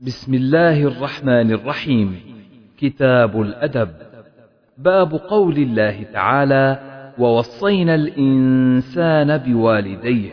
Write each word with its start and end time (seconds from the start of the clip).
بسم 0.00 0.34
الله 0.34 0.82
الرحمن 0.82 1.52
الرحيم. 1.52 2.20
كتاب 2.78 3.40
الأدب. 3.40 3.88
باب 4.78 5.12
قول 5.12 5.56
الله 5.56 6.02
تعالى 6.12 6.78
ووصينا 7.18 7.94
الإنسان 7.94 9.38
بوالديه 9.38 10.30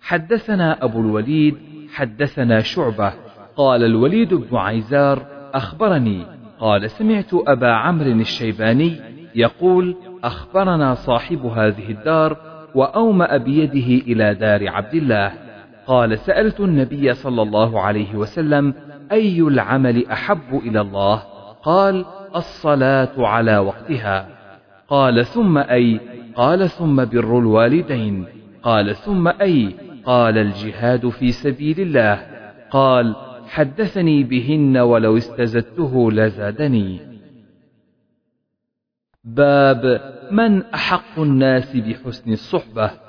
حدثنا 0.00 0.84
أبو 0.84 1.00
الوليد 1.00 1.56
حدثنا 1.94 2.60
شعبة. 2.60 3.12
قال 3.56 3.84
الوليد 3.84 4.34
بن 4.34 4.56
عيزار 4.56 5.26
أخبرني 5.54 6.22
قال 6.60 6.90
سمعت 6.90 7.34
أبا 7.34 7.72
عمرو 7.72 8.12
الشيباني 8.12 8.96
يقول 9.34 9.96
أخبرنا 10.24 10.94
صاحب 10.94 11.46
هذه 11.46 11.90
الدار 11.90 12.36
وأومأ 12.74 13.36
بيده 13.36 14.04
إلى 14.12 14.34
دار 14.34 14.68
عبد 14.68 14.94
الله 14.94 15.47
قال 15.88 16.18
سألت 16.18 16.60
النبي 16.60 17.14
صلى 17.14 17.42
الله 17.42 17.80
عليه 17.80 18.14
وسلم 18.14 18.74
أي 19.12 19.40
العمل 19.40 20.06
أحب 20.06 20.54
إلى 20.54 20.80
الله؟ 20.80 21.16
قال 21.62 22.04
الصلاة 22.36 23.26
على 23.26 23.58
وقتها. 23.58 24.28
قال 24.88 25.26
ثم 25.26 25.58
أي؟ 25.58 26.00
قال 26.34 26.70
ثم 26.70 27.04
بر 27.04 27.38
الوالدين. 27.38 28.24
قال 28.62 28.96
ثم 28.96 29.28
أي؟ 29.28 29.74
قال 30.04 30.38
الجهاد 30.38 31.08
في 31.08 31.32
سبيل 31.32 31.80
الله. 31.80 32.26
قال 32.70 33.16
حدثني 33.48 34.24
بهن 34.24 34.76
ولو 34.76 35.16
استزدته 35.16 36.12
لزادني. 36.12 37.00
باب 39.24 40.00
من 40.30 40.62
أحق 40.62 41.18
الناس 41.18 41.76
بحسن 41.76 42.32
الصحبة. 42.32 43.07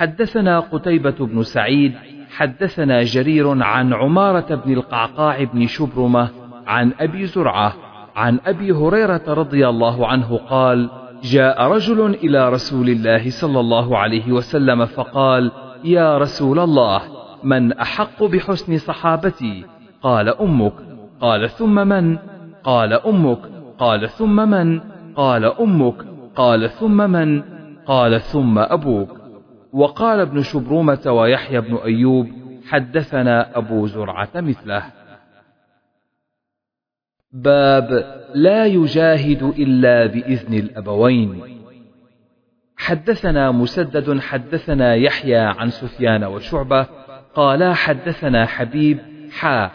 حدثنا 0.00 0.60
قتيبة 0.60 1.14
بن 1.20 1.42
سعيد 1.42 1.94
حدثنا 2.30 3.02
جرير 3.02 3.62
عن 3.62 3.92
عمارة 3.92 4.54
بن 4.54 4.72
القعقاع 4.72 5.44
بن 5.44 5.66
شبرمة 5.66 6.28
عن 6.66 6.92
أبي 7.00 7.26
زرعة 7.26 7.74
عن 8.16 8.38
أبي 8.46 8.72
هريرة 8.72 9.22
رضي 9.28 9.68
الله 9.68 10.06
عنه 10.06 10.36
قال 10.36 10.90
جاء 11.22 11.62
رجل 11.62 12.14
إلى 12.14 12.48
رسول 12.48 12.88
الله 12.88 13.30
صلى 13.30 13.60
الله 13.60 13.98
عليه 13.98 14.32
وسلم 14.32 14.86
فقال 14.86 15.50
يا 15.84 16.18
رسول 16.18 16.58
الله 16.58 17.00
من 17.44 17.72
أحق 17.72 18.24
بحسن 18.24 18.78
صحابتي؟ 18.78 19.64
قال 20.02 20.28
أمك. 20.28 20.74
قال 21.20 21.50
ثم 21.50 21.74
من؟ 21.88 22.18
قال 22.64 22.92
أمك. 22.92 23.40
قال 23.78 24.08
ثم 24.08 24.50
من؟ 24.50 24.80
قال 25.16 25.44
أمك. 25.44 25.94
قال 26.36 26.70
ثم 26.70 27.10
من؟ 27.10 27.42
قال 27.86 28.20
ثم 28.20 28.58
أبوك. 28.58 29.19
وقال 29.72 30.20
ابن 30.20 30.42
شبرومة 30.42 31.12
ويحيى 31.12 31.60
بن 31.60 31.76
أيوب 31.76 32.28
حدثنا 32.68 33.58
أبو 33.58 33.86
زرعة 33.86 34.30
مثله. 34.34 34.82
باب 37.32 38.20
لا 38.34 38.66
يجاهد 38.66 39.42
إلا 39.42 40.06
بإذن 40.06 40.54
الأبوين. 40.54 41.60
حدثنا 42.76 43.50
مسدد 43.50 44.20
حدثنا 44.20 44.94
يحيى 44.94 45.36
عن 45.36 45.70
سفيان 45.70 46.24
وشعبة 46.24 46.86
قالا 47.34 47.74
حدثنا 47.74 48.46
حبيب 48.46 48.98
حا 49.32 49.70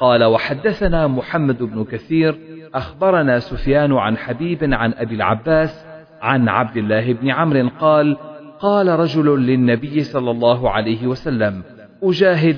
قال 0.00 0.24
وحدثنا 0.24 1.06
محمد 1.06 1.62
بن 1.62 1.84
كثير 1.84 2.38
أخبرنا 2.74 3.38
سفيان 3.38 3.92
عن 3.92 4.16
حبيب 4.16 4.74
عن 4.74 4.92
أبي 4.92 5.14
العباس 5.14 5.86
عن 6.20 6.48
عبد 6.48 6.76
الله 6.76 7.12
بن 7.12 7.30
عمرو 7.30 7.68
قال 7.80 8.16
قال 8.60 8.88
رجل 8.88 9.46
للنبي 9.46 10.02
صلى 10.02 10.30
الله 10.30 10.70
عليه 10.70 11.06
وسلم 11.06 11.62
أجاهد. 12.02 12.56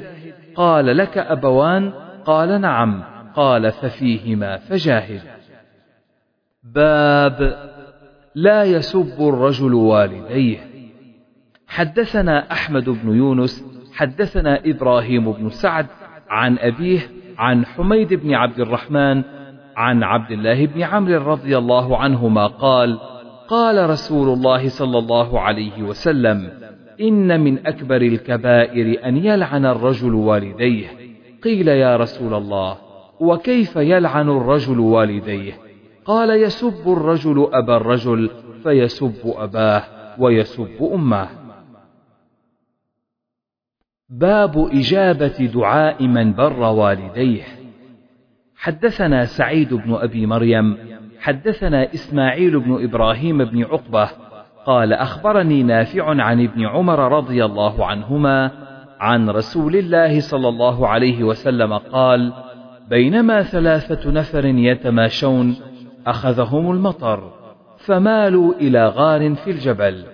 قال 0.54 0.96
لك 0.96 1.18
أبوان؟ 1.18 1.92
قال 2.24 2.60
نعم. 2.60 3.02
قال 3.34 3.72
ففيهما 3.72 4.56
فجاهد. 4.56 5.20
باب 6.64 7.68
لا 8.34 8.64
يسب 8.64 9.16
الرجل 9.20 9.74
والديه. 9.74 10.58
حدثنا 11.68 12.52
أحمد 12.52 12.88
بن 12.88 13.16
يونس 13.16 13.64
حدثنا 13.94 14.60
إبراهيم 14.66 15.32
بن 15.32 15.48
سعد 15.48 15.86
عن 16.28 16.58
أبيه 16.58 17.00
عن 17.38 17.66
حميد 17.66 18.14
بن 18.14 18.34
عبد 18.34 18.60
الرحمن 18.60 19.22
عن 19.76 20.02
عبد 20.02 20.30
الله 20.30 20.66
بن 20.66 20.82
عمرو 20.82 21.32
رضي 21.32 21.58
الله 21.58 21.96
عنهما 21.98 22.46
قال 22.46 22.98
قال 23.50 23.90
رسول 23.90 24.28
الله 24.28 24.68
صلى 24.68 24.98
الله 24.98 25.40
عليه 25.40 25.82
وسلم 25.82 26.50
إن 27.00 27.40
من 27.40 27.66
أكبر 27.66 28.02
الكبائر 28.02 29.06
أن 29.08 29.16
يلعن 29.16 29.66
الرجل 29.66 30.14
والديه. 30.14 30.88
قيل 31.42 31.68
يا 31.68 31.96
رسول 31.96 32.34
الله 32.34 32.78
وكيف 33.20 33.76
يلعن 33.76 34.28
الرجل 34.28 34.78
والديه؟ 34.78 35.52
قال 36.04 36.42
يسب 36.42 36.92
الرجل 36.92 37.48
أبا 37.52 37.76
الرجل 37.76 38.30
فيسب 38.62 39.20
أباه 39.24 39.82
ويسب 40.18 40.90
أمه. 40.94 41.28
باب 44.08 44.70
إجابة 44.72 45.50
دعاء 45.54 46.06
من 46.06 46.32
بر 46.32 46.60
والديه. 46.60 47.42
حدثنا 48.56 49.24
سعيد 49.24 49.74
بن 49.74 49.94
أبي 49.94 50.26
مريم 50.26 50.99
حدثنا 51.20 51.94
إسماعيل 51.94 52.60
بن 52.60 52.84
إبراهيم 52.84 53.44
بن 53.44 53.64
عقبة 53.64 54.10
قال 54.66 54.92
أخبرني 54.92 55.62
نافع 55.62 56.22
عن 56.22 56.44
ابن 56.44 56.66
عمر 56.66 57.12
رضي 57.12 57.44
الله 57.44 57.86
عنهما 57.86 58.50
عن 59.00 59.30
رسول 59.30 59.76
الله 59.76 60.20
صلى 60.20 60.48
الله 60.48 60.88
عليه 60.88 61.24
وسلم 61.24 61.72
قال 61.74 62.32
بينما 62.88 63.42
ثلاثة 63.42 64.10
نفر 64.10 64.44
يتماشون 64.44 65.56
أخذهم 66.06 66.70
المطر 66.70 67.32
فمالوا 67.78 68.54
إلى 68.54 68.88
غار 68.88 69.34
في 69.34 69.50
الجبل 69.50 70.04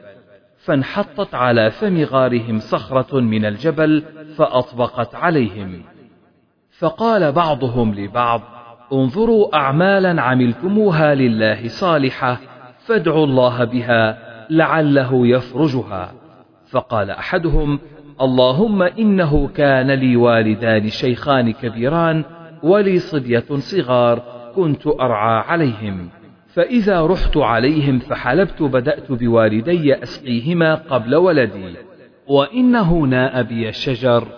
فانحطت 0.58 1.34
على 1.34 1.70
فم 1.70 2.04
غارهم 2.04 2.58
صخرة 2.58 3.20
من 3.20 3.44
الجبل 3.44 4.04
فأطبقت 4.36 5.14
عليهم 5.14 5.82
فقال 6.78 7.32
بعضهم 7.32 7.94
لبعض 7.94 8.55
انظروا 8.92 9.56
أعمالا 9.56 10.22
عملتموها 10.22 11.14
لله 11.14 11.68
صالحة 11.68 12.40
فادعوا 12.78 13.24
الله 13.26 13.64
بها 13.64 14.18
لعله 14.50 15.26
يفرجها. 15.26 16.12
فقال 16.70 17.10
أحدهم 17.10 17.78
اللهم 18.20 18.82
إنه 18.82 19.48
كان 19.48 19.90
لي 19.90 20.16
والدان 20.16 20.88
شيخان 20.88 21.52
كبيران 21.52 22.24
ولي 22.62 22.98
صبية 22.98 23.44
صغار 23.56 24.22
كنت 24.54 24.86
أرعى 24.86 25.38
عليهم. 25.38 26.08
فإذا 26.54 27.06
رحت 27.06 27.36
عليهم 27.36 27.98
فحلبت 27.98 28.62
بدأت 28.62 29.12
بوالدي 29.12 30.02
أسقيهما 30.02 30.74
قبل 30.74 31.14
ولدي 31.14 31.74
وإنه 32.26 32.94
ناء 32.94 33.42
بي 33.42 33.68
الشجر 33.68 34.28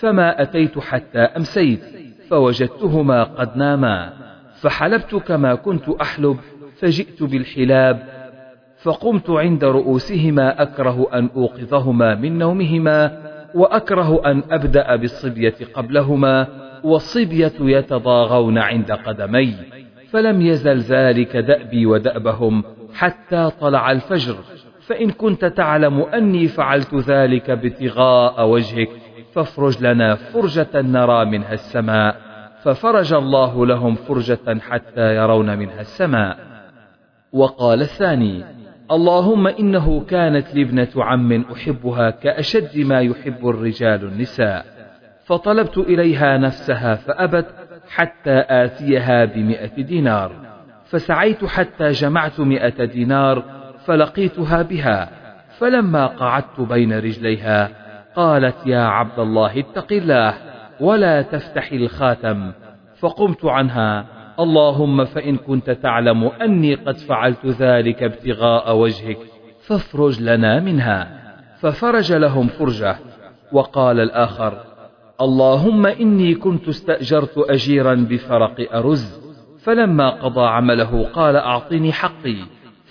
فما 0.00 0.42
أتيت 0.42 0.78
حتى 0.78 1.18
أمسيت. 1.18 2.03
فوجدتهما 2.34 3.22
قد 3.22 3.56
ناما 3.56 4.12
فحلبت 4.60 5.14
كما 5.14 5.54
كنت 5.54 5.88
أحلب 5.88 6.36
فجئت 6.78 7.22
بالحلاب 7.22 8.02
فقمت 8.82 9.30
عند 9.30 9.64
رؤوسهما 9.64 10.62
أكره 10.62 11.08
أن 11.14 11.28
أوقظهما 11.36 12.14
من 12.14 12.38
نومهما 12.38 13.22
وأكره 13.54 14.22
أن 14.26 14.42
أبدأ 14.50 14.96
بالصبية 14.96 15.54
قبلهما 15.74 16.46
والصبية 16.84 17.52
يتضاغون 17.60 18.58
عند 18.58 18.92
قدمي 18.92 19.54
فلم 20.10 20.42
يزل 20.42 20.78
ذلك 20.78 21.36
دأبي 21.36 21.86
ودأبهم 21.86 22.64
حتى 22.94 23.50
طلع 23.60 23.92
الفجر 23.92 24.36
فإن 24.80 25.10
كنت 25.10 25.44
تعلم 25.44 26.00
أني 26.00 26.48
فعلت 26.48 26.94
ذلك 26.94 27.50
ابتغاء 27.50 28.48
وجهك 28.48 29.03
فافرج 29.34 29.84
لنا 29.84 30.14
فرجة 30.14 30.68
نرى 30.74 31.24
منها 31.24 31.52
السماء. 31.52 32.16
ففرج 32.62 33.12
الله 33.12 33.66
لهم 33.66 33.94
فرجة 33.94 34.58
حتى 34.60 35.16
يرون 35.16 35.58
منها 35.58 35.80
السماء. 35.80 36.38
وقال 37.32 37.80
الثاني 37.80 38.44
اللهم 38.90 39.46
إنه 39.46 40.04
كانت 40.04 40.54
لي 40.54 40.62
ابنة 40.62 40.88
عم 40.96 41.44
أحبها 41.52 42.10
كأشد 42.10 42.78
ما 42.78 43.00
يحب 43.00 43.48
الرجال 43.48 44.04
النساء. 44.04 44.66
فطلبت 45.24 45.78
إليها 45.78 46.38
نفسها 46.38 46.94
فأبت 46.94 47.46
حتى 47.88 48.44
آتيها 48.48 49.24
بمئة 49.24 49.82
دينار. 49.82 50.32
فسعيت 50.84 51.44
حتى 51.44 51.90
جمعت 51.90 52.40
مئة 52.40 52.84
دينار 52.84 53.42
فلقيتها 53.86 54.62
بها. 54.62 55.10
فلما 55.58 56.06
قعدت 56.06 56.60
بين 56.60 56.98
رجليها 56.98 57.83
قالت 58.16 58.66
يا 58.66 58.80
عبد 58.80 59.18
الله 59.18 59.60
اتق 59.60 59.92
الله 59.92 60.34
ولا 60.80 61.22
تفتح 61.22 61.72
الخاتم. 61.72 62.52
فقمت 63.00 63.44
عنها. 63.44 64.06
اللهم 64.40 65.04
فإن 65.04 65.36
كنت 65.36 65.70
تعلم 65.70 66.24
أني 66.24 66.74
قد 66.74 66.96
فعلت 66.96 67.46
ذلك 67.46 68.02
ابتغاء 68.02 68.76
وجهك 68.76 69.18
فافرج 69.66 70.22
لنا 70.22 70.60
منها. 70.60 71.08
ففرج 71.60 72.12
لهم 72.12 72.46
فرجة. 72.46 72.96
وقال 73.52 74.00
الآخر 74.00 74.58
اللهم 75.20 75.86
إني 75.86 76.34
كنت 76.34 76.68
استأجرت 76.68 77.38
أجيرا 77.38 77.94
بفرق 77.94 78.74
أرز 78.74 79.24
فلما 79.64 80.10
قضى 80.10 80.46
عمله 80.46 81.04
قال 81.12 81.36
أعطني 81.36 81.92
حقي. 81.92 82.36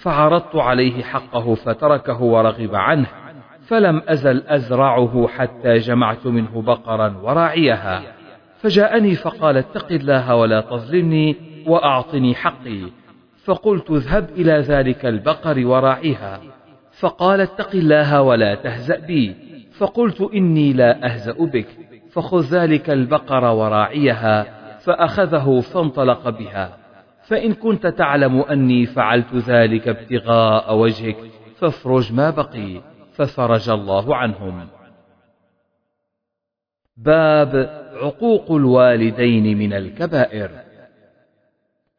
فعرضت 0.02 0.56
عليه 0.56 1.04
حقه 1.04 1.56
فتركه 1.56 2.22
ورغب 2.22 2.76
عنه. 2.76 3.23
فلم 3.68 4.02
أزل 4.08 4.44
أزرعه 4.48 5.28
حتى 5.28 5.78
جمعت 5.78 6.28
منه 6.28 6.62
بقرا 6.62 7.18
وراعيها. 7.24 8.04
فجاءني 8.58 9.16
فقال 9.16 9.58
اتق 9.58 9.92
الله 9.92 10.36
ولا 10.36 10.62
تظلمني 10.62 11.36
وأعطني 11.68 12.36
حقي. 12.36 12.82
فقلت 13.46 13.92
اذهب 13.92 14.30
إلى 14.30 14.52
ذلك 14.52 15.06
البقر 15.06 15.66
وراعيها. 15.66 16.42
فقال 17.00 17.42
اتق 17.42 17.70
الله 17.76 18.22
ولا 18.22 18.56
تهزأ 18.56 19.00
بي. 19.00 19.36
فقلت 19.78 20.22
إني 20.22 20.74
لا 20.74 21.06
أهزأ 21.06 21.46
بك. 21.46 21.68
فخذ 22.12 22.42
ذلك 22.42 22.90
البقر 22.90 23.46
وراعيها 23.46 24.46
فأخذه 24.80 25.60
فانطلق 25.60 26.30
بها. 26.30 26.78
فإن 27.24 27.54
كنت 27.54 27.88
تعلم 27.88 28.42
أني 28.42 28.86
فعلت 28.86 29.36
ذلك 29.36 29.88
ابتغاء 29.88 30.76
وجهك 30.76 31.18
فافرج 31.60 32.14
ما 32.14 32.30
بقي. 32.30 32.93
ففرج 33.16 33.70
الله 33.70 34.16
عنهم. 34.16 34.68
باب 36.98 37.84
عقوق 38.02 38.52
الوالدين 38.52 39.58
من 39.58 39.74
الكبائر. 39.74 40.50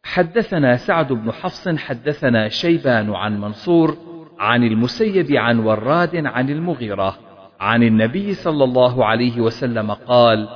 حدثنا 0.05 0.76
سعد 0.76 1.12
بن 1.12 1.32
حفص 1.32 1.69
حدثنا 1.69 2.49
شيبان 2.49 3.14
عن 3.14 3.40
منصور 3.40 3.96
عن 4.38 4.62
المسيب 4.62 5.32
عن 5.32 5.58
وراد 5.58 6.26
عن 6.26 6.50
المغيرة 6.50 7.16
عن 7.61 7.82
النبي 7.82 8.34
صلى 8.34 8.64
الله 8.64 9.05
عليه 9.05 9.40
وسلم 9.40 9.90
قال 9.90 10.49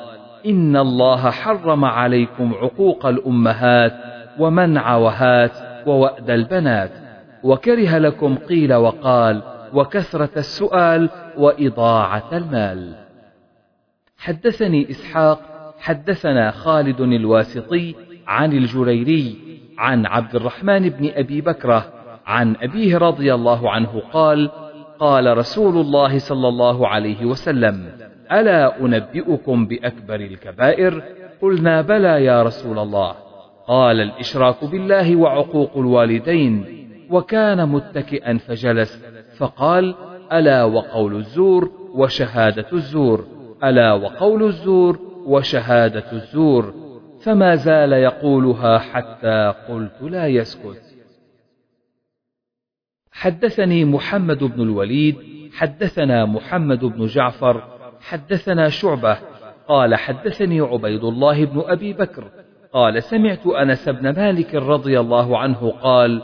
إن 0.46 0.76
الله 0.76 1.30
حرم 1.30 1.84
عليكم 1.84 2.54
عقوق 2.54 3.06
الأمهات 3.06 3.92
ومنع 4.38 4.96
وهات 4.96 5.52
ووأد 5.86 6.30
البنات 6.30 6.90
وكره 7.42 7.98
لكم 7.98 8.36
قيل 8.36 8.74
وقال 8.74 9.42
وكثرة 9.74 10.30
السؤال 10.36 11.08
وإضاعة 11.36 12.28
المال. 12.32 12.94
حدثني 14.18 14.90
إسحاق 14.90 15.40
حدثنا 15.78 16.50
خالد 16.50 17.00
الواسطي 17.00 17.94
عن 18.26 18.52
الجريري 18.52 19.36
عن 19.78 20.06
عبد 20.06 20.36
الرحمن 20.36 20.88
بن 20.88 21.10
أبي 21.14 21.40
بكرة 21.40 21.92
عن 22.26 22.56
أبيه 22.62 22.98
رضي 22.98 23.34
الله 23.34 23.70
عنه 23.70 24.02
قال 24.12 24.50
قال 24.98 25.38
رسول 25.38 25.76
الله 25.76 26.18
صلى 26.18 26.48
الله 26.48 26.88
عليه 26.88 27.24
وسلم 27.24 27.90
ألا 28.32 28.80
أنبئكم 28.80 29.66
بأكبر 29.66 30.14
الكبائر؟ 30.14 31.02
قلنا 31.42 31.82
بلى 31.82 32.24
يا 32.24 32.42
رسول 32.42 32.78
الله. 32.78 33.14
قال 33.66 34.00
الإشراك 34.00 34.64
بالله 34.64 35.16
وعقوق 35.16 35.76
الوالدين. 35.76 36.77
وكان 37.10 37.68
متكئا 37.68 38.38
فجلس 38.38 39.04
فقال 39.36 39.94
ألا 40.32 40.64
وقول 40.64 41.16
الزور 41.16 41.70
وشهادة 41.94 42.66
الزور 42.72 43.26
ألا 43.64 43.92
وقول 43.92 44.42
الزور 44.42 44.98
وشهادة 45.26 46.12
الزور 46.12 46.74
فما 47.22 47.54
زال 47.54 47.92
يقولها 47.92 48.78
حتى 48.78 49.54
قلت 49.68 50.02
لا 50.02 50.26
يسكت. 50.26 50.82
حدثني 53.12 53.84
محمد 53.84 54.44
بن 54.44 54.62
الوليد 54.62 55.16
حدثنا 55.52 56.24
محمد 56.24 56.84
بن 56.84 57.06
جعفر 57.06 57.62
حدثنا 58.00 58.68
شعبة 58.68 59.18
قال 59.68 59.94
حدثني 59.94 60.60
عبيد 60.60 61.04
الله 61.04 61.44
بن 61.44 61.62
أبي 61.66 61.92
بكر 61.92 62.24
قال 62.72 63.02
سمعت 63.02 63.46
أنس 63.46 63.88
بن 63.88 64.10
مالك 64.10 64.54
رضي 64.54 65.00
الله 65.00 65.38
عنه 65.38 65.70
قال 65.70 66.22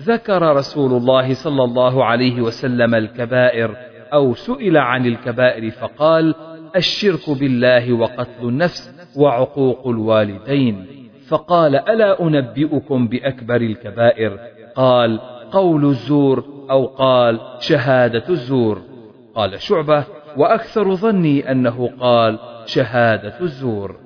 ذكر 0.00 0.56
رسول 0.56 0.92
الله 0.92 1.34
صلى 1.34 1.64
الله 1.64 2.04
عليه 2.04 2.40
وسلم 2.40 2.94
الكبائر 2.94 3.76
أو 4.12 4.34
سئل 4.34 4.76
عن 4.76 5.06
الكبائر 5.06 5.70
فقال 5.70 6.34
الشرك 6.76 7.30
بالله 7.30 7.92
وقتل 7.92 8.48
النفس 8.48 8.94
وعقوق 9.16 9.88
الوالدين. 9.88 10.86
فقال 11.28 11.76
ألا 11.76 12.22
أنبئكم 12.22 13.08
بأكبر 13.08 13.56
الكبائر؟ 13.56 14.38
قال 14.74 15.20
قول 15.52 15.84
الزور 15.84 16.44
أو 16.70 16.86
قال 16.86 17.40
شهادة 17.58 18.28
الزور. 18.28 18.82
قال 19.34 19.60
شعبة 19.62 20.04
وأكثر 20.36 20.94
ظني 20.94 21.50
أنه 21.50 21.90
قال 22.00 22.38
شهادة 22.66 23.40
الزور. 23.40 23.96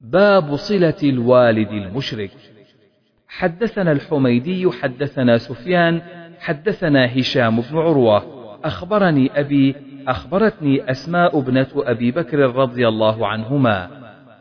باب 0.00 0.56
صلة 0.56 0.98
الوالد 1.02 1.68
المشرك. 1.68 2.30
حدثنا 3.28 3.92
الحميدي 3.92 4.70
حدثنا 4.70 5.38
سفيان 5.38 6.00
حدثنا 6.40 7.18
هشام 7.18 7.60
بن 7.60 7.78
عروة. 7.78 8.22
أخبرني 8.64 9.30
أبي 9.40 9.76
أخبرتني 10.08 10.90
أسماء 10.90 11.38
ابنة 11.38 11.66
أبي 11.76 12.10
بكر 12.10 12.38
رضي 12.38 12.88
الله 12.88 13.26
عنهما. 13.26 13.88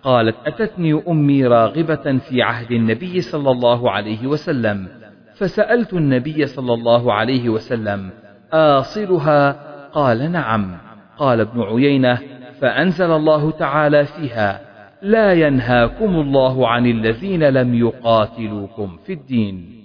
قالت 0.04 0.36
أتتني 0.46 1.02
أمي 1.08 1.48
راغبة 1.48 2.18
في 2.18 2.42
عهد 2.42 2.72
النبي 2.72 3.22
صلى 3.22 3.52
الله 3.52 3.92
عليه 3.92 4.28
وسلم. 4.28 4.88
فسألت 5.36 5.94
النبي 5.94 6.46
صلى 6.46 6.74
الله 6.74 7.14
عليه 7.14 7.50
وسلم 7.50 8.10
آصلها؟ 8.54 9.52
قال 9.94 10.32
نعم. 10.32 10.78
قال 11.18 11.40
ابن 11.40 11.62
عيينة 11.62 12.20
فأنزل 12.62 13.12
الله 13.12 13.52
تعالى 13.52 14.06
فيها. 14.06 14.67
لا 15.02 15.34
ينهاكم 15.34 16.16
الله 16.16 16.68
عن 16.68 16.86
الذين 16.86 17.44
لم 17.44 17.76
يقاتلوكم 17.76 18.98
في 19.06 19.14
الدين. 19.14 19.84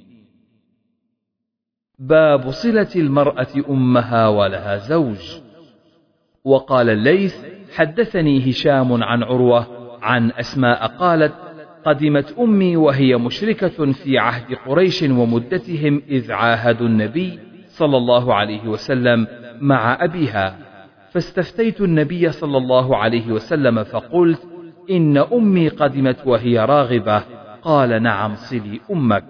باب 1.99 2.51
صلة 2.51 2.89
المرأة 2.97 3.65
أمها 3.71 4.29
ولها 4.29 4.77
زوج. 4.77 5.41
وقال 6.45 6.91
الليث 6.91 7.45
حدثني 7.75 8.51
هشام 8.51 9.03
عن 9.03 9.23
عروة 9.23 9.67
عن 10.03 10.31
أسماء 10.31 10.87
قالت 10.87 11.33
قدمت 11.85 12.39
أمي 12.39 12.77
وهي 12.77 13.17
مشركة 13.17 13.93
في 13.93 14.19
عهد 14.19 14.55
قريش 14.67 15.03
ومدتهم 15.03 16.03
إذ 16.09 16.33
عاهدوا 16.33 16.87
النبي 16.87 17.39
صلى 17.67 17.97
الله 17.97 18.35
عليه 18.35 18.69
وسلم 18.69 19.27
مع 19.61 20.05
أبيها. 20.05 20.59
فاستفتيت 21.11 21.81
النبي 21.81 22.31
صلى 22.31 22.59
الله 22.59 22.97
عليه 22.97 23.33
وسلم 23.33 23.85
فقلت 23.85 24.52
إن 24.91 25.19
أمي 25.19 25.69
قدمت 25.69 26.27
وهي 26.27 26.59
راغبة. 26.59 27.23
قال 27.63 28.03
نعم 28.03 28.35
صلي 28.35 28.81
أمك. 28.91 29.25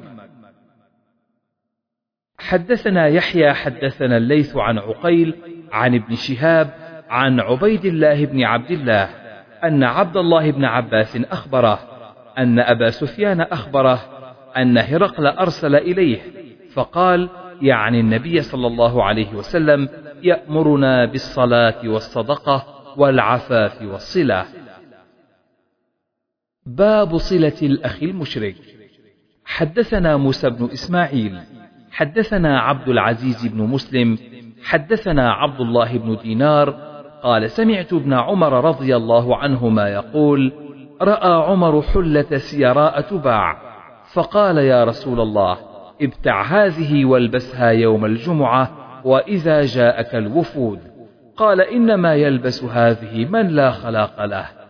حدثنا 2.39 3.07
يحيى 3.07 3.53
حدثنا 3.53 4.17
الليث 4.17 4.57
عن 4.57 4.79
عقيل 4.79 5.35
عن 5.73 5.95
ابن 5.95 6.15
شهاب 6.15 6.71
عن 7.09 7.41
عبيد 7.41 7.85
الله 7.85 8.27
بن 8.27 8.43
عبد 8.43 8.71
الله 8.71 9.09
أن 9.65 9.85
عبد 9.85 10.17
الله 10.17 10.51
بن 10.51 10.65
عباس 10.65 11.17
أخبره 11.17 11.79
أن 12.39 12.59
أبا 12.59 12.91
سفيان 12.91 13.41
أخبره 13.41 14.01
أن 14.57 14.79
هرقل 14.79 15.27
أرسل 15.27 15.75
إليه 15.75 16.21
فقال 16.75 17.29
يعني 17.63 18.01
النبي 18.01 18.41
صلى 18.41 18.67
الله 18.67 19.05
عليه 19.05 19.35
وسلم 19.35 19.89
يأمرنا 20.23 21.05
بالصلاة 21.05 21.89
والصدقة 21.89 22.67
والعفاف 22.97 23.83
والصلة. 23.83 24.45
باب 26.67 27.17
صلة 27.17 27.53
الأخ 27.63 28.03
المشرك. 28.03 28.57
حدثنا 29.45 30.17
موسى 30.17 30.51
بن 30.51 30.65
إسماعيل 30.73 31.39
حدثنا 31.93 32.61
عبد 32.61 32.89
العزيز 32.89 33.47
بن 33.47 33.63
مسلم 33.63 34.19
حدثنا 34.65 35.33
عبد 35.33 35.61
الله 35.61 35.99
بن 35.99 36.17
دينار 36.17 36.71
قال 37.23 37.51
سمعت 37.51 37.93
ابن 37.93 38.13
عمر 38.13 38.65
رضي 38.65 38.97
الله 38.97 39.37
عنهما 39.37 39.89
يقول 39.89 40.53
رأى 41.03 41.51
عمر 41.51 41.83
حلة 41.83 42.37
سيراء 42.37 43.01
تباع 43.01 43.57
فقال 44.13 44.59
يا 44.59 44.85
رسول 44.85 45.21
الله 45.21 45.59
ابتع 46.03 46.43
هذه 46.43 47.05
والبسها 47.05 47.71
يوم 47.71 48.05
الجمعة 48.05 48.71
وإذا 49.05 49.63
جاءك 49.63 50.15
الوفود. 50.15 50.79
قال 51.37 51.61
إنما 51.61 52.15
يلبس 52.15 52.65
هذه 52.65 53.25
من 53.25 53.49
لا 53.49 53.71
خلاق 53.71 54.25
له. 54.25 54.62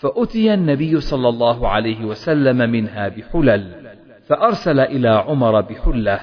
فأتي 0.00 0.54
النبي 0.54 1.00
صلى 1.00 1.28
الله 1.28 1.68
عليه 1.68 2.04
وسلم 2.04 2.70
منها 2.70 3.08
بحلل 3.08 3.86
فأرسل 4.26 4.80
إلى 4.80 5.08
عمر 5.08 5.60
بحلة 5.60 6.20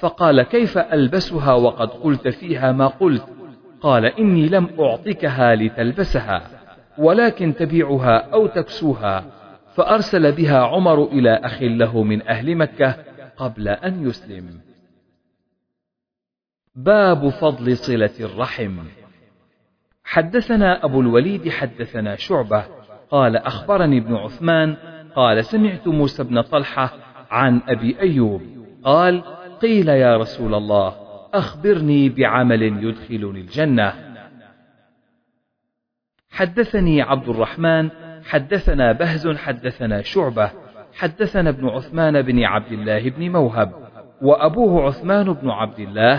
فقال 0.00 0.42
كيف 0.42 0.78
ألبسها 0.78 1.52
وقد 1.52 1.88
قلت 1.88 2.28
فيها 2.28 2.72
ما 2.72 2.86
قلت؟ 2.86 3.24
قال 3.80 4.04
إني 4.04 4.48
لم 4.48 4.68
أعطكها 4.80 5.54
لتلبسها 5.54 6.42
ولكن 6.98 7.54
تبيعها 7.54 8.30
أو 8.32 8.46
تكسوها. 8.46 9.24
فأرسل 9.74 10.32
بها 10.32 10.58
عمر 10.58 11.04
إلى 11.04 11.34
أخ 11.34 11.62
له 11.62 12.02
من 12.02 12.28
أهل 12.28 12.56
مكة 12.56 12.96
قبل 13.36 13.68
أن 13.68 14.08
يسلم. 14.08 14.60
باب 16.74 17.28
فضل 17.28 17.76
صلة 17.76 18.10
الرحم. 18.20 18.78
حدثنا 20.04 20.84
أبو 20.84 21.00
الوليد 21.00 21.48
حدثنا 21.48 22.16
شعبة 22.16 22.79
قال 23.10 23.36
أخبرني 23.36 23.98
ابن 23.98 24.14
عثمان 24.14 24.76
قال 25.16 25.44
سمعت 25.44 25.88
موسى 25.88 26.24
بن 26.24 26.40
طلحة 26.40 26.92
عن 27.30 27.60
أبي 27.68 28.00
أيوب 28.00 28.42
قال 28.84 29.22
قيل 29.62 29.88
يا 29.88 30.16
رسول 30.16 30.54
الله 30.54 30.94
أخبرني 31.34 32.08
بعمل 32.08 32.62
يدخلني 32.62 33.40
الجنة. 33.40 33.94
حدثني 36.30 37.02
عبد 37.02 37.28
الرحمن 37.28 37.90
حدثنا 38.28 38.92
بهز 38.92 39.28
حدثنا 39.28 40.02
شعبة 40.02 40.50
حدثنا 40.98 41.50
ابن 41.50 41.68
عثمان 41.68 42.22
بن 42.22 42.44
عبد 42.44 42.72
الله 42.72 43.10
بن 43.10 43.30
موهب 43.30 43.72
وأبوه 44.22 44.86
عثمان 44.86 45.32
بن 45.32 45.50
عبد 45.50 45.78
الله 45.78 46.14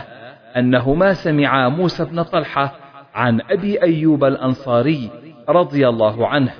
أنهما 0.57 1.13
سمعا 1.13 1.69
موسى 1.69 2.05
بن 2.05 2.21
طلحة 2.21 2.75
عن 3.13 3.41
أبي 3.41 3.81
أيوب 3.81 4.23
الأنصاري 4.23 5.09
رضي 5.49 5.89
الله 5.89 6.27
عنه. 6.27 6.53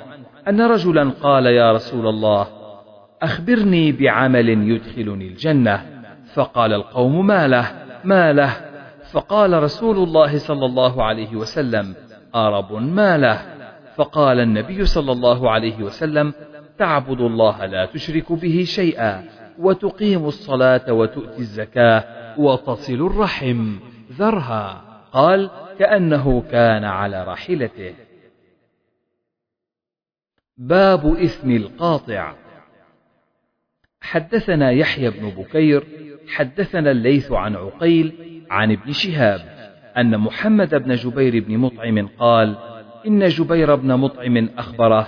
أن 0.48 0.62
رجلا 0.62 1.10
قال 1.10 1.46
يا 1.46 1.72
رسول 1.72 2.08
الله 2.08 2.48
أخبرني 3.22 3.92
بعمل 3.92 4.50
يدخلني 4.50 5.28
الجنة. 5.28 5.86
فقال 6.34 6.74
القوم 6.74 7.28
ما 7.28 7.48
له 7.48 7.72
ما 8.04 8.34
له. 8.34 8.54
فقال 9.12 9.64
رسول 9.64 9.98
الله 9.98 10.38
صلى 10.38 10.66
الله 10.66 11.04
عليه 11.04 11.36
وسلم 11.36 11.96
أرب 12.36 12.74
ما 12.74 13.18
له. 13.18 13.42
فقال 13.96 14.40
النبي 14.40 14.86
صلى 14.86 15.12
الله 15.12 15.52
عليه 15.52 15.84
وسلم 15.84 16.34
تعبد 16.78 17.22
الله 17.22 17.66
لا 17.66 17.86
تشرك 17.86 18.32
به 18.32 18.64
شيئا 18.64 19.24
وتقيم 19.60 20.26
الصلاة 20.26 20.94
وتؤتي 20.94 21.40
الزكاة 21.40 22.04
وتصل 22.38 22.94
الرحم. 22.94 23.76
ذرها. 24.12 24.82
قال 25.14 25.50
كأنه 25.80 26.44
كان 26.52 26.84
على 26.84 27.24
راحلته. 27.24 27.94
باب 30.62 31.16
إثم 31.16 31.52
القاطع. 31.52 32.36
حدثنا 34.02 34.72
يحيى 34.72 35.10
بن 35.10 35.30
بكير 35.30 35.88
حدثنا 36.28 36.92
الليث 36.92 37.32
عن 37.32 37.56
عقيل 37.56 38.14
عن 38.50 38.72
ابن 38.72 38.92
شهاب 38.92 39.42
أن 39.98 40.18
محمد 40.18 40.76
بن 40.76 40.96
جبير 40.96 41.44
بن 41.44 41.58
مطعم 41.58 42.08
قال 42.08 42.58
إن 43.08 43.28
جبير 43.28 43.76
بن 43.76 43.96
مطعم 43.96 44.50
أخبره 44.58 45.08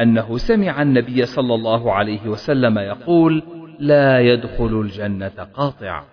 أنه 0.00 0.38
سمع 0.38 0.82
النبي 0.82 1.26
صلى 1.26 1.54
الله 1.54 1.92
عليه 1.92 2.28
وسلم 2.28 2.78
يقول 2.78 3.42
لا 3.78 4.20
يدخل 4.20 4.80
الجنة 4.80 5.48
قاطع. 5.54 6.04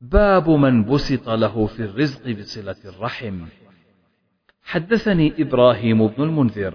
باب 0.00 0.50
من 0.50 0.84
بسط 0.84 1.28
له 1.28 1.66
في 1.66 1.80
الرزق 1.80 2.30
بصلة 2.30 2.76
الرحم. 2.84 3.44
حدثني 4.68 5.32
إبراهيم 5.38 6.06
بن 6.06 6.22
المنذر. 6.24 6.74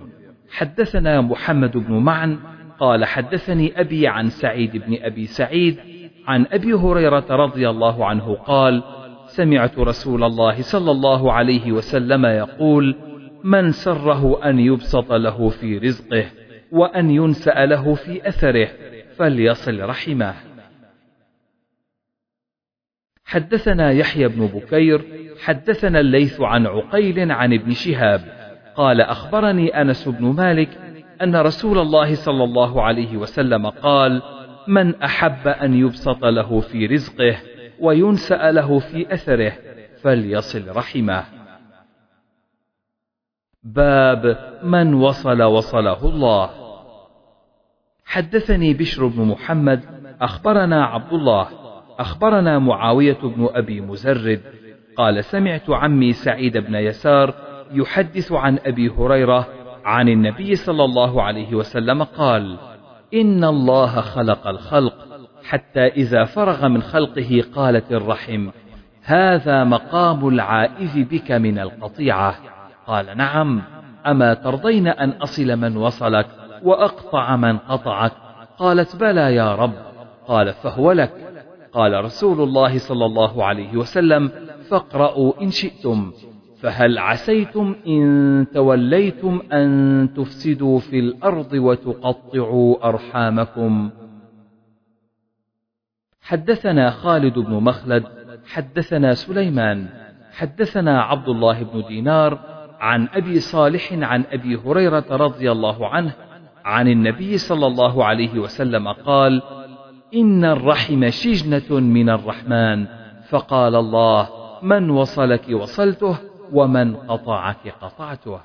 حدثنا 0.51 1.21
محمد 1.21 1.77
بن 1.77 1.93
معن 1.93 2.39
قال 2.79 3.05
حدثني 3.05 3.79
أبي 3.81 4.07
عن 4.07 4.29
سعيد 4.29 4.77
بن 4.77 4.97
أبي 5.01 5.25
سعيد 5.25 5.77
عن 6.27 6.45
أبي 6.51 6.73
هريرة 6.73 7.25
رضي 7.29 7.69
الله 7.69 8.05
عنه 8.05 8.33
قال 8.33 8.83
سمعت 9.25 9.79
رسول 9.79 10.23
الله 10.23 10.61
صلى 10.61 10.91
الله 10.91 11.33
عليه 11.33 11.71
وسلم 11.71 12.25
يقول 12.25 12.95
من 13.43 13.71
سره 13.71 14.49
أن 14.49 14.59
يبسط 14.59 15.11
له 15.11 15.49
في 15.49 15.77
رزقه 15.77 16.25
وأن 16.71 17.09
ينسأ 17.09 17.65
له 17.65 17.93
في 17.93 18.27
أثره 18.27 18.67
فليصل 19.17 19.79
رحمه. 19.79 20.33
حدثنا 23.25 23.91
يحيى 23.91 24.27
بن 24.27 24.47
بكير 24.47 25.01
حدثنا 25.43 25.99
الليث 25.99 26.41
عن 26.41 26.67
عقيل 26.67 27.31
عن 27.31 27.53
ابن 27.53 27.71
شهاب 27.71 28.21
قال 28.75 29.01
أخبرني 29.01 29.81
أنس 29.81 30.07
بن 30.07 30.25
مالك 30.25 30.69
أن 31.21 31.35
رسول 31.35 31.77
الله 31.79 32.15
صلى 32.15 32.43
الله 32.43 32.81
عليه 32.81 33.17
وسلم 33.17 33.69
قال 33.69 34.21
من 34.67 34.95
أحب 34.95 35.47
أن 35.47 35.73
يبسط 35.73 36.25
له 36.25 36.59
في 36.59 36.85
رزقه 36.85 37.37
وينسأ 37.79 38.51
له 38.51 38.79
في 38.79 39.13
أثره 39.13 39.53
فليصل 40.01 40.75
رحمه. 40.75 41.23
باب 43.63 44.37
من 44.63 44.93
وصل 44.93 45.41
وصله 45.41 46.09
الله. 46.09 46.49
حدثني 48.05 48.73
بشر 48.73 49.07
بن 49.07 49.21
محمد 49.21 49.81
أخبرنا 50.21 50.85
عبد 50.85 51.13
الله 51.13 51.62
أخبرنا 52.03 52.59
معاوية 52.59 53.17
بن 53.23 53.49
أبي 53.53 53.81
مزرد 53.81 54.41
قال 54.97 55.23
سمعت 55.23 55.69
عمي 55.69 56.13
سعيد 56.13 56.57
بن 56.57 56.75
يسار 56.75 57.33
يحدث 57.71 58.31
عن 58.31 58.59
أبي 58.65 58.89
هريرة 58.89 59.47
عن 59.85 60.09
النبي 60.09 60.55
صلى 60.55 60.83
الله 60.83 61.23
عليه 61.23 61.55
وسلم 61.55 62.03
قال 62.03 62.57
إن 63.13 63.43
الله 63.43 64.01
خلق 64.01 64.47
الخلق 64.47 64.93
حتى 65.43 65.87
إذا 65.87 66.23
فرغ 66.23 66.67
من 66.67 66.81
خلقه 66.81 67.43
قالت 67.55 67.91
الرحم 67.91 68.49
هذا 69.03 69.63
مقام 69.63 70.27
العائذ 70.27 71.03
بك 71.03 71.31
من 71.31 71.59
القطيعة. 71.59 72.35
قال 72.87 73.17
نعم 73.17 73.61
أما 74.07 74.33
ترضين 74.33 74.87
أن 74.87 75.09
أصل 75.09 75.55
من 75.55 75.77
وصلك 75.77 76.25
وأقطع 76.63 77.35
من 77.35 77.57
قطعك؟ 77.57 78.11
قالت 78.57 78.95
بلى 78.95 79.35
يا 79.35 79.55
رب. 79.55 79.73
قال 80.27 80.53
فهو 80.53 80.91
لك. 80.91 81.22
قال 81.73 82.03
رسول 82.05 82.41
الله 82.41 82.77
صلى 82.77 83.05
الله 83.05 83.45
عليه 83.45 83.77
وسلم 83.77 84.31
فاقرأوا 84.69 85.41
إن 85.41 85.51
شئتم 85.51 86.11
فهل 86.61 86.97
عسيتم 86.97 87.75
إن 87.87 88.45
توليتم 88.53 89.41
أن 89.53 90.09
تفسدوا 90.15 90.79
في 90.79 90.99
الأرض 90.99 91.53
وتقطعوا 91.53 92.89
أرحامكم؟ 92.89 93.89
حدثنا 96.21 96.89
خالد 96.89 97.39
بن 97.39 97.53
مخلد 97.53 98.03
حدثنا 98.47 99.13
سليمان 99.13 99.87
حدثنا 100.31 101.01
عبد 101.01 101.29
الله 101.29 101.63
بن 101.63 101.83
دينار 101.87 102.39
عن 102.79 103.07
أبي 103.13 103.39
صالح 103.39 103.93
عن 103.93 104.23
أبي 104.31 104.55
هريرة 104.55 105.05
رضي 105.11 105.51
الله 105.51 105.87
عنه 105.87 106.13
عن 106.65 106.87
النبي 106.87 107.37
صلى 107.37 107.67
الله 107.67 108.05
عليه 108.05 108.39
وسلم 108.39 108.87
قال 108.87 109.41
إن 110.15 110.45
الرحم 110.45 111.09
شجنة 111.09 111.79
من 111.79 112.09
الرحمن. 112.09 112.85
فقال 113.29 113.75
الله 113.75 114.29
من 114.61 114.89
وصلك 114.89 115.49
وصلته 115.49 116.17
ومن 116.51 116.95
قطعك 116.95 117.73
قطعته. 117.81 118.39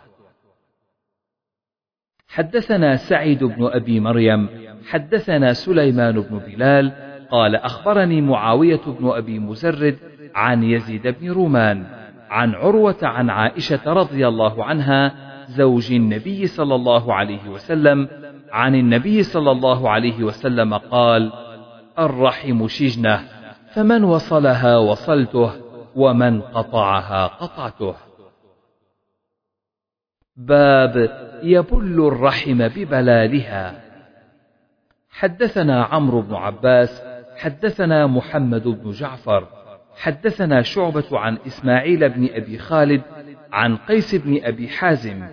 حدثنا 2.28 2.96
سعيد 2.96 3.44
بن 3.44 3.66
أبي 3.66 4.00
مريم 4.00 4.48
حدثنا 4.90 5.52
سليمان 5.52 6.20
بن 6.20 6.38
بلال 6.38 6.92
قال 7.30 7.56
أخبرني 7.56 8.20
معاوية 8.20 8.80
بن 8.86 9.10
أبي 9.10 9.38
مزرد 9.38 9.98
عن 10.34 10.62
يزيد 10.62 11.06
بن 11.06 11.30
رومان 11.30 11.86
عن 12.30 12.54
عروة 12.54 12.96
عن 13.02 13.30
عائشة 13.30 13.92
رضي 13.92 14.28
الله 14.28 14.64
عنها 14.64 15.14
زوج 15.48 15.92
النبي 15.92 16.46
صلى 16.46 16.74
الله 16.74 17.14
عليه 17.14 17.48
وسلم 17.48 18.08
عن 18.52 18.74
النبي 18.74 19.22
صلى 19.22 19.50
الله 19.50 19.90
عليه 19.90 20.24
وسلم 20.24 20.74
قال 20.74 21.32
الرحم 21.98 22.68
شجنة 22.68 23.22
فمن 23.72 24.04
وصلها 24.04 24.76
وصلته 24.76 25.52
ومن 25.96 26.40
قطعها 26.40 27.26
قطعته. 27.26 27.94
باب 30.36 31.10
يبل 31.42 32.06
الرحم 32.06 32.68
ببلالها. 32.68 33.88
حدثنا 35.10 35.84
عمرو 35.84 36.22
بن 36.22 36.34
عباس 36.34 37.02
حدثنا 37.36 38.06
محمد 38.06 38.68
بن 38.68 38.90
جعفر 38.90 39.48
حدثنا 39.96 40.62
شعبة 40.62 41.18
عن 41.18 41.38
إسماعيل 41.46 42.08
بن 42.08 42.28
أبي 42.32 42.58
خالد 42.58 43.02
عن 43.52 43.76
قيس 43.76 44.14
بن 44.14 44.44
أبي 44.44 44.68
حازم 44.68 45.28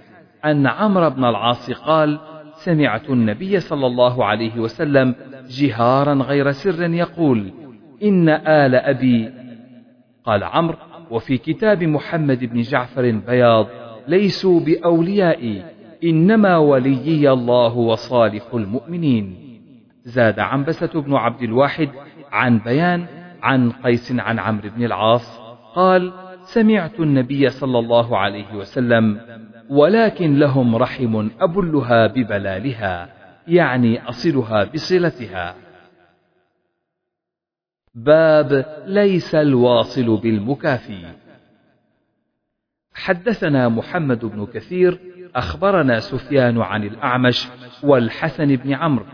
أن 0.46 0.68
عمرو 0.68 1.10
بن 1.10 1.26
العاص 1.26 1.72
قال 1.72 2.20
سمعت 2.66 3.10
النبي 3.10 3.60
صلى 3.60 3.88
الله 3.88 4.26
عليه 4.26 4.60
وسلم 4.60 5.16
جهارا 5.50 6.14
غير 6.14 6.52
سر 6.52 6.82
يقول 6.94 7.52
إن 8.04 8.30
آل 8.30 8.76
أبي 8.76 9.30
قال 10.26 10.44
عمرو 10.44 10.78
وفي 11.12 11.38
كتاب 11.38 11.84
محمد 11.84 12.46
بن 12.46 12.62
جعفر 12.62 13.12
بياض 13.28 13.68
ليسوا 14.08 14.60
بأوليائي 14.60 15.64
إنما 16.04 16.58
وليي 16.58 17.32
الله 17.32 17.78
وصالح 17.78 18.44
المؤمنين. 18.54 19.36
زاد 20.04 20.40
عنبسة 20.40 21.02
بن 21.02 21.14
عبد 21.14 21.42
الواحد 21.42 21.90
عن 22.32 22.60
بيان 22.60 23.06
عن 23.44 23.72
قيس 23.72 24.12
عن 24.20 24.40
عمرو 24.40 24.70
بن 24.78 24.86
العاص 24.86 25.40
قال 25.76 26.14
سمعت 26.46 27.00
النبي 27.00 27.50
صلى 27.50 27.80
الله 27.80 28.18
عليه 28.18 28.54
وسلم 28.54 29.22
ولكن 29.70 30.40
لهم 30.40 30.76
رحم 30.76 31.30
أبلها 31.40 32.08
ببلالها 32.08 33.10
يعني 33.48 34.10
أصلها 34.10 34.64
بصلتها. 34.64 35.56
باب 37.96 38.66
ليس 38.86 39.36
الواصل 39.36 40.18
بالمكافي. 40.18 41.06
حدثنا 42.94 43.70
محمد 43.70 44.26
بن 44.26 44.46
كثير 44.46 45.00
أخبرنا 45.36 46.00
سفيان 46.00 46.62
عن 46.62 46.84
الأعمش 46.84 47.48
والحسن 47.84 48.56
بن 48.56 48.74
عمرو 48.74 49.06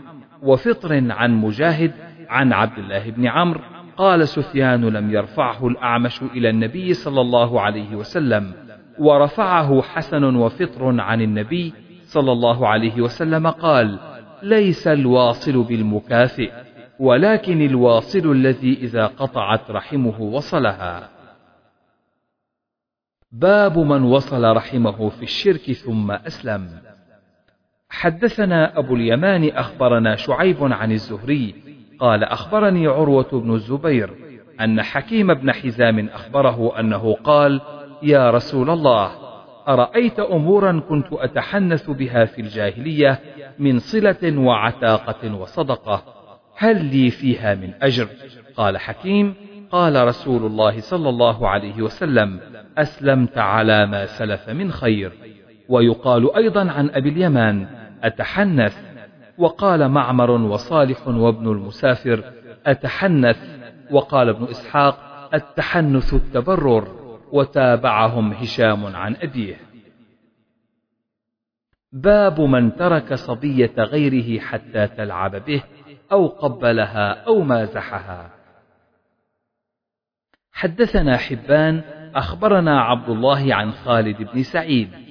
وفطر 0.42 1.12
عن 1.12 1.34
مجاهد 1.34 1.92
عن 2.28 2.52
عبد 2.52 2.78
الله 2.78 3.10
بن 3.10 3.26
عمرو 3.26 3.60
قال 3.96 4.28
سفيان 4.28 4.84
لم 4.84 5.10
يرفعه 5.10 5.66
الأعمش 5.68 6.22
إلى 6.22 6.50
النبي 6.50 6.94
صلى 6.94 7.20
الله 7.20 7.60
عليه 7.60 7.96
وسلم 7.96 8.52
ورفعه 8.98 9.82
حسن 9.82 10.36
وفطر 10.36 11.00
عن 11.00 11.20
النبي 11.20 11.72
صلى 12.04 12.32
الله 12.32 12.68
عليه 12.68 13.00
وسلم 13.00 13.46
قال 13.46 13.98
ليس 14.42 14.88
الواصل 14.88 15.62
بالمكافئ 15.62 16.52
ولكن 17.00 17.62
الواصل 17.62 18.32
الذي 18.32 18.74
إذا 18.74 19.06
قطعت 19.06 19.70
رحمه 19.70 20.20
وصلها. 20.20 21.10
باب 23.32 23.78
من 23.78 24.02
وصل 24.02 24.56
رحمه 24.56 25.08
في 25.08 25.22
الشرك 25.22 25.72
ثم 25.72 26.10
أسلم. 26.10 26.68
حدثنا 27.90 28.78
أبو 28.78 28.94
اليمان 28.94 29.48
أخبرنا 29.48 30.16
شعيب 30.16 30.56
عن 30.60 30.92
الزهري 30.92 31.71
قال 32.02 32.24
أخبرني 32.24 32.86
عروة 32.86 33.28
بن 33.32 33.54
الزبير 33.54 34.10
أن 34.60 34.82
حكيم 34.82 35.34
بن 35.34 35.52
حزام 35.52 36.08
أخبره 36.08 36.80
أنه 36.80 37.14
قال 37.14 37.60
يا 38.02 38.30
رسول 38.30 38.70
الله 38.70 39.12
أرأيت 39.68 40.20
أمورا 40.20 40.82
كنت 40.88 41.06
أتحنث 41.12 41.90
بها 41.90 42.24
في 42.24 42.40
الجاهلية 42.40 43.20
من 43.58 43.78
صلة 43.78 44.38
وعتاقة 44.38 45.34
وصدقة 45.34 46.02
هل 46.56 46.84
لي 46.84 47.10
فيها 47.10 47.54
من 47.54 47.74
أجر؟ 47.82 48.08
قال 48.56 48.78
حكيم 48.78 49.34
قال 49.70 50.06
رسول 50.06 50.46
الله 50.46 50.80
صلى 50.80 51.08
الله 51.08 51.48
عليه 51.48 51.82
وسلم 51.82 52.40
أسلمت 52.78 53.38
على 53.38 53.86
ما 53.86 54.06
سلف 54.06 54.48
من 54.48 54.72
خير 54.72 55.12
ويقال 55.68 56.36
أيضا 56.36 56.70
عن 56.70 56.90
أبي 56.90 57.08
اليمان 57.08 57.66
أتحنث 58.02 58.91
وقال 59.38 59.88
معمر 59.88 60.30
وصالح 60.30 61.08
وابن 61.08 61.48
المسافر 61.48 62.32
أتحنث؟ 62.66 63.38
وقال 63.90 64.28
ابن 64.28 64.44
إسحاق 64.44 65.12
التحنث 65.34 66.14
التبرر 66.14 67.02
وتابعهم 67.32 68.32
هشام 68.32 68.96
عن 68.96 69.16
أبيه. 69.16 69.56
باب 71.92 72.40
من 72.40 72.76
ترك 72.76 73.14
صبية 73.14 73.74
غيره 73.78 74.40
حتى 74.40 74.86
تلعب 74.86 75.44
به 75.44 75.62
أو 76.12 76.26
قبلها 76.26 77.24
أو 77.26 77.40
مازحها. 77.40 78.30
حدثنا 80.52 81.16
حبان 81.16 81.82
أخبرنا 82.14 82.80
عبد 82.80 83.08
الله 83.08 83.54
عن 83.54 83.72
خالد 83.72 84.22
بن 84.22 84.42
سعيد. 84.42 85.01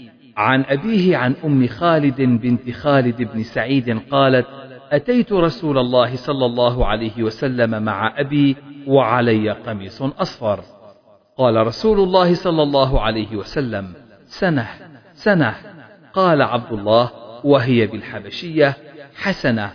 عن 0.42 0.64
أبيه 0.68 1.18
عن 1.18 1.36
أم 1.46 1.68
خالد 1.68 2.22
بنت 2.22 2.72
خالد 2.72 3.22
بن 3.34 3.44
سعيد 3.44 4.00
قالت 4.12 4.48
أتيت 4.92 5.34
رسول 5.34 5.78
الله 5.78 6.16
صلى 6.16 6.46
الله 6.46 6.86
عليه 6.86 7.24
وسلم 7.24 7.84
مع 7.84 8.20
أبي 8.20 8.56
وعلي 8.88 9.52
قميص 9.52 10.02
أصفر. 10.02 10.64
قال 11.38 11.68
رسول 11.68 12.00
الله 12.00 12.34
صلى 12.34 12.64
الله 12.64 13.02
عليه 13.02 13.36
وسلم 13.36 13.94
سنة 14.26 14.68
سنة. 15.14 15.56
قال 16.14 16.42
عبد 16.42 16.72
الله 16.72 17.12
وهي 17.44 17.88
بالحبشية 17.88 18.78
حسنة. 19.16 19.72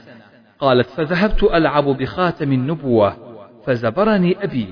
قالت 0.58 0.86
فذهبت 0.86 1.42
ألعب 1.42 1.84
بخاتم 1.84 2.52
النبوة 2.52 3.16
فزبرني 3.66 4.44
أبي. 4.44 4.68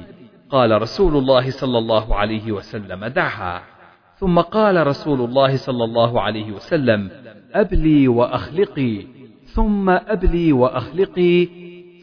قال 0.50 0.82
رسول 0.82 1.16
الله 1.16 1.50
صلى 1.50 1.78
الله 1.78 2.14
عليه 2.14 2.52
وسلم 2.52 3.06
دعها. 3.06 3.73
ثم 4.16 4.40
قال 4.40 4.86
رسول 4.86 5.20
الله 5.20 5.56
صلى 5.56 5.84
الله 5.84 6.20
عليه 6.20 6.52
وسلم 6.52 7.10
أبلي 7.54 8.08
وأخلقي 8.08 9.06
ثم 9.44 9.90
أبلي 9.90 10.52
وأخلقي 10.52 11.48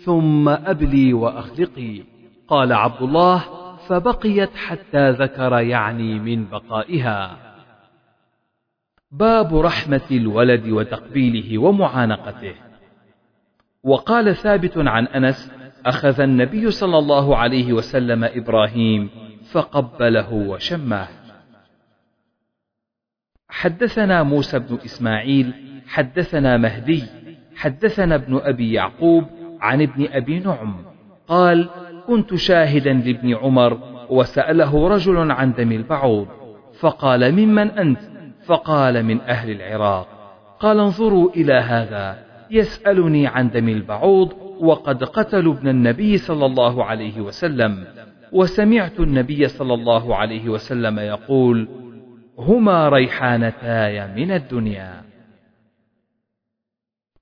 ثم 0.06 0.50
أبلي 0.50 1.14
وأخلقي. 1.14 2.04
قال 2.48 2.74
عبد 2.74 3.02
الله 3.02 3.44
فبقيت 3.88 4.56
حتى 4.56 5.12
ذكر 5.12 5.60
يعني 5.60 6.20
من 6.20 6.46
بقائها. 6.46 7.38
باب 9.12 9.56
رحمة 9.56 10.08
الولد 10.12 10.70
وتقبيله 10.70 11.58
ومعانقته. 11.58 12.56
وقال 13.84 14.36
ثابت 14.36 14.78
عن 14.78 15.08
أنس 15.08 15.52
أخذ 15.86 16.22
النبي 16.22 16.72
صلى 16.72 16.98
الله 16.98 17.38
عليه 17.38 17.74
وسلم 17.74 18.24
إبراهيم 18.24 19.10
فقبله 19.52 20.34
وشماه 20.34 21.21
حدثنا 23.52 24.24
موسى 24.24 24.60
بن 24.60 24.78
إسماعيل 24.86 25.54
حدثنا 25.88 26.58
مهدي 26.58 27.04
حدثنا 27.56 28.16
ابن 28.16 28.38
أبي 28.44 28.74
يعقوب 28.74 29.26
عن 29.62 29.82
ابن 29.82 30.08
أبي 30.12 30.40
نعم. 30.40 30.76
قال 31.28 31.70
كنت 32.08 32.36
شاهدا 32.36 32.94
لابن 32.94 33.36
عمر 33.36 33.80
وسأله 34.10 34.88
رجل 34.88 35.32
عن 35.32 35.54
دم 35.54 35.72
البعوض 35.72 36.28
فقال 36.80 37.32
ممن 37.32 37.72
أنت؟ 37.72 38.00
فقال 38.46 39.04
من 39.04 39.22
أهل 39.22 39.52
العراق. 39.52 40.08
قال 40.60 40.80
انظروا 40.80 41.30
إلى 41.30 41.54
هذا 41.54 42.18
يسألني 42.52 43.28
عن 43.28 43.50
دم 43.50 43.70
البعوض 43.70 44.34
وقد 44.60 45.04
قتلوا 45.04 45.54
ابن 45.54 45.68
النبي 45.68 46.18
صلى 46.18 46.46
الله 46.46 46.86
عليه 46.86 47.22
وسلم 47.22 47.86
وسمعت 48.32 49.00
النبي 49.00 49.48
صلى 49.48 49.74
الله 49.74 50.16
عليه 50.16 50.50
وسلم 50.50 51.00
يقول 51.00 51.68
هما 52.42 52.90
ريحانتاي 52.90 54.08
من 54.08 54.32
الدنيا. 54.32 55.04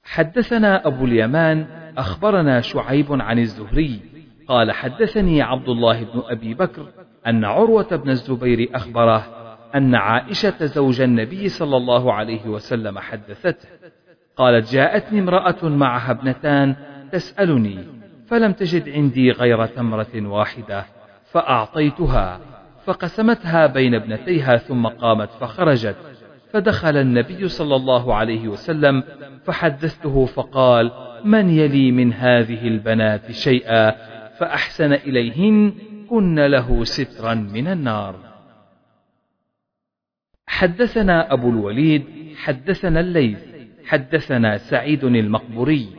حدثنا 0.04 0.88
أبو 0.88 1.06
اليمان 1.06 1.68
أخبرنا 1.98 2.62
شعيب 2.62 3.22
عن 3.22 3.40
الزهري 3.40 4.00
قال 4.48 4.72
حدثني 4.72 5.42
عبد 5.42 5.70
الله 5.70 6.04
بن 6.04 6.22
أبي 6.26 6.54
بكر 6.54 6.88
أن 7.28 7.46
عروة 7.46 7.96
بن 7.96 8.10
الزبير 8.10 8.70
أخبره 8.76 9.26
أن 9.76 9.96
عائشة 9.96 10.66
زوج 10.66 11.02
النبي 11.02 11.50
صلى 11.50 11.78
الله 11.78 12.14
عليه 12.14 12.48
وسلم 12.48 13.00
حدثته 13.00 13.70
قالت 14.36 14.72
جاءتني 14.72 15.20
امرأة 15.20 15.64
معها 15.64 16.12
ابنتان 16.12 16.76
تسألني 17.12 17.78
فلم 18.28 18.52
تجد 18.52 18.90
عندي 18.90 19.32
غير 19.32 19.66
تمرة 19.66 20.28
واحدة 20.28 20.86
فأعطيتها. 21.32 22.40
فقسمتها 22.86 23.68
بين 23.68 23.96
ابنتيها 23.96 24.58
ثم 24.58 24.88
قامت 24.88 25.30
فخرجت. 25.30 25.96
فدخل 26.54 26.98
النبي 26.98 27.48
صلى 27.48 27.76
الله 27.76 28.16
عليه 28.16 28.48
وسلم 28.48 29.04
فحدثته 29.44 30.26
فقال 30.26 30.92
من 31.24 31.50
يلي 31.50 31.92
من 31.92 32.14
هذه 32.14 32.68
البنات 32.68 33.32
شيئا 33.32 33.92
فأحسن 34.30 34.94
إليهن 34.94 35.74
كن 36.10 36.40
له 36.40 36.84
سترا 36.84 37.34
من 37.34 37.68
النار. 37.68 38.16
حدثنا 40.48 41.34
أبو 41.34 41.50
الوليد 41.50 42.04
حدثنا 42.36 43.00
الليث 43.00 43.40
حدثنا 43.86 44.58
سعيد 44.58 45.04
المقبوري 45.04 45.90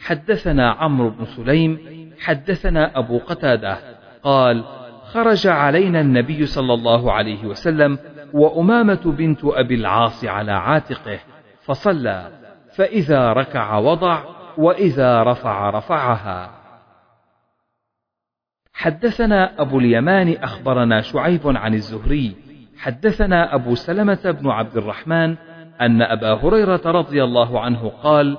حدثنا 0.00 0.70
عمرو 0.70 1.10
بن 1.10 1.24
سليم 1.24 1.78
حدثنا 2.20 2.98
أبو 2.98 3.18
قتادة 3.18 3.78
قال 4.22 4.64
خرج 5.12 5.46
علينا 5.46 6.00
النبي 6.00 6.46
صلى 6.46 6.74
الله 6.74 7.12
عليه 7.12 7.46
وسلم 7.46 7.98
وأمامة 8.32 9.00
بنت 9.04 9.40
أبي 9.44 9.74
العاص 9.74 10.24
على 10.24 10.52
عاتقه 10.52 11.18
فصلى 11.64 12.30
فإذا 12.74 13.32
ركع 13.32 13.76
وضع 13.78 14.22
وإذا 14.58 15.22
رفع 15.22 15.70
رفعها. 15.70 16.50
حدثنا 18.72 19.60
أبو 19.60 19.78
اليمان 19.78 20.36
أخبرنا 20.42 21.00
شعيب 21.00 21.40
عن 21.44 21.74
الزهري 21.74 22.36
حدثنا 22.78 23.54
أبو 23.54 23.74
سلمة 23.74 24.30
بن 24.30 24.50
عبد 24.50 24.76
الرحمن 24.76 25.36
أن 25.80 26.02
أبا 26.02 26.32
هريرة 26.34 26.82
رضي 26.86 27.24
الله 27.24 27.60
عنه 27.60 27.88
قال 27.88 28.38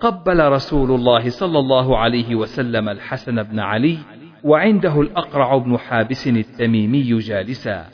قبل 0.00 0.48
رسول 0.48 0.90
الله 0.90 1.30
صلى 1.30 1.58
الله 1.58 1.98
عليه 1.98 2.34
وسلم 2.34 2.88
الحسن 2.88 3.42
بن 3.42 3.60
علي 3.60 3.98
وعنده 4.44 5.00
الأقرع 5.00 5.56
بن 5.56 5.78
حابس 5.78 6.28
التميمي 6.28 7.18
جالسا. 7.18 7.86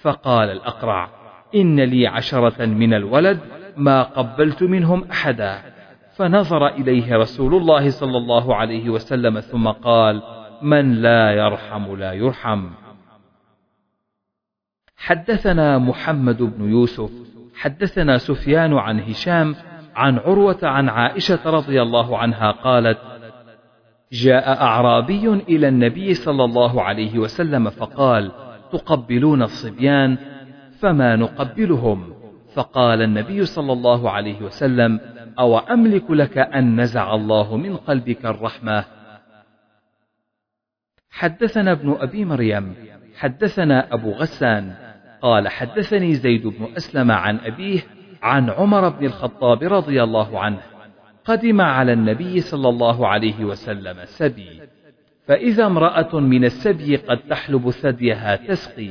فقال 0.00 0.50
الأقرع 0.50 1.10
إن 1.54 1.80
لي 1.80 2.06
عشرة 2.06 2.64
من 2.64 2.94
الولد 2.94 3.40
ما 3.76 4.02
قبلت 4.02 4.62
منهم 4.62 5.04
أحدا. 5.10 5.62
فنظر 6.16 6.66
إليه 6.66 7.16
رسول 7.16 7.54
الله 7.54 7.90
صلى 7.90 8.16
الله 8.18 8.56
عليه 8.56 8.90
وسلم 8.90 9.40
ثم 9.40 9.68
قال 9.68 10.22
من 10.62 10.94
لا 10.94 11.30
يرحم 11.30 11.96
لا 11.96 12.12
يرحم. 12.12 12.68
حدثنا 14.98 15.78
محمد 15.78 16.42
بن 16.42 16.70
يوسف 16.70 17.10
حدثنا 17.56 18.18
سفيان 18.18 18.74
عن 18.74 19.00
هشام 19.00 19.54
عن 19.96 20.18
عروة 20.18 20.58
عن 20.62 20.88
عائشة 20.88 21.50
رضي 21.50 21.82
الله 21.82 22.18
عنها 22.18 22.50
قالت 22.50 22.98
جاء 24.12 24.62
أعرابي 24.62 25.28
إلى 25.28 25.68
النبي 25.68 26.14
صلى 26.14 26.44
الله 26.44 26.82
عليه 26.82 27.18
وسلم 27.18 27.70
فقال 27.70 28.32
تقبلون 28.72 29.42
الصبيان 29.42 30.18
فما 30.80 31.16
نقبلهم؟ 31.16 32.14
فقال 32.54 33.02
النبي 33.02 33.44
صلى 33.44 33.72
الله 33.72 34.10
عليه 34.10 34.42
وسلم 34.42 35.00
أو 35.38 35.58
أملك 35.58 36.10
لك 36.10 36.38
أن 36.38 36.80
نزع 36.80 37.14
الله 37.14 37.56
من 37.56 37.76
قلبك 37.76 38.26
الرحمة؟ 38.26 38.84
حدثنا 41.10 41.72
ابن 41.72 41.96
أبي 42.00 42.24
مريم 42.24 42.74
حدثنا 43.16 43.94
أبو 43.94 44.12
غسان 44.12 44.74
قال 45.22 45.48
حدثني 45.48 46.14
زيد 46.14 46.46
بن 46.46 46.68
أسلم 46.76 47.10
عن 47.10 47.38
أبيه 47.38 47.80
عن 48.22 48.50
عمر 48.50 48.88
بن 48.88 49.06
الخطاب 49.06 49.62
رضي 49.62 50.02
الله 50.02 50.40
عنه 50.40 50.58
قدم 51.28 51.60
على 51.60 51.92
النبي 51.92 52.40
صلى 52.40 52.68
الله 52.68 53.08
عليه 53.08 53.44
وسلم 53.44 53.96
سبي. 54.04 54.62
فإذا 55.26 55.66
امرأة 55.66 56.20
من 56.20 56.44
السبي 56.44 56.96
قد 56.96 57.18
تحلب 57.18 57.70
ثديها 57.70 58.36
تسقي. 58.36 58.90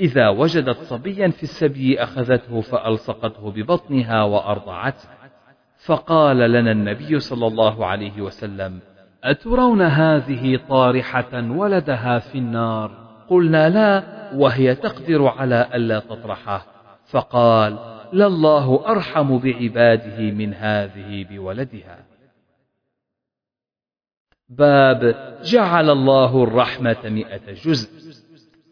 إذا 0.00 0.28
وجدت 0.28 0.76
صبيا 0.76 1.28
في 1.28 1.42
السبي 1.42 2.02
أخذته 2.02 2.60
فألصقته 2.60 3.50
ببطنها 3.50 4.22
وأرضعته 4.22 5.08
فقال 5.84 6.36
لنا 6.36 6.72
النبي 6.72 7.20
صلى 7.20 7.46
الله 7.46 7.86
عليه 7.86 8.20
وسلم 8.20 8.80
أترون 9.24 9.82
هذه 9.82 10.60
طارحة 10.68 11.50
ولدها 11.50 12.18
في 12.18 12.38
النار؟ 12.38 12.90
قلنا 13.28 13.68
لا 13.68 14.04
وهي 14.34 14.74
تقدر 14.74 15.26
على 15.26 15.68
ألا 15.74 15.98
تطرحه. 15.98 16.66
فقال 17.06 17.91
لله 18.12 18.88
أرحم 18.88 19.38
بعباده 19.38 20.20
من 20.20 20.54
هذه 20.54 21.24
بولدها. 21.30 22.04
باب 24.48 25.14
جعل 25.44 25.90
الله 25.90 26.42
الرحمة 26.44 26.96
مئة 27.04 27.52
جزء. 27.52 27.90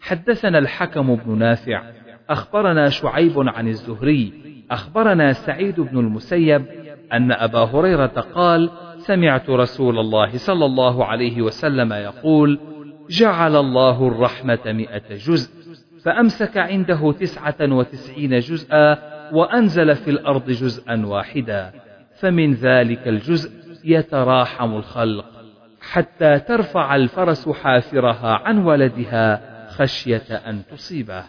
حدثنا 0.00 0.58
الحكم 0.58 1.14
بن 1.16 1.38
نافع 1.38 1.82
أخبرنا 2.30 2.88
شعيب 2.88 3.34
عن 3.48 3.68
الزهري 3.68 4.32
أخبرنا 4.70 5.32
سعيد 5.32 5.80
بن 5.80 5.98
المسيب 5.98 6.66
أن 7.12 7.32
أبا 7.32 7.58
هريرة 7.58 8.06
قال 8.34 8.70
سمعت 8.98 9.50
رسول 9.50 9.98
الله 9.98 10.36
صلى 10.38 10.64
الله 10.64 11.04
عليه 11.04 11.42
وسلم 11.42 11.92
يقول 11.92 12.60
جعل 13.10 13.56
الله 13.56 14.08
الرحمة 14.08 14.60
مئة 14.66 15.14
جزء 15.14 15.50
فأمسك 16.04 16.58
عنده 16.58 17.12
تسعة 17.12 17.56
وتسعين 17.60 18.38
جزءا 18.38 19.19
وأنزل 19.32 19.96
في 19.96 20.10
الأرض 20.10 20.50
جزءا 20.50 21.06
واحدا 21.06 21.72
فمن 22.18 22.54
ذلك 22.54 23.08
الجزء 23.08 23.50
يتراحم 23.84 24.76
الخلق 24.76 25.24
حتى 25.80 26.38
ترفع 26.38 26.96
الفرس 26.96 27.48
حافرها 27.48 28.34
عن 28.34 28.58
ولدها 28.58 29.50
خشية 29.68 30.36
أن 30.36 30.62
تصيبه. 30.70 31.24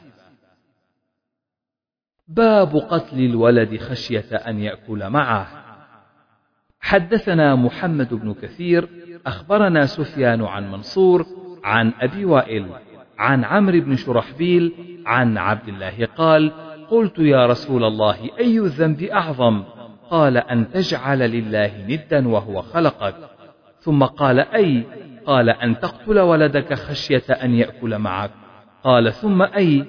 باب 2.27 2.75
قتل 2.75 3.19
الولد 3.19 3.77
خشية 3.77 4.35
أن 4.35 4.59
يأكل 4.59 5.09
معه. 5.09 5.47
حدثنا 6.79 7.55
محمد 7.55 8.13
بن 8.13 8.33
كثير 8.33 8.89
أخبرنا 9.25 9.85
سفيان 9.85 10.41
عن 10.41 10.71
منصور 10.71 11.25
عن 11.63 11.93
أبي 12.01 12.25
وائل 12.25 12.67
عن 13.19 13.43
عمرو 13.43 13.81
بن 13.81 13.95
شرحبيل 13.95 14.73
عن 15.05 15.37
عبد 15.37 15.67
الله 15.67 16.05
قال 16.05 16.51
قلت 16.91 17.19
يا 17.19 17.45
رسول 17.45 17.83
الله 17.83 18.29
أي 18.39 18.59
الذنب 18.59 19.01
أعظم؟ 19.01 19.63
قال 20.09 20.37
أن 20.37 20.71
تجعل 20.71 21.19
لله 21.19 21.71
ندا 21.87 22.27
وهو 22.27 22.61
خلقك. 22.61 23.15
ثم 23.79 24.03
قال 24.03 24.39
أي؟ 24.39 24.83
قال 25.25 25.49
أن 25.49 25.79
تقتل 25.79 26.19
ولدك 26.19 26.73
خشية 26.73 27.23
أن 27.43 27.53
يأكل 27.53 27.97
معك. 27.97 28.31
قال 28.83 29.13
ثم 29.13 29.41
أي؟ 29.41 29.85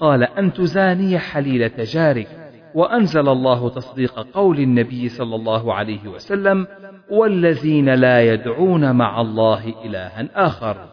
قال 0.00 0.22
أن 0.22 0.52
تزاني 0.52 1.18
حليلة 1.18 1.84
جارك. 1.84 2.28
وأنزل 2.74 3.28
الله 3.28 3.68
تصديق 3.68 4.20
قول 4.20 4.58
النبي 4.58 5.08
صلى 5.08 5.36
الله 5.36 5.74
عليه 5.74 6.08
وسلم 6.08 6.66
والذين 7.10 7.94
لا 7.94 8.32
يدعون 8.32 8.96
مع 8.96 9.20
الله 9.20 9.84
إلها 9.84 10.28
آخر. 10.34 10.88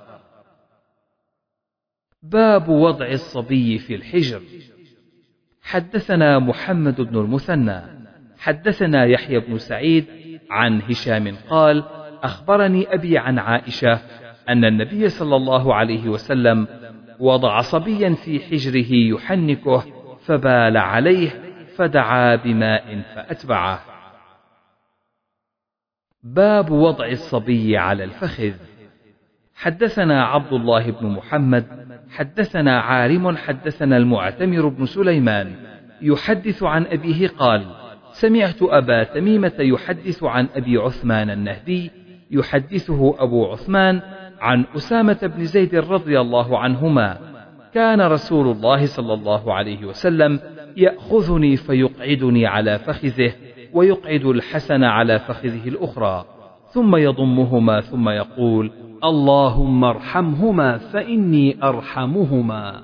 باب 2.24 2.70
وضع 2.70 3.08
الصبي 3.08 3.78
في 3.78 3.96
الحجر. 3.96 4.42
حدثنا 5.68 6.40
محمد 6.40 7.02
بن 7.02 7.18
المثنى. 7.20 7.82
حدثنا 8.40 9.06
يحيى 9.06 9.40
بن 9.40 9.58
سعيد 9.58 10.06
عن 10.50 10.82
هشام 10.82 11.36
قال 11.50 11.84
أخبرني 12.24 12.94
أبي 12.94 13.18
عن 13.18 13.40
عائشة 13.40 14.00
أن 14.50 14.66
النبي 14.66 15.10
صلى 15.10 15.36
الله 15.36 15.76
عليه 15.76 16.10
وسلم 16.10 16.68
وضع 17.20 17.62
صبيا 17.62 18.14
في 18.14 18.40
حجره 18.40 18.94
يحنكه 18.94 19.84
فبال 20.26 20.78
عليه 20.78 21.30
فدعا 21.76 22.36
بماء 22.36 23.02
فأتبعه. 23.16 23.80
باب 26.24 26.72
وضع 26.72 27.06
الصبي 27.06 27.78
على 27.78 28.04
الفخذ. 28.04 28.54
حدثنا 29.56 30.26
عبد 30.26 30.54
الله 30.54 30.92
بن 30.92 31.08
محمد 31.08 31.87
حدثنا 32.10 32.80
عارم 32.80 33.38
حدثنا 33.38 33.98
المعتمر 33.98 34.68
بن 34.68 34.86
سليمان 34.86 35.56
يحدث 36.02 36.64
عن 36.64 36.86
أبيه 36.86 37.28
قال 37.28 37.66
سمعت 38.12 38.62
أبا 38.62 39.04
تميمة 39.04 39.54
يحدث 39.60 40.24
عن 40.24 40.48
أبي 40.56 40.78
عثمان 40.78 41.30
النهدي 41.30 41.92
يحدثه 42.32 43.16
أبو 43.20 43.52
عثمان 43.52 44.02
عن 44.40 44.66
أسامة 44.76 45.32
بن 45.38 45.46
زيد 45.46 45.76
رضي 45.76 46.20
الله 46.20 46.60
عنهما 46.60 47.18
كان 47.74 48.02
رسول 48.02 48.48
الله 48.48 48.86
صلى 48.86 49.14
الله 49.14 49.54
عليه 49.54 49.86
وسلم 49.86 50.40
يأخذني 50.78 51.58
فيقعدني 51.58 52.46
على 52.46 52.80
فخذه 52.80 53.34
ويقعد 53.74 54.26
الحسن 54.26 54.84
على 54.84 55.20
فخذه 55.20 55.68
الأخرى. 55.68 56.26
ثم 56.70 56.96
يضمهما 56.96 57.82
ثم 57.82 58.10
يقول 58.10 58.72
اللهم 59.04 59.84
ارحمهما 59.84 60.78
فإني 60.78 61.64
أرحمهما. 61.64 62.84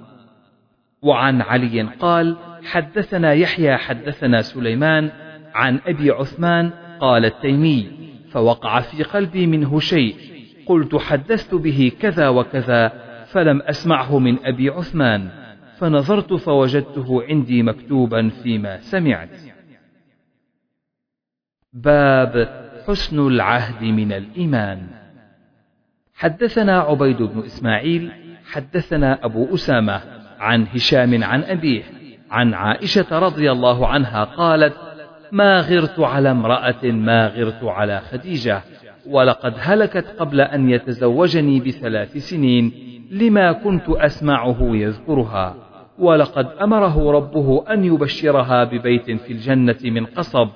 وعن 1.01 1.41
علي 1.41 1.81
قال 1.81 2.37
حدثنا 2.63 3.33
يحيى 3.33 3.77
حدثنا 3.77 4.41
سليمان 4.41 5.11
عن 5.55 5.79
أبي 5.87 6.11
عثمان 6.11 6.71
قال 6.99 7.25
التيمي 7.25 7.87
فوقع 8.31 8.79
في 8.79 9.03
قلبي 9.03 9.47
منه 9.47 9.79
شيء 9.79 10.15
قلت 10.65 10.95
حدثت 10.95 11.55
به 11.55 11.91
كذا 12.01 12.29
وكذا 12.29 12.91
فلم 13.25 13.61
أسمعه 13.61 14.19
من 14.19 14.45
أبي 14.45 14.69
عثمان 14.69 15.29
فنظرت 15.77 16.33
فوجدته 16.33 17.23
عندي 17.23 17.63
مكتوبا 17.63 18.29
فيما 18.29 18.77
سمعت. 18.79 19.29
باب 21.73 22.62
حسن 22.87 23.27
العهد 23.27 23.83
من 23.83 24.11
الإيمان. 24.11 24.87
حدثنا 26.15 26.79
عبيد 26.79 27.21
بن 27.21 27.43
إسماعيل 27.45 28.11
حدثنا 28.51 29.25
أبو 29.25 29.55
أسامة 29.55 30.01
عن 30.39 30.67
هشام 30.67 31.23
عن 31.23 31.43
أبيه 31.43 31.83
عن 32.31 32.53
عائشة 32.53 33.19
رضي 33.19 33.51
الله 33.51 33.87
عنها 33.87 34.23
قالت 34.23 34.73
ما 35.31 35.59
غرت 35.59 35.99
على 35.99 36.31
امرأة 36.31 36.83
ما 36.83 37.27
غرت 37.27 37.63
على 37.63 37.99
خديجة 37.99 38.61
ولقد 39.09 39.53
هلكت 39.57 40.05
قبل 40.19 40.41
أن 40.41 40.69
يتزوجني 40.69 41.59
بثلاث 41.59 42.17
سنين 42.17 42.71
لما 43.11 43.51
كنت 43.51 43.89
أسمعه 43.89 44.57
يذكرها 44.61 45.55
ولقد 45.99 46.47
أمره 46.61 47.11
ربه 47.11 47.63
أن 47.73 47.85
يبشرها 47.85 48.63
ببيت 48.63 49.11
في 49.11 49.33
الجنة 49.33 49.79
من 49.83 50.05
قصب 50.05 50.49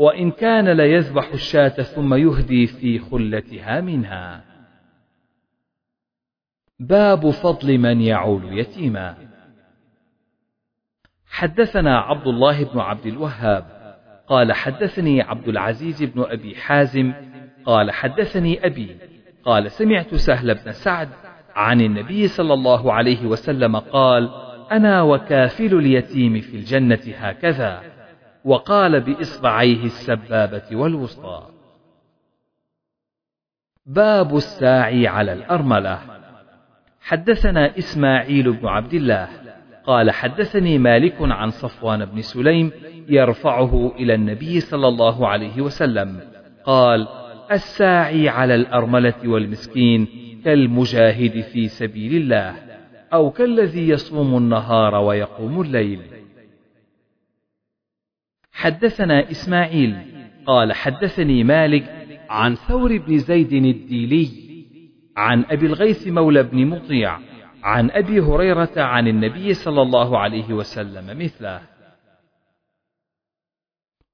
وإن 0.00 0.30
كان 0.30 0.68
ليذبح 0.68 1.32
الشاة 1.32 1.68
ثم 1.68 2.14
يهدي 2.14 2.66
في 2.66 2.98
خلتها 2.98 3.80
منها. 3.80 4.44
باب 6.78 7.30
فضل 7.30 7.78
من 7.78 8.00
يعول 8.00 8.58
يتيما. 8.58 9.16
حدثنا 11.26 11.98
عبد 11.98 12.26
الله 12.26 12.64
بن 12.64 12.80
عبد 12.80 13.06
الوهاب 13.06 13.64
قال 14.28 14.52
حدثني 14.52 15.22
عبد 15.22 15.48
العزيز 15.48 16.02
بن 16.02 16.22
أبي 16.22 16.56
حازم 16.56 17.12
قال 17.64 17.90
حدثني 17.90 18.66
أبي 18.66 18.96
قال 19.44 19.70
سمعت 19.70 20.14
سهل 20.14 20.54
بن 20.54 20.72
سعد 20.72 21.08
عن 21.54 21.80
النبي 21.80 22.28
صلى 22.28 22.54
الله 22.54 22.92
عليه 22.92 23.26
وسلم 23.26 23.76
قال 23.76 24.30
أنا 24.72 25.02
وكافل 25.02 25.74
اليتيم 25.78 26.40
في 26.40 26.56
الجنة 26.56 27.14
هكذا. 27.16 27.99
وقال 28.44 29.00
بإصبعيه 29.00 29.84
السبابة 29.84 30.62
والوسطى. 30.72 31.42
باب 33.86 34.36
الساعي 34.36 35.06
على 35.06 35.32
الأرملة. 35.32 35.98
حدثنا 37.00 37.78
إسماعيل 37.78 38.52
بن 38.52 38.68
عبد 38.68 38.94
الله. 38.94 39.28
قال 39.84 40.10
حدثني 40.10 40.78
مالك 40.78 41.16
عن 41.20 41.50
صفوان 41.50 42.04
بن 42.04 42.20
سليم 42.20 42.72
يرفعه 43.08 43.92
إلى 43.96 44.14
النبي 44.14 44.60
صلى 44.60 44.88
الله 44.88 45.28
عليه 45.28 45.60
وسلم. 45.60 46.20
قال 46.64 47.08
الساعي 47.52 48.28
على 48.28 48.54
الأرملة 48.54 49.14
والمسكين 49.24 50.08
كالمجاهد 50.44 51.40
في 51.40 51.68
سبيل 51.68 52.22
الله 52.22 52.56
أو 53.12 53.30
كالذي 53.30 53.88
يصوم 53.88 54.36
النهار 54.36 54.94
ويقوم 54.94 55.60
الليل. 55.60 56.00
حدثنا 58.60 59.30
إسماعيل 59.30 59.96
قال 60.46 60.72
حدثني 60.72 61.44
مالك 61.44 62.06
عن 62.30 62.54
ثور 62.54 62.98
بن 62.98 63.18
زيد 63.18 63.52
الديلي 63.52 64.30
عن 65.16 65.44
أبي 65.50 65.66
الغيث 65.66 66.08
مولى 66.08 66.42
بن 66.42 66.66
مطيع 66.66 67.18
عن 67.62 67.90
أبي 67.90 68.20
هريرة 68.20 68.72
عن 68.76 69.08
النبي 69.08 69.54
صلى 69.54 69.82
الله 69.82 70.18
عليه 70.18 70.52
وسلم 70.52 71.18
مثله. 71.18 71.60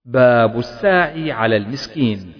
باب 0.04 0.58
الساعي 0.58 1.32
على 1.32 1.56
المسكين. 1.56 2.32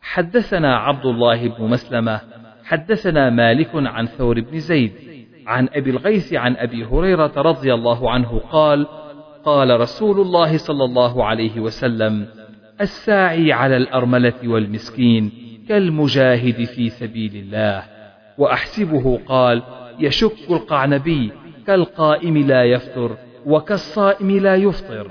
حدثنا 0.00 0.76
عبد 0.76 1.06
الله 1.06 1.48
بن 1.48 1.64
مسلمة 1.64 2.20
حدثنا 2.64 3.30
مالك 3.30 3.70
عن 3.74 4.06
ثور 4.06 4.40
بن 4.40 4.58
زيد 4.58 4.92
عن 5.46 5.68
أبي 5.72 5.90
الغيث 5.90 6.34
عن 6.34 6.56
أبي 6.56 6.84
هريرة 6.84 7.32
رضي 7.36 7.74
الله 7.74 8.10
عنه 8.10 8.38
قال 8.38 8.86
قال 9.44 9.80
رسول 9.80 10.20
الله 10.20 10.56
صلى 10.56 10.84
الله 10.84 11.24
عليه 11.24 11.60
وسلم 11.60 12.26
الساعي 12.80 13.52
على 13.52 13.76
الأرملة 13.76 14.34
والمسكين 14.44 15.32
كالمجاهد 15.68 16.64
في 16.64 16.88
سبيل 16.88 17.36
الله. 17.36 17.84
وأحسبه 18.38 19.20
قال 19.26 19.62
يشك 19.98 20.50
القعنبي 20.50 21.32
كالقائم 21.66 22.38
لا 22.38 22.64
يفطر 22.64 23.16
وكالصائم 23.46 24.30
لا 24.30 24.56
يفطر. 24.56 25.10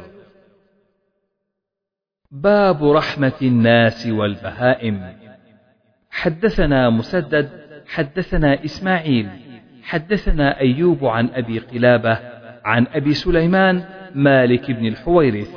باب 2.31 2.91
رحمة 2.91 3.39
الناس 3.41 4.07
والبهائم. 4.07 5.21
حدثنا 6.09 6.89
مسدد 6.89 7.49
حدثنا 7.87 8.65
إسماعيل 8.65 9.29
حدثنا 9.83 10.59
أيوب 10.59 11.05
عن 11.05 11.29
أبي 11.29 11.59
قلابة 11.59 12.19
عن 12.65 12.87
أبي 12.93 13.13
سليمان 13.13 13.83
مالك 14.15 14.71
بن 14.71 14.85
الحويرث. 14.85 15.49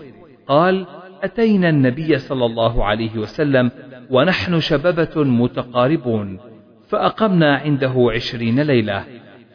قال 0.49 0.87
أتينا 1.23 1.69
النبي 1.69 2.19
صلى 2.19 2.47
الله 2.47 2.85
عليه 2.85 3.19
وسلم 3.19 3.71
ونحن 4.11 4.61
شببة 4.61 5.25
متقاربون 5.25 6.39
فأقمنا 6.89 7.57
عنده 7.57 8.11
عشرين 8.15 8.61
ليلة 8.61 9.05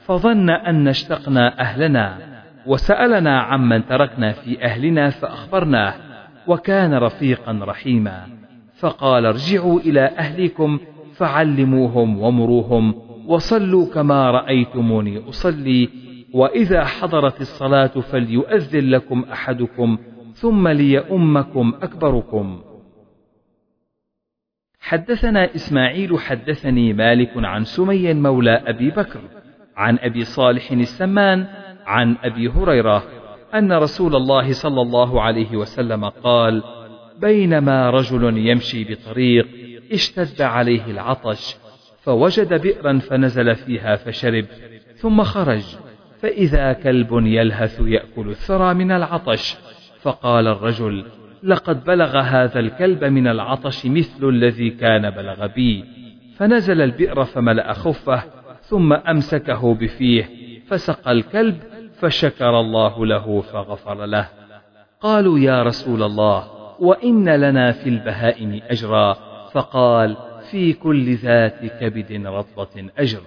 فظن 0.05 0.49
أن 0.49 0.87
اشتقنا 0.87 1.59
أهلنا 1.59 2.17
وسألنا 2.65 3.39
عمن 3.39 3.85
تركنا 3.85 4.31
في 4.31 4.63
أهلنا 4.63 5.09
فأخبرناه 5.09 5.93
وكان 6.47 6.93
رفيقا 6.93 7.59
رحيما. 7.61 8.27
فقال 8.79 9.25
ارجعوا 9.25 9.79
إلى 9.79 10.01
أهلكم 10.01 10.79
فعلموهم 11.13 12.19
ومروهم 12.19 12.95
وصلوا 13.27 13.85
كما 13.93 14.31
رأيتموني 14.31 15.29
أصلي 15.29 15.89
وإذا 16.33 16.85
حضرت 16.85 17.41
الصلاة 17.41 17.87
فليؤذن 17.87 18.89
لكم 18.89 19.23
أحدكم 19.31 19.97
ثم 20.33 20.67
ليؤمكم 20.67 21.73
أكبركم. 21.81 22.61
حدثنا 24.79 25.55
إسماعيل 25.55 26.19
حدثني 26.19 26.93
مالك 26.93 27.31
عن 27.35 27.63
سمي 27.63 28.13
مولى 28.13 28.63
أبي 28.67 28.89
بكر 28.89 29.21
عن 29.75 29.99
أبي 29.99 30.23
صالح 30.23 30.71
السمان 30.71 31.47
عن 31.85 32.15
أبي 32.23 32.47
هريرة 32.49 33.03
أن 33.53 33.73
رسول 33.73 34.15
الله 34.15 34.53
صلى 34.53 34.81
الله 34.81 35.21
عليه 35.21 35.57
وسلم 35.57 36.05
قال 36.05 36.63
بينما 37.19 37.89
رجل 37.89 38.37
يمشي 38.37 38.83
بطريق 38.83 39.47
اشتد 39.91 40.41
عليه 40.41 40.85
العطش 40.85 41.57
فوجد 42.01 42.61
بئرا 42.61 42.99
فنزل 42.99 43.55
فيها 43.55 43.95
فشرب 43.95 44.45
ثم 44.95 45.23
خرج. 45.23 45.88
فإذا 46.21 46.73
كلب 46.73 47.09
يلهث 47.11 47.81
يأكل 47.81 48.29
الثرى 48.29 48.73
من 48.73 48.91
العطش. 48.91 49.57
فقال 50.01 50.47
الرجل 50.47 51.05
لقد 51.43 51.83
بلغ 51.83 52.17
هذا 52.19 52.59
الكلب 52.59 53.03
من 53.03 53.27
العطش 53.27 53.85
مثل 53.85 54.29
الذي 54.29 54.69
كان 54.69 55.09
بلغ 55.09 55.47
بي. 55.47 55.85
فنزل 56.37 56.81
البئر 56.81 57.23
فملأ 57.23 57.73
خفه 57.73 58.23
ثم 58.61 58.93
أمسكه 58.93 59.73
بفيه. 59.73 60.29
فسقى 60.67 61.11
الكلب 61.11 61.57
فشكر 61.99 62.59
الله 62.59 63.05
له 63.05 63.41
فغفر 63.41 64.05
له. 64.05 64.27
قالوا 65.01 65.39
يا 65.39 65.63
رسول 65.63 66.03
الله 66.03 66.47
وإن 66.79 67.29
لنا 67.29 67.71
في 67.71 67.89
البهائم 67.89 68.61
أجرا. 68.69 69.13
فقال 69.53 70.17
في 70.51 70.73
كل 70.73 71.15
ذات 71.15 71.65
كبد 71.65 72.25
رطبة 72.25 72.89
أجر. 72.97 73.21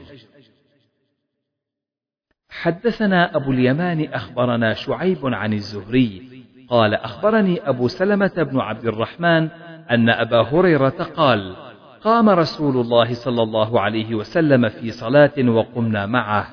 حدثنا 2.60 3.36
أبو 3.36 3.50
اليمان 3.50 4.08
أخبرنا 4.12 4.74
شعيب 4.74 5.18
عن 5.24 5.52
الزهري. 5.52 6.22
قال 6.68 6.94
أخبرني 6.94 7.60
أبو 7.68 7.88
سلمة 7.88 8.32
بن 8.36 8.60
عبد 8.60 8.86
الرحمن 8.86 9.48
أن 9.90 10.08
أبا 10.08 10.40
هريرة 10.40 11.08
قال 11.16 11.56
قام 12.04 12.28
رسول 12.28 12.76
الله 12.76 13.14
صلى 13.14 13.42
الله 13.42 13.80
عليه 13.80 14.14
وسلم 14.14 14.68
في 14.68 14.90
صلاة 14.90 15.32
وقمنا 15.38 16.06
معه. 16.06 16.46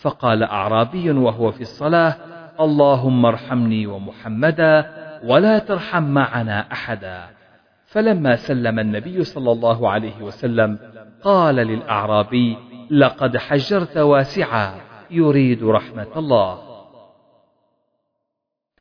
فقال 0.00 0.42
أعرابي 0.42 1.10
وهو 1.10 1.50
في 1.50 1.60
الصلاة 1.60 2.16
اللهم 2.60 3.26
ارحمني 3.26 3.86
ومحمدا 3.86 4.90
ولا 5.24 5.58
ترحم 5.58 6.02
معنا 6.02 6.72
أحدا. 6.72 7.20
فلما 7.86 8.36
سلم 8.36 8.78
النبي 8.78 9.24
صلى 9.24 9.52
الله 9.52 9.90
عليه 9.90 10.22
وسلم 10.22 10.78
قال 11.22 11.54
للأعرابي 11.54 12.56
لقد 12.90 13.36
حجرت 13.36 13.96
واسعا. 13.98 14.85
يريد 15.10 15.64
رحمة 15.64 16.08
الله. 16.16 16.76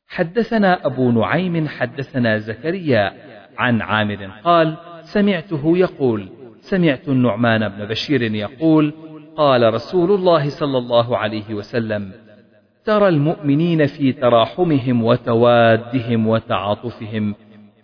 حدثنا 0.08 0.86
أبو 0.86 1.12
نعيم 1.12 1.68
حدثنا 1.68 2.38
زكريا 2.38 3.14
عن 3.58 3.82
عامر 3.82 4.26
قال 4.44 4.78
سمعته 5.02 5.78
يقول 5.78 6.30
سمعت 6.60 7.08
النعمان 7.08 7.70
بن 7.70 7.86
بشير 7.86 8.22
يقول 8.22 8.94
قال 9.38 9.74
رسول 9.74 10.12
الله 10.12 10.50
صلى 10.50 10.78
الله 10.78 11.18
عليه 11.18 11.54
وسلم 11.54 12.12
ترى 12.86 13.08
المؤمنين 13.08 13.86
في 13.86 14.14
تراحمهم 14.14 15.04
وتوادهم 15.04 16.28
وتعاطفهم 16.28 17.36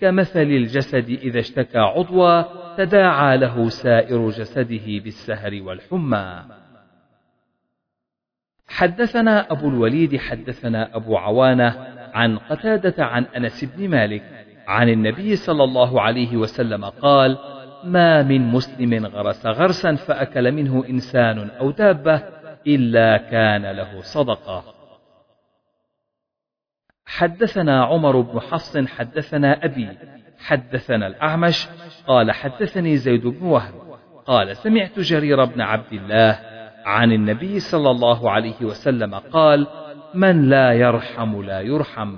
كمثل 0.01 0.41
الجسد 0.41 1.10
إذا 1.10 1.39
اشتكى 1.39 1.77
عضوا 1.77 2.41
تداعى 2.77 3.38
له 3.38 3.69
سائر 3.69 4.30
جسده 4.30 4.86
بالسهر 4.86 5.62
والحمى. 5.62 6.61
حدثنا 8.72 9.52
أبو 9.52 9.70
الوليد 9.70 10.18
حدثنا 10.18 10.96
أبو 10.96 11.18
عوانة 11.18 11.88
عن 12.14 12.38
قتادة 12.38 13.06
عن 13.06 13.26
أنس 13.26 13.64
بن 13.64 13.90
مالك 13.90 14.24
عن 14.68 14.90
النبي 14.90 15.36
صلى 15.36 15.64
الله 15.64 16.02
عليه 16.02 16.38
وسلم 16.38 16.86
قال 16.86 17.38
ما 17.84 18.24
من 18.24 18.42
مسلم 18.42 19.06
غرس 19.06 19.46
غرسا 19.46 19.96
فأكل 19.96 20.52
منه 20.52 20.86
إنسان 20.90 21.50
أو 21.50 21.72
دابة 21.72 22.24
إلا 22.68 23.18
كان 23.18 23.72
له 23.72 24.02
صدقة. 24.02 24.64
حدثنا 27.06 27.84
عمر 27.84 28.22
بن 28.22 28.40
حفص 28.40 28.78
حدثنا 28.78 29.66
أبي 29.66 29.90
حدثنا 30.40 31.08
الأعمش 31.08 31.68
قال 32.08 32.32
حدثني 32.32 32.98
زيد 32.98 33.28
بن 33.28 33.46
وهب 33.46 33.74
قال 34.26 34.58
سمعت 34.58 35.00
جرير 35.00 35.46
بن 35.46 35.62
عبد 35.62 35.94
الله 35.94 36.51
عن 36.86 37.12
النبي 37.12 37.60
صلى 37.60 37.91
الله 37.91 38.32
عليه 38.32 38.62
وسلم 38.62 39.15
قال 39.15 39.67
من 40.13 40.50
لا 40.50 40.74
يرحم 40.74 41.41
لا 41.41 41.62
يرحم. 41.62 42.17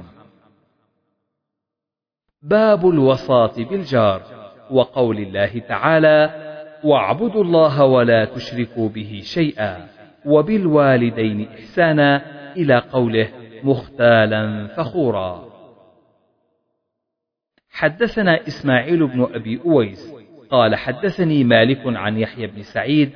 باب 2.41 2.89
الوصاة 2.89 3.53
بالجار 3.57 4.21
وقول 4.71 5.17
الله 5.17 5.59
تعالى 5.59 6.29
واعبدوا 6.83 7.43
الله 7.43 7.85
ولا 7.85 8.25
تشركوا 8.25 8.89
به 8.89 9.21
شيئا 9.23 9.87
وبالوالدين 10.25 11.47
إحسانا 11.49 12.21
إلى 12.55 12.77
قوله 12.77 13.29
مختالا 13.63 14.67
فخورا. 14.67 15.53
حدثنا 17.69 18.47
إسماعيل 18.47 19.07
بن 19.07 19.27
أبي 19.33 19.61
أويس 19.65 20.13
قال 20.49 20.75
حدثني 20.75 21.43
مالك 21.43 21.81
عن 21.85 22.17
يحيى 22.17 22.47
بن 22.47 22.61
سعيد 22.61 23.11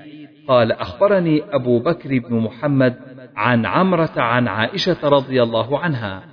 قال 0.47 0.71
أخبرني 0.71 1.43
أبو 1.51 1.79
بكر 1.79 2.19
بن 2.19 2.35
محمد 2.35 2.95
عن 3.35 3.65
عمرة 3.65 4.13
عن 4.17 4.47
عائشة 4.47 5.09
رضي 5.09 5.43
الله 5.43 5.79
عنها 5.79 6.23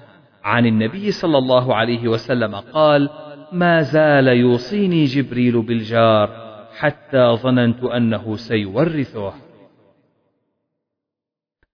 عن 0.44 0.66
النبي 0.66 1.10
صلى 1.10 1.38
الله 1.38 1.74
عليه 1.74 2.08
وسلم 2.08 2.54
قال 2.54 3.10
ما 3.52 3.82
زال 3.82 4.28
يوصيني 4.28 5.04
جبريل 5.04 5.62
بالجار 5.62 6.30
حتى 6.78 7.36
ظننت 7.42 7.84
أنه 7.84 8.36
سيورثه. 8.36 9.32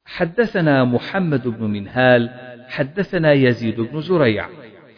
حدثنا 0.04 0.84
محمد 0.84 1.48
بن 1.48 1.64
منهال 1.64 2.30
حدثنا 2.68 3.32
يزيد 3.32 3.80
بن 3.80 4.00
زريع 4.00 4.48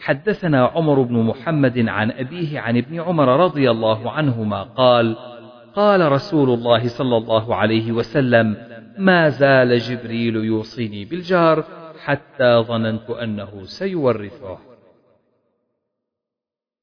حدثنا 0.01 0.65
عمر 0.65 1.01
بن 1.01 1.15
محمد 1.23 1.89
عن 1.89 2.11
أبيه 2.11 2.59
عن 2.59 2.77
ابن 2.77 2.99
عمر 2.99 3.27
رضي 3.27 3.71
الله 3.71 4.11
عنهما 4.11 4.63
قال 4.63 5.15
قال 5.75 6.11
رسول 6.11 6.49
الله 6.49 6.87
صلى 6.87 7.17
الله 7.17 7.55
عليه 7.55 7.91
وسلم 7.91 8.57
ما 8.97 9.29
زال 9.29 9.79
جبريل 9.79 10.35
يوصيني 10.35 11.05
بالجار 11.05 11.63
حتى 12.03 12.63
ظننت 12.67 13.09
أنه 13.09 13.63
سيورثه. 13.63 14.57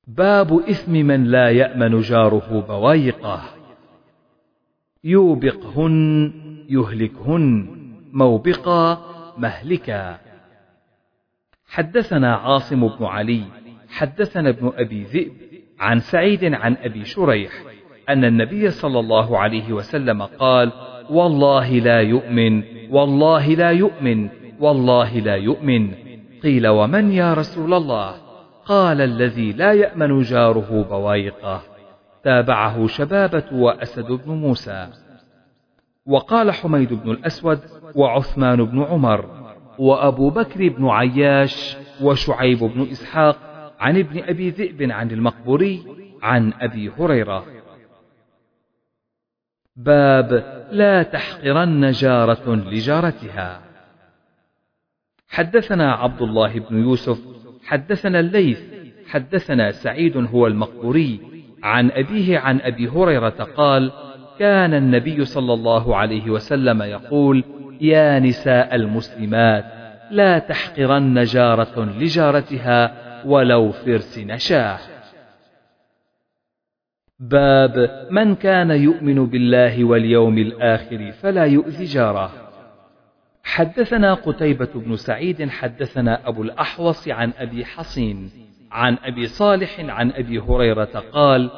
باب 0.06 0.58
إثم 0.58 0.92
من 0.92 1.24
لا 1.24 1.50
يأمن 1.50 2.00
جاره 2.00 2.64
بوايقه 2.68 3.42
يوبقهن 5.04 6.32
يهلكهن 6.68 7.76
موبقا 8.12 9.06
مهلكا. 9.38 10.18
حدثنا 11.66 12.36
عاصم 12.36 12.88
بن 12.88 13.04
علي 13.04 13.44
حدثنا 13.88 14.48
ابن 14.48 14.72
أبي 14.74 15.02
ذئب 15.04 15.32
عن 15.78 16.00
سعيد 16.00 16.44
عن 16.44 16.76
أبي 16.76 17.04
شريح 17.04 17.52
أن 18.12 18.24
النبي 18.24 18.70
صلى 18.70 19.00
الله 19.00 19.38
عليه 19.38 19.72
وسلم 19.72 20.22
قال 20.22 20.72
والله 21.10 21.72
لا 21.72 22.00
يؤمن 22.00 22.62
والله 22.90 23.48
لا 23.48 23.70
يؤمن 23.70 24.28
والله 24.60 25.18
لا 25.18 25.36
يؤمن. 25.36 25.90
قيل 26.42 26.68
ومن 26.68 27.12
يا 27.12 27.34
رسول 27.34 27.74
الله؟ 27.74 28.14
قال 28.66 29.00
الذي 29.00 29.52
لا 29.52 29.72
يأمن 29.72 30.22
جاره 30.22 30.86
بوايقه 30.90 31.62
تابعه 32.24 32.86
شبابة 32.86 33.44
وأسد 33.52 34.12
بن 34.12 34.32
موسى. 34.32 34.88
وقال 36.06 36.50
حميد 36.50 36.94
بن 36.94 37.10
الأسود 37.10 37.60
وعثمان 37.94 38.64
بن 38.64 38.82
عمر 38.82 39.24
وأبو 39.78 40.30
بكر 40.30 40.68
بن 40.68 40.88
عياش 40.88 41.76
وشعيب 42.02 42.58
بن 42.58 42.86
إسحاق 42.90 43.36
عن 43.80 43.98
ابن 43.98 44.22
أبي 44.24 44.50
ذئب 44.50 44.90
عن 44.92 45.10
المقبوري 45.10 45.82
عن 46.22 46.52
أبي 46.60 46.90
هريرة. 46.98 47.44
باب 49.76 50.44
لا 50.72 51.02
تحقرن 51.02 51.90
جارة 51.90 52.54
لجارتها. 52.54 53.60
حدثنا 55.28 55.92
عبد 55.92 56.22
الله 56.22 56.58
بن 56.60 56.82
يوسف 56.82 57.18
حدثنا 57.66 58.20
الليث 58.20 58.60
حدثنا 59.08 59.70
سعيد 59.70 60.16
هو 60.16 60.46
المقبوري 60.46 61.20
عن 61.62 61.90
أبيه 61.90 62.38
عن 62.38 62.60
أبي 62.60 62.88
هريرة 62.88 63.48
قال 63.56 63.92
كان 64.38 64.74
النبي 64.74 65.24
صلى 65.24 65.52
الله 65.52 65.96
عليه 65.96 66.30
وسلم 66.30 66.82
يقول 66.82 67.44
يا 67.80 68.18
نساء 68.18 68.74
المسلمات 68.74 69.64
لا 70.10 70.38
تحقرن 70.38 71.22
جارة 71.22 71.84
لجارتها 71.84 72.94
ولو 73.26 73.72
فرس 73.72 74.18
نشاه 74.18 74.78
باب 77.20 78.06
من 78.10 78.34
كان 78.34 78.70
يؤمن 78.70 79.26
بالله 79.26 79.84
واليوم 79.84 80.38
الآخر 80.38 81.12
فلا 81.12 81.44
يؤذي 81.44 81.84
جاره. 81.84 82.30
حدثنا 83.44 84.14
قتيبة 84.14 84.68
بن 84.74 84.96
سعيد 84.96 85.48
حدثنا 85.48 86.28
أبو 86.28 86.42
الأحوص 86.42 87.08
عن 87.08 87.32
أبي 87.38 87.64
حصين 87.64 88.30
عن 88.72 88.96
أبي 89.04 89.26
صالح 89.26 89.80
عن 89.80 90.10
أبي 90.10 90.38
هريرة 90.38 91.02
قال 91.12 91.50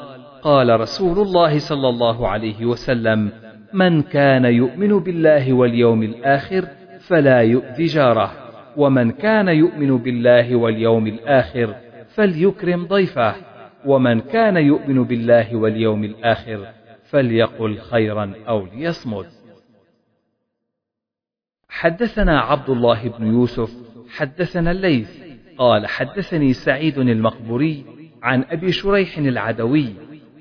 قال 0.42 0.80
رسول 0.80 1.18
الله 1.18 1.58
صلى 1.58 1.88
الله 1.88 2.28
عليه 2.28 2.66
وسلم 2.66 3.30
من 3.72 4.02
كان 4.02 4.44
يؤمن 4.44 4.98
بالله 4.98 5.52
واليوم 5.52 6.02
الآخر 6.02 6.68
فلا 7.00 7.40
يؤذي 7.40 7.84
جاره 7.84 8.32
ومن 8.76 9.10
كان 9.10 9.48
يؤمن 9.48 9.98
بالله 9.98 10.56
واليوم 10.56 11.06
الآخر 11.06 11.74
فليكرم 12.14 12.86
ضيفه. 12.86 13.51
ومن 13.86 14.20
كان 14.20 14.56
يؤمن 14.56 15.04
بالله 15.04 15.56
واليوم 15.56 16.04
الآخر 16.04 16.66
فليقل 17.10 17.78
خيرا 17.78 18.32
أو 18.48 18.66
ليصمت. 18.66 19.26
حدثنا 21.68 22.40
عبد 22.40 22.70
الله 22.70 23.08
بن 23.08 23.26
يوسف 23.26 23.70
حدثنا 24.10 24.70
الليث 24.70 25.22
قال 25.58 25.86
حدثني 25.86 26.52
سعيد 26.52 26.98
المقبوري 26.98 27.84
عن 28.22 28.44
أبي 28.50 28.72
شريح 28.72 29.18
العدوي 29.18 29.94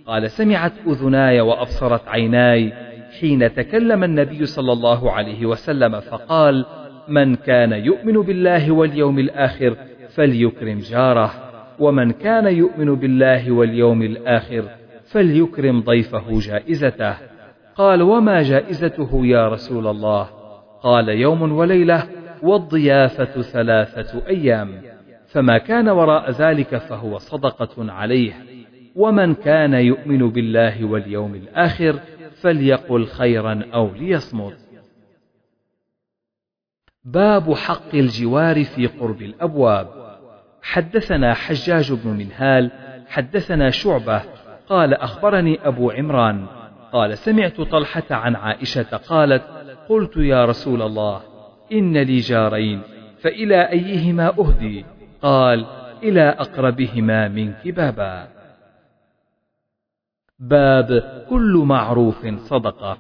قال 0.06 0.32
سمعت 0.32 0.74
أذناي 0.88 1.42
وأبصرت 1.42 2.08
عيناي 2.08 2.74
حين 3.20 3.54
تكلم 3.54 4.04
النبي 4.04 4.46
صلى 4.46 4.72
الله 4.72 5.12
عليه 5.12 5.46
وسلم 5.46 6.00
فقال 6.00 6.66
من 7.08 7.36
كان 7.36 7.72
يؤمن 7.72 8.14
بالله 8.14 8.72
واليوم 8.72 9.20
الآخر 9.20 9.76
فليكرم 10.10 10.80
جاره. 10.80 11.51
ومن 11.82 12.12
كان 12.12 12.46
يؤمن 12.46 12.96
بالله 12.96 13.52
واليوم 13.52 14.02
الآخر 14.02 14.70
فليكرم 15.04 15.82
ضيفه 15.82 16.40
جائزته. 16.40 17.16
قال 17.76 18.02
وما 18.02 18.42
جائزته 18.42 19.26
يا 19.26 19.50
رسول 19.50 19.88
الله؟ 19.88 20.24
قال 20.84 21.10
يوم 21.10 21.52
وليلة 21.52 22.04
والضيافة 22.44 23.42
ثلاثة 23.42 24.28
أيام 24.28 24.82
فما 25.28 25.58
كان 25.58 25.90
وراء 25.90 26.32
ذلك 26.32 26.78
فهو 26.78 27.18
صدقة 27.18 27.92
عليه. 27.92 28.34
ومن 28.96 29.34
كان 29.34 29.74
يؤمن 29.74 30.30
بالله 30.30 30.86
واليوم 30.86 31.36
الآخر 31.36 32.00
فليقل 32.42 33.06
خيرا 33.06 33.66
أو 33.74 33.94
ليصمت. 33.94 34.58
باب 37.06 37.54
حق 37.54 37.96
الجوار 37.96 38.64
في 38.64 38.88
قرب 38.88 39.22
الأبواب. 39.22 40.01
حدثنا 40.62 41.34
حجاج 41.34 41.94
بن 41.94 42.10
منهال 42.10 42.72
حدثنا 43.08 43.70
شعبة 43.70 44.22
قال 44.70 44.94
أخبرني 44.94 45.60
أبو 45.64 45.92
عمران 45.92 46.46
قال 46.94 47.18
سمعت 47.18 47.62
طلحة 47.62 48.04
عن 48.12 48.36
عائشة 48.36 48.98
قالت 48.98 49.44
قلت 49.90 50.18
يا 50.18 50.46
رسول 50.46 50.82
الله 50.82 51.22
إن 51.72 51.98
لي 51.98 52.18
جارين 52.18 52.82
فإلى 53.22 53.70
أيهما 53.70 54.28
أهدي؟ 54.40 54.86
قال 55.22 55.66
إلى 56.04 56.30
أقربهما 56.30 57.28
منك 57.28 57.68
بابا 57.68 58.28
باب 60.40 61.04
كل 61.30 61.64
معروف 61.66 62.28
صدقة. 62.28 62.98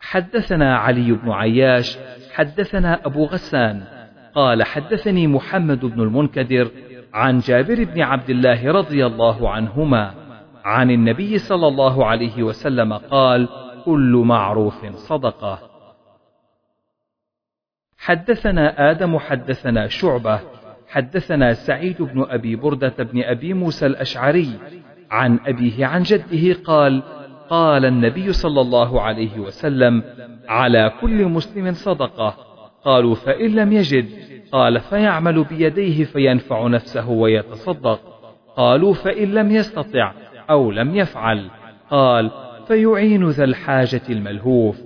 حدثنا 0.00 0.76
علي 0.76 1.12
بن 1.12 1.30
عياش 1.30 1.98
حدثنا 2.34 3.06
أبو 3.06 3.24
غسان 3.24 3.95
قال 4.36 4.62
حدثني 4.62 5.26
محمد 5.26 5.84
بن 5.84 6.00
المنكدر 6.00 6.70
عن 7.14 7.38
جابر 7.38 7.84
بن 7.84 8.02
عبد 8.02 8.30
الله 8.30 8.72
رضي 8.72 9.06
الله 9.06 9.50
عنهما 9.50 10.14
عن 10.64 10.90
النبي 10.90 11.38
صلى 11.38 11.68
الله 11.68 12.06
عليه 12.06 12.42
وسلم 12.42 12.92
قال 12.92 13.48
كل 13.84 14.22
معروف 14.26 14.86
صدقة. 14.86 15.58
حدثنا 17.98 18.90
آدم 18.90 19.18
حدثنا 19.18 19.88
شعبة 19.88 20.40
حدثنا 20.88 21.52
سعيد 21.52 22.02
بن 22.02 22.26
أبي 22.28 22.56
بردة 22.56 23.04
بن 23.04 23.22
أبي 23.22 23.54
موسى 23.54 23.86
الأشعري 23.86 24.58
عن 25.10 25.38
أبيه 25.46 25.86
عن 25.86 26.02
جده 26.02 26.62
قال 26.64 27.02
قال 27.48 27.84
النبي 27.84 28.32
صلى 28.32 28.60
الله 28.60 29.02
عليه 29.02 29.38
وسلم 29.38 30.02
على 30.48 30.92
كل 31.00 31.24
مسلم 31.24 31.72
صدقة. 31.72 32.55
قالوا 32.86 33.14
فإن 33.14 33.50
لم 33.50 33.72
يجد. 33.72 34.08
قال 34.52 34.80
فيعمل 34.80 35.44
بيديه 35.44 36.04
فينفع 36.04 36.66
نفسه 36.66 37.10
ويتصدق. 37.10 38.00
قالوا 38.56 38.94
فإن 38.94 39.34
لم 39.34 39.50
يستطع 39.50 40.12
أو 40.50 40.70
لم 40.70 40.94
يفعل. 40.94 41.50
قال 41.90 42.30
فيعين 42.66 43.28
ذا 43.28 43.44
الحاجة 43.44 44.02
الملهوف. 44.10 44.82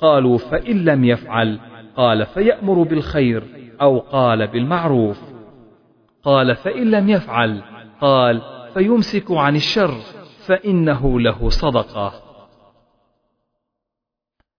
قالوا 0.00 0.38
فإن 0.38 0.84
لم 0.84 1.04
يفعل. 1.04 1.60
قال 1.96 2.26
فيأمر 2.26 2.82
بالخير 2.82 3.44
أو 3.80 3.98
قال 3.98 4.46
بالمعروف. 4.46 5.20
قال 6.22 6.56
فإن 6.56 6.90
لم 6.90 7.10
يفعل. 7.10 7.62
قال 8.00 8.42
فيمسك 8.74 9.30
عن 9.30 9.56
الشر 9.56 9.94
فإنه 10.46 11.20
له 11.20 11.48
صدقة. 11.48 12.12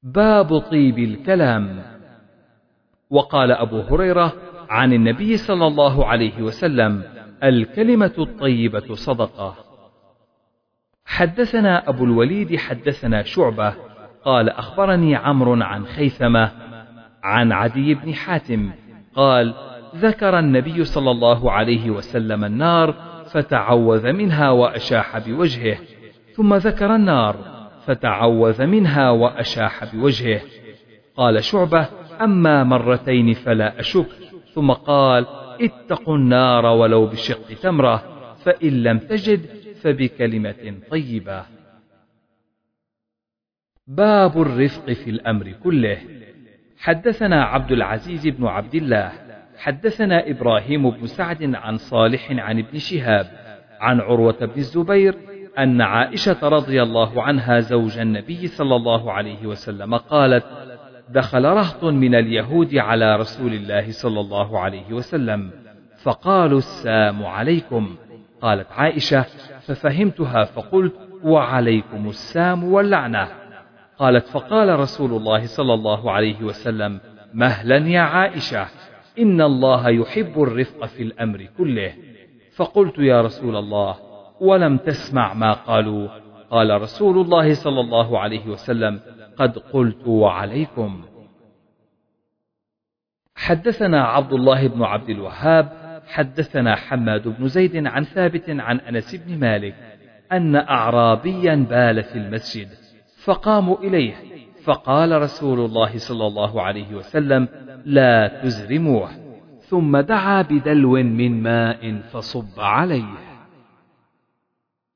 باب 0.03 0.59
طيب 0.59 0.99
الكلام. 0.99 1.94
وقال 3.15 3.51
أبو 3.51 3.81
هريرة 3.81 4.33
عن 4.69 4.93
النبي 4.93 5.37
صلى 5.37 5.67
الله 5.67 6.05
عليه 6.05 6.41
وسلم: 6.41 7.03
الكلمة 7.43 8.13
الطيبة 8.17 8.95
صدقة. 8.95 9.55
حدثنا 11.05 11.89
أبو 11.89 12.03
الوليد 12.03 12.55
حدثنا 12.55 13.23
شعبة 13.23 13.73
قال 14.25 14.49
أخبرني 14.49 15.15
عمرو 15.15 15.53
عن 15.61 15.85
خيثمة 15.85 16.51
عن 17.23 17.51
عدي 17.51 17.93
بن 17.93 18.13
حاتم 18.13 18.71
قال: 19.15 19.53
ذكر 19.95 20.39
النبي 20.39 20.83
صلى 20.83 21.11
الله 21.11 21.51
عليه 21.51 21.89
وسلم 21.89 22.45
النار 22.45 22.95
فتعوذ 23.31 24.13
منها 24.13 24.49
وأشاح 24.49 25.17
بوجهه 25.17 25.77
ثم 26.35 26.53
ذكر 26.55 26.95
النار 26.95 27.35
فتعوذ 27.85 28.65
منها 28.65 29.09
وأشاح 29.09 29.95
بوجهه 29.95 30.41
قال 31.17 31.43
شعبة 31.43 31.87
أما 32.23 32.63
مرتين 32.63 33.33
فلا 33.33 33.79
أشك. 33.79 34.07
ثم 34.53 34.71
قال 34.71 35.25
اتقوا 35.61 36.17
النار 36.17 36.65
ولو 36.65 37.05
بشق 37.05 37.53
تمرة 37.61 38.03
فإن 38.35 38.83
لم 38.83 38.97
تجد 38.97 39.45
فبكلمة 39.81 40.79
طيبة. 40.91 41.45
باب 43.87 44.41
الرفق 44.41 44.91
في 44.91 45.09
الأمر 45.09 45.51
كله. 45.51 45.97
حدثنا 46.77 47.43
عبد 47.43 47.71
العزيز 47.71 48.27
بن 48.27 48.45
عبد 48.45 48.75
الله. 48.75 49.11
حدثنا 49.57 50.29
إبراهيم 50.29 50.89
بن 50.89 51.07
سعد 51.07 51.55
عن 51.55 51.77
صالح 51.77 52.31
عن 52.31 52.59
ابن 52.59 52.77
شهاب. 52.77 53.45
عن 53.79 53.99
عروة 53.99 54.45
بن 54.45 54.57
الزبير 54.57 55.15
أن 55.57 55.81
عائشة 55.81 56.47
رضي 56.47 56.83
الله 56.83 57.23
عنها 57.23 57.59
زوج 57.59 57.97
النبي 57.97 58.47
صلى 58.47 58.75
الله 58.75 59.11
عليه 59.11 59.45
وسلم 59.45 59.95
قالت: 59.95 60.45
دخل 61.09 61.45
رهط 61.45 61.83
من 61.83 62.15
اليهود 62.15 62.75
على 62.75 63.15
رسول 63.15 63.53
الله 63.53 63.91
صلى 63.91 64.19
الله 64.19 64.59
عليه 64.59 64.93
وسلم، 64.93 65.51
فقالوا 66.03 66.57
السام 66.57 67.25
عليكم. 67.25 67.95
قالت 68.41 68.71
عائشة: 68.71 69.21
ففهمتها 69.61 70.43
فقلت: 70.43 70.93
وعليكم 71.23 72.09
السام 72.09 72.63
واللعنة. 72.63 73.27
قالت: 73.99 74.27
فقال 74.27 74.79
رسول 74.79 75.13
الله 75.13 75.45
صلى 75.45 75.73
الله 75.73 76.11
عليه 76.11 76.43
وسلم: 76.43 76.99
مهلا 77.33 77.77
يا 77.77 78.01
عائشة، 78.01 78.67
إن 79.19 79.41
الله 79.41 79.89
يحب 79.89 80.43
الرفق 80.43 80.85
في 80.85 81.03
الأمر 81.03 81.47
كله. 81.57 81.93
فقلت 82.55 82.99
يا 82.99 83.21
رسول 83.21 83.55
الله 83.55 83.95
ولم 84.41 84.77
تسمع 84.77 85.33
ما 85.33 85.53
قالوا 85.53 86.07
قال 86.49 86.81
رسول 86.81 87.17
الله 87.17 87.53
صلى 87.53 87.81
الله 87.81 88.19
عليه 88.19 88.47
وسلم 88.47 88.99
قد 89.37 89.57
قلت 89.57 90.07
وعليكم. 90.07 91.05
حدثنا 93.35 94.03
عبد 94.03 94.33
الله 94.33 94.67
بن 94.67 94.83
عبد 94.83 95.09
الوهاب 95.09 95.85
حدثنا 96.07 96.75
حماد 96.75 97.27
بن 97.27 97.47
زيد 97.47 97.87
عن 97.87 98.03
ثابت 98.03 98.49
عن 98.49 98.79
أنس 98.79 99.15
بن 99.15 99.39
مالك 99.39 99.75
أن 100.31 100.55
اعرابيا 100.55 101.55
بال 101.55 102.03
في 102.03 102.15
المسجد 102.15 102.67
فقاموا 103.23 103.77
إليه 103.77 104.15
فقال 104.63 105.21
رسول 105.21 105.59
الله 105.59 105.97
صلى 105.97 106.27
الله 106.27 106.61
عليه 106.61 106.95
وسلم 106.95 107.47
لا 107.85 108.41
تزرموه. 108.43 109.09
ثم 109.59 109.97
دعا 109.97 110.41
بدلو 110.41 110.91
من 110.91 111.43
ماء 111.43 112.01
فصب 112.11 112.59
عليه. 112.59 113.17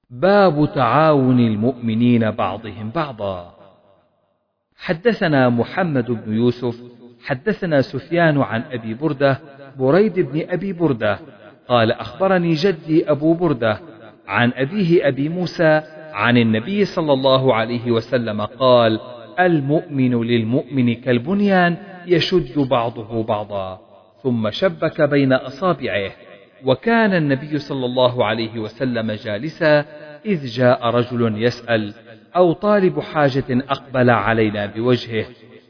باب 0.10 0.70
تعاون 0.76 1.40
المؤمنين 1.40 2.32
بعضهم 2.32 2.90
بعضا. 2.90 3.59
حدثنا 4.80 5.50
محمد 5.50 6.12
بن 6.12 6.34
يوسف 6.34 6.76
حدثنا 7.26 7.82
سفيان 7.82 8.42
عن 8.42 8.64
أبي 8.72 8.94
بردة 8.94 9.40
بريد 9.80 10.20
بن 10.20 10.46
أبي 10.50 10.74
بردة 10.74 11.20
قال 11.68 11.92
أخبرني 11.92 12.54
جدي 12.54 13.12
أبو 13.12 13.34
بردة 13.34 13.80
عن 14.28 14.52
أبيه 14.56 15.08
أبي 15.08 15.30
موسى 15.30 15.82
عن 16.14 16.38
النبي 16.38 16.86
صلى 16.86 17.14
الله 17.14 17.56
عليه 17.56 17.92
وسلم 17.92 18.42
قال 18.42 19.00
المؤمن 19.40 20.22
للمؤمن 20.24 20.96
كالبنيان 20.96 21.78
يشد 22.08 22.60
بعضه 22.60 23.24
بعضا 23.24 23.80
ثم 24.24 24.50
شبك 24.50 25.02
بين 25.02 25.34
أصابعه 25.34 26.12
وكان 26.66 27.14
النبي 27.14 27.58
صلى 27.58 27.86
الله 27.86 28.26
عليه 28.26 28.60
وسلم 28.60 29.12
جالسا 29.12 29.86
إذ 30.26 30.46
جاء 30.46 30.86
رجل 30.90 31.44
يسأل 31.44 31.94
أو 32.36 32.54
طالب 32.54 33.00
حاجة 33.00 33.46
أقبل 33.50 34.10
علينا 34.10 34.66
بوجهه 34.66 35.26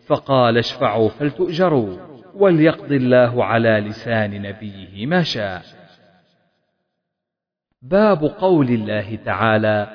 فقال 0.07 0.57
اشفعوا 0.57 1.09
فلتؤجروا 1.09 1.97
وليقضي 2.35 2.97
الله 2.97 3.45
على 3.45 3.69
لسان 3.69 4.41
نبيه 4.41 5.05
ما 5.05 5.23
شاء. 5.23 5.61
باب 7.81 8.23
قول 8.23 8.69
الله 8.69 9.15
تعالى 9.15 9.87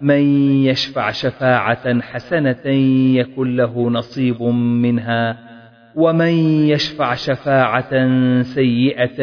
من 0.00 0.22
يشفع 0.64 1.10
شفاعة 1.10 2.00
حسنة 2.00 2.66
يكن 3.14 3.56
له 3.56 3.90
نصيب 3.90 4.42
منها 4.42 5.48
ومن 5.96 6.32
يشفع 6.68 7.14
شفاعة 7.14 7.92
سيئة 8.42 9.22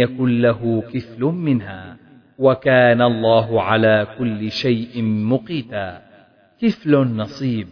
يكن 0.00 0.40
له 0.40 0.82
كفل 0.94 1.24
منها 1.24 1.96
وكان 2.38 3.02
الله 3.02 3.62
على 3.62 4.06
كل 4.18 4.50
شيء 4.50 5.02
مقيتا. 5.02 6.13
كفل 6.64 6.96
نصيب 6.96 7.68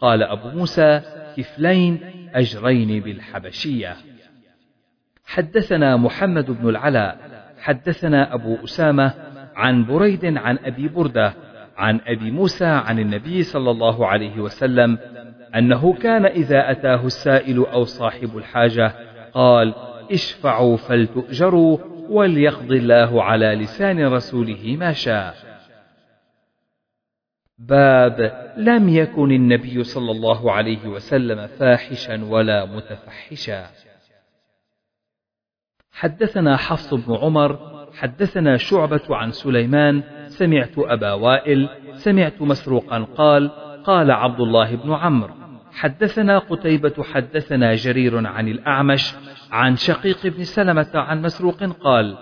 قال 0.00 0.22
أبو 0.22 0.48
موسى 0.48 1.00
كفلين 1.36 2.00
أجرين 2.34 3.00
بالحبشية. 3.00 3.96
حدثنا 5.24 5.96
محمد 5.96 6.50
بن 6.50 6.68
العلاء 6.68 7.18
حدثنا 7.58 8.34
أبو 8.34 8.56
أسامة 8.64 9.14
عن 9.56 9.84
بريد 9.84 10.36
عن 10.36 10.58
أبي 10.64 10.88
بردة 10.88 11.34
عن 11.76 12.00
أبي 12.06 12.30
موسى 12.30 12.64
عن 12.64 12.98
النبي 12.98 13.42
صلى 13.42 13.70
الله 13.70 14.06
عليه 14.06 14.40
وسلم 14.40 14.98
أنه 15.54 15.92
كان 15.92 16.26
إذا 16.26 16.70
أتاه 16.70 17.06
السائل 17.06 17.58
أو 17.58 17.84
صاحب 17.84 18.36
الحاجة 18.36 18.92
قال 19.34 19.74
اشفعوا 20.12 20.76
فلتؤجروا 20.76 21.78
وليقضي 22.08 22.78
الله 22.78 23.22
على 23.22 23.54
لسان 23.54 24.06
رسوله 24.06 24.76
ما 24.80 24.92
شاء. 24.92 25.51
باب 27.68 28.52
لم 28.56 28.88
يكن 28.88 29.30
النبي 29.30 29.84
صلى 29.84 30.10
الله 30.10 30.52
عليه 30.52 30.86
وسلم 30.86 31.46
فاحشا 31.46 32.24
ولا 32.24 32.64
متفحشا. 32.64 33.66
حدثنا 35.92 36.56
حفص 36.56 36.94
بن 36.94 37.14
عمر 37.16 37.58
حدثنا 37.94 38.56
شعبة 38.56 39.00
عن 39.10 39.30
سليمان 39.30 40.02
سمعت 40.26 40.78
أبا 40.78 41.12
وائل 41.12 41.68
سمعت 41.94 42.42
مسروقا 42.42 43.06
قال 43.16 43.50
قال 43.84 44.10
عبد 44.10 44.40
الله 44.40 44.76
بن 44.76 44.92
عمرو. 44.92 45.34
حدثنا 45.72 46.38
قتيبة 46.38 47.02
حدثنا 47.02 47.74
جرير 47.74 48.26
عن 48.26 48.48
الأعمش 48.48 49.14
عن 49.50 49.76
شقيق 49.76 50.26
بن 50.26 50.44
سلمة 50.44 50.90
عن 50.94 51.22
مسروق 51.22 51.64
قال 51.64 52.18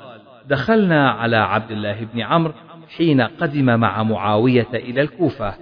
دخلنا 0.47 1.11
على 1.11 1.37
عبد 1.37 1.71
الله 1.71 2.05
بن 2.05 2.21
عمرو 2.21 2.53
حين 2.97 3.21
قدم 3.21 3.81
مع 3.81 4.03
معاوية 4.03 4.69
إلى 4.75 5.01
الكوفة 5.01 5.55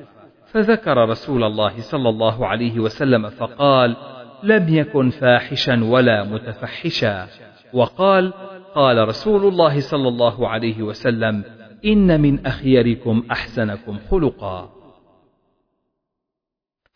فذكر 0.47 1.09
رسول 1.09 1.45
الله 1.45 1.81
صلى 1.81 2.09
الله 2.09 2.47
عليه 2.47 2.81
وسلم 2.81 3.29
فقال 3.29 3.97
لم 4.43 4.69
يكن 4.69 5.11
فاحشا 5.11 5.85
ولا 5.85 6.25
متفحشا. 6.25 7.27
وقال 7.73 8.33
قال 8.75 9.09
رسول 9.09 9.49
الله 9.49 9.81
صلى 9.81 10.09
الله 10.09 10.49
عليه 10.49 10.83
وسلم 10.83 11.45
إن 11.85 12.21
من 12.21 12.47
أخيركم 12.47 13.25
أحسنكم 13.31 13.99
خلقا. 14.11 14.71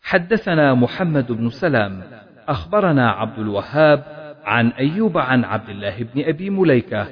حدثنا 0.01 0.73
محمد 0.73 1.31
بن 1.31 1.49
سلام 1.49 2.03
أخبرنا 2.47 3.11
عبد 3.11 3.39
الوهاب 3.39 4.03
عن 4.45 4.69
أيوب 4.69 5.17
عن 5.17 5.43
عبد 5.43 5.69
الله 5.69 6.03
بن 6.03 6.23
أبي 6.23 6.49
مليكة 6.49 7.07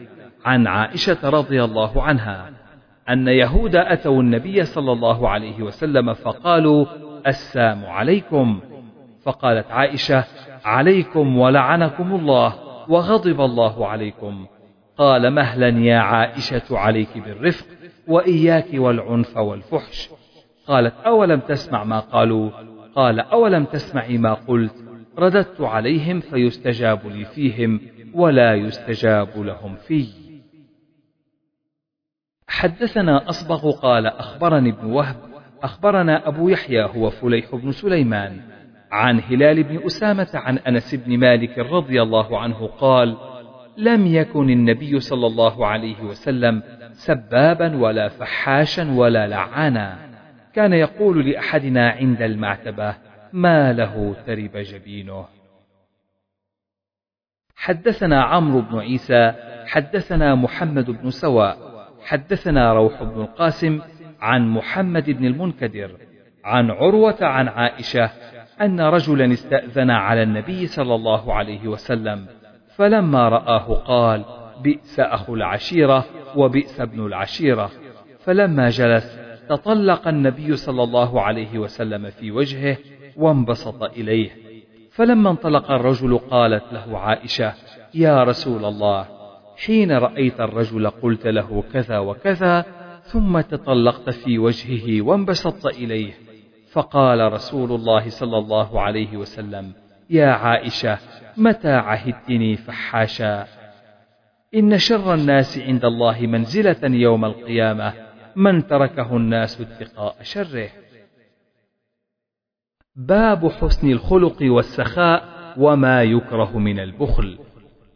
عن 0.46 0.68
عائشة 0.68 1.30
رضي 1.30 1.64
الله 1.64 2.04
عنها 2.04 2.61
أن 3.10 3.28
يهود 3.28 3.76
أتوا 3.76 4.22
النبي 4.22 4.66
صلى 4.66 4.92
الله 4.92 5.30
عليه 5.30 5.64
وسلم 5.64 6.14
فقالوا 6.14 6.86
السام 7.28 7.86
عليكم. 7.86 8.60
فقالت 9.24 9.72
عائشة 9.72 10.24
عليكم 10.66 11.38
ولعنكم 11.38 12.16
الله 12.16 12.56
وغضب 12.90 13.42
الله 13.42 13.88
عليكم. 13.88 14.46
قال 14.98 15.30
مهلا 15.30 15.70
يا 15.70 15.98
عائشة 15.98 16.78
عليك 16.78 17.18
بالرفق 17.18 17.66
وإياك 18.08 18.68
والعنف 18.74 19.38
والفحش. 19.38 20.10
قالت 20.68 20.94
أولم 21.06 21.40
تسمع 21.40 21.84
ما 21.84 22.00
قالوا؟ 22.00 22.50
قال 22.96 23.20
أولم 23.20 23.66
تسمعي 23.66 24.18
ما 24.18 24.34
قلت؟ 24.34 24.76
رددت 25.18 25.62
عليهم 25.62 26.20
فيستجاب 26.20 27.08
لي 27.08 27.26
فيهم 27.26 27.82
ولا 28.14 28.56
يستجاب 28.56 29.30
لهم 29.38 29.76
في. 29.76 30.31
حدثنا 32.52 33.30
أصبغ 33.30 33.72
قال 33.72 34.08
أخبرني 34.08 34.70
ابن 34.70 34.92
وهب 34.92 35.16
أخبرنا 35.64 36.28
أبو 36.28 36.50
يحيى 36.50 36.84
هو 36.84 37.10
فليح 37.10 37.56
بن 37.56 37.72
سليمان 37.72 38.42
عن 38.92 39.20
هلال 39.20 39.64
بن 39.64 39.86
أسامة 39.86 40.30
عن 40.34 40.58
أنس 40.58 40.96
بن 40.96 41.18
مالك 41.18 41.60
رضي 41.60 42.02
الله 42.02 42.40
عنه 42.40 42.68
قال 42.68 43.18
لم 43.78 44.08
يكن 44.08 44.50
النبي 44.50 45.00
صلى 45.00 45.28
الله 45.28 45.66
عليه 45.66 46.02
وسلم 46.02 46.64
سبابا 46.92 47.78
ولا 47.78 48.08
فحاشا 48.10 48.92
ولا 48.92 49.28
لعانا. 49.28 49.98
كان 50.54 50.74
يقول 50.74 51.30
لأحدنا 51.30 51.90
عند 51.90 52.22
المعتبة 52.22 52.96
ما 53.34 53.74
له 53.74 54.16
ترب 54.28 54.58
جبينه 54.58 55.26
حدثنا 57.56 58.24
عمرو 58.24 58.62
بن 58.62 58.80
عيسى 58.80 59.34
حدثنا 59.68 60.36
محمد 60.36 60.92
بن 60.92 61.10
سواء 61.10 61.71
حدثنا 62.12 62.74
روح 62.74 63.04
بن 63.04 63.22
القاسم 63.22 63.80
عن 64.22 64.48
محمد 64.48 65.10
بن 65.10 65.26
المنكدر 65.26 65.92
عن 66.44 66.72
عروة 66.72 67.18
عن 67.22 67.48
عائشة 67.48 68.10
أن 68.62 68.82
رجلا 68.82 69.34
استأذن 69.34 69.90
على 69.90 70.24
النبي 70.24 70.68
صلى 70.68 70.96
الله 70.96 71.34
عليه 71.34 71.68
وسلم 71.68 72.26
فلما 72.76 73.30
رآه 73.30 73.74
قال 73.74 74.26
بئس 74.64 75.00
أخو 75.00 75.36
العشيرة 75.36 76.06
وبئس 76.36 76.82
ابن 76.82 77.06
العشيرة 77.06 77.72
فلما 78.20 78.70
جلس 78.70 79.20
تطلق 79.50 80.08
النبي 80.08 80.56
صلى 80.56 80.84
الله 80.84 81.22
عليه 81.22 81.60
وسلم 81.60 82.10
في 82.10 82.32
وجهه 82.32 82.78
وانبسط 83.18 83.84
إليه. 83.84 84.30
فلما 84.92 85.30
انطلق 85.30 85.72
الرجل 85.72 86.18
قالت 86.18 86.64
له 86.74 86.98
عائشة 86.98 87.54
يا 87.94 88.24
رسول 88.24 88.66
الله 88.66 89.21
حين 89.66 89.92
رأيت 89.92 90.42
الرجل 90.42 90.90
قلت 90.90 91.28
له 91.28 91.64
كذا 91.74 91.98
وكذا 92.00 92.66
ثم 93.04 93.42
تطلقت 93.42 94.10
في 94.10 94.40
وجهه 94.40 95.02
وانبسطت 95.02 95.66
إليه. 95.66 96.14
فقال 96.72 97.34
رسول 97.34 97.72
الله 97.72 98.10
صلى 98.10 98.38
الله 98.38 98.82
عليه 98.82 99.18
وسلم 99.18 99.74
يا 100.10 100.28
عائشة 100.28 100.98
متى 101.38 101.72
عهدتني 101.72 102.56
فحاشا؟ 102.56 103.48
إن 104.56 104.78
شر 104.78 105.14
الناس 105.14 105.58
عند 105.58 105.86
الله 105.86 106.22
منزلة 106.22 106.96
يوم 106.96 107.26
القيامة 107.26 107.94
من 108.36 108.68
تركه 108.68 109.18
الناس 109.18 109.62
اتقاء 109.62 110.16
شره. 110.22 110.70
باب 112.96 113.52
حسن 113.52 113.92
الخلق 113.92 114.38
والسخاء 114.42 115.24
وما 115.58 116.04
يكره 116.04 116.58
من 116.58 116.80
البخل. 116.80 117.40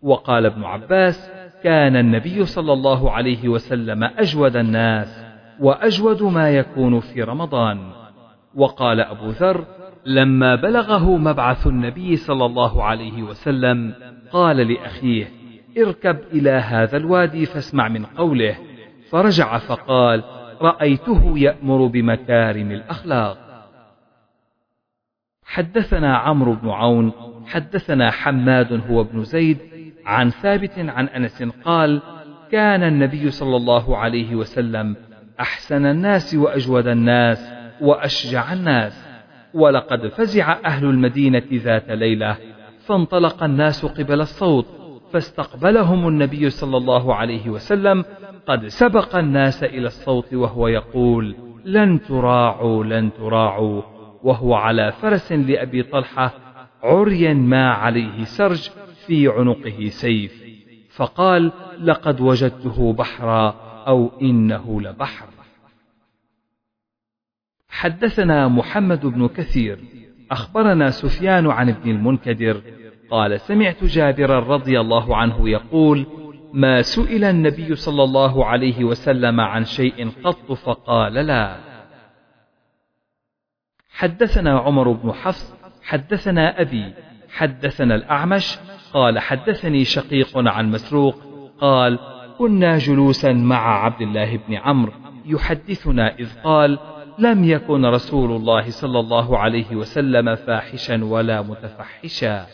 وقال 0.01 0.45
ابن 0.45 0.63
عباس 0.63 1.34
كان 1.65 1.95
النبي 1.95 2.45
صلى 2.45 2.73
الله 2.73 3.11
عليه 3.11 3.49
وسلم 3.49 4.03
أجود 4.03 4.55
الناس 4.55 5.25
وأجود 5.59 6.23
ما 6.23 6.49
يكون 6.49 6.99
في 6.99 7.23
رمضان. 7.23 7.91
وقال 8.55 8.99
أبو 8.99 9.29
ذر 9.29 9.65
لما 10.05 10.55
بلغه 10.55 11.17
مبعث 11.17 11.67
النبي 11.67 12.15
صلى 12.15 12.45
الله 12.45 12.83
عليه 12.83 13.23
وسلم 13.23 13.93
قال 14.31 14.57
لأخيه 14.57 15.31
اركب 15.77 16.17
إلى 16.33 16.49
هذا 16.49 16.97
الوادي 16.97 17.45
فاسمع 17.45 17.87
من 17.87 18.05
قوله. 18.05 18.55
فرجع 19.09 19.57
فقال 19.57 20.23
رأيته 20.61 21.37
يأمر 21.37 21.85
بمكارم 21.87 22.71
الأخلاق. 22.71 23.37
حدثنا 25.45 26.17
عمرو 26.17 26.53
بن 26.53 26.69
عون 26.69 27.11
حدثنا 27.47 28.11
حماد 28.11 28.81
هو 28.89 29.01
ابن 29.01 29.23
زيد 29.23 29.74
عن 30.05 30.29
ثابت 30.29 30.79
عن 30.79 31.07
أنس 31.07 31.43
قال 31.43 32.01
كان 32.51 32.83
النبي 32.83 33.31
صلى 33.31 33.55
الله 33.55 33.97
عليه 33.97 34.35
وسلم 34.35 34.95
أحسن 35.39 35.85
الناس 35.85 36.35
وأجود 36.35 36.87
الناس 36.87 37.51
وأشجع 37.81 38.53
الناس 38.53 39.05
ولقد 39.53 40.07
فزع 40.07 40.57
أهل 40.65 40.85
المدينة 40.85 41.43
ذات 41.53 41.89
ليلة 41.89 42.37
فانطلق 42.85 43.43
الناس 43.43 43.85
قبل 43.85 44.21
الصوت 44.21 44.65
فاستقبلهم 45.13 46.07
النبي 46.07 46.49
صلى 46.49 46.77
الله 46.77 47.15
عليه 47.15 47.49
وسلم 47.49 48.05
قد 48.47 48.67
سبق 48.67 49.15
الناس 49.15 49.63
إلى 49.63 49.87
الصوت 49.87 50.33
وهو 50.33 50.67
يقول 50.67 51.35
لن 51.65 52.01
تراعوا 52.01 52.83
لن 52.83 53.13
تراعوا 53.13 53.81
وهو 54.23 54.53
على 54.53 54.91
فرس 54.91 55.31
لأبي 55.31 55.83
طلحة 55.83 56.33
عريا 56.83 57.33
ما 57.33 57.71
عليه 57.71 58.23
سرج 58.23 58.69
في 59.07 59.27
عنقه 59.27 59.89
سيف 59.89 60.43
فقال 60.89 61.51
لقد 61.79 62.21
وجدته 62.21 62.93
بحرا 62.93 63.49
أو 63.87 64.11
إنه 64.21 64.81
لبحر. 64.81 65.25
حدثنا 67.69 68.47
محمد 68.47 69.05
بن 69.05 69.27
كثير 69.27 69.79
أخبرنا 70.31 70.89
سفيان 70.89 71.47
عن 71.47 71.69
ابن 71.69 71.91
المنكدر 71.91 72.61
قال 73.09 73.39
سمعت 73.39 73.83
جابرا 73.83 74.39
رضي 74.39 74.79
الله 74.79 75.17
عنه 75.17 75.49
يقول 75.49 76.05
ما 76.53 76.81
سئل 76.81 77.23
النبي 77.23 77.75
صلى 77.75 78.03
الله 78.03 78.45
عليه 78.45 78.83
وسلم 78.83 79.41
عن 79.41 79.65
شيء 79.65 80.09
قط 80.23 80.51
فقال 80.51 81.13
لا. 81.13 81.57
حدثنا 83.89 84.59
عمر 84.59 84.91
بن 84.91 85.11
حفص 85.11 85.55
حدثنا 85.83 86.61
أبي 86.61 86.93
حدثنا 87.29 87.95
الأعمش 87.95 88.57
قال 88.93 89.19
حدثني 89.19 89.83
شقيق 89.83 90.37
عن 90.37 90.71
مسروق 90.71 91.15
قال 91.61 91.99
كنا 92.37 92.77
جلوسا 92.77 93.33
مع 93.33 93.85
عبد 93.85 94.01
الله 94.01 94.37
بن 94.37 94.53
عمرو 94.53 94.91
يحدثنا 95.25 96.15
إذ 96.15 96.29
قال 96.43 96.79
لم 97.19 97.43
يكن 97.43 97.85
رسول 97.85 98.31
الله 98.31 98.69
صلى 98.69 98.99
الله 98.99 99.37
عليه 99.37 99.75
وسلم 99.75 100.35
فاحشا 100.35 101.03
ولا 101.03 101.41
متفحشا 101.41 102.45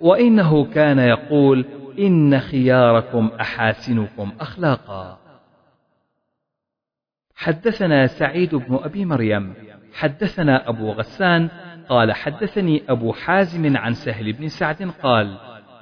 وإنه 0.00 0.64
كان 0.64 0.98
يقول 0.98 1.64
إن 1.98 2.40
خياركم 2.40 3.30
أحاسنكم 3.40 4.32
أخلاقا. 4.40 5.18
حدثنا 7.34 8.06
سعيد 8.06 8.54
بن 8.54 8.78
أبي 8.82 9.04
مريم. 9.04 9.54
حدثنا 9.94 10.68
أبو 10.68 10.92
غسان 10.92 11.48
قال 11.88 12.12
حدثني 12.12 12.82
أبو 12.88 13.12
حازم 13.12 13.76
عن 13.76 13.94
سهل 13.94 14.32
بن 14.32 14.48
سعد 14.48 14.90
قال 15.02 15.38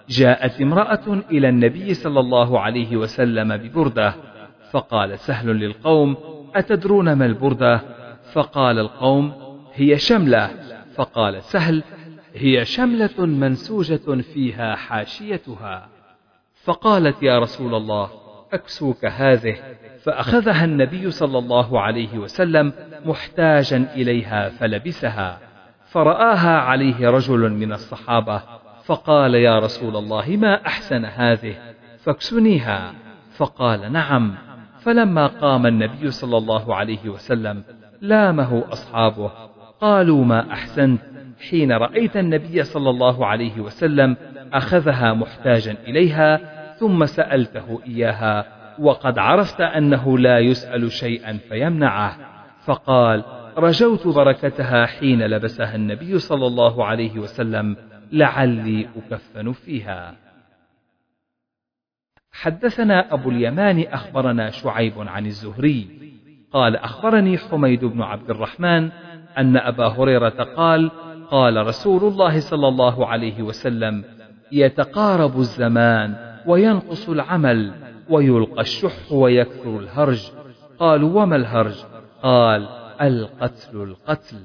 جاءت 0.09 0.61
امرأة 0.61 1.23
إلى 1.31 1.49
النبي 1.49 1.95
صلى 1.95 2.21
الله 2.21 2.61
عليه 2.61 2.97
وسلم 2.97 3.57
ببردة 3.57 4.15
فقال 4.71 5.19
سهل 5.19 5.49
للقوم 5.49 6.17
أتدرون 6.55 7.13
ما 7.13 7.27
البردة؟ 7.27 7.81
فقال 8.33 8.79
القوم 8.79 9.33
هي 9.75 9.99
شملة. 9.99 10.51
فقال 10.95 11.43
سهل 11.43 11.83
هي 12.35 12.65
شملة 12.65 13.27
منسوجة 13.27 14.21
فيها 14.35 14.75
حاشيتها. 14.75 15.89
فقالت 16.65 17.23
يا 17.23 17.39
رسول 17.39 17.75
الله 17.75 18.11
أكسوك 18.53 19.05
هذه؟ 19.05 19.57
فأخذها 20.03 20.65
النبي 20.65 21.11
صلى 21.11 21.39
الله 21.39 21.81
عليه 21.81 22.19
وسلم 22.19 22.73
محتاجا 23.05 23.89
إليها 23.95 24.49
فلبسها. 24.49 25.39
فرآها 25.87 26.59
عليه 26.59 27.11
رجل 27.11 27.53
من 27.53 27.73
الصحابة 27.73 28.43
فقال 28.87 29.35
يا 29.35 29.59
رسول 29.59 29.97
الله 29.97 30.37
ما 30.37 30.67
أحسن 30.67 31.05
هذه؟ 31.05 31.55
فاكسنيها. 31.99 32.93
فقال 33.37 33.93
نعم. 33.93 34.35
فلما 34.81 35.27
قام 35.27 35.67
النبي 35.67 36.11
صلى 36.11 36.37
الله 36.37 36.75
عليه 36.75 37.09
وسلم 37.09 37.63
لامه 38.01 38.65
أصحابه 38.73 39.31
قالوا 39.81 40.25
ما 40.25 40.53
أحسنت؟ 40.53 41.01
حين 41.51 41.73
رأيت 41.73 42.17
النبي 42.17 42.63
صلى 42.63 42.91
الله 42.91 43.27
عليه 43.27 43.61
وسلم 43.61 44.17
أخذها 44.53 45.13
محتاجا 45.13 45.77
إليها 45.87 46.41
ثم 46.79 47.07
سألته 47.07 47.81
إياها 47.87 48.45
وقد 48.79 49.19
عرفت 49.19 49.61
أنه 49.61 50.19
لا 50.19 50.39
يسأل 50.39 50.93
شيئا 50.93 51.39
فيمنعه. 51.49 52.17
فقال 52.65 53.25
رجوت 53.59 54.07
بركتها 54.07 54.87
حين 54.87 55.23
لبسها 55.27 55.75
النبي 55.75 56.19
صلى 56.19 56.47
الله 56.47 56.85
عليه 56.85 57.19
وسلم. 57.19 57.77
لعلي 58.13 58.89
أكفن 58.97 59.53
فيها. 59.53 60.17
حدثنا 62.33 63.15
أبو 63.15 63.31
اليمان 63.31 63.81
أخبرنا 63.81 64.51
شعيب 64.51 64.95
عن 64.99 65.27
الزهري. 65.27 65.89
قال 66.53 66.77
أخبرني 66.77 67.39
حميد 67.39 67.85
بن 67.85 68.03
عبد 68.03 68.31
الرحمن 68.31 68.91
أن 69.39 69.57
أبا 69.57 69.87
هريرة 69.87 70.45
قال 70.57 70.91
قال 71.31 71.67
رسول 71.67 72.13
الله 72.13 72.41
صلى 72.41 72.69
الله 72.69 73.07
عليه 73.07 73.43
وسلم 73.43 74.05
يتقارب 74.53 75.39
الزمان 75.39 76.37
وينقص 76.47 77.09
العمل 77.09 77.73
ويلقى 78.11 78.61
الشح 78.61 79.13
ويكثر 79.13 79.79
الهرج. 79.79 80.31
قالوا 80.79 81.23
وما 81.23 81.37
الهرج؟ 81.37 81.85
قال 82.23 82.69
القتل 83.01 83.83
القتل. 83.83 84.37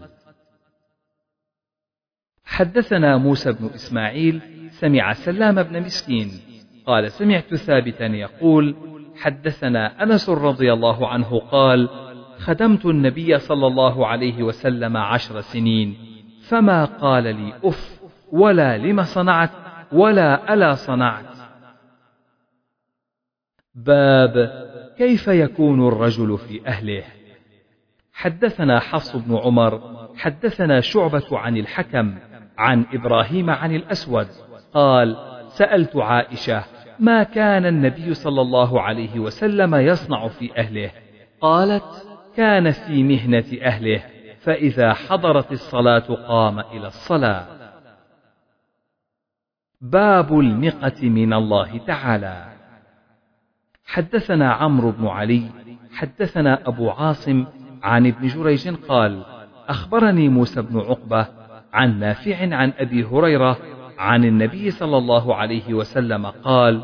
حدثنا 2.51 3.17
موسى 3.17 3.51
بن 3.51 3.65
إسماعيل 3.65 4.41
سمع 4.69 5.13
سلام 5.13 5.63
بن 5.63 5.81
مسكين. 5.81 6.31
قال 6.85 7.11
سمعت 7.11 7.55
ثابتا 7.55 8.05
يقول 8.05 8.75
حدثنا 9.15 10.03
أنس 10.03 10.29
رضي 10.29 10.73
الله 10.73 11.07
عنه 11.07 11.39
قال 11.39 11.89
خدمت 12.37 12.85
النبي 12.85 13.39
صلى 13.39 13.67
الله 13.67 14.07
عليه 14.07 14.43
وسلم 14.43 14.97
عشر 14.97 15.41
سنين 15.41 15.95
فما 16.47 16.85
قال 16.85 17.23
لي 17.23 17.53
أف 17.63 18.01
ولا 18.31 18.77
لم 18.77 19.03
صنعت 19.03 19.51
ولا 19.91 20.53
ألا 20.53 20.73
صنعت. 20.73 21.37
باب 23.75 24.51
كيف 24.97 25.27
يكون 25.27 25.87
الرجل 25.87 26.37
في 26.37 26.67
أهله؟ 26.67 27.03
حدثنا 28.13 28.79
حفص 28.79 29.15
بن 29.15 29.37
عمر 29.37 29.81
حدثنا 30.17 30.81
شعبة 30.81 31.37
عن 31.37 31.57
الحكم 31.57 32.17
عن 32.61 32.85
إبراهيم 32.93 33.49
عن 33.49 33.75
الأسود. 33.75 34.27
قال 34.73 35.17
سألت 35.47 35.95
عائشة 35.95 36.63
ما 36.99 37.23
كان 37.23 37.65
النبي 37.65 38.13
صلى 38.13 38.41
الله 38.41 38.81
عليه 38.81 39.19
وسلم 39.19 39.75
يصنع 39.75 40.27
في 40.27 40.57
أهله؟ 40.57 40.91
قالت 41.41 42.07
كان 42.37 42.71
في 42.71 43.03
مهنة 43.03 43.45
أهله 43.61 44.03
فإذا 44.39 44.93
حضرت 44.93 45.51
الصلاة 45.51 46.15
قام 46.27 46.59
إلى 46.59 46.87
الصلاة. 46.87 47.45
باب 49.81 50.39
المقة 50.39 51.09
من 51.09 51.33
الله 51.33 51.77
تعالى. 51.77 52.51
حدثنا 53.85 54.53
عمرو 54.53 54.91
بن 54.91 55.07
علي 55.07 55.43
حدثنا 55.93 56.67
أبو 56.67 56.89
عاصم 56.89 57.45
عن 57.83 58.07
ابن 58.07 58.27
جريج 58.27 58.69
قال 58.69 59.23
أخبرني 59.67 60.29
موسى 60.29 60.61
بن 60.61 60.79
عقبة 60.79 61.40
عن 61.73 61.99
نافع 61.99 62.55
عن 62.55 62.73
أبي 62.77 63.03
هريرة 63.03 63.57
عن 63.97 64.25
النبي 64.25 64.71
صلى 64.71 64.97
الله 64.97 65.35
عليه 65.35 65.73
وسلم 65.73 66.25
قال 66.25 66.81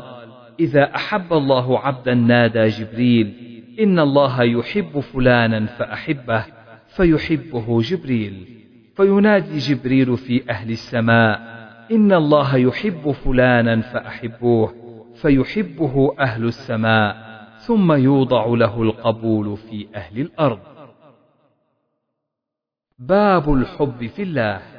إذا 0.60 0.94
أحب 0.94 1.32
الله 1.32 1.78
عبدا 1.78 2.14
نادى 2.14 2.68
جبريل 2.68 3.34
إن 3.80 3.98
الله 3.98 4.42
يحب 4.42 5.00
فلانا 5.00 5.66
فأحبه 5.66 6.44
فيحبه 6.88 7.80
جبريل 7.80 8.48
فينادي 8.96 9.58
جبريل 9.58 10.16
في 10.16 10.50
أهل 10.50 10.70
السماء 10.70 11.58
إن 11.92 12.12
الله 12.12 12.56
يحب 12.56 13.10
فلانا 13.10 13.80
فأحبوه 13.80 14.74
فيحبه 15.22 16.14
أهل 16.20 16.44
السماء 16.44 17.28
ثم 17.58 17.92
يوضع 17.92 18.46
له 18.46 18.82
القبول 18.82 19.56
في 19.56 19.86
أهل 19.94 20.20
الأرض. 20.20 20.58
باب 22.98 23.52
الحب 23.52 24.06
في 24.06 24.22
الله. 24.22 24.77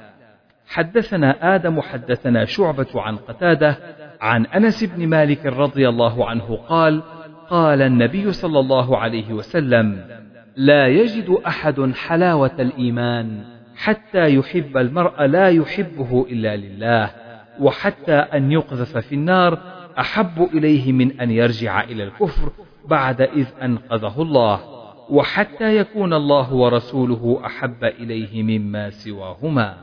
حدثنا 0.70 1.56
آدم 1.56 1.82
حدثنا 1.82 2.46
شعبة 2.46 2.88
عن 2.96 3.18
قتادة 3.18 3.78
عن 4.22 4.46
أنس 4.46 4.84
بن 4.84 5.08
مالك 5.08 5.46
رضي 5.46 5.90
الله 5.90 6.30
عنه 6.30 6.56
قال 6.56 7.02
قال 7.50 7.82
النبي 7.82 8.32
صلى 8.32 8.60
الله 8.60 8.98
عليه 8.98 9.34
وسلم 9.34 10.06
لا 10.56 10.88
يجد 10.88 11.30
أحد 11.48 11.92
حلاوة 11.96 12.52
الإيمان 12.60 13.44
حتى 13.76 14.36
يحب 14.36 14.78
المرء 14.78 15.26
لا 15.26 15.50
يحبه 15.50 16.26
إلا 16.30 16.58
لله 16.58 17.12
وحتى 17.60 18.14
أن 18.16 18.52
يقذف 18.52 18.98
في 18.98 19.16
النار 19.16 19.58
أحب 20.00 20.50
إليه 20.54 20.92
من 20.92 21.20
أن 21.22 21.32
يرجع 21.32 21.84
إلى 21.84 22.04
الكفر 22.04 22.52
بعد 22.88 23.22
إذ 23.22 23.48
أنقذه 23.64 24.22
الله 24.22 24.60
وحتى 25.10 25.78
يكون 25.78 26.14
الله 26.14 26.54
ورسوله 26.54 27.42
أحب 27.46 27.84
إليه 27.84 28.44
مما 28.44 28.90
سواهما. 28.90 29.78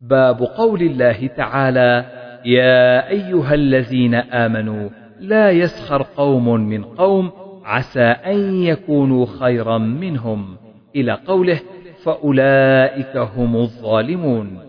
باب 0.00 0.42
قول 0.42 0.82
الله 0.82 1.26
تعالى 1.26 2.04
يا 2.44 3.08
أيها 3.08 3.54
الذين 3.54 4.14
آمنوا 4.14 4.88
لا 5.20 5.50
يسخر 5.50 6.02
قوم 6.02 6.60
من 6.60 6.84
قوم 6.84 7.32
عسى 7.64 8.00
أن 8.00 8.62
يكونوا 8.62 9.26
خيرا 9.26 9.78
منهم. 9.78 10.56
إلى 10.96 11.12
قوله 11.12 11.60
فأولئك 12.04 13.16
هم 13.16 13.56
الظالمون. 13.56 14.66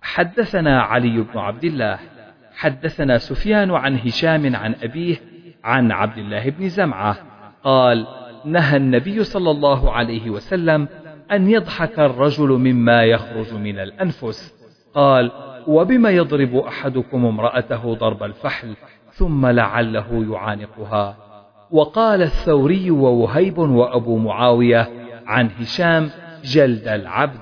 حدثنا 0.00 0.80
علي 0.82 1.20
بن 1.20 1.38
عبد 1.38 1.64
الله 1.64 1.98
حدثنا 2.56 3.18
سفيان 3.18 3.70
عن 3.70 3.96
هشام 3.96 4.56
عن 4.56 4.74
أبيه 4.82 5.16
عن 5.64 5.92
عبد 5.92 6.18
الله 6.18 6.50
بن 6.50 6.68
زمعة 6.68 7.16
قال 7.62 8.06
نهى 8.44 8.76
النبي 8.76 9.24
صلى 9.24 9.50
الله 9.50 9.92
عليه 9.92 10.30
وسلم 10.30 10.88
أن 11.32 11.50
يضحك 11.50 11.98
الرجل 11.98 12.48
مما 12.48 13.04
يخرج 13.04 13.54
من 13.54 13.78
الأنفس. 13.78 14.54
قال 14.94 15.30
وبما 15.66 16.10
يضرب 16.10 16.56
أحدكم 16.56 17.26
امرأته 17.26 17.94
ضرب 17.94 18.22
الفحل 18.22 18.76
ثم 19.12 19.46
لعله 19.46 20.32
يعانقها. 20.32 21.16
وقال 21.70 22.22
الثوري 22.22 22.90
ووهيب 22.90 23.58
وأبو 23.58 24.18
معاوية 24.18 24.90
عن 25.26 25.50
هشام 25.50 26.10
جلد 26.44 26.88
العبد. 26.88 27.40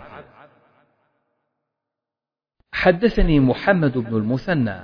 حدثني 2.74 3.41
محمد 3.41 3.99
بن 3.99 4.16
المثنى. 4.16 4.76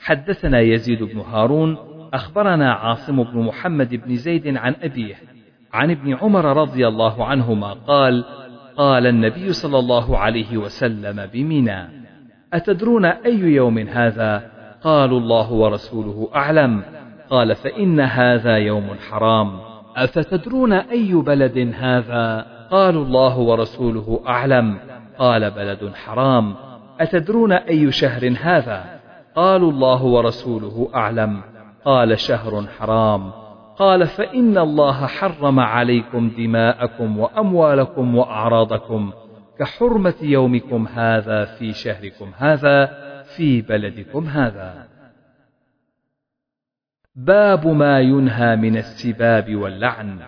حدثنا 0.00 0.60
يزيد 0.60 1.02
بن 1.02 1.20
هارون. 1.20 1.76
أخبرنا 2.14 2.72
عاصم 2.72 3.22
بن 3.22 3.38
محمد 3.38 3.94
بن 3.94 4.16
زيد 4.16 4.56
عن 4.56 4.74
أبيه. 4.82 5.14
عن 5.72 5.90
ابن 5.90 6.14
عمر 6.14 6.44
رضي 6.56 6.88
الله 6.88 7.26
عنهما 7.26 7.72
قال 7.72 8.24
قال 8.76 9.06
النبي 9.06 9.52
صلى 9.52 9.78
الله 9.78 10.18
عليه 10.18 10.56
وسلم 10.56 11.26
بمنى 11.32 11.88
أتدرون 12.52 13.04
أي 13.04 13.38
يوم 13.38 13.78
هذا؟ 13.78 14.50
قالوا 14.84 15.20
الله 15.20 15.52
ورسوله 15.52 16.28
أعلم. 16.34 16.82
قال 17.30 17.54
فإن 17.54 18.00
هذا 18.00 18.56
يوم 18.56 18.86
حرام. 19.10 19.60
أفتدرون 19.96 20.72
أي 20.72 21.14
بلد 21.14 21.74
هذا؟ 21.78 22.46
قالوا 22.70 23.04
الله 23.04 23.38
ورسوله 23.38 24.20
أعلم. 24.28 24.78
قال 25.18 25.50
بلد 25.50 25.92
حرام. 25.94 26.54
أتدرون 27.00 27.52
أي 27.52 27.92
شهر 27.92 28.34
هذا؟ 28.40 28.84
قالوا 29.36 29.70
الله 29.70 30.04
ورسوله 30.04 30.88
أعلم. 30.94 31.40
قال 31.84 32.18
شهر 32.18 32.66
حرام. 32.78 33.41
قال 33.82 34.06
فإن 34.06 34.58
الله 34.58 35.06
حرم 35.06 35.60
عليكم 35.60 36.30
دماءكم 36.30 37.18
وأموالكم 37.18 38.14
وأعراضكم 38.16 39.12
كحرمة 39.58 40.14
يومكم 40.22 40.86
هذا 40.86 41.44
في 41.44 41.72
شهركم 41.72 42.32
هذا 42.36 42.86
في 43.36 43.62
بلدكم 43.62 44.26
هذا. 44.26 44.88
باب 47.14 47.66
ما 47.66 48.00
ينهى 48.00 48.56
من 48.56 48.76
السباب 48.76 49.54
واللعن. 49.56 50.18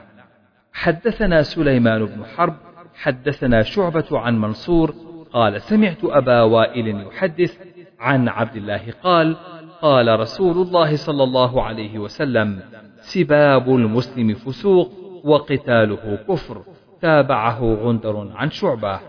حدثنا 0.72 1.42
سليمان 1.42 2.04
بن 2.04 2.24
حرب 2.24 2.56
حدثنا 2.94 3.62
شعبة 3.62 4.18
عن 4.18 4.40
منصور 4.40 4.94
قال 5.32 5.62
سمعت 5.62 6.04
أبا 6.04 6.42
وائل 6.42 7.06
يحدث 7.06 7.58
عن 8.00 8.28
عبد 8.28 8.56
الله 8.56 8.94
قال 9.02 9.36
قال 9.84 10.20
رسول 10.20 10.66
الله 10.66 10.96
صلى 10.96 11.22
الله 11.22 11.62
عليه 11.62 11.98
وسلم 11.98 12.60
سباب 13.00 13.68
المسلم 13.68 14.34
فسوق 14.34 14.92
وقتاله 15.24 16.18
كفر. 16.28 16.62
تابعه 17.00 17.74
غندر 17.74 18.32
عن 18.34 18.50
شعبة. 18.50 19.00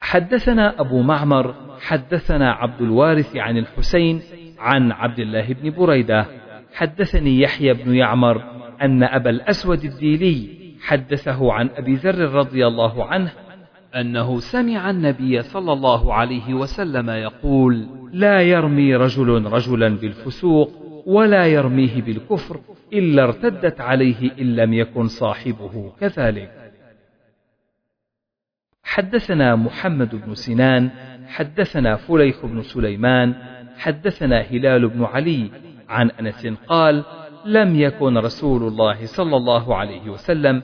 حدثنا 0.00 0.80
أبو 0.80 1.02
معمر 1.02 1.54
حدثنا 1.80 2.52
عبد 2.52 2.80
الوارث 2.80 3.36
عن 3.36 3.56
الحسين 3.56 4.22
عن 4.58 4.92
عبد 4.92 5.18
الله 5.18 5.52
بن 5.52 5.70
بريدة. 5.70 6.26
حدثني 6.74 7.40
يحيى 7.40 7.72
بن 7.74 7.94
يعمر 7.94 8.42
أن 8.82 9.02
أبا 9.02 9.30
الأسود 9.30 9.84
الديلي 9.84 10.56
حدثه 10.82 11.52
عن 11.52 11.70
أبي 11.76 11.94
ذر 11.94 12.32
رضي 12.32 12.66
الله 12.66 13.04
عنه 13.04 13.32
أنه 14.00 14.40
سمع 14.40 14.90
النبي 14.90 15.42
صلى 15.42 15.72
الله 15.72 16.14
عليه 16.14 16.54
وسلم 16.54 17.10
يقول: 17.10 17.86
لا 18.12 18.40
يرمي 18.40 18.96
رجل 18.96 19.44
رجلا 19.44 19.88
بالفسوق 19.88 20.72
ولا 21.06 21.46
يرميه 21.46 22.02
بالكفر 22.02 22.60
إلا 22.92 23.22
ارتدت 23.22 23.80
عليه 23.80 24.32
إن 24.40 24.56
لم 24.56 24.72
يكن 24.74 25.08
صاحبه 25.08 25.92
كذلك. 26.00 26.72
حدثنا 28.82 29.56
محمد 29.56 30.14
بن 30.26 30.34
سنان، 30.34 30.90
حدثنا 31.26 31.96
فليح 31.96 32.46
بن 32.46 32.62
سليمان، 32.62 33.34
حدثنا 33.78 34.40
هلال 34.40 34.88
بن 34.88 35.04
علي 35.04 35.50
عن 35.88 36.10
أنس 36.10 36.46
قال: 36.46 37.04
لم 37.44 37.76
يكن 37.76 38.18
رسول 38.18 38.62
الله 38.62 39.06
صلى 39.06 39.36
الله 39.36 39.74
عليه 39.76 40.10
وسلم 40.10 40.62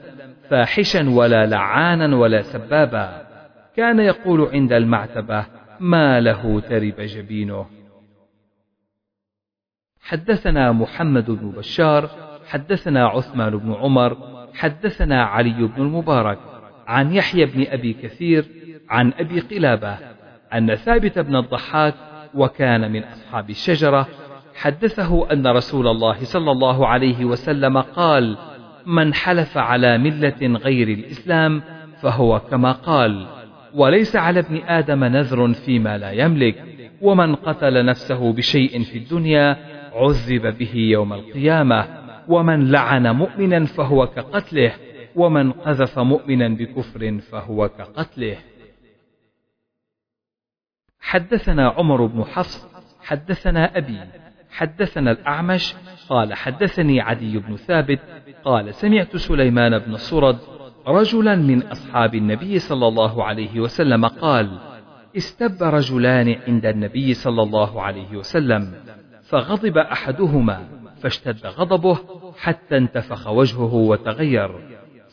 فاحشا 0.49 1.09
ولا 1.09 1.45
لعانا 1.45 2.15
ولا 2.15 2.41
سبابا. 2.41 3.27
كان 3.75 3.99
يقول 3.99 4.49
عند 4.53 4.73
المعتبة 4.73 5.45
ما 5.79 6.19
له 6.19 6.59
ترب 6.59 6.95
جبينه. 6.99 7.65
حدثنا 10.01 10.71
محمد 10.71 11.31
بن 11.31 11.51
بشار 11.51 12.09
حدثنا 12.47 13.07
عثمان 13.07 13.57
بن 13.57 13.73
عمر 13.73 14.17
حدثنا 14.53 15.23
علي 15.23 15.67
بن 15.67 15.81
المبارك. 15.81 16.39
عن 16.87 17.13
يحيى 17.13 17.45
بن 17.45 17.65
أبي 17.67 17.93
كثير 17.93 18.45
عن 18.89 19.13
أبي 19.19 19.39
قلابة. 19.39 19.97
أن 20.53 20.75
ثابت 20.75 21.19
بن 21.19 21.35
الضحاك 21.35 21.95
وكان 22.33 22.91
من 22.91 23.03
أصحاب 23.03 23.49
الشجرة. 23.49 24.07
حدثه 24.55 25.31
أن 25.31 25.47
رسول 25.47 25.87
الله 25.87 26.23
صلى 26.23 26.51
الله 26.51 26.87
عليه 26.87 27.25
وسلم 27.25 27.77
قال 27.77 28.37
من 28.85 29.13
حلف 29.13 29.57
على 29.57 29.97
ملة 29.97 30.57
غير 30.57 30.87
الإسلام 30.87 31.61
فهو 32.01 32.39
كما 32.39 32.71
قال 32.71 33.27
وليس 33.73 34.15
على 34.15 34.39
ابن 34.39 34.57
آدم 34.57 35.03
نذر 35.03 35.53
فيما 35.53 35.97
لا 35.97 36.11
يملك 36.11 36.63
ومن 37.01 37.35
قتل 37.35 37.85
نفسه 37.85 38.33
بشيء 38.33 38.83
في 38.83 38.97
الدنيا 38.97 39.57
عذب 39.93 40.57
به 40.57 40.75
يوم 40.75 41.13
القيامة 41.13 41.87
ومن 42.27 42.71
لعن 42.71 43.07
مؤمنا 43.07 43.65
فهو 43.65 44.07
كقتله 44.07 44.73
ومن 45.15 45.51
قذف 45.51 45.99
مؤمنا 45.99 46.47
بكفر 46.47 47.19
فهو 47.19 47.69
كقتله. 47.69 48.37
حدثنا 50.99 51.69
عمر 51.69 52.05
بن 52.05 52.23
حفص 52.23 52.67
حدثنا 53.01 53.77
أبي 53.77 53.99
حدثنا 54.53 55.11
الأعمش 55.11 55.75
قال 56.09 56.33
حدثني 56.33 57.01
عدي 57.01 57.37
بن 57.37 57.55
ثابت 57.55 57.99
قال 58.43 58.73
سمعت 58.73 59.17
سليمان 59.17 59.79
بن 59.79 59.97
صرد 59.97 60.37
رجلا 60.87 61.35
من 61.35 61.63
أصحاب 61.63 62.15
النبي 62.15 62.59
صلى 62.59 62.87
الله 62.87 63.23
عليه 63.23 63.59
وسلم 63.59 64.05
قال 64.05 64.59
استب 65.17 65.63
رجلان 65.63 66.35
عند 66.47 66.65
النبي 66.65 67.13
صلى 67.13 67.43
الله 67.43 67.81
عليه 67.81 68.17
وسلم 68.17 68.73
فغضب 69.23 69.77
أحدهما 69.77 70.67
فاشتد 71.01 71.45
غضبه 71.45 71.97
حتى 72.37 72.77
انتفخ 72.77 73.27
وجهه 73.27 73.73
وتغير. 73.73 74.51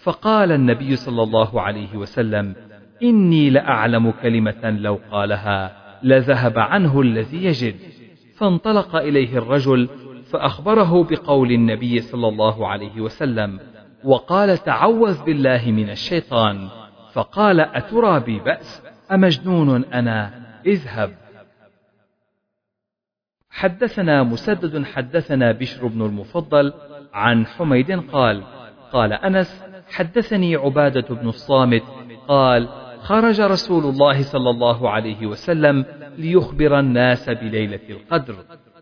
فقال 0.03 0.53
النبي 0.53 0.97
صلى 0.97 1.23
الله 1.23 1.61
عليه 1.61 1.97
وسلم 1.97 2.55
إني 3.03 3.51
لأعلم 3.51 4.11
كلمة 4.11 4.71
لو 4.71 5.01
قالها 5.11 5.77
لذهب 6.03 6.59
عنه 6.59 7.01
الذي 7.01 7.45
يجد. 7.45 7.77
فانطلق 8.41 8.97
إليه 8.97 9.39
الرجل 9.39 9.89
فأخبره 10.31 11.05
بقول 11.05 11.53
النبي 11.53 12.01
صلى 12.01 12.29
الله 12.29 12.69
عليه 12.69 13.01
وسلم 13.01 13.61
وقال 14.05 14.59
تعوذ 14.59 15.25
بالله 15.25 15.71
من 15.71 15.91
الشيطان 15.91 16.69
فقال 17.13 17.61
أترى 17.61 18.21
بي 18.21 18.39
بأس 18.39 18.83
أمجنون 19.13 19.85
أنا؟ 19.85 20.41
اذهب 20.67 21.15
حدثنا 23.51 24.23
مسدد 24.23 24.85
حدثنا 24.85 25.53
بشر 25.53 25.87
بن 25.87 26.03
المفضل 26.03 26.73
عن 27.13 27.47
حميد 27.47 28.01
قال 28.01 28.43
قال 28.93 29.13
أنس 29.13 29.65
حدثني 29.91 30.57
عبادة 30.57 31.15
بن 31.15 31.29
الصامت 31.29 31.83
قال 32.29 32.69
خرج 33.01 33.41
رسول 33.41 33.85
الله 33.85 34.23
صلى 34.23 34.51
الله 34.51 34.91
عليه 34.91 35.27
وسلم 35.27 35.85
ليخبر 36.21 36.79
الناس 36.79 37.31
بليلة 37.31 37.81
القدر 37.91 38.37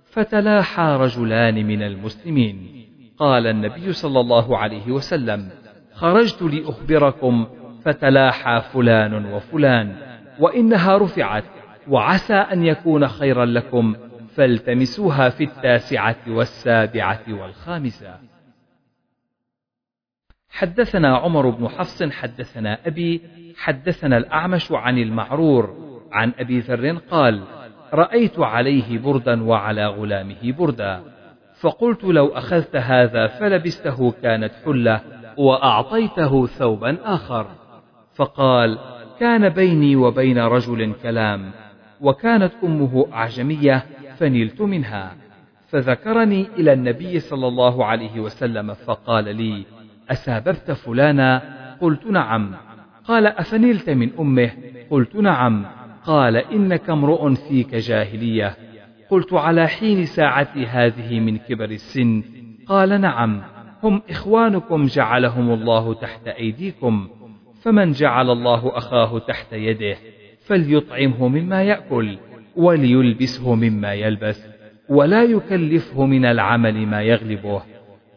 فتلاحى 0.05 0.97
رجلان 1.01 1.67
من 1.67 1.83
المسلمين. 1.83 2.85
قال 3.19 3.47
النبي 3.47 3.93
صلى 3.93 4.21
الله 4.21 4.59
عليه 4.59 4.91
وسلم 4.91 5.51
خرجت 5.93 6.43
لأخبركم 6.43 7.47
فتلاحى 7.85 8.63
فلان 8.73 9.33
وفلان 9.33 9.97
وإنها 10.39 10.99
رفعت 10.99 11.45
وعسى 11.89 12.35
أن 12.35 12.65
يكون 12.65 13.09
خيرا 13.09 13.45
لكم 13.45 13.97
فالتمسوها 14.35 15.29
في 15.29 15.45
التاسعة 15.45 16.17
والسابعة 16.29 17.23
والخامسة. 17.29 18.15
حدثنا 20.51 21.17
عمر 21.17 21.51
بن 21.51 21.69
حفص 21.69 22.03
حدثنا 22.03 22.79
أبي 22.87 23.23
حدثنا 23.57 24.17
الأعمش 24.17 24.73
عن 24.73 24.99
المعرور 24.99 25.88
عن 26.13 26.33
أبي 26.39 26.61
ذر 26.61 26.99
قال 27.11 27.43
رأيت 27.95 28.39
عليه 28.39 28.99
بردا 28.99 29.43
وعلى 29.43 29.87
غلامه 29.87 30.53
بردا. 30.59 31.01
فقلت 31.61 32.05
لو 32.05 32.27
أخذت 32.27 32.77
هذا 32.77 33.27
فلبسته 33.27 34.11
كانت 34.23 34.53
حلة 34.65 35.01
وأعطيته 35.37 36.47
ثوبا 36.47 36.97
آخر. 37.05 37.47
فقال 38.15 38.79
كان 39.21 39.49
بيني 39.49 39.97
وبين 39.97 40.39
رجل 40.39 40.93
كلام 41.03 41.51
وكانت 42.01 42.53
أمه 42.65 43.07
أعجمية 43.13 43.85
فنلت 44.19 44.61
منها. 44.61 45.17
فذكرني 45.69 46.47
إلى 46.57 46.73
النبي 46.73 47.21
صلى 47.21 47.49
الله 47.49 47.85
عليه 47.85 48.21
وسلم 48.21 48.75
فقال 48.75 49.37
لي 49.37 49.65
أساببت 50.11 50.71
فلانا؟ 50.71 51.43
قلت 51.81 52.07
نعم. 52.07 52.55
قال 53.05 53.27
أفنلت 53.27 53.91
من 53.91 54.11
أمه؟ 54.19 54.51
قلت 54.91 55.17
نعم. 55.17 55.67
قال 56.09 56.37
إنك 56.37 56.91
امرؤ 56.91 57.35
فيك 57.35 57.75
جاهلية. 57.75 58.57
قلت 59.11 59.33
على 59.33 59.69
حين 59.69 60.05
ساعتي 60.05 60.67
هذه 60.67 61.21
من 61.21 61.39
كبر 61.39 61.65
السن؟ 61.65 62.23
قال 62.67 63.01
نعم. 63.01 63.43
هم 63.83 64.03
إخوانكم 64.11 64.87
جعلهم 64.87 65.51
الله 65.51 65.95
تحت 65.95 66.29
أيديكم. 66.29 67.09
فمن 67.63 67.93
جعل 67.93 68.31
الله 68.31 68.77
أخاه 68.77 69.19
تحت 69.19 69.53
يده 69.53 69.97
فليطعمه 70.47 71.29
مما 71.29 71.63
يأكل 71.63 72.19
وليلبسه 72.57 73.55
مما 73.55 73.95
يلبس 73.95 74.47
ولا 74.89 75.23
يكلفه 75.23 76.07
من 76.07 76.25
العمل 76.25 76.87
ما 76.87 77.03
يغلبه. 77.03 77.63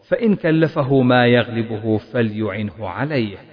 فإن 0.08 0.36
كلفه 0.36 1.02
ما 1.02 1.28
يغلبه 1.28 1.98
فليعنه 1.98 2.89
عليه. 2.89 3.51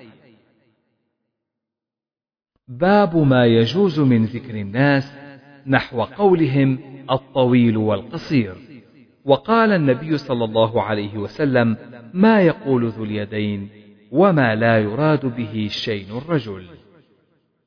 باب 2.69 3.17
ما 3.17 3.47
يجوز 3.47 4.01
من 4.01 4.25
ذكر 4.25 4.55
الناس 4.55 5.19
نحو 5.67 6.03
قولهم 6.03 6.79
الطويل 7.11 7.77
والقصير. 7.77 8.55
وقال 9.25 9.73
النبي 9.73 10.17
صلى 10.17 10.45
الله 10.45 10.83
عليه 10.83 11.19
وسلم 11.19 11.77
ما 12.15 12.41
يقول 12.41 12.89
ذو 12.89 13.05
اليدين 13.05 13.69
وما 14.13 14.55
لا 14.55 14.79
يراد 14.79 15.27
به 15.27 15.69
شين 15.71 16.17
الرجل. 16.17 16.65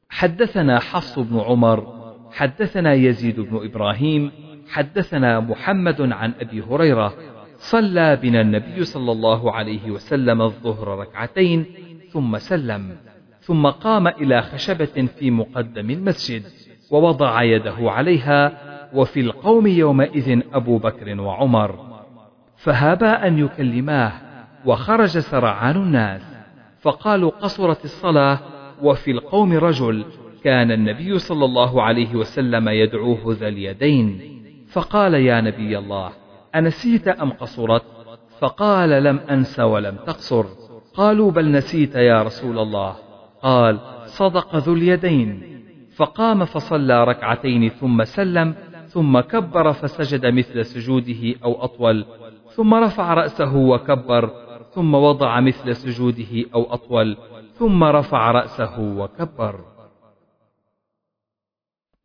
حدثنا 0.09 0.79
حفص 0.79 1.19
بن 1.19 1.39
عمر 1.39 2.01
حدثنا 2.31 2.93
يزيد 2.93 3.39
بن 3.39 3.65
إبراهيم 3.65 4.31
حدثنا 4.69 5.39
محمد 5.39 6.01
عن 6.01 6.33
أبي 6.39 6.61
هريرة 6.61 7.13
صلى 7.57 8.15
بنا 8.15 8.41
النبي 8.41 8.83
صلى 8.83 9.11
الله 9.11 9.51
عليه 9.51 9.91
وسلم 9.91 10.41
الظهر 10.41 10.99
ركعتين 10.99 11.65
ثم 12.09 12.37
سلم. 12.37 13.10
ثم 13.41 13.67
قام 13.67 14.07
إلى 14.07 14.41
خشبة 14.41 15.07
في 15.19 15.31
مقدم 15.31 15.89
المسجد 15.89 16.43
ووضع 16.91 17.43
يده 17.43 17.75
عليها 17.79 18.71
وفي 18.93 19.19
القوم 19.19 19.67
يومئذ 19.67 20.41
أبو 20.53 20.77
بكر 20.77 21.21
وعمر. 21.21 21.79
فهابا 22.57 23.27
أن 23.27 23.39
يكلماه 23.39 24.11
وخرج 24.65 25.19
سرعان 25.19 25.75
الناس 25.75 26.21
فقالوا 26.81 27.31
قصرت 27.31 27.85
الصلاة 27.85 28.39
وفي 28.81 29.11
القوم 29.11 29.53
رجل 29.53 30.05
كان 30.43 30.71
النبي 30.71 31.19
صلى 31.19 31.45
الله 31.45 31.81
عليه 31.81 32.15
وسلم 32.15 32.69
يدعوه 32.69 33.21
ذا 33.27 33.47
اليدين. 33.47 34.21
فقال 34.67 35.13
يا 35.13 35.41
نبي 35.41 35.77
الله 35.77 36.11
أنسيت 36.55 37.07
أم 37.07 37.31
قصرت؟ 37.31 37.83
فقال 38.39 39.03
لم 39.03 39.19
أنس 39.29 39.59
ولم 39.59 39.95
تقصر. 39.95 40.45
قالوا 40.93 41.31
بل 41.31 41.51
نسيت 41.51 41.95
يا 41.95 42.23
رسول 42.23 42.59
الله. 42.59 42.95
قال 43.43 43.79
صدق 44.05 44.55
ذو 44.55 44.73
اليدين. 44.73 45.51
فقام 45.95 46.45
فصلى 46.45 47.03
ركعتين 47.03 47.69
ثم 47.69 48.03
سلم 48.03 48.55
ثم 48.87 49.19
كبر 49.19 49.73
فسجد 49.73 50.25
مثل 50.25 50.65
سجوده 50.65 51.35
أو 51.43 51.63
أطول 51.63 52.05
ثم 52.55 52.73
رفع 52.73 53.13
رأسه 53.13 53.55
وكبر 53.55 54.29
ثم 54.73 54.95
وضع 54.95 55.39
مثل 55.39 55.75
سجوده 55.75 56.49
أو 56.55 56.73
أطول 56.73 57.17
ثم 57.53 57.83
رفع 57.83 58.31
رأسه 58.31 58.79
وكبر. 58.79 59.59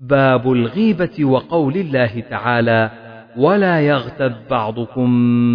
باب 0.00 0.52
الغيبة 0.52 1.24
وقول 1.24 1.76
الله 1.76 2.20
تعالى 2.20 2.90
ولا 3.36 3.80
يغتب 3.80 4.34
بعضكم 4.50 5.10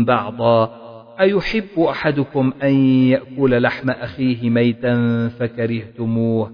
بعضا 0.06 0.81
أيحب 1.22 1.80
أحدكم 1.80 2.54
أن 2.64 2.74
يأكل 2.86 3.62
لحم 3.62 3.90
أخيه 3.90 4.50
ميتا 4.50 5.28
فكرهتموه؟ 5.40 6.52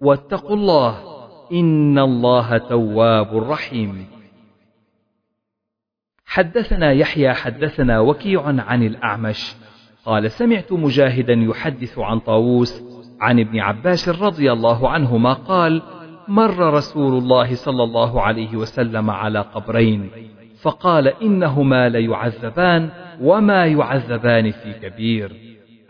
واتقوا 0.00 0.56
الله 0.56 0.98
إن 1.52 1.98
الله 1.98 2.58
تواب 2.58 3.36
رحيم. 3.36 4.06
حدثنا 6.26 6.92
يحيى 6.92 7.32
حدثنا 7.32 8.00
وكيع 8.00 8.42
عن 8.46 8.82
الأعمش. 8.82 9.56
قال 10.04 10.30
سمعت 10.30 10.72
مجاهدا 10.72 11.32
يحدث 11.32 11.98
عن 11.98 12.18
طاووس 12.18 12.82
عن 13.20 13.40
ابن 13.40 13.58
عباس 13.60 14.08
رضي 14.08 14.52
الله 14.52 14.88
عنهما 14.88 15.32
قال 15.32 15.82
مر 16.28 16.74
رسول 16.74 17.18
الله 17.18 17.54
صلى 17.54 17.82
الله 17.82 18.22
عليه 18.22 18.56
وسلم 18.56 19.10
على 19.10 19.40
قبرين. 19.40 20.10
فقال 20.60 21.08
إنهما 21.08 21.88
ليعذبان 21.88 22.88
وما 23.20 23.66
يعذبان 23.66 24.50
في 24.50 24.72
كبير. 24.72 25.32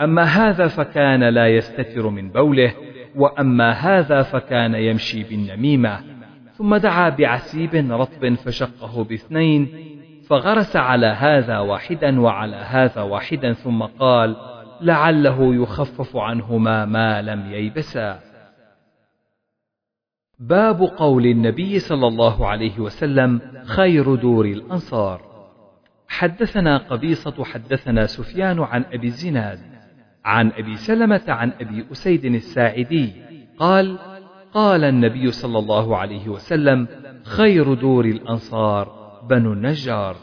أما 0.00 0.22
هذا 0.22 0.66
فكان 0.66 1.24
لا 1.24 1.48
يستتر 1.48 2.08
من 2.08 2.30
بوله 2.30 2.72
وأما 3.16 3.70
هذا 3.70 4.22
فكان 4.22 4.74
يمشي 4.74 5.22
بالنميمة. 5.22 6.00
ثم 6.54 6.76
دعا 6.76 7.08
بعسيب 7.08 7.74
رطب 7.90 8.34
فشقه 8.34 9.04
باثنين 9.04 9.68
فغرس 10.28 10.76
على 10.76 11.06
هذا 11.06 11.58
واحدا 11.58 12.20
وعلى 12.20 12.56
هذا 12.56 13.02
واحدا 13.02 13.52
ثم 13.52 13.82
قال 13.82 14.36
لعله 14.80 15.54
يخفف 15.54 16.16
عنهما 16.16 16.84
ما 16.84 17.22
لم 17.22 17.52
ييبسا. 17.52 18.27
باب 20.40 20.82
قول 20.82 21.26
النبي 21.26 21.78
صلى 21.78 22.06
الله 22.06 22.46
عليه 22.46 22.80
وسلم 22.80 23.40
خير 23.64 24.14
دور 24.14 24.44
الأنصار. 24.44 25.28
حدثنا 26.08 26.76
قبيصة 26.76 27.44
حدثنا 27.44 28.06
سفيان 28.06 28.60
عن 28.60 28.84
أبي 28.92 29.06
الزناد 29.06 29.60
عن 30.24 30.50
أبي 30.50 30.76
سلمة 30.76 31.24
عن 31.28 31.52
أبي 31.60 31.86
أسيد 31.92 32.24
الساعدي 32.24 33.12
قال 33.58 33.98
قال 34.54 34.84
النبي 34.84 35.30
صلى 35.30 35.58
الله 35.58 35.96
عليه 35.96 36.28
وسلم 36.28 36.88
خير 37.24 37.74
دور 37.74 38.04
الأنصار 38.04 39.18
بنو 39.30 39.52
النجار. 39.52 40.16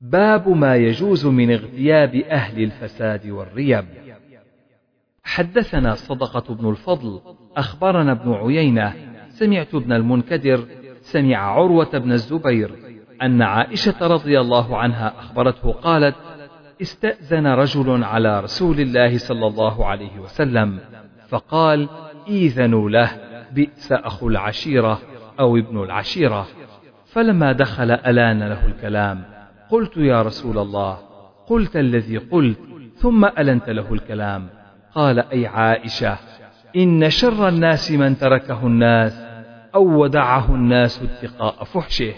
باب 0.00 0.48
ما 0.48 0.76
يجوز 0.76 1.26
من 1.26 1.50
اغتياب 1.50 2.14
أهل 2.14 2.62
الفساد 2.62 3.26
والريب. 3.26 3.84
حدثنا 5.24 5.94
صدقة 5.94 6.54
بن 6.54 6.70
الفضل 6.70 7.20
أخبرنا 7.56 8.12
ابن 8.12 8.32
عيينة 8.32 8.94
سمعت 9.28 9.74
ابن 9.74 9.92
المنكدر 9.92 10.64
سمع 11.00 11.36
عروة 11.36 11.98
بن 11.98 12.12
الزبير 12.12 12.70
أن 13.22 13.42
عائشة 13.42 14.06
رضي 14.06 14.40
الله 14.40 14.76
عنها 14.76 15.14
أخبرته 15.18 15.72
قالت 15.72 16.14
استأذن 16.82 17.46
رجل 17.46 18.04
على 18.04 18.40
رسول 18.40 18.80
الله 18.80 19.18
صلى 19.18 19.46
الله 19.46 19.86
عليه 19.86 20.18
وسلم 20.18 20.78
فقال 21.28 21.88
إيذنوا 22.28 22.90
له 22.90 23.10
بئس 23.52 23.92
أخو 23.92 24.28
العشيرة 24.28 25.00
أو 25.40 25.56
ابن 25.56 25.82
العشيرة. 25.82 26.46
فلما 27.06 27.52
دخل 27.52 27.90
ألان 27.90 28.42
له 28.42 28.66
الكلام 28.66 29.24
قلت 29.70 29.96
يا 29.96 30.22
رسول 30.22 30.58
الله 30.58 30.98
قلت 31.46 31.76
الذي 31.76 32.16
قلت 32.18 32.58
ثم 32.96 33.24
ألنت 33.24 33.70
له 33.70 33.92
الكلام. 33.92 34.48
قال 34.94 35.18
أي 35.18 35.46
عائشة 35.46 36.18
إن 36.76 37.10
شر 37.10 37.48
الناس 37.48 37.92
من 37.92 38.18
تركه 38.18 38.66
الناس 38.66 39.22
أو 39.74 40.02
ودعه 40.02 40.54
الناس 40.54 41.02
اتقاء 41.02 41.64
فحشه. 41.64 42.14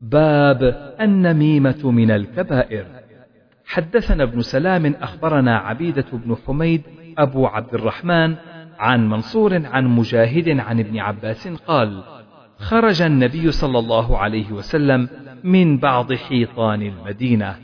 باب 0.00 0.62
النميمة 1.00 1.90
من 1.90 2.10
الكبائر. 2.10 2.86
حدثنا 3.66 4.22
ابن 4.22 4.40
سلام 4.40 4.94
أخبرنا 5.02 5.58
عبيدة 5.58 6.06
بن 6.12 6.36
حميد 6.46 6.82
أبو 7.18 7.46
عبد 7.46 7.74
الرحمن 7.74 8.34
عن 8.78 9.08
منصور 9.08 9.66
عن 9.66 9.86
مجاهد 9.86 10.48
عن 10.60 10.80
ابن 10.80 10.98
عباس 10.98 11.48
قال 11.48 12.02
خرج 12.58 13.02
النبي 13.02 13.52
صلى 13.52 13.78
الله 13.78 14.18
عليه 14.18 14.52
وسلم 14.52 15.08
من 15.44 15.78
بعض 15.78 16.12
حيطان 16.12 16.82
المدينة 16.82 17.56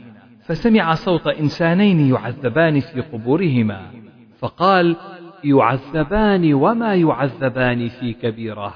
فسمع 0.43 0.93
صوت 0.93 1.27
إنسانين 1.27 1.99
يعذبان 2.13 2.79
في 2.79 3.01
قبورهما. 3.01 4.00
فقال 4.41 4.95
يعذبان 5.43 6.53
وما 6.53 6.95
يعذبان 6.95 7.87
في 7.89 8.13
كبيرة 8.13 8.73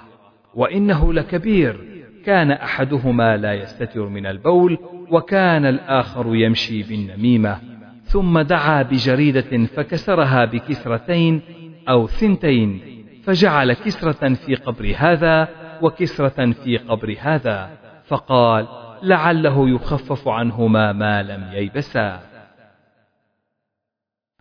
وإنه 0.55 1.13
لكبير. 1.13 1.95
كان 2.25 2.51
أحدهما 2.51 3.37
لا 3.37 3.53
يستتر 3.53 4.07
من 4.07 4.25
البول 4.25 4.77
وكان 5.11 5.65
الآخر 5.65 6.35
يمشي 6.35 6.83
بالنميمة. 6.83 7.59
ثم 8.03 8.39
دعا 8.39 8.81
بجريدة 8.81 9.65
فكسرها 9.65 10.45
بكسرتين 10.45 11.41
أو 11.89 12.07
ثنتين 12.07 12.81
فجعل 13.23 13.73
كسرة 13.73 14.33
في 14.33 14.55
قبر 14.55 14.93
هذا 14.97 15.47
وكسرة 15.81 16.51
في 16.51 16.77
قبر 16.77 17.15
هذا. 17.19 17.69
فقال 18.07 18.67
لعله 19.03 19.69
يخفف 19.69 20.27
عنهما 20.27 20.91
ما 20.91 21.23
لم 21.23 21.43
ييبسا. 21.53 22.34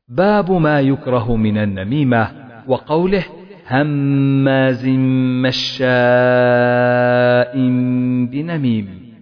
باب 0.09 0.52
ما 0.52 0.80
يكره 0.80 1.36
من 1.36 1.59
النميمة 1.59 2.30
وقوله 2.66 3.24
هماز 3.70 4.86
مشاء 5.46 5.88
بنميم. 8.26 9.14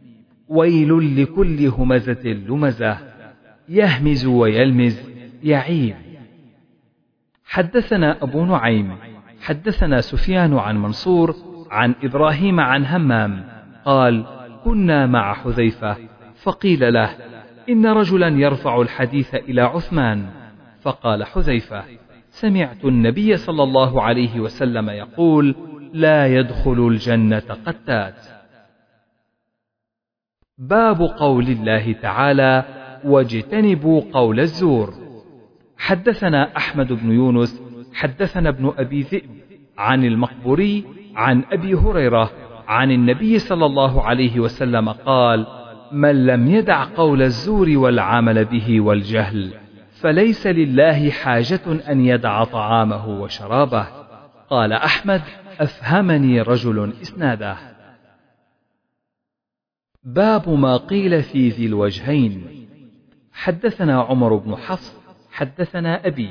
ويل 0.49 1.23
لكل 1.23 1.67
همزة 1.67 2.23
لمزة. 2.49 2.99
يهمز 3.69 4.27
ويلمز 4.27 5.01
يعيب 5.43 5.95
حدثنا 7.45 8.23
أبو 8.23 8.45
نعيم 8.45 8.97
حدثنا 9.43 10.01
سفيان 10.01 10.55
عن 10.55 10.83
منصور 10.83 11.35
عن 11.71 11.95
إبراهيم 12.03 12.61
عن 12.61 12.85
همام. 12.87 13.45
قال 13.85 14.25
كنا 14.65 15.07
مع 15.07 15.35
حذيفة 15.35 15.97
فقيل 16.43 16.93
له 16.93 17.11
إن 17.69 17.87
رجلا 17.87 18.29
يرفع 18.29 18.81
الحديث 18.81 19.35
إلى 19.35 19.61
عثمان. 19.61 20.42
فقال 20.83 21.25
حذيفة 21.25 21.85
سمعت 22.31 22.85
النبي 22.85 23.37
صلى 23.37 23.63
الله 23.63 24.03
عليه 24.03 24.41
وسلم 24.41 24.91
يقول 24.91 25.57
لا 25.93 26.27
يدخل 26.27 26.89
الجنة 26.89 27.59
قتات. 27.67 28.15
باب 30.59 31.03
قول 31.03 31.49
الله 31.49 31.93
تعالى 31.93 32.65
واجتنبوا 33.05 34.03
قول 34.13 34.41
الزور. 34.41 34.95
حدثنا 35.77 36.57
أحمد 36.57 36.93
بن 36.93 37.13
يونس 37.13 37.63
حدثنا 37.95 38.49
ابن 38.49 38.73
أبي 38.79 39.03
ذئب 39.03 39.31
عن 39.79 40.05
المقبوري 40.05 40.85
عن 41.17 41.45
أبي 41.53 41.75
هريرة 41.75 42.31
عن 42.69 42.91
النبي 42.91 43.39
صلى 43.39 43.67
الله 43.67 44.03
عليه 44.03 44.41
وسلم 44.41 44.89
قال 44.89 45.47
من 45.93 46.27
لم 46.27 46.49
يدع 46.49 46.85
قول 46.85 47.23
الزور 47.23 47.79
والعمل 47.79 48.45
به 48.45 48.81
والجهل 48.81 49.62
فليس 50.03 50.47
لله 50.47 51.11
حاجة 51.11 51.61
أن 51.89 52.05
يدع 52.05 52.45
طعامه 52.45 53.09
وشرابه. 53.09 53.87
قال 54.51 54.73
أحمد 54.73 55.23
أفهمني 55.61 56.41
رجل 56.41 56.93
إسناده. 57.03 57.57
باب 60.05 60.49
ما 60.49 60.77
قيل 60.77 61.23
في 61.23 61.49
ذي 61.49 61.67
الوجهين. 61.67 62.67
حدثنا 63.33 64.01
عمر 64.03 64.37
بن 64.37 64.57
حفص 64.57 65.03
حدثنا 65.33 66.07
أبي 66.07 66.31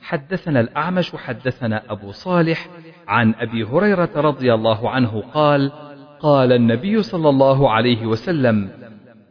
حدثنا 0.00 0.60
الأعمش 0.60 1.16
حدثنا 1.16 1.82
أبو 1.88 2.12
صالح 2.12 2.68
عن 3.08 3.34
أبي 3.34 3.64
هريرة 3.64 4.10
رضي 4.16 4.54
الله 4.54 4.90
عنه 4.90 5.22
قال 5.34 5.72
قال 6.20 6.52
النبي 6.52 7.02
صلى 7.02 7.28
الله 7.28 7.70
عليه 7.70 8.06
وسلم 8.06 8.70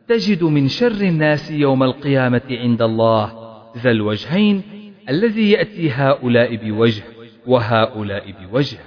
تجد 0.08 0.44
من 0.44 0.68
شر 0.68 1.02
الناس 1.02 1.52
يوم 1.52 1.84
القيامة 1.84 2.42
عند 2.50 2.82
الله 2.82 3.41
ذا 3.78 3.92
الوجهين 3.92 4.64
الذي 5.10 5.52
يأتي 5.52 5.92
هؤلاء 5.92 6.56
بوجه 6.56 7.04
وهؤلاء 7.48 8.32
بوجه. 8.32 8.80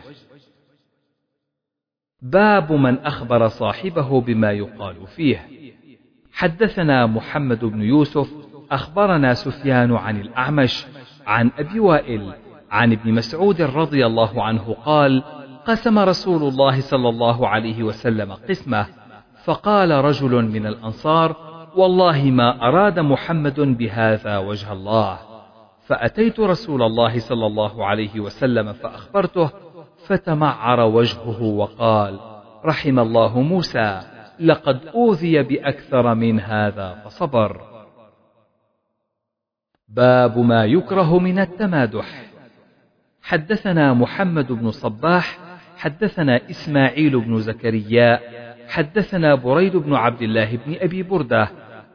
باب 2.23 2.73
من 2.73 2.99
أخبر 2.99 3.49
صاحبه 3.49 4.21
بما 4.21 4.53
يقال 4.53 5.07
فيه. 5.07 5.47
حدثنا 6.33 7.07
محمد 7.07 7.65
بن 7.65 7.83
يوسف 7.83 8.33
أخبرنا 8.71 9.35
سفيان 9.35 9.93
عن 9.93 10.21
الأعمش 10.21 10.87
عن 11.27 11.51
أبي 11.59 11.81
وائل 11.81 12.33
عن 12.71 12.93
ابن 12.93 13.13
مسعود 13.13 13.63
رضي 13.63 14.07
الله 14.07 14.43
عنه 14.43 14.77
قال 14.85 15.23
قسم 15.67 15.99
رسول 15.99 16.43
الله 16.43 16.81
صلى 16.81 17.09
الله 17.09 17.49
عليه 17.49 17.83
وسلم 17.83 18.33
قسمه 18.33 18.87
فقال 19.45 19.91
رجل 19.91 20.45
من 20.45 20.67
الأنصار 20.67 21.37
والله 21.77 22.23
ما 22.31 22.69
أراد 22.69 22.99
محمد 22.99 23.61
بهذا 23.61 24.39
وجه 24.39 24.73
الله. 24.73 25.19
فأتيت 25.87 26.41
رسول 26.41 26.83
الله 26.83 27.19
صلى 27.19 27.47
الله 27.47 27.87
عليه 27.87 28.21
وسلم 28.21 28.73
فأخبرته 28.73 29.51
فتمعر 30.07 30.81
وجهه 30.81 31.43
وقال 31.43 32.21
رحم 32.65 32.99
الله 32.99 33.41
موسى 33.41 34.01
لقد 34.41 34.87
أوذي 34.87 35.43
بأكثر 35.43 36.15
من 36.15 36.41
هذا 36.41 37.03
فصبر. 37.05 37.61
باب 39.89 40.39
ما 40.39 40.65
يكره 40.65 41.19
من 41.19 41.39
التمادح. 41.39 42.25
حدثنا 43.23 43.95
محمد 43.95 44.53
بن 44.53 44.71
صباح 44.71 45.39
حدثنا 45.77 46.51
إسماعيل 46.51 47.21
بن 47.21 47.39
زكريا 47.39 48.21
حدثنا 48.69 49.35
بريد 49.35 49.77
بن 49.77 49.95
عبد 49.95 50.23
الله 50.23 50.57
بن 50.57 50.75
أبي 50.81 51.03
بردة 51.03 51.49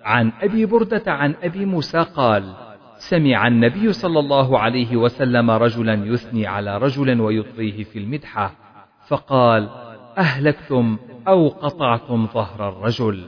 عن 0.03 0.31
أبي 0.41 0.65
بردة 0.65 1.03
عن 1.07 1.35
أبي 1.43 1.65
موسى 1.65 1.99
قال 1.99 2.53
سمع 2.97 3.47
النبي 3.47 3.93
صلى 3.93 4.19
الله 4.19 4.59
عليه 4.59 4.97
وسلم 4.97 5.51
رجلا 5.51 5.93
يثني 5.93 6.47
على 6.47 6.77
رجل 6.77 7.21
ويطريه 7.21 7.83
في 7.83 7.99
المدحة 7.99 8.55
فقال 9.07 9.69
أهلكتم 10.17 10.97
أو 11.27 11.47
قطعتم 11.47 12.27
ظهر 12.27 12.69
الرجل. 12.69 13.27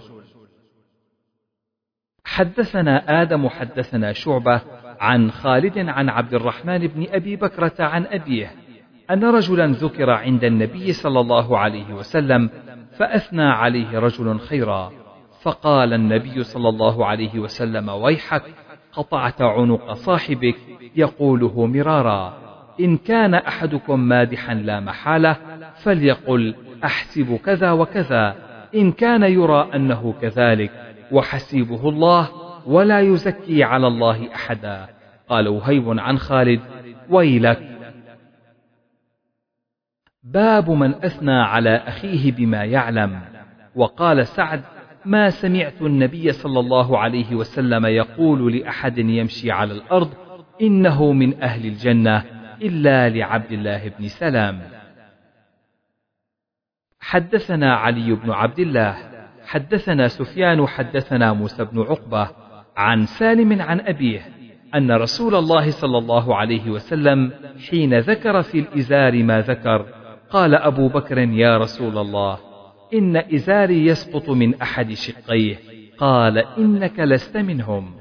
حدثنا 2.25 3.21
آدم 3.21 3.47
حدثنا 3.47 4.13
شعبة 4.13 4.61
عن 4.99 5.31
خالد 5.31 5.77
عن 5.77 6.09
عبد 6.09 6.33
الرحمن 6.33 6.87
بن 6.87 7.05
أبي 7.09 7.35
بكرة 7.35 7.73
عن 7.79 8.05
أبيه 8.05 8.51
أن 9.11 9.23
رجلا 9.23 9.67
ذكر 9.67 10.09
عند 10.09 10.43
النبي 10.43 10.93
صلى 10.93 11.19
الله 11.19 11.57
عليه 11.57 11.93
وسلم 11.93 12.49
فأثنى 12.97 13.43
عليه 13.43 13.99
رجل 13.99 14.39
خيرا. 14.39 15.00
فقال 15.41 15.93
النبي 15.93 16.43
صلى 16.43 16.69
الله 16.69 17.05
عليه 17.05 17.39
وسلم 17.39 17.89
ويحك 17.89 18.43
قطعت 18.93 19.41
عنق 19.41 19.93
صاحبك. 19.93 20.55
يقوله 20.95 21.65
مرارا 21.65 22.37
إن 22.79 22.97
كان 22.97 23.33
أحدكم 23.33 23.99
مادحا 23.99 24.53
لا 24.53 24.79
محالة 24.79 25.37
فليقل 25.83 26.55
أحسب 26.83 27.39
كذا 27.45 27.71
وكذا 27.71 28.35
إن 28.75 28.91
كان 28.91 29.23
يرى 29.23 29.69
أنه 29.75 30.13
كذلك 30.21 30.71
وحسيبه 31.11 31.89
الله 31.89 32.29
ولا 32.65 32.99
يزكي 33.01 33.63
على 33.63 33.87
الله 33.87 34.33
أحدا. 34.35 34.87
قال 35.29 35.47
وهيب 35.47 35.99
عن 35.99 36.17
خالد 36.17 36.61
ويلك. 37.09 37.77
باب 40.23 40.69
من 40.69 40.95
أثنى 41.05 41.39
على 41.41 41.75
أخيه 41.75 42.31
بما 42.31 42.63
يعلم. 42.63 43.21
وقال 43.75 44.27
سعد 44.27 44.61
ما 45.05 45.29
سمعت 45.29 45.81
النبي 45.81 46.31
صلى 46.31 46.59
الله 46.59 46.97
عليه 46.97 47.35
وسلم 47.35 47.85
يقول 47.85 48.55
لأحد 48.55 48.97
يمشي 48.97 49.51
على 49.51 49.73
الأرض 49.73 50.13
إنه 50.61 51.11
من 51.13 51.43
أهل 51.43 51.65
الجنة 51.65 52.23
إلا 52.61 53.09
لعبد 53.09 53.51
الله 53.51 53.91
بن 53.99 54.07
سلام. 54.07 54.61
حدثنا 56.99 57.75
علي 57.75 58.13
بن 58.13 58.31
عبد 58.31 58.59
الله 58.59 58.97
حدثنا 59.45 60.07
سفيان 60.07 60.67
حدثنا 60.67 61.33
موسى 61.33 61.65
بن 61.65 61.81
عقبة 61.81 62.29
عن 62.77 63.05
سالم 63.05 63.61
عن 63.61 63.79
أبيه 63.79 64.21
أن 64.75 64.91
رسول 64.91 65.35
الله 65.35 65.71
صلى 65.71 65.97
الله 65.97 66.35
عليه 66.35 66.69
وسلم 66.69 67.31
حين 67.69 67.99
ذكر 67.99 68.41
في 68.41 68.59
الإزار 68.59 69.23
ما 69.23 69.41
ذكر 69.41 69.85
قال 70.29 70.55
أبو 70.55 70.87
بكر 70.87 71.17
يا 71.17 71.57
رسول 71.57 71.97
الله 71.97 72.50
إن 72.93 73.17
إزاري 73.17 73.85
يسقط 73.85 74.29
من 74.29 74.61
أحد 74.61 74.93
شقيه. 74.93 75.55
قال 75.97 76.37
إنك 76.37 76.99
لست 76.99 77.37
منهم. 77.37 77.91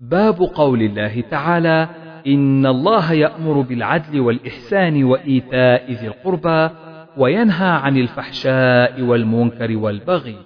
باب 0.00 0.34
قول 0.34 0.82
الله 0.82 1.20
تعالى 1.20 1.88
إن 2.26 2.66
الله 2.66 3.12
يأمر 3.12 3.60
بالعدل 3.60 4.20
والإحسان 4.20 5.04
وإيتاء 5.04 5.92
ذي 5.92 6.06
القربى 6.06 6.74
وينهى 7.16 7.68
عن 7.68 7.96
الفحشاء 7.96 9.02
والمنكر 9.02 9.76
والبغي 9.76 10.36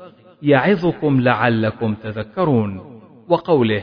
يعظكم 0.42 1.20
لعلكم 1.20 1.94
تذكرون. 1.94 3.00
وقوله 3.28 3.82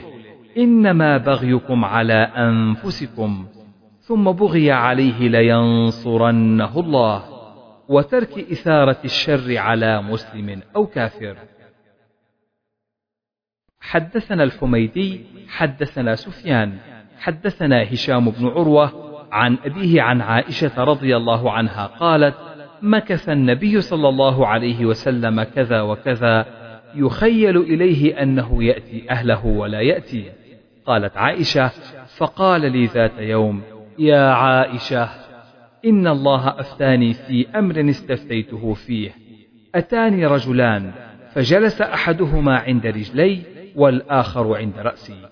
إنما 0.57 1.17
بغيكم 1.17 1.85
على 1.85 2.13
أنفسكم 2.37 3.45
ثم 3.99 4.31
بغي 4.31 4.71
عليه 4.71 5.27
لينصرنه 5.27 6.79
الله. 6.79 7.36
وترك 7.89 8.51
إثارة 8.51 8.97
الشر 9.05 9.57
على 9.57 10.01
مسلم 10.01 10.61
أو 10.75 10.85
كافر. 10.87 11.37
حدثنا 13.79 14.43
الحميدي 14.43 15.25
حدثنا 15.47 16.15
سفيان 16.15 16.77
حدثنا 17.19 17.83
هشام 17.93 18.29
بن 18.29 18.47
عروة 18.47 18.91
عن 19.31 19.57
أبيه 19.65 20.01
عن 20.01 20.21
عائشة 20.21 20.83
رضي 20.83 21.17
الله 21.17 21.51
عنها 21.51 21.85
قالت 21.85 22.35
مكث 22.81 23.29
النبي 23.29 23.81
صلى 23.81 24.09
الله 24.09 24.47
عليه 24.47 24.85
وسلم 24.85 25.43
كذا 25.43 25.81
وكذا 25.81 26.45
يخيل 26.95 27.57
إليه 27.57 28.21
أنه 28.21 28.63
يأتي 28.63 29.11
أهله 29.11 29.45
ولا 29.45 29.81
يأتي. 29.81 30.31
قالت 30.85 31.17
عائشة 31.17 31.67
فقال 32.17 32.71
لي 32.71 32.85
ذات 32.85 33.19
يوم 33.19 33.61
يا 33.99 34.29
عائشة 34.31 35.09
إن 35.87 36.07
الله 36.07 36.47
أفتاني 36.47 37.13
في 37.13 37.47
أمر 37.55 37.89
استفتيته 37.89 38.73
فيه. 38.73 39.11
أتاني 39.75 40.25
رجلان 40.25 40.91
فجلس 41.33 41.81
أحدهما 41.81 42.57
عند 42.57 42.87
رجلي 42.87 43.41
والآخر 43.75 44.57
عند 44.57 44.73
رأسي. 44.77 45.29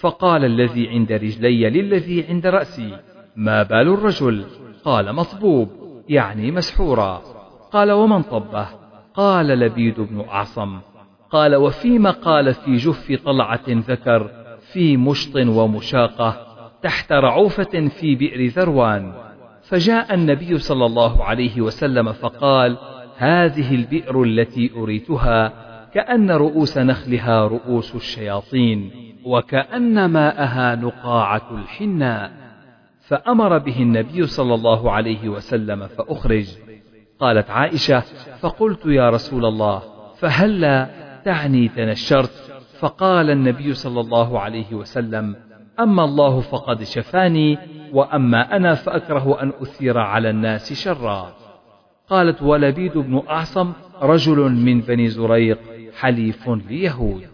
فقال 0.00 0.44
الذي 0.44 0.88
عند 0.88 1.12
رجلي 1.12 1.70
للذي 1.70 2.24
عند 2.28 2.46
رأسي 2.46 2.96
ما 3.36 3.62
بال 3.62 3.88
الرجل؟ 3.88 4.44
قال 4.84 5.12
مصبوب 5.12 5.68
يعني 6.08 6.50
مسحورا. 6.50 7.22
قال 7.72 7.92
ومن 7.92 8.22
طبه؟ 8.22 8.68
قال 9.14 9.46
لبيد 9.46 10.00
بن 10.00 10.20
أعصم. 10.20 10.78
قال 11.30 11.56
وفيما 11.56 12.10
قال 12.10 12.54
في 12.54 12.76
جف 12.76 13.22
طلعة 13.24 13.68
ذكر 13.68 14.30
في 14.72 14.96
مشط 14.96 15.36
ومشاقة 15.36 16.46
تحت 16.82 17.12
رعوفة 17.12 17.88
في 17.88 18.14
بئر 18.14 18.46
ذروان. 18.46 19.31
فجاء 19.72 20.14
النبي 20.14 20.58
صلى 20.58 20.86
الله 20.86 21.24
عليه 21.24 21.60
وسلم 21.60 22.12
فقال 22.12 22.78
هذه 23.16 23.74
البئر 23.74 24.22
التي 24.22 24.70
أريتها 24.76 25.52
كأن 25.94 26.30
رؤوس 26.30 26.78
نخلها 26.78 27.46
رؤوس 27.46 27.94
الشياطين 27.94 28.90
وكأن 29.24 30.04
ماءها 30.04 30.74
نقاعة 30.74 31.50
الحناء. 31.50 32.32
فأمر 33.00 33.58
به 33.58 33.82
النبي 33.82 34.26
صلى 34.26 34.54
الله 34.54 34.90
عليه 34.92 35.28
وسلم 35.28 35.86
فأخرج. 35.86 36.46
قالت 37.20 37.50
عائشة 37.50 38.00
فقلت 38.40 38.86
يا 38.86 39.10
رسول 39.10 39.44
الله 39.44 39.82
فهلا 40.18 40.88
تعني 41.24 41.68
تنشرت؟ 41.68 42.62
فقال 42.78 43.30
النبي 43.30 43.74
صلى 43.74 44.00
الله 44.00 44.40
عليه 44.40 44.74
وسلم 44.74 45.36
أما 45.80 46.04
الله 46.04 46.40
فقد 46.40 46.82
شفاني 46.82 47.58
وأما 47.92 48.56
أنا 48.56 48.74
فأكره 48.74 49.42
أن 49.42 49.52
أثير 49.62 49.98
على 49.98 50.30
الناس 50.30 50.72
شرا. 50.72 51.34
قالت 52.08 52.42
ولبيد 52.42 52.98
بن 52.98 53.22
أعصم 53.28 53.72
رجل 54.02 54.38
من 54.52 54.80
بني 54.80 55.08
زريق 55.08 55.58
حليف 55.98 56.48
ليهود. 56.48 57.32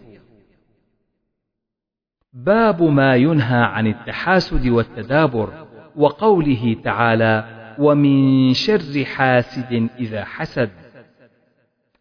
باب 2.33 2.83
ما 2.83 3.15
ينهى 3.15 3.63
عن 3.63 3.87
التحاسد 3.87 4.67
والتدابر 4.67 5.67
وقوله 5.95 6.75
تعالى 6.83 7.59
ومن 7.79 8.53
شر 8.53 9.05
حاسد 9.05 9.89
إذا 9.99 10.25
حسد 10.25 10.69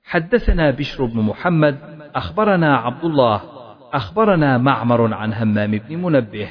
حدثنا 0.05 0.71
بشر 0.71 1.05
بن 1.05 1.21
محمد 1.21 1.79
أخبرنا 2.15 2.77
عبد 2.77 3.05
الله 3.05 3.43
أخبرنا 3.93 4.59
معمر 4.59 5.15
عن 5.15 5.33
همام 5.33 5.71
بن 5.71 5.97
منبه 5.97 6.49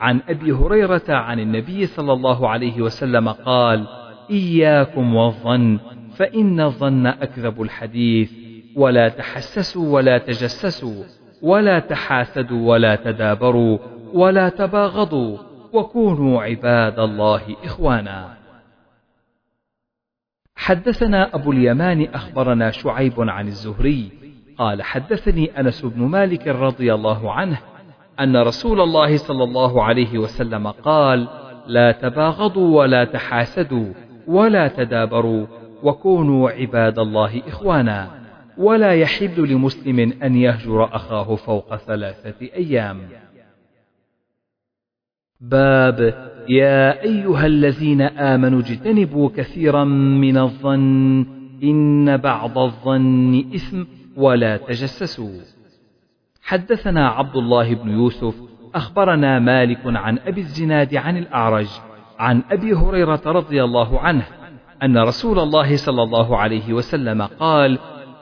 عن 0.00 0.20
أبي 0.28 0.52
هريرة 0.52 1.04
عن 1.08 1.40
النبي 1.40 1.86
صلى 1.86 2.12
الله 2.12 2.48
عليه 2.48 2.80
وسلم 2.80 3.28
قال 3.28 3.86
إياكم 4.30 5.14
والظن 5.14 5.78
فإن 6.16 6.60
الظن 6.60 7.06
أكذب 7.06 7.62
الحديث 7.62 8.32
ولا 8.76 9.08
تحسسوا 9.08 9.94
ولا 9.94 10.18
تجسسوا 10.18 11.04
ولا 11.42 11.78
تحاسدوا 11.78 12.70
ولا 12.70 12.96
تدابروا 12.96 13.78
ولا 14.12 14.48
تباغضوا 14.48 15.38
وكونوا 15.72 16.42
عباد 16.42 16.98
الله 16.98 17.56
إخوانا. 17.64 18.36
حدثنا 20.56 21.34
أبو 21.34 21.52
اليمان 21.52 22.08
أخبرنا 22.14 22.70
شعيب 22.70 23.20
عن 23.20 23.46
الزهري 23.48 24.10
قال 24.58 24.82
حدثني 24.82 25.60
أنس 25.60 25.84
بن 25.84 26.02
مالك 26.02 26.48
رضي 26.48 26.94
الله 26.94 27.32
عنه 27.32 27.58
أن 28.20 28.36
رسول 28.36 28.80
الله 28.80 29.16
صلى 29.16 29.44
الله 29.44 29.84
عليه 29.84 30.18
وسلم 30.18 30.66
قال 30.68 31.28
لا 31.66 31.92
تباغضوا 31.92 32.78
ولا 32.78 33.04
تحاسدوا 33.04 33.92
ولا 34.26 34.68
تدابروا 34.68 35.46
وكونوا 35.82 36.50
عباد 36.50 36.98
الله 36.98 37.42
إخوانا. 37.48 38.10
ولا 38.58 38.94
يحل 38.94 39.52
لمسلم 39.52 40.12
أن 40.22 40.36
يهجر 40.36 40.84
أخاه 40.84 41.34
فوق 41.34 41.76
ثلاثة 41.76 42.46
أيام. 42.56 43.00
باب 45.40 46.00
يا 46.48 47.02
أيها 47.02 47.46
الذين 47.46 48.02
آمنوا 48.02 48.60
اجتنبوا 48.60 49.30
كثيرا 49.36 49.84
من 50.24 50.38
الظن 50.38 51.26
إن 51.62 52.16
بعض 52.16 52.58
الظن 52.58 53.44
إثم 53.54 53.84
ولا 54.16 54.56
تجسسوا. 54.56 55.55
حدثنا 56.46 57.08
عبد 57.08 57.36
الله 57.36 57.74
بن 57.74 57.90
يوسف 57.90 58.34
أخبرنا 58.74 59.38
مالك 59.38 59.80
عن 59.84 60.18
أبي 60.26 60.40
الزناد 60.40 60.94
عن 60.94 61.16
الأعرج 61.16 61.68
عن 62.18 62.42
أبي 62.50 62.72
هريرة 62.72 63.20
رضي 63.26 63.64
الله 63.64 64.00
عنه 64.00 64.22
أن 64.82 64.98
رسول 64.98 65.38
الله 65.38 65.76
صلى 65.76 66.02
الله 66.02 66.36
عليه 66.36 66.72
وسلم 66.72 67.22
قال 67.22 67.78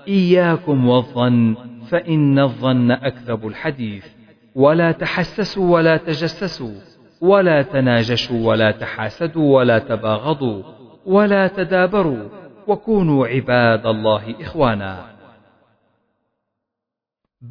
إياكم 0.09 0.89
والظن 0.89 1.57
فإن 1.89 2.39
الظن 2.39 2.91
أكذب 2.91 3.47
الحديث. 3.47 4.07
ولا 4.55 4.93
تحسسوا 4.93 5.75
ولا 5.75 5.97
تجسسوا 5.97 6.75
ولا 7.21 7.63
تناجشوا 7.63 8.49
ولا 8.49 8.71
تحاسدوا 8.71 9.57
ولا 9.57 9.79
تباغضوا 9.79 10.63
ولا 11.07 11.47
تدابروا 11.47 12.29
وكونوا 12.67 13.27
عباد 13.27 13.87
الله 13.87 14.35
إخوانا. 14.41 15.14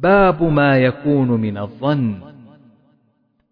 باب 0.02 0.42
ما 0.42 0.78
يكون 0.78 1.28
من 1.28 1.58
الظن. 1.58 2.34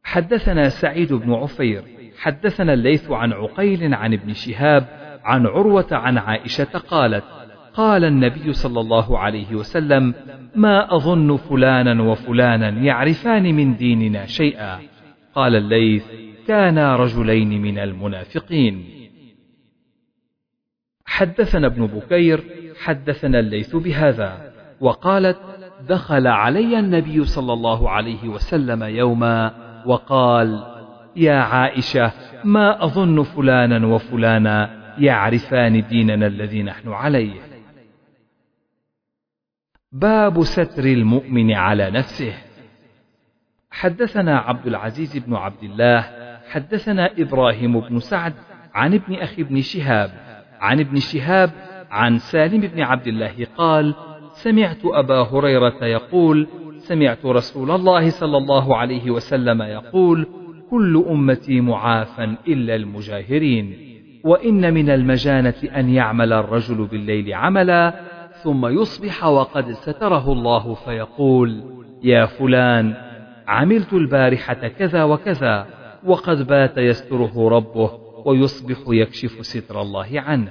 حدثنا 0.05 0.68
سعيد 0.68 1.12
بن 1.12 1.32
عفير 1.32 1.84
حدثنا 2.18 2.72
الليث 2.72 3.11
عن 3.11 3.32
عقيل 3.32 3.95
عن 3.95 4.12
ابن 4.12 4.32
شهاب 4.32 4.86
عن 5.24 5.47
عروة 5.47 5.86
عن 5.93 6.18
عائشة 6.18 6.64
قالت 6.64 7.24
قال 7.74 8.05
النبي 8.05 8.53
صلى 8.53 8.80
الله 8.80 9.18
عليه 9.18 9.55
وسلم 9.55 10.14
ما 10.55 10.97
أظن 10.97 11.36
فلانا 11.36 12.03
وفلانا 12.03 12.68
يعرفان 12.68 13.55
من 13.55 13.76
ديننا 13.76 14.26
شيئا. 14.26 14.80
قال 15.34 15.57
الليث 15.57 16.05
كانا 16.47 16.97
رجلين 16.97 17.62
من 17.62 17.78
المنافقين. 17.78 18.84
حدثنا 21.07 21.66
ابن 21.66 21.86
بكير 21.86 22.45
حدثنا 22.84 23.38
الليث 23.40 23.76
بهذا 23.76 24.53
وقالت 24.80 25.38
دخل 25.89 26.26
علي 26.26 26.78
النبي 26.78 27.24
صلى 27.24 27.53
الله 27.53 27.91
عليه 27.91 28.28
وسلم 28.28 28.83
يوما 28.83 29.55
وقال 29.87 30.64
يا 31.16 31.35
عائشة 31.37 32.12
ما 32.45 32.85
أظن 32.85 33.22
فلانا 33.22 33.87
وفلانا 33.87 34.70
يعرفان 34.99 35.87
ديننا 35.89 36.26
الذي 36.26 36.62
نحن 36.62 36.89
عليه. 36.89 37.41
باب 39.93 40.43
ستر 40.43 40.85
المؤمن 40.85 41.53
على 41.53 41.91
نفسه. 41.91 42.35
حدثنا 43.70 44.39
عبد 44.39 44.66
العزيز 44.66 45.18
بن 45.18 45.35
عبد 45.35 45.62
الله 45.62 46.05
حدثنا 46.51 47.11
إبراهيم 47.18 47.80
بن 47.80 47.99
سعد 47.99 48.35
عن 48.74 48.95
ابن 48.95 49.14
أخي 49.14 49.43
ابن 49.43 49.61
شهاب 49.61 50.11
عن 50.61 50.80
ابن 50.80 50.97
شهاب 50.97 51.51
عن 51.91 52.18
سالم 52.18 52.61
بن 52.61 52.83
عبد 52.83 53.07
الله 53.07 53.47
قال 53.57 53.95
سمعت 54.33 54.85
أبا 54.85 55.22
هريرة 55.22 55.85
يقول 55.85 56.49
سمعت 56.78 57.26
رسول 57.26 57.70
الله 57.70 58.11
صلى 58.11 58.37
الله 58.37 58.76
عليه 58.76 59.11
وسلم 59.11 59.62
يقول 59.62 60.26
كل 60.70 61.05
أمتي 61.11 61.61
معافى 61.61 62.37
إلا 62.49 62.74
المجاهرين 62.74 63.93
وإن 64.24 64.74
من 64.74 64.91
المجانة 64.91 65.55
أن 65.76 65.89
يعمل 65.89 66.33
الرجل 66.33 66.87
بالليل 66.87 67.35
عملا 67.35 68.01
ثم 68.43 68.66
يصبح 68.66 69.24
وقد 69.24 69.72
ستره 69.72 70.33
الله 70.33 70.74
فيقول 70.74 71.62
يا 72.03 72.26
فلان 72.26 72.95
عملت 73.49 73.93
البارحة 73.93 74.68
كذا 74.68 75.05
وكذا 75.05 75.66
وقد 76.05 76.47
بات 76.47 76.78
يستره 76.78 77.49
ربه 77.49 77.91
ويصبح 78.24 78.76
يكشف 78.89 79.47
ستر 79.47 79.80
الله 79.83 80.09
عنه. 80.14 80.51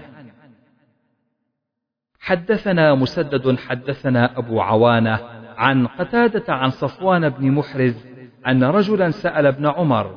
حدثنا 2.22 2.96
مسدد 2.96 3.58
حدثنا 3.58 4.38
أبو 4.38 4.62
عوانة 4.62 5.20
عن 5.58 5.88
قتادة 5.88 6.54
عن 6.54 6.70
صفوان 6.70 7.30
بن 7.30 7.52
محرز 7.52 8.06
أن 8.48 8.64
رجلا 8.64 9.12
سأل 9.12 9.46
ابن 9.46 9.66
عمر 9.66 10.16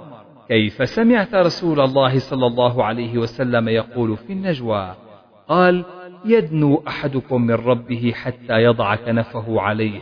كيف 0.48 0.88
سمعت 0.88 1.34
رسول 1.34 1.80
الله 1.80 2.18
صلى 2.18 2.46
الله 2.46 2.84
عليه 2.84 3.18
وسلم 3.18 3.68
يقول 3.68 4.16
في 4.16 4.32
النجوى؟ 4.32 4.94
قال 5.48 5.84
يدنو 6.24 6.82
أحدكم 6.88 7.42
من 7.42 7.54
ربه 7.54 8.12
حتى 8.14 8.62
يضع 8.62 8.94
كنفه 8.94 9.60
عليه 9.60 10.00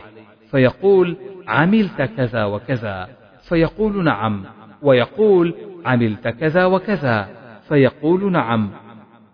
فيقول 0.51 1.17
عملت 1.47 2.01
كذا 2.01 2.45
وكذا 2.45 3.09
فيقول 3.41 4.03
نعم 4.03 4.43
ويقول 4.81 5.53
عملت 5.85 6.27
كذا 6.27 6.65
وكذا 6.65 7.29
فيقول 7.67 8.31
نعم 8.31 8.69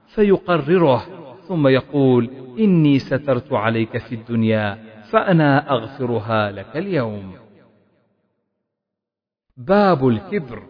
فيقرره 0.07 1.03
ثم 1.47 1.67
يقول 1.67 2.29
إني 2.59 2.99
سترت 2.99 3.53
عليك 3.53 3.97
في 3.97 4.15
الدنيا 4.15 4.77
فأنا 5.11 5.71
أغفرها 5.71 6.51
لك 6.51 6.77
اليوم. 6.77 7.33
باب 9.57 10.07
الكبر. 10.07 10.63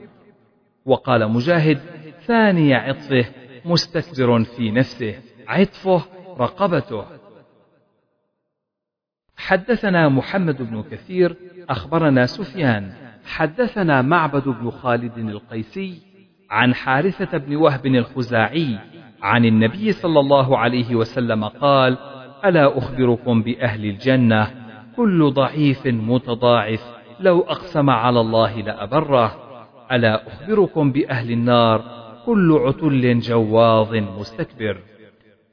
وقال 0.86 1.32
مجاهد 1.32 1.80
ثاني 2.26 2.74
عطفه 2.76 3.26
مستكبر 3.66 4.44
في 4.44 4.72
نفسه 4.72 5.22
عطفه 5.48 6.06
رقبته. 6.38 7.06
حدثنا 9.38 10.10
محمد 10.10 10.62
بن 10.62 10.84
كثير 10.84 11.36
أخبرنا 11.70 12.26
سفيان. 12.26 12.94
حدثنا 13.26 14.02
معبد 14.02 14.44
بن 14.44 14.70
خالد 14.72 15.18
القيسي 15.18 16.02
عن 16.50 16.74
حارثة 16.74 17.38
بن 17.38 17.56
وهب 17.56 17.86
الخزاعي 17.86 18.80
عن 19.22 19.46
النبي 19.46 19.92
صلى 19.92 20.20
الله 20.20 20.58
عليه 20.58 20.96
وسلم 20.96 21.46
قال 21.46 21.98
ألا 22.46 22.78
أخبركم 22.78 23.42
بأهل 23.42 23.86
الجنة؟ 23.86 24.48
كل 24.96 25.32
ضعيف 25.32 25.88
متضاعف 25.88 26.84
لو 27.20 27.40
أقسم 27.40 27.90
على 27.90 28.20
الله 28.20 28.62
لأبره. 28.62 29.36
ألا 29.92 30.28
أخبركم 30.28 30.92
بأهل 30.92 31.32
النار؟ 31.32 31.84
كل 32.26 32.60
عتل 32.66 33.20
جواظ 33.20 33.96
مستكبر. 33.96 34.78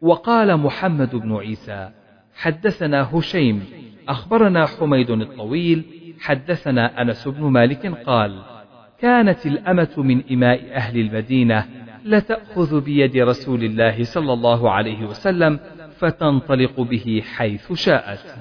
وقال 0.03 0.57
محمد 0.57 1.17
بن 1.17 1.37
عيسى 1.37 1.91
حدثنا 2.35 3.17
هشيم 3.17 3.65
أخبرنا 4.09 4.67
حميد 4.67 5.11
الطويل 5.11 5.85
حدثنا 6.21 7.03
أنس 7.03 7.29
بن 7.29 7.45
مالك 7.45 7.87
قال 7.87 8.43
كانت 9.01 9.47
الأمة 9.47 9.95
من 9.97 10.23
إماء 10.33 10.61
أهل 10.73 11.01
المدينة 11.01 11.67
لتأخذ 12.07 12.81
بيد 12.81 13.17
رسول 13.17 13.65
الله 13.65 14.05
صلى 14.05 14.33
الله 14.33 14.71
عليه 14.71 15.07
وسلم 15.07 15.61
فتنطلق 15.99 16.81
به 16.81 17.23
حيث 17.37 17.73
شاءت. 17.73 18.37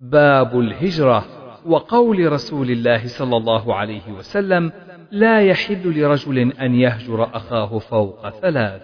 باب 0.00 0.60
الهجرة 0.60 1.26
وقول 1.66 2.32
رسول 2.32 2.70
الله 2.70 3.06
صلى 3.06 3.36
الله 3.36 3.74
عليه 3.74 4.12
وسلم 4.12 4.72
لا 5.10 5.42
يحل 5.42 6.00
لرجل 6.00 6.38
أن 6.38 6.74
يهجر 6.74 7.36
أخاه 7.36 7.78
فوق 7.78 8.28
ثلاث. 8.28 8.82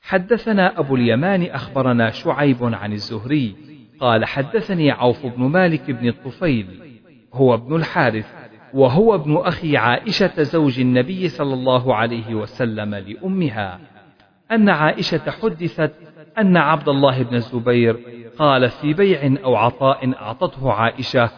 حدثنا 0.00 0.78
أبو 0.78 0.96
اليمان 0.96 1.42
أخبرنا 1.42 2.10
شعيب 2.10 2.64
عن 2.64 2.92
الزهري 2.92 3.56
قال 4.00 4.24
حدثني 4.24 4.90
عوف 4.90 5.26
بن 5.26 5.42
مالك 5.42 5.90
بن 5.90 6.08
الطفيل 6.08 6.66
هو 7.32 7.54
ابن 7.54 7.76
الحارث 7.76 8.35
وهو 8.74 9.14
ابن 9.14 9.36
أخي 9.36 9.76
عائشة 9.76 10.42
زوج 10.42 10.80
النبي 10.80 11.28
صلى 11.28 11.54
الله 11.54 11.94
عليه 11.94 12.34
وسلم 12.34 12.94
لأمها. 12.94 13.78
أن 14.52 14.68
عائشة 14.68 15.30
حدثت 15.30 15.92
أن 16.38 16.56
عبد 16.56 16.88
الله 16.88 17.22
بن 17.22 17.34
الزبير 17.34 17.96
قال 18.38 18.70
في 18.70 18.92
بيع 18.92 19.34
أو 19.44 19.56
عطاء 19.56 20.12
أعطته 20.22 20.72
عائشة 20.72 21.30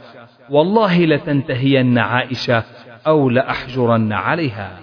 والله 0.50 1.04
لتنتهين 1.04 1.98
عائشة 1.98 2.64
أو 3.06 3.30
لأحجرن 3.30 4.12
عليها. 4.12 4.80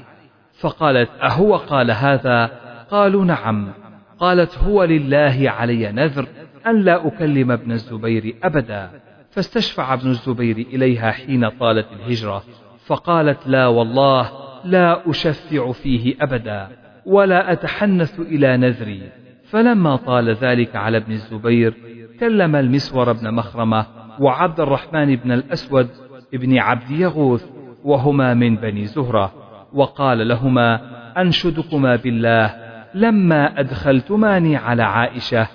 فقالت 0.60 1.10
أهو 1.22 1.56
قال 1.56 1.92
هذا؟ 1.92 2.52
قالوا 2.92 3.26
نعم. 3.26 3.74
قالت 4.20 4.58
هو 4.58 4.84
لله 4.84 5.44
علي 5.46 5.92
نذر 5.92 6.28
أن 6.68 6.82
لا 6.82 7.08
أكلم 7.08 7.52
ابن 7.52 7.72
الزبير 7.72 8.36
أبدا. 8.44 8.90
فاستشفع 9.36 9.94
ابن 9.94 10.10
الزبير 10.10 10.58
إليها 10.58 11.12
حين 11.12 11.50
طالت 11.50 11.88
الهجرة 11.92 12.44
فقالت 12.86 13.48
لا 13.48 13.68
والله 13.68 14.32
لا 14.66 15.10
أشفع 15.10 15.72
فيه 15.72 16.16
أبدا 16.22 16.68
ولا 17.06 17.52
أتحنث 17.52 18.20
إلى 18.20 18.58
نذري. 18.58 19.02
فلما 19.50 19.96
طال 19.96 20.30
ذلك 20.30 20.76
على 20.76 20.98
ابن 20.98 21.12
الزبير 21.12 21.74
كلم 22.20 22.56
المسور 22.56 23.14
بن 23.14 23.34
مخرمة 23.34 23.86
وعبد 24.20 24.60
الرحمن 24.60 25.16
بن 25.16 25.32
الأسود 25.32 25.90
ابن 26.34 26.58
عبد 26.58 26.92
يغوث 26.92 27.46
وهما 27.84 28.34
من 28.34 28.56
بني 28.56 28.86
زهرة 28.86 29.34
وقال 29.74 30.28
لهما 30.28 30.82
أنشدكما 31.22 31.96
بالله 31.96 32.56
لما 32.94 33.60
أدخلتماني 33.60 34.56
على 34.58 34.84
عائشة 34.84 35.48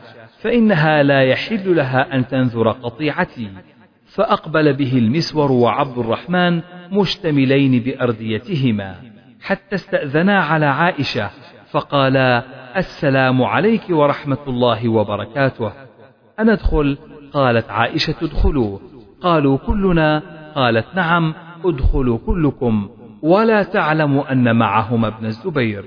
فإنها 0.42 1.02
لا 1.02 1.22
يحل 1.22 1.76
لها 1.76 2.14
أن 2.14 2.26
تنذر 2.26 2.70
قطيعتي. 2.70 3.48
فأقبل 4.06 4.72
به 4.72 4.98
المسور 4.98 5.52
وعبد 5.52 5.98
الرحمن 5.98 6.62
مشتملين 6.92 7.82
بأرديتهما. 7.82 8.94
حتى 9.40 9.74
استأذنا 9.74 10.40
على 10.40 10.66
عائشة 10.66 11.30
فقالا 11.70 12.44
السلام 12.76 13.42
عليك 13.42 13.82
ورحمة 13.90 14.38
الله 14.48 14.88
وبركاته. 14.88 15.72
أندخل؟ 16.40 16.98
قالت 17.32 17.70
عائشة 17.70 18.14
ادخلوا. 18.22 18.78
قالوا 19.20 19.58
كلنا؟ 19.58 20.22
قالت 20.54 20.86
نعم 20.94 21.34
ادخلوا 21.64 22.18
كلكم. 22.26 22.90
ولا 23.22 23.62
تعلم 23.62 24.18
أن 24.18 24.56
معهما 24.56 25.08
ابن 25.08 25.26
الزبير. 25.26 25.84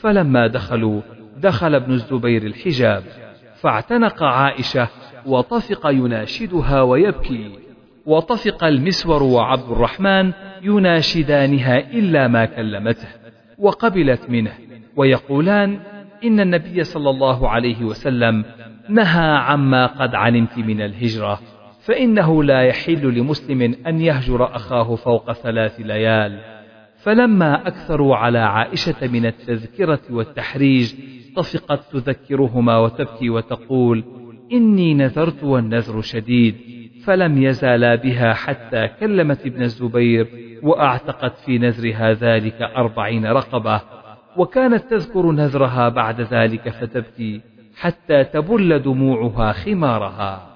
فلما 0.00 0.46
دخلوا 0.46 1.00
دخل 1.36 1.74
ابن 1.74 1.92
الزبير 1.92 2.42
الحجاب. 2.42 3.25
فاعتنق 3.60 4.22
عائشة 4.22 4.88
وطفق 5.26 5.86
يناشدها 5.86 6.82
ويبكي 6.82 7.50
وطفق 8.06 8.64
المسور 8.64 9.22
وعبد 9.22 9.70
الرحمن 9.70 10.32
يناشدانها 10.62 11.78
إلا 11.78 12.28
ما 12.28 12.44
كلمته 12.44 13.08
وقبلت 13.58 14.30
منه 14.30 14.52
ويقولان 14.96 15.80
إن 16.24 16.40
النبي 16.40 16.84
صلى 16.84 17.10
الله 17.10 17.48
عليه 17.48 17.84
وسلم 17.84 18.44
نهى 18.88 19.36
عما 19.36 19.86
قد 19.86 20.14
علمت 20.14 20.58
من 20.58 20.80
الهجرة 20.80 21.40
فإنه 21.80 22.44
لا 22.44 22.62
يحل 22.62 23.14
لمسلم 23.18 23.74
أن 23.86 24.00
يهجر 24.00 24.56
أخاه 24.56 24.94
فوق 24.94 25.32
ثلاث 25.32 25.80
ليال. 25.80 26.55
فلما 27.06 27.68
أكثروا 27.68 28.16
على 28.16 28.38
عائشة 28.38 29.08
من 29.08 29.26
التذكرة 29.26 30.00
والتحريج 30.10 30.94
طفقت 31.36 31.92
تذكرهما 31.92 32.78
وتبكي 32.78 33.30
وتقول 33.30 34.04
إني 34.52 34.94
نذرت 34.94 35.44
والنذر 35.44 36.00
شديد 36.00 36.56
فلم 37.04 37.42
يزالا 37.42 37.94
بها 37.94 38.34
حتى 38.34 38.88
كلمت 39.00 39.46
ابن 39.46 39.62
الزبير 39.62 40.28
وأعتقت 40.62 41.38
في 41.38 41.58
نذرها 41.58 42.12
ذلك 42.12 42.62
أربعين 42.62 43.26
رقبة 43.26 43.80
وكانت 44.36 44.90
تذكر 44.90 45.32
نذرها 45.32 45.88
بعد 45.88 46.20
ذلك 46.20 46.68
فتبكي 46.68 47.40
حتى 47.76 48.24
تبل 48.24 48.78
دموعها 48.78 49.52
خمارها. 49.52 50.46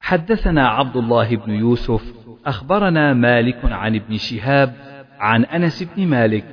حدثنا 0.00 0.68
عبد 0.68 0.96
الله 0.96 1.36
بن 1.36 1.52
يوسف 1.52 2.23
أخبرنا 2.46 3.14
مالك 3.14 3.64
عن 3.64 3.94
ابن 3.94 4.16
شهاب 4.16 4.74
عن 5.18 5.44
أنس 5.44 5.82
بن 5.82 6.06
مالك 6.06 6.44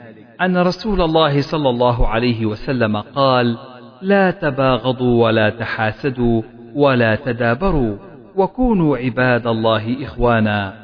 أن 0.42 0.58
رسول 0.58 1.02
الله 1.02 1.42
صلى 1.42 1.70
الله 1.70 2.08
عليه 2.08 2.46
وسلم 2.46 2.98
قال 2.98 3.58
لا 4.02 4.32
تباغضوا 4.32 5.24
ولا 5.24 5.50
تحاسدوا 5.50 6.42
ولا 6.76 7.16
تدابروا 7.16 7.98
وكونوا 8.36 8.98
عباد 8.98 9.48
الله 9.48 10.04
إخوانا. 10.04 10.82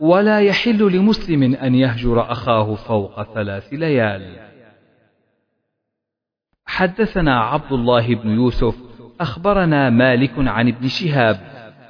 ولا 0.00 0.40
يحل 0.40 0.96
لمسلم 0.96 1.54
أن 1.54 1.74
يهجر 1.74 2.32
أخاه 2.32 2.74
فوق 2.74 3.34
ثلاث 3.34 3.72
ليال. 3.72 4.36
حدثنا 6.66 7.40
عبد 7.40 7.72
الله 7.72 8.14
بن 8.14 8.30
يوسف 8.30 8.74
أخبرنا 9.20 9.90
مالك 9.90 10.32
عن 10.36 10.68
ابن 10.68 10.88
شهاب 10.88 11.40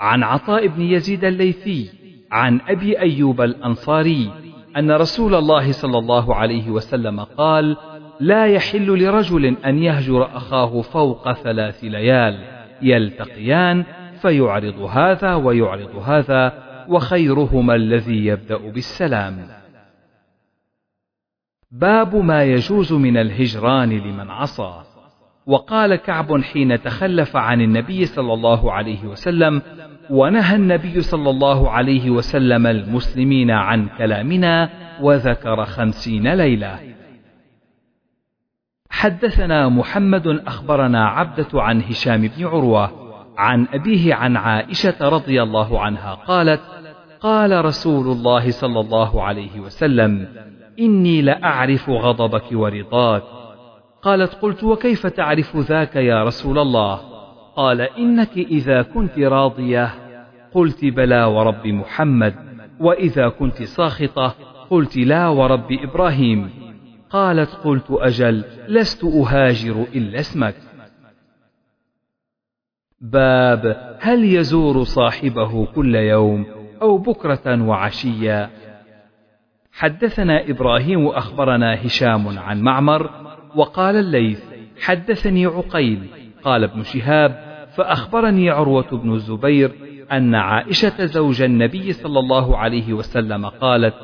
عن 0.00 0.22
عطاء 0.22 0.66
بن 0.66 0.82
يزيد 0.82 1.24
الليثي 1.24 1.99
عن 2.32 2.60
أبي 2.68 3.00
أيوب 3.00 3.40
الأنصاري 3.40 4.30
أن 4.76 4.90
رسول 4.90 5.34
الله 5.34 5.72
صلى 5.72 5.98
الله 5.98 6.34
عليه 6.34 6.70
وسلم 6.70 7.20
قال 7.20 7.76
لا 8.20 8.46
يحل 8.46 8.86
لرجل 9.04 9.46
أن 9.46 9.82
يهجر 9.82 10.36
أخاه 10.36 10.80
فوق 10.80 11.32
ثلاث 11.32 11.84
ليال 11.84 12.44
يلتقيان 12.82 13.84
فيعرض 14.22 14.80
هذا 14.80 15.34
ويعرض 15.34 15.96
هذا 15.96 16.52
وخيرهما 16.88 17.74
الذي 17.74 18.26
يبدأ 18.26 18.56
بالسلام. 18.56 19.46
باب 21.70 22.16
ما 22.16 22.44
يجوز 22.44 22.92
من 22.92 23.16
الهجران 23.16 23.90
لمن 23.90 24.30
عصى. 24.30 24.82
وقال 25.46 25.96
كعب 25.96 26.42
حين 26.42 26.82
تخلف 26.82 27.36
عن 27.36 27.60
النبي 27.60 28.06
صلى 28.06 28.32
الله 28.32 28.72
عليه 28.72 29.04
وسلم 29.04 29.62
ونهى 30.10 30.56
النبي 30.56 31.00
صلى 31.00 31.30
الله 31.30 31.70
عليه 31.70 32.10
وسلم 32.10 32.66
المسلمين 32.66 33.50
عن 33.50 33.88
كلامنا 33.98 34.70
وذكر 35.00 35.64
خمسين 35.64 36.34
ليلة. 36.34 36.78
حدثنا 38.90 39.68
محمد 39.68 40.26
أخبرنا 40.26 41.06
عبدة 41.06 41.48
عن 41.54 41.82
هشام 41.82 42.28
بن 42.36 42.46
عروة 42.46 42.92
عن 43.38 43.66
أبيه 43.72 44.14
عن 44.14 44.36
عائشة 44.36 45.08
رضي 45.08 45.42
الله 45.42 45.80
عنها 45.80 46.14
قالت 46.14 46.60
قال 47.20 47.64
رسول 47.64 48.06
الله 48.06 48.50
صلى 48.50 48.80
الله 48.80 49.22
عليه 49.22 49.60
وسلم 49.60 50.28
إني 50.78 51.22
لأعرف 51.22 51.90
غضبك 51.90 52.44
ورضاك. 52.52 53.22
قالت 54.02 54.34
قلت 54.34 54.64
وكيف 54.64 55.06
تعرف 55.06 55.56
ذاك 55.56 55.96
يا 55.96 56.24
رسول 56.24 56.58
الله؟ 56.58 57.09
قال 57.60 57.80
إنك 57.80 58.38
إذا 58.38 58.82
كنت 58.82 59.18
راضية 59.18 59.94
قلت 60.52 60.84
بلى 60.84 61.24
ورب 61.24 61.66
محمد 61.66 62.34
وإذا 62.80 63.28
كنت 63.28 63.62
ساخطة 63.62 64.34
قلت 64.70 64.96
لا 64.96 65.28
ورب 65.28 65.72
إبراهيم. 65.72 66.50
قالت 67.10 67.50
قلت 67.50 67.86
أجل 67.90 68.44
لست 68.68 69.04
أهاجر 69.04 69.86
إلا 69.94 70.20
اسمك. 70.20 70.54
باب 73.00 73.96
هل 74.00 74.24
يزور 74.24 74.84
صاحبه 74.84 75.66
كل 75.66 75.94
يوم 75.94 76.46
أو 76.82 76.98
بكرة 76.98 77.62
وعشيا؟ 77.62 78.50
حدثنا 79.72 80.50
إبراهيم 80.50 81.06
أخبرنا 81.06 81.86
هشام 81.86 82.38
عن 82.38 82.60
معمر 82.60 83.10
وقال 83.56 83.96
الليث 83.96 84.42
حدثني 84.80 85.46
عقيل 85.46 86.06
قال 86.42 86.64
ابن 86.64 86.82
شهاب 86.82 87.49
فأخبرني 87.76 88.50
عروة 88.50 88.90
بن 88.92 89.12
الزبير 89.12 89.72
أن 90.12 90.34
عائشة 90.34 91.04
زوج 91.04 91.42
النبي 91.42 91.92
صلى 91.92 92.18
الله 92.18 92.56
عليه 92.56 92.92
وسلم 92.92 93.46
قالت 93.46 93.94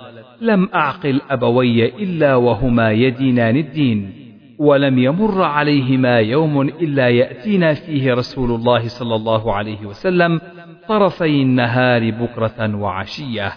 لم 0.40 0.68
أعقل 0.74 1.20
أبوي 1.30 1.86
إلا 2.02 2.36
وهما 2.36 2.92
يدينان 2.92 3.56
الدين 3.56 4.12
ولم 4.58 4.98
يمر 4.98 5.42
عليهما 5.42 6.20
يوم 6.20 6.60
إلا 6.60 7.08
يأتينا 7.08 7.74
فيه 7.74 8.14
رسول 8.14 8.50
الله 8.50 8.88
صلى 8.88 9.14
الله 9.14 9.54
عليه 9.54 9.86
وسلم 9.86 10.40
طرفي 10.88 11.42
النهار 11.42 12.10
بكرة 12.10 12.76
وعشية. 12.76 13.52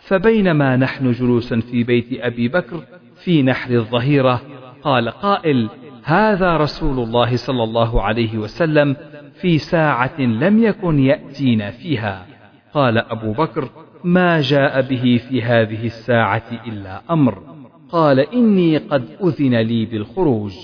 فبينما 0.00 0.76
نحن 0.76 1.10
جلوس 1.10 1.54
في 1.54 1.84
بيت 1.84 2.06
أبي 2.12 2.48
بكر 2.48 2.80
في 3.24 3.42
نحر 3.42 3.74
الظهيرة 3.74 4.40
قال 4.82 5.10
قائل 5.10 5.68
هذا 6.04 6.56
رسول 6.56 6.98
الله 6.98 7.36
صلى 7.36 7.64
الله 7.64 8.02
عليه 8.02 8.38
وسلم 8.38 8.96
في 9.40 9.58
ساعة 9.58 10.20
لم 10.20 10.62
يكن 10.62 10.98
يأتينا 10.98 11.70
فيها. 11.70 12.26
قال 12.72 12.98
أبو 12.98 13.32
بكر 13.32 13.68
ما 14.04 14.40
جاء 14.40 14.80
به 14.80 15.20
في 15.28 15.42
هذه 15.42 15.86
الساعة 15.86 16.50
إلا 16.66 17.02
أمر. 17.10 17.56
قال 17.88 18.20
إني 18.20 18.78
قد 18.78 19.08
أذن 19.24 19.54
لي 19.54 19.84
بالخروج. 19.84 20.54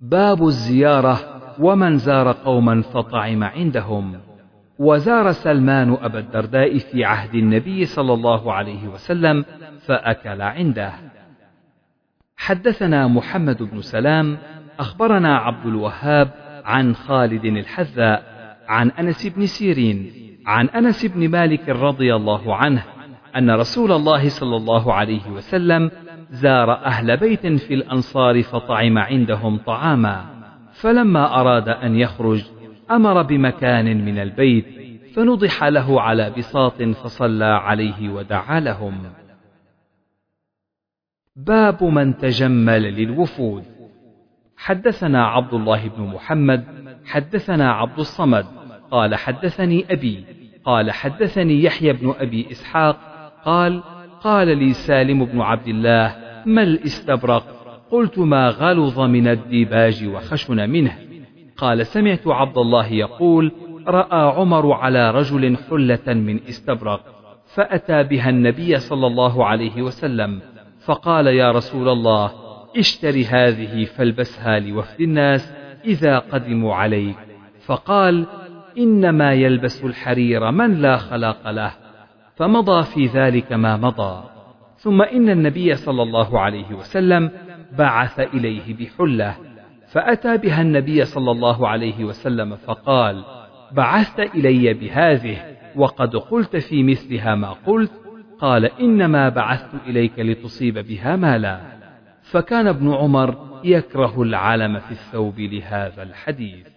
باب 0.00 0.46
الزيارة 0.46 1.18
ومن 1.60 1.98
زار 1.98 2.32
قوما 2.32 2.82
فطعم 2.82 3.44
عندهم. 3.44 4.20
وزار 4.78 5.32
سلمان 5.32 5.92
أبا 5.92 6.18
الدرداء 6.18 6.78
في 6.78 7.04
عهد 7.04 7.34
النبي 7.34 7.84
صلى 7.84 8.12
الله 8.12 8.52
عليه 8.52 8.88
وسلم 8.88 9.44
فأكل 9.80 10.42
عنده. 10.42 10.92
حدثنا 12.36 13.06
محمد 13.06 13.62
بن 13.62 13.80
سلام 13.80 14.38
أخبرنا 14.78 15.36
عبد 15.36 15.66
الوهاب 15.66 16.30
عن 16.64 16.94
خالد 16.94 17.44
الحذاء 17.44 18.36
عن 18.68 18.90
أنس 18.90 19.26
بن 19.26 19.46
سيرين 19.46 20.12
عن 20.46 20.68
أنس 20.68 21.06
بن 21.06 21.28
مالك 21.28 21.68
رضي 21.68 22.14
الله 22.14 22.54
عنه 22.54 22.84
أن 23.36 23.50
رسول 23.50 23.92
الله 23.92 24.28
صلى 24.28 24.56
الله 24.56 24.92
عليه 24.92 25.30
وسلم 25.30 25.90
زار 26.30 26.72
أهل 26.72 27.16
بيت 27.16 27.46
في 27.46 27.74
الأنصار 27.74 28.42
فطعم 28.42 28.98
عندهم 28.98 29.56
طعاما 29.56 30.24
فلما 30.72 31.40
أراد 31.40 31.68
أن 31.68 31.96
يخرج 31.96 32.44
أمر 32.90 33.22
بمكان 33.22 34.04
من 34.04 34.18
البيت 34.18 34.66
فنضح 35.14 35.64
له 35.64 36.00
على 36.00 36.30
بساط 36.38 36.82
فصلى 36.82 37.44
عليه 37.44 38.08
ودعا 38.08 38.60
لهم. 38.60 39.02
باب 41.36 41.84
من 41.84 42.16
تجمل 42.16 42.82
للوفود. 42.82 43.75
حدثنا 44.56 45.26
عبد 45.26 45.54
الله 45.54 45.88
بن 45.88 46.02
محمد 46.02 46.64
حدثنا 47.06 47.72
عبد 47.72 47.98
الصمد 47.98 48.46
قال 48.90 49.14
حدثني 49.14 49.84
أبي 49.90 50.24
قال 50.64 50.90
حدثني 50.90 51.62
يحيى 51.62 51.92
بن 51.92 52.14
أبي 52.18 52.50
إسحاق 52.50 52.96
قال 53.44 53.82
قال 54.20 54.58
لي 54.58 54.72
سالم 54.72 55.24
بن 55.24 55.40
عبد 55.40 55.68
الله 55.68 56.16
ما 56.46 56.62
الاستبرق؟ 56.62 57.44
قلت 57.90 58.18
ما 58.18 58.48
غلظ 58.48 59.00
من 59.00 59.28
الديباج 59.28 60.08
وخشن 60.08 60.70
منه. 60.70 60.98
قال 61.56 61.86
سمعت 61.86 62.26
عبد 62.26 62.58
الله 62.58 62.86
يقول 62.86 63.52
رأى 63.88 64.36
عمر 64.36 64.72
على 64.72 65.10
رجل 65.10 65.56
حلة 65.56 66.14
من 66.14 66.40
استبرق 66.48 67.00
فأتى 67.54 68.02
بها 68.02 68.30
النبي 68.30 68.78
صلى 68.78 69.06
الله 69.06 69.44
عليه 69.44 69.82
وسلم 69.82 70.40
فقال 70.84 71.26
يا 71.26 71.52
رسول 71.52 71.88
الله 71.88 72.45
اشتري 72.78 73.24
هذه 73.24 73.84
فالبسها 73.84 74.58
لوفد 74.60 75.00
الناس 75.00 75.54
إذا 75.84 76.18
قدموا 76.18 76.74
عليك 76.74 77.16
فقال 77.66 78.26
إنما 78.78 79.32
يلبس 79.32 79.84
الحرير 79.84 80.50
من 80.50 80.74
لا 80.74 80.96
خلاق 80.96 81.50
له 81.50 81.72
فمضى 82.36 82.82
في 82.82 83.06
ذلك 83.06 83.52
ما 83.52 83.76
مضى. 83.76 84.24
ثم 84.76 85.02
إن 85.02 85.30
النبي 85.30 85.74
صلى 85.74 86.02
الله 86.02 86.40
عليه 86.40 86.74
وسلم 86.74 87.30
بعث 87.78 88.20
إليه 88.20 88.74
بحلة 88.74 89.36
فأتى 89.92 90.36
بها 90.36 90.62
النبي 90.62 91.04
صلى 91.04 91.30
الله 91.30 91.68
عليه 91.68 92.04
وسلم 92.04 92.56
فقال 92.56 93.24
بعثت 93.72 94.20
إلي 94.20 94.74
بهذه 94.74 95.38
وقد 95.76 96.16
قلت 96.16 96.56
في 96.56 96.82
مثلها 96.82 97.34
ما 97.34 97.52
قلت 97.52 97.92
قال 98.38 98.64
إنما 98.64 99.28
بعثت 99.28 99.70
إليك 99.86 100.18
لتصيب 100.18 100.78
بها 100.78 101.16
مالا. 101.16 101.75
فكان 102.30 102.66
ابن 102.66 102.92
عمر 102.92 103.60
يكره 103.64 104.22
العلم 104.22 104.78
في 104.78 104.90
الثوب 104.90 105.40
لهذا 105.40 106.02
الحديث. 106.02 106.68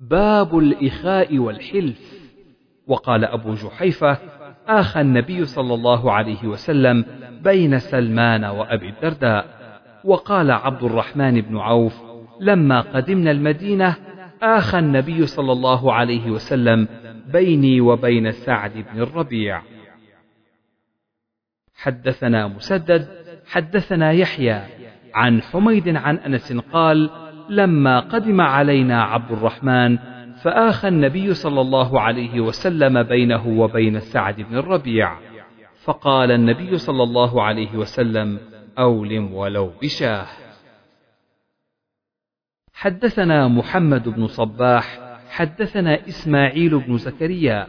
باب 0.00 0.58
الإخاء 0.58 1.38
والحلف. 1.38 2.22
وقال 2.86 3.24
أبو 3.24 3.54
جحيفة 3.54 4.18
آخى 4.68 5.00
النبي 5.00 5.44
صلى 5.44 5.74
الله 5.74 6.12
عليه 6.12 6.44
وسلم 6.44 7.04
بين 7.42 7.78
سلمان 7.78 8.44
وأبي 8.44 8.88
الدرداء. 8.88 9.46
وقال 10.04 10.50
عبد 10.50 10.82
الرحمن 10.82 11.40
بن 11.40 11.56
عوف 11.56 12.02
لما 12.40 12.80
قدمنا 12.80 13.30
المدينة 13.30 13.96
آخى 14.42 14.78
النبي 14.78 15.26
صلى 15.26 15.52
الله 15.52 15.92
عليه 15.92 16.30
وسلم 16.30 16.88
بيني 17.32 17.80
وبين 17.80 18.32
سعد 18.32 18.72
بن 18.72 19.00
الربيع. 19.02 19.62
حدثنا 21.82 22.48
مسدد 22.48 23.08
حدثنا 23.46 24.12
يحيى 24.12 24.60
عن 25.14 25.42
حميد 25.42 25.96
عن 25.96 26.16
أنس 26.16 26.52
قال 26.52 27.10
لما 27.48 28.00
قدم 28.00 28.40
علينا 28.40 29.02
عبد 29.02 29.32
الرحمن 29.32 29.98
فآخى 30.42 30.88
النبي 30.88 31.34
صلى 31.34 31.60
الله 31.60 32.00
عليه 32.00 32.40
وسلم 32.40 33.02
بينه 33.02 33.48
وبين 33.48 34.00
سعد 34.00 34.40
بن 34.40 34.56
الربيع 34.56 35.16
فقال 35.84 36.30
النبي 36.30 36.78
صلى 36.78 37.02
الله 37.02 37.42
عليه 37.42 37.76
وسلم 37.76 38.38
أولم 38.78 39.34
ولو 39.34 39.72
بشاه 39.82 40.26
حدثنا 42.74 43.48
محمد 43.48 44.08
بن 44.08 44.26
صباح 44.26 44.98
حدثنا 45.30 46.08
إسماعيل 46.08 46.78
بن 46.78 46.96
زكريا 46.96 47.66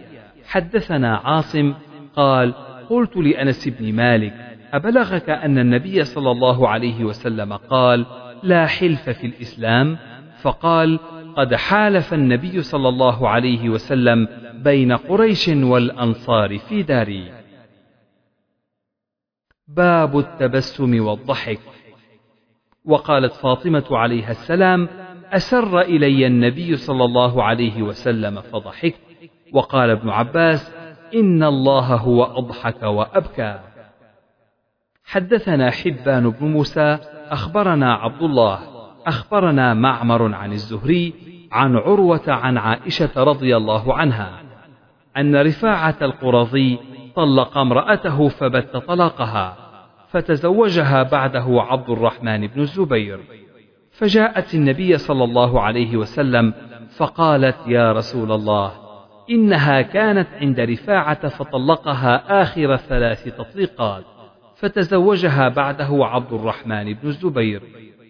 حدثنا 0.48 1.18
عاصم 1.18 1.74
قال 2.16 2.73
قلت 2.90 3.18
لأنس 3.18 3.68
بن 3.68 3.94
مالك 3.94 4.34
أبلغك 4.74 5.30
أن 5.30 5.58
النبي 5.58 6.04
صلى 6.04 6.32
الله 6.32 6.70
عليه 6.70 7.04
وسلم 7.04 7.54
قال 7.54 8.06
لا 8.44 8.66
حلف 8.66 9.10
في 9.10 9.28
الإسلام؟ 9.28 9.98
فقال 10.42 11.00
قد 11.38 11.56
حالف 11.56 12.14
النبي 12.14 12.62
صلى 12.62 12.90
الله 12.90 13.30
عليه 13.30 13.70
وسلم 13.70 14.28
بين 14.54 14.92
قريش 14.92 15.48
والأنصار 15.48 16.58
في 16.58 16.84
داري. 16.84 17.32
باب 19.68 20.20
التبسم 20.20 21.06
والضحك. 21.06 21.60
وقالت 22.86 23.34
فاطمة 23.34 23.86
عليها 23.92 24.32
السلام 24.32 24.90
أسر 25.32 25.82
إلي 25.82 26.28
النبي 26.28 26.76
صلى 26.76 27.06
الله 27.06 27.44
عليه 27.44 27.82
وسلم 27.82 28.42
فضحكت. 28.42 29.00
وقال 29.54 29.90
ابن 29.90 30.10
عباس 30.10 30.72
إن 31.16 31.44
الله 31.44 31.96
هو 31.96 32.24
أضحك 32.24 32.84
وأبكى. 32.84 33.60
حدثنا 35.06 35.72
حبان 35.72 36.30
بن 36.30 36.48
موسى 36.48 36.98
أخبرنا 37.30 37.94
عبد 37.94 38.22
الله 38.24 38.60
أخبرنا 39.08 39.74
معمر 39.74 40.34
عن 40.34 40.52
الزهري 40.52 41.14
عن 41.52 41.76
عروة 41.76 42.22
عن 42.28 42.58
عائشة 42.58 43.24
رضي 43.24 43.58
الله 43.58 43.94
عنها 43.94 44.42
أن 45.18 45.36
رفاعة 45.36 45.96
القرظي 46.02 46.80
طلق 47.16 47.58
امرأته 47.58 48.28
فبت 48.28 48.78
طلاقها 48.78 49.58
فتزوجها 50.08 51.04
بعده 51.04 51.46
عبد 51.62 51.90
الرحمن 51.90 52.48
بن 52.48 52.62
الزبير. 52.62 53.20
فجاءت 53.92 54.56
النبي 54.56 54.98
صلى 54.98 55.24
الله 55.24 55.62
عليه 55.62 55.98
وسلم 55.98 56.54
فقالت 56.98 57.58
يا 57.68 57.92
رسول 57.92 58.32
الله 58.32 58.83
إنها 59.30 59.82
كانت 59.82 60.28
عند 60.42 60.60
رفاعة 60.60 61.28
فطلقها 61.28 62.42
آخر 62.42 62.78
ثلاث 62.78 63.24
تطليقات 63.24 64.04
فتزوجها 64.56 65.50
بعده 65.50 66.06
عبد 66.06 66.34
الرحمن 66.34 66.94
بن 66.94 67.08
الزبير. 67.08 67.62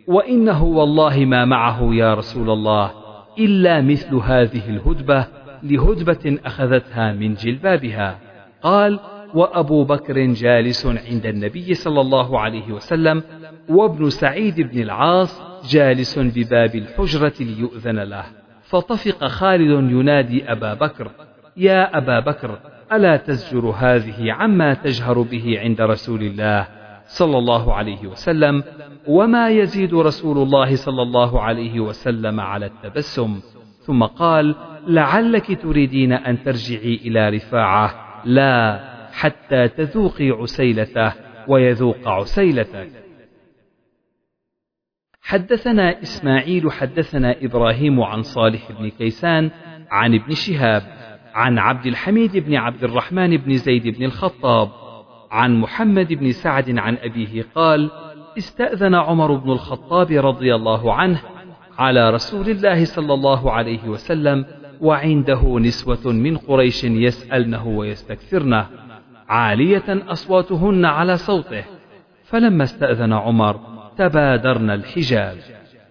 وإنه 0.07 0.63
والله 0.63 1.25
ما 1.25 1.45
معه 1.45 1.93
يا 1.93 2.13
رسول 2.13 2.49
الله 2.49 2.91
إلا 3.39 3.81
مثل 3.81 4.15
هذه 4.15 4.69
الهدبة 4.69 5.27
لهدبة 5.63 6.39
أخذتها 6.45 7.13
من 7.13 7.33
جلبابها. 7.33 8.19
قال 8.61 8.99
وأبو 9.33 9.83
بكر 9.83 10.19
جالس 10.19 10.85
عند 10.85 11.25
النبي 11.25 11.73
صلى 11.73 12.01
الله 12.01 12.39
عليه 12.39 12.71
وسلم 12.71 13.23
وابن 13.69 14.09
سعيد 14.09 14.61
بن 14.61 14.81
العاص 14.81 15.41
جالس 15.69 16.19
بباب 16.19 16.75
الحجرة 16.75 17.33
ليؤذن 17.39 17.99
له. 17.99 18.42
فطفق 18.73 19.27
خالد 19.27 19.91
ينادي 19.91 20.51
أبا 20.51 20.73
بكر 20.73 21.11
يا 21.57 21.97
أبا 21.97 22.19
بكر 22.19 22.59
ألا 22.93 23.17
تزجر 23.17 23.69
هذه 23.77 24.31
عما 24.31 24.73
تجهر 24.73 25.21
به 25.21 25.59
عند 25.59 25.81
رسول 25.81 26.21
الله 26.21 26.67
صلى 27.05 27.37
الله 27.37 27.73
عليه 27.73 28.07
وسلم 28.07 28.63
وما 29.07 29.49
يزيد 29.49 29.93
رسول 29.93 30.37
الله 30.37 30.75
صلى 30.75 31.01
الله 31.01 31.41
عليه 31.41 31.79
وسلم 31.79 32.39
على 32.39 32.65
التبسم 32.65 33.39
ثم 33.79 34.03
قال 34.03 34.55
لعلك 34.87 35.61
تريدين 35.61 36.13
أن 36.13 36.43
ترجعي 36.43 36.95
إلى 37.05 37.29
رفاعة 37.29 37.95
لا 38.25 38.79
حتى 39.11 39.67
تذوقي 39.67 40.29
عسيلته 40.29 41.13
ويذوق 41.47 42.07
عسيلتك. 42.07 42.89
حدثنا 45.23 46.01
إسماعيل 46.01 46.71
حدثنا 46.71 47.35
إبراهيم 47.41 48.01
عن 48.01 48.21
صالح 48.21 48.71
بن 48.71 48.89
كيسان 48.89 49.51
عن 49.91 50.13
ابن 50.15 50.33
شهاب 50.33 50.83
عن 51.33 51.59
عبد 51.59 51.85
الحميد 51.85 52.37
بن 52.37 52.55
عبد 52.55 52.83
الرحمن 52.83 53.37
بن 53.37 53.57
زيد 53.57 53.87
بن 53.87 54.05
الخطاب 54.05 54.69
عن 55.31 55.59
محمد 55.59 56.13
بن 56.13 56.31
سعد 56.31 56.77
عن 56.77 56.97
أبيه 57.01 57.45
قال 57.55 57.91
استأذن 58.37 58.95
عمر 58.95 59.35
بن 59.35 59.51
الخطاب 59.51 60.11
رضي 60.11 60.55
الله 60.55 60.93
عنه 60.93 61.21
على 61.77 62.09
رسول 62.09 62.49
الله 62.49 62.85
صلى 62.85 63.13
الله 63.13 63.51
عليه 63.51 63.87
وسلم 63.87 64.45
وعنده 64.81 65.59
نسوة 65.59 66.13
من 66.13 66.37
قريش 66.37 66.83
يسألنه 66.83 67.67
ويستكثرنه 67.67 68.67
عالية 69.29 69.83
أصواتهن 69.87 70.85
على 70.85 71.17
صوته 71.17 71.63
فلما 72.23 72.63
استأذن 72.63 73.13
عمر 73.13 73.72
تبادرن 73.97 74.69
الحجاب. 74.69 75.37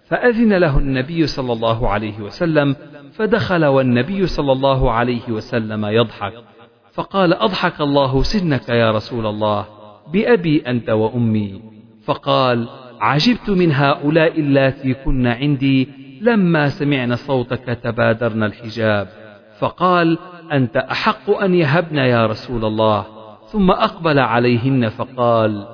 فأذن 0.05 0.53
له 0.53 0.79
النبي 0.79 1.27
صلى 1.27 1.53
الله 1.53 1.89
عليه 1.89 2.21
وسلم 2.21 2.77
فدخل 3.13 3.65
والنبي 3.65 4.27
صلى 4.27 4.53
الله 4.53 4.91
عليه 4.91 5.29
وسلم 5.29 5.87
يضحك. 5.87 6.33
فقال 6.93 7.35
أضحك 7.35 7.81
الله 7.81 8.23
سنك 8.23 8.69
يا 8.69 8.91
رسول 8.91 9.27
الله 9.27 9.67
بأبي 10.13 10.63
أنت 10.67 10.91
وأمي. 10.91 11.61
فقال 12.05 12.69
عجبت 13.01 13.51
من 13.51 13.73
هؤلاء 13.73 14.41
اللاتي 14.41 14.95
كن 14.95 15.27
عندي 15.27 15.89
لما 16.21 16.69
سمعن 16.69 17.17
صوتك 17.17 17.79
تبادرن 17.83 18.43
الحجاب. 18.43 19.09
فقال 19.59 20.19
أنت 20.53 20.77
أحق 20.77 21.31
أن 21.31 21.55
يهبن 21.55 21.97
يا 21.97 22.27
رسول 22.27 22.65
الله. 22.65 23.07
ثم 23.47 23.71
أقبل 23.71 24.19
عليهن 24.19 24.89
فقال 24.89 25.67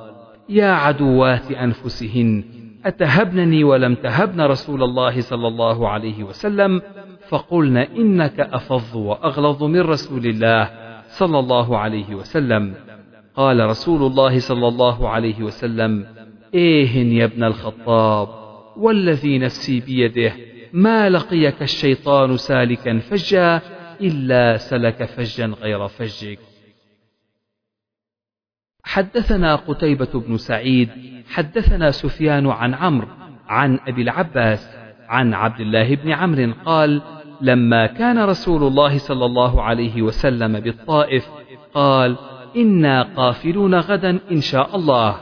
يا 0.48 0.70
عدوات 0.70 1.52
أنفسهن 1.52 2.44
أتهبنني 2.84 3.64
ولم 3.64 3.94
تهبن 3.94 4.40
رسول 4.40 4.82
الله 4.82 5.20
صلى 5.20 5.48
الله 5.48 5.88
عليه 5.88 6.24
وسلم؟ 6.24 6.82
فقلن 7.28 7.76
إنك 7.76 8.40
أفظ 8.40 8.96
وأغلظ 8.96 9.64
من 9.64 9.80
رسول 9.80 10.26
الله 10.26 10.70
صلى 11.08 11.38
الله 11.38 11.78
عليه 11.78 12.14
وسلم. 12.14 12.74
قال 13.36 13.66
رسول 13.66 14.02
الله 14.10 14.38
صلى 14.38 14.68
الله 14.68 15.08
عليه 15.08 15.42
وسلم 15.42 16.06
إيه 16.54 17.18
يا 17.18 17.24
ابن 17.24 17.44
الخطاب 17.44 18.28
والذي 18.76 19.38
نفسي 19.38 19.80
بيده 19.80 20.32
ما 20.72 21.10
لقيك 21.10 21.62
الشيطان 21.62 22.36
سالكا 22.36 22.98
فجا 22.98 23.60
إلا 24.00 24.56
سلك 24.56 25.04
فجا 25.04 25.46
غير 25.46 25.88
فجك. 25.88 26.38
حدثنا 28.88 29.56
قتيبة 29.56 30.08
بن 30.14 30.36
سعيد 30.36 30.88
حدثنا 31.30 31.90
سفيان 31.90 32.46
عن 32.46 32.74
عمرو 32.74 33.08
عن 33.48 33.78
أبي 33.88 34.02
العباس 34.02 34.70
عن 35.08 35.34
عبد 35.34 35.60
الله 35.60 35.94
بن 35.94 36.10
عمرو 36.10 36.52
قال 36.64 37.02
لما 37.40 37.86
كان 37.86 38.18
رسول 38.18 38.62
الله 38.62 38.98
صلى 38.98 39.26
الله 39.26 39.62
عليه 39.62 40.02
وسلم 40.02 40.60
بالطائف 40.60 41.28
قال 41.74 42.16
إنا 42.56 43.02
قافلون 43.02 43.74
غدا 43.74 44.18
إن 44.32 44.40
شاء 44.40 44.76
الله 44.76 45.16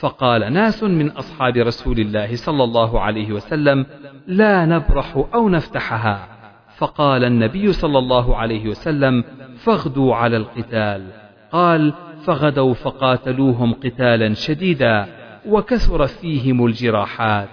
فقال 0.00 0.52
ناس 0.52 0.82
من 0.82 1.10
أصحاب 1.10 1.56
رسول 1.56 2.00
الله 2.00 2.36
صلى 2.36 2.64
الله 2.64 3.00
عليه 3.00 3.32
وسلم 3.32 3.86
لا 4.26 4.66
نبرح 4.66 5.24
أو 5.34 5.48
نفتحها 5.48 6.28
فقال 6.76 7.24
النبي 7.24 7.72
صلى 7.72 7.98
الله 7.98 8.36
عليه 8.36 8.68
وسلم 8.68 9.24
فاغدوا 9.58 10.14
على 10.14 10.36
القتال 10.36 11.06
قال 11.52 11.94
فغدوا 12.24 12.74
فقاتلوهم 12.74 13.72
قتالا 13.74 14.34
شديدا 14.34 15.06
وكثر 15.46 16.06
فيهم 16.06 16.66
الجراحات. 16.66 17.48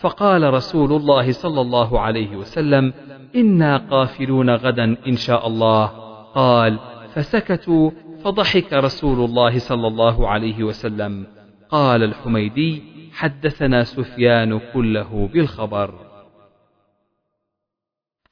فقال 0.00 0.54
رسول 0.54 0.92
الله 0.92 1.32
صلى 1.32 1.60
الله 1.60 2.00
عليه 2.00 2.36
وسلم 2.36 2.92
إنا 3.36 3.76
قافلون 3.76 4.50
غدا 4.50 4.96
إن 5.06 5.16
شاء 5.16 5.46
الله. 5.46 5.86
قال 6.34 6.78
فسكتوا 7.14 7.90
فضحك 8.24 8.72
رسول 8.72 9.24
الله 9.24 9.58
صلى 9.58 9.86
الله 9.86 10.28
عليه 10.28 10.64
وسلم. 10.64 11.26
قال 11.70 12.02
الحميدي 12.02 12.82
حدثنا 13.12 13.84
سفيان 13.84 14.60
كله 14.74 15.28
بالخبر. 15.32 15.94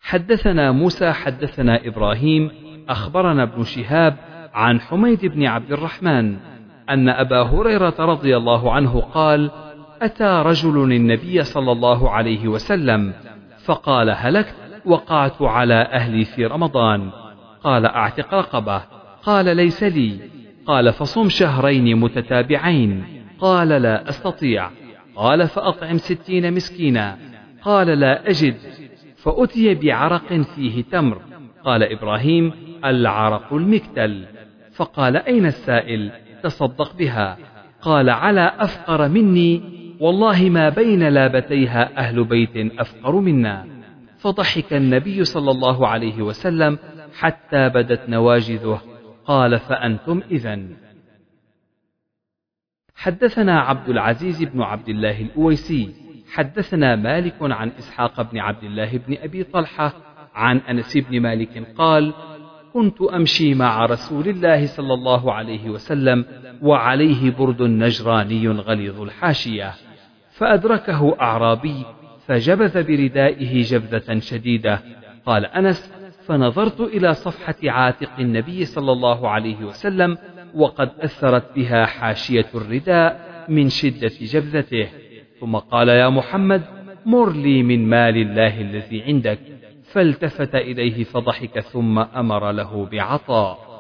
حدثنا 0.01 0.73
موسى 0.73 1.13
حدثنا 1.13 1.87
إبراهيم 1.87 2.51
أخبرنا 2.89 3.43
ابن 3.43 3.65
شهاب 3.65 4.32
عن 4.55 4.81
حميد 4.81 5.27
بن 5.27 5.45
عبد 5.45 5.73
الرحمن 5.73 6.37
أن 6.91 7.09
أبا 7.09 7.43
هريرة 7.43 7.95
رضي 7.99 8.37
الله 8.37 8.73
عنه 8.73 9.01
قال 9.01 9.51
أتى 10.03 10.43
رجل 10.47 10.93
النبي 10.93 11.45
صلى 11.45 11.73
الله 11.73 12.11
عليه 12.11 12.49
وسلم 12.49 13.13
فقال 13.65 14.11
هلكت 14.11 14.55
وقعت 14.85 15.43
على 15.43 15.75
أهلي 15.75 16.25
في 16.25 16.47
رمضان. 16.47 17.11
قال 17.65 17.87
أعتق 17.87 18.35
رقبة. 18.35 18.83
قال 19.23 19.57
ليس 19.57 19.83
لي. 19.83 20.21
قال 20.67 20.93
فصم 20.93 21.29
شهرين 21.29 21.97
متتابعين. 22.01 23.05
قال 23.39 23.69
لا 23.69 24.09
أستطيع. 24.09 24.71
قال 25.17 25.49
فأطعم 25.49 25.99
ستين 25.99 26.55
مسكينا. 26.55 27.19
قال 27.63 27.87
لا 27.87 28.31
أجد. 28.31 28.57
فأتي 29.17 29.75
بعرق 29.75 30.33
فيه 30.55 30.85
تمر. 30.93 31.19
قال 31.65 31.83
إبراهيم 31.83 32.53
العرق 32.85 33.53
المكتل. 33.53 34.25
فقال 34.83 35.17
أين 35.17 35.47
السائل؟ 35.47 36.13
تصدق 36.43 36.97
بها. 36.97 37.39
قال 37.83 38.11
على 38.11 38.53
أفقر 38.59 39.09
مني. 39.09 39.63
والله 40.01 40.51
ما 40.51 40.69
بين 40.69 41.09
لابتيها 41.09 41.99
أهل 41.99 42.25
بيت 42.25 42.81
أفقر 42.81 43.21
منا. 43.21 43.67
فضحك 44.19 44.73
النبي 44.73 45.25
صلى 45.25 45.51
الله 45.51 45.89
عليه 45.89 46.23
وسلم 46.23 46.79
حتى 47.19 47.69
بدت 47.69 48.09
نواجذه. 48.09 48.81
قال 49.25 49.59
فأنتم 49.59 50.23
إذا 50.31 50.59
حدثنا 52.95 53.61
عبد 53.61 53.89
العزيز 53.89 54.45
بن 54.45 54.63
عبد 54.63 54.89
الله 54.89 55.21
الأويسي. 55.21 55.95
حدثنا 56.33 56.97
مالك 56.97 57.37
عن 57.41 57.69
إسحاق 57.69 58.23
بن 58.33 58.39
عبد 58.39 58.65
الله 58.65 58.99
بن 58.99 59.17
أبي 59.23 59.45
طلحة 59.45 59.93
عن 60.35 60.59
أنس 60.59 60.97
بن 60.97 61.21
مالك 61.21 61.67
قال 61.79 62.15
كنت 62.73 63.03
أمشي 63.03 63.55
مع 63.55 63.87
رسول 63.87 64.29
الله 64.29 64.67
صلى 64.67 64.95
الله 64.95 65.33
عليه 65.33 65.71
وسلم 65.71 66.25
وعليه 66.63 67.31
برد 67.31 67.63
نجراني 67.63 68.49
غليظ 68.49 69.01
الحاشية. 69.01 69.73
فأدركه 70.31 71.17
أعرابي 71.21 71.85
فجبذ 72.27 72.83
بردائه 72.83 73.63
جبذة 73.63 74.19
شديدة. 74.19 74.79
قال 75.27 75.47
أنس 75.47 75.93
فنظرت 76.27 76.81
إلى 76.81 77.15
صفحة 77.15 77.57
عاتق 77.65 78.11
النبي 78.19 78.65
صلى 78.65 78.93
الله 78.93 79.29
عليه 79.29 79.65
وسلم 79.65 80.19
وقد 80.55 80.91
أثرت 81.01 81.57
بها 81.57 81.87
حاشية 81.87 82.47
الرداء 82.55 83.45
من 83.49 83.69
شدة 83.69 84.13
جبذته. 84.21 84.89
ثم 85.41 85.57
قال 85.57 85.89
يا 85.89 86.09
محمد 86.09 86.63
مر 87.07 87.33
لي 87.33 87.63
من 87.63 87.89
مال 87.89 88.17
الله 88.17 88.61
الذي 88.61 89.03
عندك. 89.03 89.39
فالتفت 89.93 90.55
إليه 90.55 91.05
فضحك 91.05 91.61
ثم 91.61 91.99
أمر 91.99 92.53
له 92.53 92.87
بعطاء 92.87 93.73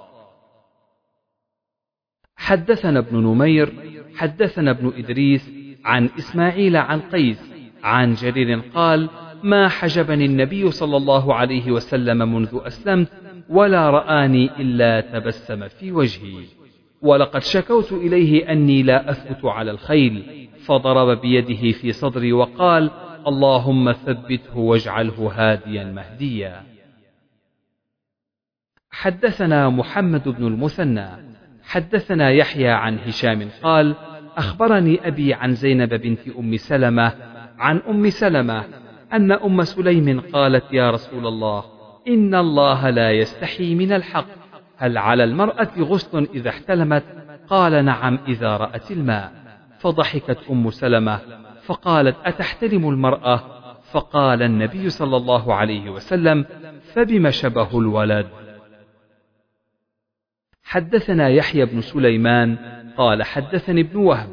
حدثنا 2.36 2.98
ابن 2.98 3.16
نمير 3.16 3.72
حدثنا 4.16 4.70
ابن 4.70 4.92
إدريس 4.96 5.52
عن 5.84 6.08
إسماعيل 6.18 6.76
عن 6.76 7.00
قيس 7.00 7.52
عن 7.82 8.14
جرير 8.14 8.60
قال 8.74 9.08
ما 9.42 9.68
حجبني 9.68 10.24
النبي 10.24 10.70
صلى 10.70 10.96
الله 10.96 11.34
عليه 11.34 11.70
وسلم 11.70 12.34
منذ 12.34 12.60
أسلمت 12.66 13.08
ولا 13.48 13.90
رآني 13.90 14.50
إلا 14.58 15.00
تبسم 15.00 15.68
في 15.68 15.92
وجهي. 15.92 16.44
ولقد 17.02 17.42
شكوت 17.42 17.92
إليه 17.92 18.52
أني 18.52 18.82
لا 18.82 19.10
أثبت 19.10 19.44
على 19.44 19.70
الخيل 19.70 20.48
فضرب 20.64 21.20
بيده 21.20 21.72
في 21.72 21.92
صدري 21.92 22.32
وقال 22.32 22.90
اللهم 23.26 23.92
ثبته 23.92 24.58
واجعله 24.58 25.32
هاديا 25.34 25.84
مهديا. 25.84 26.62
حدثنا 28.90 29.68
محمد 29.68 30.28
بن 30.28 30.46
المثنى 30.46 31.08
حدثنا 31.64 32.30
يحيى 32.30 32.68
عن 32.68 32.98
هشام 32.98 33.48
قال 33.62 33.94
أخبرني 34.36 35.08
أبي 35.08 35.34
عن 35.34 35.54
زينب 35.54 35.94
بنت 35.94 36.28
أم 36.38 36.56
سلمة 36.56 37.12
عن 37.58 37.76
أم 37.88 38.10
سلمة 38.10 38.64
أن 39.12 39.32
أم 39.32 39.64
سليم 39.64 40.20
قالت 40.20 40.64
يا 40.72 40.90
رسول 40.90 41.26
الله 41.26 41.64
إن 42.08 42.34
الله 42.34 42.90
لا 42.90 43.10
يستحي 43.10 43.74
من 43.74 43.92
الحق 43.92 44.26
هل 44.76 44.98
على 44.98 45.24
المرأة 45.24 45.70
غسل 45.78 46.28
إذا 46.34 46.48
احتلمت؟ 46.50 47.04
قال 47.48 47.84
نعم 47.84 48.18
إذا 48.28 48.56
رأت 48.56 48.90
الماء. 48.90 49.32
فضحكت 49.78 50.38
أم 50.50 50.70
سلمة 50.70 51.41
فقالت 51.66 52.16
أتحتلم 52.24 52.88
المرأة؟ 52.88 53.40
فقال 53.90 54.42
النبي 54.42 54.90
صلى 54.90 55.16
الله 55.16 55.54
عليه 55.54 55.90
وسلم 55.90 56.44
فبم 56.94 57.30
شبه 57.30 57.78
الولد؟ 57.78 58.26
حدثنا 60.64 61.28
يحيى 61.28 61.64
بن 61.64 61.80
سليمان 61.80 62.56
قال 62.96 63.22
حدثني 63.22 63.80
ابن 63.80 63.96
وهب. 63.96 64.28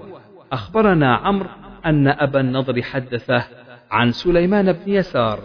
أخبرنا 0.51 1.15
عمرو 1.15 1.49
أن 1.85 2.07
أبا 2.07 2.39
النضر 2.39 2.81
حدثه 2.81 3.43
عن 3.91 4.11
سليمان 4.11 4.71
بن 4.71 4.91
يسار 4.91 5.39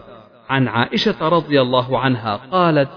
عن 0.48 0.68
عائشة 0.68 1.28
رضي 1.28 1.60
الله 1.60 1.98
عنها 1.98 2.36
قالت 2.36 2.88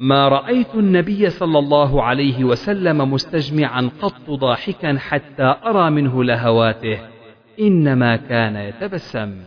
ما 0.00 0.28
رأيت 0.28 0.74
النبي 0.74 1.30
صلى 1.30 1.58
الله 1.58 2.02
عليه 2.02 2.44
وسلم 2.44 3.12
مستجمعا 3.12 3.90
قط 4.02 4.30
ضاحكا 4.30 4.98
حتى 4.98 5.54
أرى 5.66 5.90
منه 5.90 6.24
لهواته. 6.24 7.13
إنما 7.60 8.16
كان 8.16 8.56
يتبسم. 8.56 9.42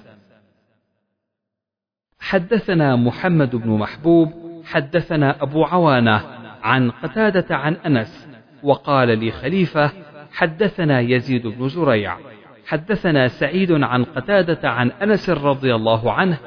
حدثنا 2.19 2.95
محمد 2.95 3.55
بن 3.55 3.69
محبوب 3.69 4.33
حدثنا 4.65 5.43
أبو 5.43 5.63
عوانة 5.63 6.23
عن 6.61 6.91
قتادة 6.91 7.55
عن 7.55 7.73
أنس 7.73 8.27
وقال 8.63 9.19
لي 9.19 9.31
خليفة 9.31 9.91
حدثنا 10.31 10.99
يزيد 10.99 11.47
بن 11.47 11.69
زريع. 11.69 12.17
حدثنا 12.65 13.27
سعيد 13.27 13.71
عن 13.71 14.03
قتادة 14.03 14.69
عن 14.69 14.91
أنس 14.91 15.29
رضي 15.29 15.75
الله 15.75 16.11
عنه 16.11 16.37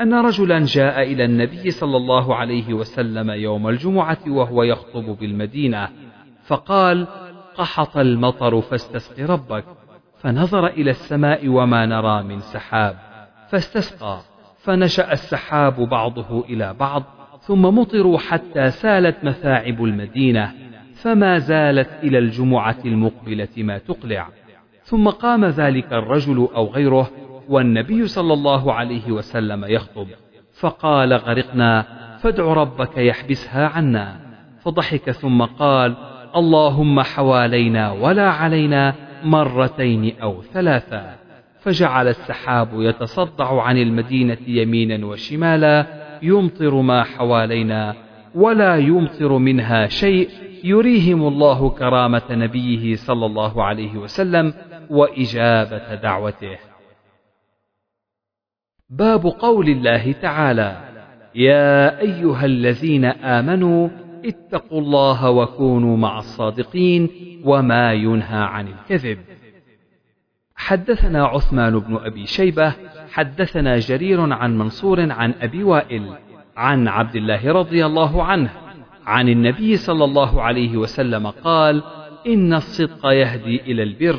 أن 0.00 0.14
رجلا 0.14 0.64
جاء 0.64 1.02
إلى 1.02 1.24
النبي 1.24 1.70
صلى 1.70 1.96
الله 1.96 2.34
عليه 2.36 2.74
وسلم 2.74 3.30
يوم 3.30 3.68
الجمعة 3.68 4.18
وهو 4.26 4.62
يخطب 4.62 5.04
بالمدينة 5.04 5.88
فقال 6.46 7.06
قحط 7.56 7.96
المطر 7.96 8.60
فاستسق 8.60 9.20
ربك. 9.30 9.64
فنظر 10.24 10.66
إلى 10.66 10.90
السماء 10.90 11.48
وما 11.48 11.86
نرى 11.86 12.22
من 12.22 12.40
سحاب 12.40 12.96
فاستسقى 13.48 14.20
فنشأ 14.58 15.12
السحاب 15.12 15.80
بعضه 15.80 16.44
إلى 16.44 16.74
بعض 16.80 17.02
ثم 17.40 17.62
مطروا 17.62 18.18
حتى 18.18 18.70
سالت 18.70 19.24
مثاعب 19.24 19.84
المدينة 19.84 20.52
فما 20.94 21.38
زالت 21.38 21.88
إلى 22.02 22.18
الجمعة 22.18 22.76
المقبلة 22.84 23.48
ما 23.56 23.78
تقلع. 23.78 24.28
ثم 24.82 25.08
قام 25.08 25.44
ذلك 25.44 25.92
الرجل 25.92 26.48
أو 26.56 26.66
غيره 26.66 27.10
والنبي 27.48 28.06
صلى 28.06 28.32
الله 28.32 28.72
عليه 28.72 29.12
وسلم 29.12 29.64
يخطب 29.64 30.06
فقال 30.60 31.12
غرقنا 31.12 31.86
فادع 32.18 32.44
ربك 32.44 32.98
يحبسها 32.98 33.66
عنا. 33.66 34.16
فضحك 34.62 35.10
ثم 35.10 35.42
قال 35.42 35.96
اللهم 36.36 37.00
حوالينا 37.00 37.92
ولا 37.92 38.30
علينا 38.30 38.94
مرتين 39.24 40.20
أو 40.22 40.42
ثلاثا 40.42 41.16
فجعل 41.60 42.08
السحاب 42.08 42.68
يتصدع 42.72 43.62
عن 43.62 43.78
المدينة 43.78 44.38
يمينا 44.46 45.06
وشمالا 45.06 45.86
يمطر 46.22 46.74
ما 46.80 47.02
حوالينا 47.02 47.94
ولا 48.34 48.76
يمطر 48.76 49.38
منها 49.38 49.86
شيء 49.86 50.28
يريهم 50.64 51.26
الله 51.26 51.70
كرامة 51.70 52.22
نبيه 52.30 52.96
صلى 52.96 53.26
الله 53.26 53.64
عليه 53.64 53.96
وسلم 53.96 54.54
وإجابة 54.90 55.94
دعوته. 55.94 56.58
باب 58.90 59.26
قول 59.26 59.68
الله 59.68 60.12
تعالى 60.12 60.76
يا 61.34 62.00
أيها 62.00 62.44
الذين 62.44 63.04
آمنوا 63.04 63.88
اتقوا 64.24 64.80
الله 64.80 65.30
وكونوا 65.30 65.96
مع 65.96 66.18
الصادقين 66.18 67.10
وما 67.44 67.92
ينهى 67.92 68.42
عن 68.42 68.68
الكذب. 68.68 69.18
حدثنا 70.56 71.26
عثمان 71.26 71.78
بن 71.78 71.96
أبي 71.96 72.26
شيبة 72.26 72.74
حدثنا 73.12 73.78
جرير 73.78 74.32
عن 74.32 74.58
منصور 74.58 75.12
عن 75.12 75.34
أبي 75.40 75.64
وائل 75.64 76.12
عن 76.56 76.88
عبد 76.88 77.16
الله 77.16 77.52
رضي 77.52 77.86
الله 77.86 78.22
عنه 78.22 78.50
عن 79.06 79.28
النبي 79.28 79.76
صلى 79.76 80.04
الله 80.04 80.42
عليه 80.42 80.76
وسلم 80.76 81.26
قال 81.26 81.82
إن 82.26 82.54
الصدق 82.54 83.06
يهدي 83.06 83.60
إلى 83.60 83.82
البر 83.82 84.18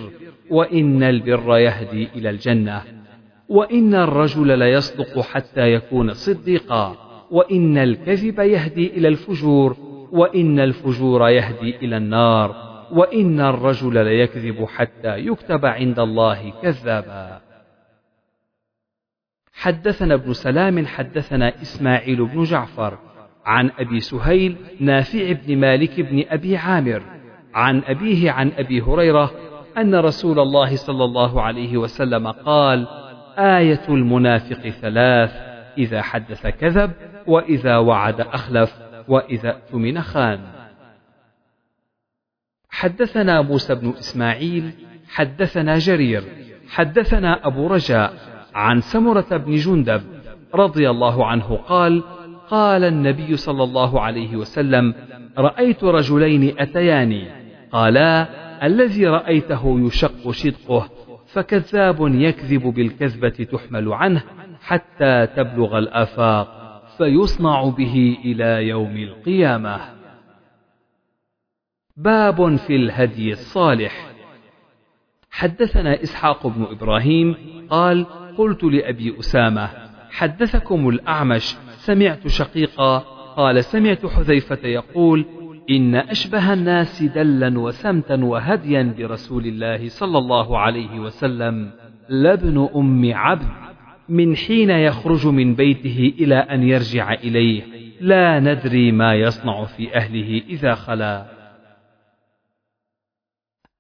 وإن 0.50 1.04
البر 1.04 1.58
يهدي 1.58 2.10
إلى 2.16 2.30
الجنة 2.30 2.82
وإن 3.50 3.96
الرجل 3.96 4.60
ليصدق 4.60 5.20
حتى 5.20 5.74
يكون 5.74 6.14
صديقا 6.14 6.96
وإن 7.32 7.78
الكذب 7.78 8.40
يهدي 8.40 8.88
إلى 8.88 9.08
الفجور 9.08 9.78
وإن 10.12 10.60
الفجور 10.60 11.30
يهدي 11.30 11.76
إلى 11.76 11.98
النار 11.98 12.56
وإن 12.92 13.40
الرجل 13.40 14.06
ليكذب 14.06 14.66
حتى 14.66 15.18
يكتب 15.18 15.66
عند 15.66 16.00
الله 16.00 16.54
كذابا. 16.62 17.42
حدثنا 19.54 20.14
ابن 20.14 20.34
سلام 20.34 20.86
حدثنا 20.86 21.62
إسماعيل 21.62 22.26
بن 22.26 22.44
جعفر 22.44 22.98
عن 23.46 23.72
أبي 23.80 24.00
سهيل 24.00 24.58
نافع 24.80 25.32
بن 25.32 25.58
مالك 25.58 26.02
بن 26.02 26.24
أبي 26.30 26.58
عامر 26.58 27.02
عن 27.54 27.82
أبيه 27.88 28.32
عن 28.32 28.52
أبي 28.58 28.82
هريرة 28.82 29.32
أن 29.78 29.96
رسول 29.96 30.40
الله 30.40 30.76
صلى 30.76 31.04
الله 31.04 31.42
عليه 31.42 31.78
وسلم 31.78 32.28
قال: 32.28 32.88
آية 33.38 33.82
المنافق 33.90 34.70
ثلاث 34.70 35.32
إذا 35.78 36.02
حدث 36.02 36.48
كذب 36.48 36.92
وإذا 37.28 37.78
وعد 37.78 38.22
أخلف. 38.22 38.85
وإذا 39.08 39.50
اؤتمن 39.50 40.02
خان. 40.02 40.40
حدثنا 42.70 43.42
موسى 43.42 43.76
بن 43.76 43.90
إسماعيل 44.00 44.72
حدثنا 45.10 45.78
جرير 45.78 46.24
حدثنا 46.70 47.48
أبو 47.48 47.68
رجاء 47.68 48.14
عن 48.56 48.82
سمرة 48.82 49.38
بن 49.38 49.56
جندب 49.56 50.02
رضي 50.56 50.90
الله 50.90 51.26
عنه 51.26 51.56
قال 51.56 52.04
قال 52.50 52.84
النبي 52.84 53.38
صلى 53.38 53.64
الله 53.64 54.02
عليه 54.02 54.36
وسلم 54.36 54.94
رأيت 55.38 55.84
رجلين 55.84 56.60
أتياني 56.60 57.28
قالا 57.72 58.28
الذي 58.66 59.08
رأيته 59.08 59.80
يشق 59.80 60.32
شدقه 60.32 60.90
فكذاب 61.28 61.98
يكذب 62.02 62.62
بالكذبة 62.62 63.30
تحمل 63.30 63.94
عنه 63.94 64.24
حتى 64.62 65.28
تبلغ 65.36 65.78
الآفاق. 65.78 66.55
فيصنع 66.98 67.70
به 67.70 68.18
إلى 68.26 68.68
يوم 68.68 68.98
القيامة. 68.98 69.80
باب 71.98 72.56
في 72.56 72.76
الهدي 72.76 73.32
الصالح. 73.32 74.12
حدثنا 75.32 76.04
إسحاق 76.04 76.48
بن 76.48 76.64
إبراهيم 76.64 77.36
قال 77.70 78.06
قلت 78.38 78.64
لأبي 78.64 79.20
أسامة 79.20 79.70
حدثكم 80.12 80.90
الأعمش 80.90 81.56
سمعت 81.78 82.28
شقيقا؟ 82.28 82.98
قال 83.36 83.64
سمعت 83.64 84.06
حذيفة 84.06 84.68
يقول 84.68 85.26
إن 85.70 85.96
أشبه 85.96 86.54
الناس 86.54 87.04
دلا 87.04 87.60
وسمتا 87.60 88.24
وهديا 88.24 88.96
برسول 88.98 89.46
الله 89.46 89.90
صلى 89.90 90.18
الله 90.18 90.60
عليه 90.60 91.00
وسلم 91.00 91.72
لابن 92.10 92.70
أم 92.76 93.14
عبد. 93.14 93.65
من 94.10 94.36
حين 94.36 94.70
يخرج 94.70 95.28
من 95.28 95.56
بيته 95.56 96.14
إلى 96.20 96.36
أن 96.36 96.64
يرجع 96.64 97.14
إليه. 97.14 97.64
لا 98.02 98.40
ندري 98.40 98.92
ما 98.92 99.16
يصنع 99.16 99.66
في 99.66 99.96
أهله 99.96 100.42
إذا 100.50 100.76
خلا. 100.76 101.26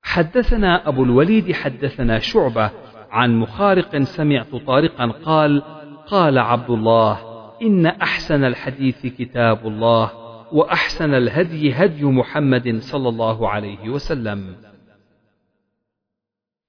حدثنا 0.03 0.87
أبو 0.87 1.03
الوليد 1.03 1.51
حدثنا 1.51 2.19
شعبة 2.19 2.71
عن 3.11 3.39
مخارق 3.39 3.97
سمعت 3.97 4.55
طارقا 4.55 5.05
قال 5.05 5.61
قال 6.07 6.37
عبد 6.37 6.69
الله 6.69 7.19
إن 7.61 7.85
أحسن 7.85 8.43
الحديث 8.43 9.05
كتاب 9.05 9.67
الله 9.67 10.11
وأحسن 10.51 11.13
الهدي 11.13 11.73
هدي 11.73 12.03
محمد 12.05 12.77
صلى 12.77 13.09
الله 13.09 13.49
عليه 13.49 13.89
وسلم. 13.89 14.55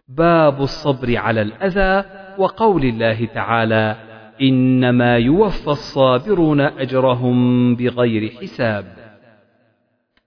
باب 0.08 0.62
الصبر 0.62 1.16
على 1.16 1.42
الأذى 1.42 2.08
وقول 2.38 2.84
الله 2.84 3.24
تعالى 3.24 3.96
إنما 4.42 5.16
يوفى 5.16 5.68
الصابرون 5.68 6.60
أجرهم 6.60 7.74
بغير 7.76 8.32
حساب. 8.42 8.84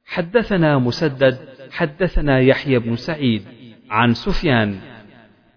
حدثنا 0.05 0.77
مسدد 0.77 1.37
حدثنا 1.71 2.39
يحيى 2.39 2.79
بن 2.79 2.95
سعيد 2.95 3.43
عن 3.89 4.13
سفيان 4.13 4.79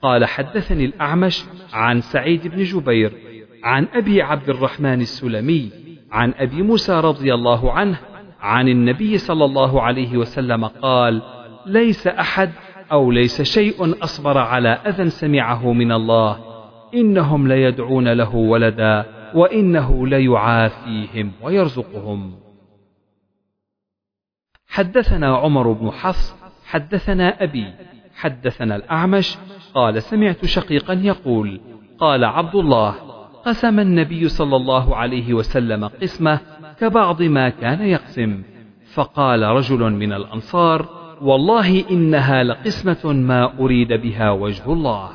قال 0.03 0.25
حدثني 0.25 0.85
الأعمش 0.85 1.45
عن 1.73 2.01
سعيد 2.01 2.49
بن 2.49 2.63
جبير 2.63 3.13
عن 3.65 3.87
أبي 3.95 4.23
عبد 4.23 4.49
الرحمن 4.51 5.01
السلمي 5.01 5.71
عن 6.13 6.35
أبي 6.37 6.63
موسى 6.63 7.01
رضي 7.01 7.35
الله 7.35 7.73
عنه 7.73 7.99
عن 8.41 8.69
النبي 8.69 9.19
صلى 9.19 9.45
الله 9.45 9.83
عليه 9.83 10.17
وسلم 10.17 10.65
قال 10.65 11.23
ليس 11.67 12.07
أحد 12.07 12.51
أو 12.93 13.11
ليس 13.11 13.43
شيء 13.43 14.05
أصبر 14.05 14.39
على 14.39 14.69
أذى 14.69 15.11
سمعه 15.11 15.73
من 15.73 15.93
الله 15.93 16.39
إنهم 16.95 17.49
ليدعون 17.49 18.09
له 18.09 18.35
ولدا 18.35 19.05
وإنه 19.35 20.07
ليعافيهم 20.07 21.33
ويرزقهم. 21.43 22.35
حدثنا 24.67 25.37
عمر 25.37 25.73
بن 25.73 25.91
حفص 25.91 26.37
حدثنا 26.67 27.43
أبي 27.43 27.73
حدثنا 28.15 28.77
الأعمش 28.77 29.39
قال 29.75 30.03
سمعت 30.03 30.45
شقيقا 30.45 30.95
يقول 30.95 31.61
قال 31.99 32.25
عبد 32.25 32.55
الله 32.55 32.91
قسم 33.45 33.81
النبي 33.81 34.29
صلى 34.29 34.57
الله 34.57 34.97
عليه 34.97 35.35
وسلم 35.35 35.85
قسمه 35.85 36.41
كبعض 36.81 37.23
ما 37.23 37.49
كان 37.49 37.83
يقسم 37.83 38.43
فقال 38.95 39.43
رجل 39.43 39.93
من 39.93 40.13
الأنصار 40.13 41.02
والله 41.23 41.91
إنها 41.91 42.45
لقسمة 42.45 43.13
ما 43.13 43.59
أريد 43.61 43.93
بها 43.93 44.31
وجه 44.31 44.73
الله. 44.73 45.11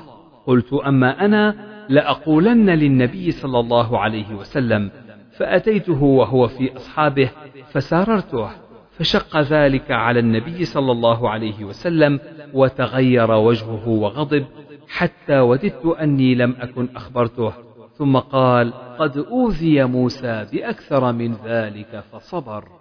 قلت 0.45 0.73
أما 0.73 1.25
أنا 1.25 1.55
لأقولن 1.89 2.69
للنبي 2.69 3.31
صلى 3.31 3.59
الله 3.59 3.99
عليه 3.99 4.35
وسلم 4.35 4.91
فأتيته 5.37 6.03
وهو 6.03 6.47
في 6.47 6.75
أصحابه 6.75 7.29
فساررته 7.71 8.49
فشق 8.91 9.37
ذلك 9.37 9.91
على 9.91 10.19
النبي 10.19 10.65
صلى 10.65 10.91
الله 10.91 11.29
عليه 11.29 11.63
وسلم 11.63 12.19
وتغير 12.53 13.31
وجهه 13.31 13.87
وغضب 13.87 14.45
حتى 14.89 15.39
وددت 15.39 15.85
أني 15.85 16.35
لم 16.35 16.55
أكن 16.59 16.87
أخبرته. 16.95 17.53
ثم 17.97 18.17
قال 18.17 18.73
قد 18.99 19.17
أوذي 19.17 19.83
موسى 19.83 20.45
بأكثر 20.53 21.11
من 21.11 21.35
ذلك 21.45 22.03
فصبر. 22.11 22.76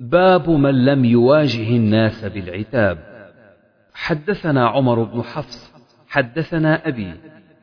باب 0.00 0.50
من 0.50 0.84
لم 0.84 1.04
يواجه 1.04 1.76
الناس 1.76 2.24
بالعتاب. 2.24 2.98
حدثنا 3.94 4.68
عمر 4.68 5.02
بن 5.02 5.22
حفص 5.22 5.72
حدثنا 6.08 6.88
أبي 6.88 7.14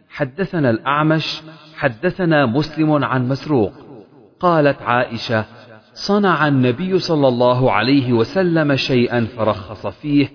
حدثنا 0.09 0.69
الأعمش 0.69 1.41
حدثنا 1.75 2.45
مسلم 2.45 3.03
عن 3.03 3.27
مسروق. 3.27 3.73
قالت 4.39 4.81
عائشة 4.81 5.45
صنع 5.93 6.47
النبي 6.47 6.99
صلى 6.99 7.27
الله 7.27 7.71
عليه 7.71 8.13
وسلم 8.13 8.75
شيئا 8.75 9.25
فرخص 9.37 9.87
فيه 9.87 10.29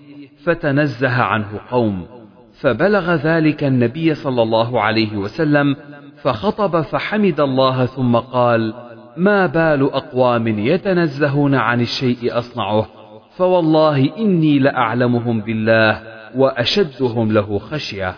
فتنزه 0.44 1.22
عنه 1.22 1.60
قوم 1.70 2.06
فبلغ 2.52 3.14
ذلك 3.14 3.64
النبي 3.64 4.14
صلى 4.14 4.42
الله 4.42 4.80
عليه 4.82 5.16
وسلم 5.16 5.76
فخطب 6.22 6.80
فحمد 6.80 7.40
الله 7.40 7.86
ثم 7.86 8.16
قال 8.16 8.87
ما 9.18 9.46
بال 9.46 9.82
أقوام 9.92 10.46
يتنزهون 10.48 11.54
عن 11.54 11.80
الشيء 11.80 12.38
أصنعه 12.38 12.86
فوالله 13.36 14.16
إني 14.16 14.58
لأعلمهم 14.58 15.40
بالله 15.40 16.02
وأشدهم 16.36 17.32
له 17.32 17.58
خشية. 17.58 18.14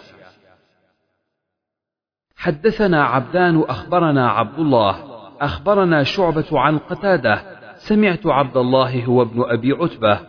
حدثنا 2.37 3.05
عبدان 3.05 3.61
أخبرنا 3.69 4.31
عبد 4.31 4.59
الله 4.59 4.97
أخبرنا 5.41 6.03
شعبة 6.03 6.47
عن 6.53 6.79
قتادة 6.79 7.43
سمعت 7.77 8.27
عبد 8.27 8.57
الله 8.57 9.05
هو 9.05 9.23
ابن 9.23 9.43
أبي 9.47 9.73
عتبة 9.73 10.21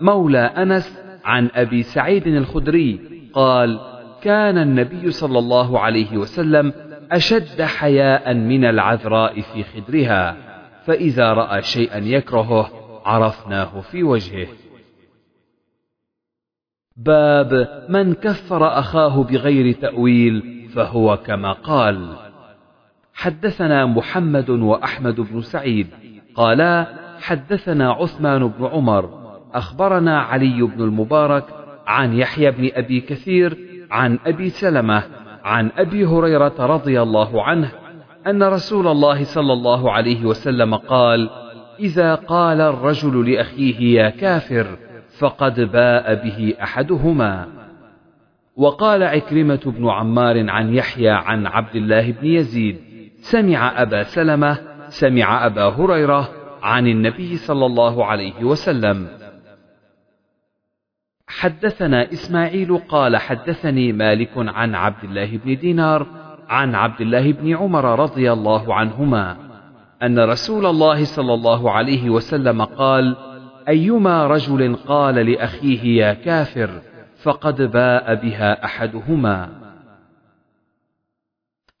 مولى 0.00 0.38
أنس 0.38 0.98
عن 1.24 1.50
أبي 1.54 1.82
سعيد 1.82 2.26
الخدري 2.26 3.00
قال 3.32 3.80
كان 4.22 4.58
النبي 4.58 5.10
صلى 5.10 5.38
الله 5.38 5.80
عليه 5.80 6.16
وسلم 6.16 6.72
أشد 7.12 7.62
حياء 7.62 8.34
من 8.34 8.64
العذراء 8.64 9.40
في 9.40 9.62
خدرها 9.62 10.36
فإذا 10.84 11.32
رأى 11.32 11.62
شيئا 11.62 11.98
يكرهه 11.98 12.70
عرفناه 13.04 13.80
في 13.80 14.02
وجهه. 14.02 14.48
باب 16.96 17.68
من 17.88 18.14
كفر 18.14 18.78
أخاه 18.78 19.22
بغير 19.22 19.72
تأويل 19.72 20.68
فهو 20.74 21.16
كما 21.16 21.52
قال. 21.52 22.16
حدثنا 23.14 23.86
محمد 23.86 24.50
وأحمد 24.50 25.20
بن 25.20 25.40
سعيد 25.40 25.86
قالا 26.34 26.86
حدثنا 27.20 27.92
عثمان 27.92 28.48
بن 28.48 28.66
عمر 28.66 29.20
أخبرنا 29.54 30.20
علي 30.20 30.62
بن 30.62 30.82
المبارك 30.82 31.44
عن 31.86 32.12
يحيى 32.12 32.50
بن 32.50 32.70
أبي 32.74 33.00
كثير 33.00 33.58
عن 33.90 34.18
أبي 34.26 34.48
سلمة 34.48 35.02
عن 35.44 35.70
أبي 35.78 36.04
هريرة 36.06 36.54
رضي 36.58 37.02
الله 37.02 37.42
عنه 37.42 37.72
أن 38.26 38.42
رسول 38.42 38.86
الله 38.86 39.24
صلى 39.24 39.52
الله 39.52 39.92
عليه 39.92 40.24
وسلم 40.24 40.74
قال 40.74 41.30
إذا 41.80 42.14
قال 42.14 42.60
الرجل 42.60 43.30
لأخيه 43.32 44.00
يا 44.00 44.10
كافر 44.10 44.66
فقد 45.18 45.60
باء 45.60 46.14
به 46.14 46.54
أحدهما. 46.62 47.46
وقال 48.56 49.02
عكرمة 49.02 49.60
بن 49.66 49.88
عمار 49.88 50.50
عن 50.50 50.74
يحيى 50.74 51.10
عن 51.10 51.46
عبد 51.46 51.76
الله 51.76 52.10
بن 52.10 52.26
يزيد 52.26 52.80
سمع 53.20 53.82
أبا 53.82 54.02
سلمة 54.02 54.58
سمع 54.88 55.46
أبا 55.46 55.64
هريرة 55.64 56.28
عن 56.62 56.86
النبي 56.86 57.36
صلى 57.36 57.66
الله 57.66 58.04
عليه 58.04 58.44
وسلم. 58.44 59.19
حدثنا 61.30 62.12
إسماعيل 62.12 62.78
قال 62.78 63.16
حدثني 63.16 63.92
مالك 63.92 64.30
عن 64.36 64.74
عبد 64.74 65.04
الله 65.04 65.36
بن 65.44 65.56
دينار 65.56 66.06
عن 66.48 66.74
عبد 66.74 67.00
الله 67.00 67.32
بن 67.32 67.56
عمر 67.56 67.98
رضي 67.98 68.32
الله 68.32 68.74
عنهما 68.74 69.36
أن 70.02 70.18
رسول 70.18 70.66
الله 70.66 71.04
صلى 71.04 71.34
الله 71.34 71.70
عليه 71.70 72.10
وسلم 72.10 72.62
قال 72.62 73.16
أيما 73.68 74.26
رجل 74.26 74.76
قال 74.76 75.14
لأخيه 75.14 76.02
يا 76.02 76.14
كافر 76.14 76.70
فقد 77.22 77.62
باء 77.62 78.14
بها 78.14 78.64
أحدهما. 78.64 79.48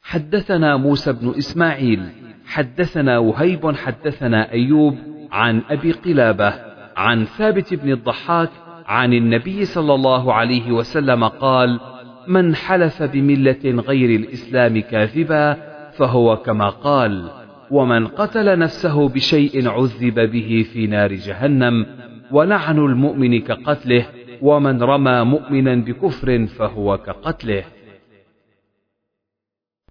حدثنا 0.02 0.76
موسى 0.76 1.12
بن 1.12 1.34
إسماعيل 1.38 2.08
حدثنا 2.46 3.18
وهيب 3.18 3.76
حدثنا 3.76 4.52
أيوب 4.52 4.98
عن 5.32 5.62
أبي 5.70 5.92
قلابة 5.92 6.54
عن 6.96 7.24
ثابت 7.24 7.74
بن 7.74 7.92
الضحاك 7.92 8.50
عن 8.90 9.12
النبي 9.12 9.64
صلى 9.64 9.94
الله 9.94 10.34
عليه 10.34 10.72
وسلم 10.72 11.24
قال 11.24 11.80
من 12.28 12.54
حلف 12.54 13.02
بملة 13.02 13.64
غير 13.64 14.20
الإسلام 14.20 14.80
كاذبا 14.80 15.56
فهو 15.90 16.36
كما 16.36 16.68
قال 16.68 17.30
ومن 17.70 18.06
قتل 18.06 18.58
نفسه 18.58 19.08
بشيء 19.08 19.68
عذب 19.68 20.20
به 20.30 20.66
في 20.72 20.86
نار 20.86 21.12
جهنم 21.12 21.86
ولعن 22.30 22.78
المؤمن 22.78 23.40
كقتله 23.40 24.06
ومن 24.42 24.82
رمى 24.82 25.24
مؤمنا 25.24 25.74
بكفر 25.74 26.46
فهو 26.46 26.98
كقتله. 26.98 27.64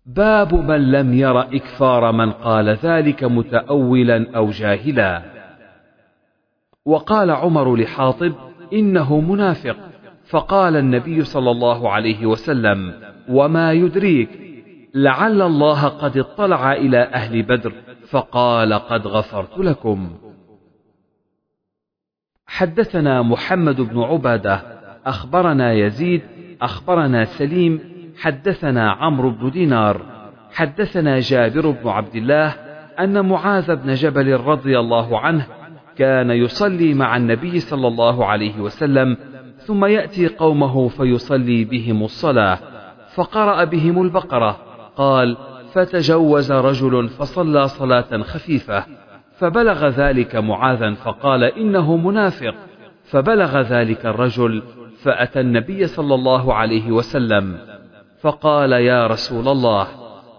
باب 0.05 0.53
من 0.53 0.91
لم 0.91 1.13
ير 1.13 1.41
إكفار 1.41 2.11
من 2.11 2.31
قال 2.31 2.69
ذلك 2.69 3.23
متأولا 3.23 4.25
أو 4.35 4.49
جاهلا. 4.49 5.21
وقال 6.85 7.31
عمر 7.31 7.75
لحاطب 7.75 8.48
إنه 8.73 9.19
منافق. 9.19 9.75
فقال 10.25 10.75
النبي 10.75 11.23
صلى 11.23 11.51
الله 11.51 11.89
عليه 11.89 12.25
وسلم 12.25 12.93
وما 13.29 13.73
يدريك 13.73 14.29
لعل 14.93 15.41
الله 15.41 15.87
قد 15.87 16.17
اطلع 16.17 16.73
إلى 16.73 16.99
أهل 16.99 17.43
بدر 17.43 17.73
فقال 18.09 18.73
قد 18.73 19.07
غفرت 19.07 19.57
لكم. 19.57 20.09
حدثنا 22.47 23.21
محمد 23.21 23.81
بن 23.81 23.99
عبادة 24.01 24.61
أخبرنا 25.05 25.73
يزيد 25.73 26.21
أخبرنا 26.61 27.25
سليم 27.25 27.79
حدثنا 28.17 28.91
عمرو 28.91 29.29
بن 29.29 29.49
دينار 29.49 30.01
حدثنا 30.51 31.19
جابر 31.19 31.69
بن 31.69 31.89
عبد 31.89 32.15
الله 32.15 32.47
أن 32.99 33.25
معاذ 33.25 33.75
بن 33.75 33.93
جبل 33.93 34.33
رضي 34.37 34.79
الله 34.79 35.19
عنه 35.19 35.47
كان 35.99 36.31
يصلي 36.31 36.93
مع 36.93 37.17
النبي 37.17 37.59
صلى 37.59 37.87
الله 37.87 38.25
عليه 38.25 38.59
وسلم 38.59 39.17
ثم 39.57 39.85
يأتي 39.85 40.27
قومه 40.27 40.87
فيصلي 40.87 41.63
بهم 41.63 42.03
الصلاة 42.03 42.59
فقرأ 43.15 43.63
بهم 43.63 44.01
البقرة 44.01 44.57
قال 44.95 45.37
فتجوز 45.73 46.51
رجل 46.51 47.09
فصلى 47.09 47.67
صلاة 47.67 48.17
خفيفة 48.21 48.85
فبلغ 49.37 49.87
ذلك 49.87 50.35
معاذا 50.35 50.93
فقال 50.93 51.43
إنه 51.43 51.97
منافق 51.97 52.55
فبلغ 53.03 53.61
ذلك 53.61 54.05
الرجل 54.05 54.63
فأتى 55.03 55.39
النبي 55.39 55.87
صلى 55.87 56.15
الله 56.15 56.53
عليه 56.53 56.91
وسلم 56.91 57.57
فقال 58.21 58.71
يا 58.71 59.07
رسول 59.07 59.47
الله 59.47 59.87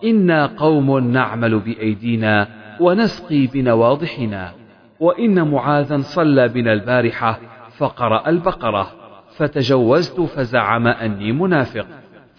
إنا 0.04 0.46
قوم 0.46 0.98
نعمل 0.98 1.58
بأيدينا 1.58 2.48
ونسقي 2.80 3.46
بنواضحنا 3.46 4.59
وإن 5.00 5.50
معاذا 5.50 5.98
صلى 6.00 6.48
بنا 6.48 6.72
البارحة 6.72 7.40
فقرأ 7.76 8.28
البقرة 8.28 8.92
فتجوزت 9.36 10.20
فزعم 10.20 10.86
أني 10.86 11.32
منافق. 11.32 11.86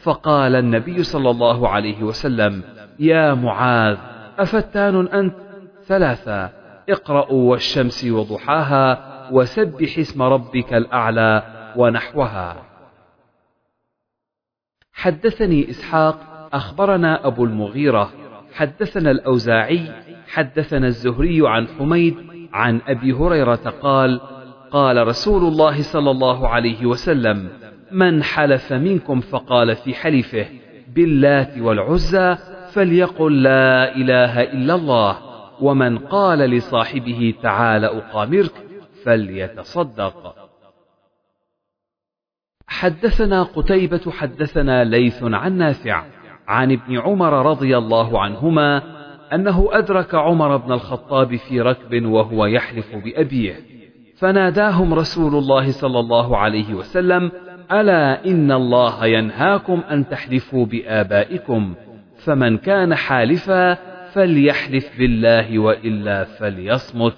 فقال 0.04 0.56
النبي 0.56 1.04
صلى 1.04 1.30
الله 1.30 1.70
عليه 1.70 2.04
وسلم 2.04 2.64
يا 3.00 3.34
معاذ 3.34 3.98
أفتان 4.40 5.08
أنت؟ 5.08 5.36
ثلاثا 5.86 6.50
اقرأوا 6.90 7.52
والشمس 7.52 8.06
وضحاها 8.06 9.12
وسبح 9.32 9.98
اسم 10.00 10.22
ربك 10.22 10.74
الأعلى 10.74 11.44
ونحوها. 11.76 12.56
حدثني 14.94 15.70
إسحاق 15.70 16.50
أخبرنا 16.54 17.28
أبو 17.28 17.46
المغيرة 17.46 18.12
حدثنا 18.54 19.12
الأوزاعي 19.12 19.92
حدثنا 20.28 20.88
الزهري 20.88 21.48
عن 21.48 21.68
حميد 21.68 22.31
عن 22.54 22.82
أبي 22.88 23.14
هريرة 23.14 23.74
قال 23.82 24.22
قال 24.72 25.08
رسول 25.08 25.44
الله 25.44 25.82
صلى 25.82 26.12
الله 26.12 26.48
عليه 26.48 26.86
وسلم 26.86 27.50
من 27.92 28.24
حلف 28.24 28.74
منكم 28.74 29.22
فقال 29.22 29.76
في 29.76 29.94
حلفه 29.94 30.46
باللات 30.88 31.58
والعزى 31.58 32.38
فليقل 32.72 33.44
لا 33.44 33.96
إله 33.96 34.42
إلا 34.42 34.76
الله 34.76 35.18
ومن 35.62 35.98
قال 35.98 36.40
لصاحبه 36.40 37.34
تعال 37.44 37.86
أقامرك 37.86 38.54
فليتصدق. 39.06 40.36
حدثنا 42.68 43.44
قتيبة 43.44 44.12
حدثنا 44.12 44.84
ليث 44.84 45.24
عن 45.24 45.58
نافع 45.58 46.04
عن 46.48 46.72
ابن 46.72 46.98
عمر 46.98 47.46
رضي 47.46 47.78
الله 47.78 48.22
عنهما 48.22 49.01
أنه 49.34 49.70
أدرك 49.72 50.16
عمر 50.16 50.58
بن 50.58 50.72
الخطاب 50.72 51.36
في 51.36 51.62
ركب 51.62 52.06
وهو 52.06 52.46
يحلف 52.46 52.96
بأبيه. 52.96 53.56
فناداهم 54.18 54.94
رسول 54.94 55.36
الله 55.36 55.72
صلى 55.72 56.00
الله 56.00 56.38
عليه 56.38 56.74
وسلم 56.74 57.32
ألا 57.72 58.26
إن 58.26 58.52
الله 58.52 59.06
ينهاكم 59.06 59.82
أن 59.92 60.10
تحلفوا 60.10 60.66
بآبائكم 60.66 61.76
فمن 62.18 62.58
كان 62.58 62.96
حالفا 62.96 63.74
فليحلف 64.12 64.98
بالله 64.98 65.60
وإلا 65.60 66.24
فليصمت. 66.24 67.18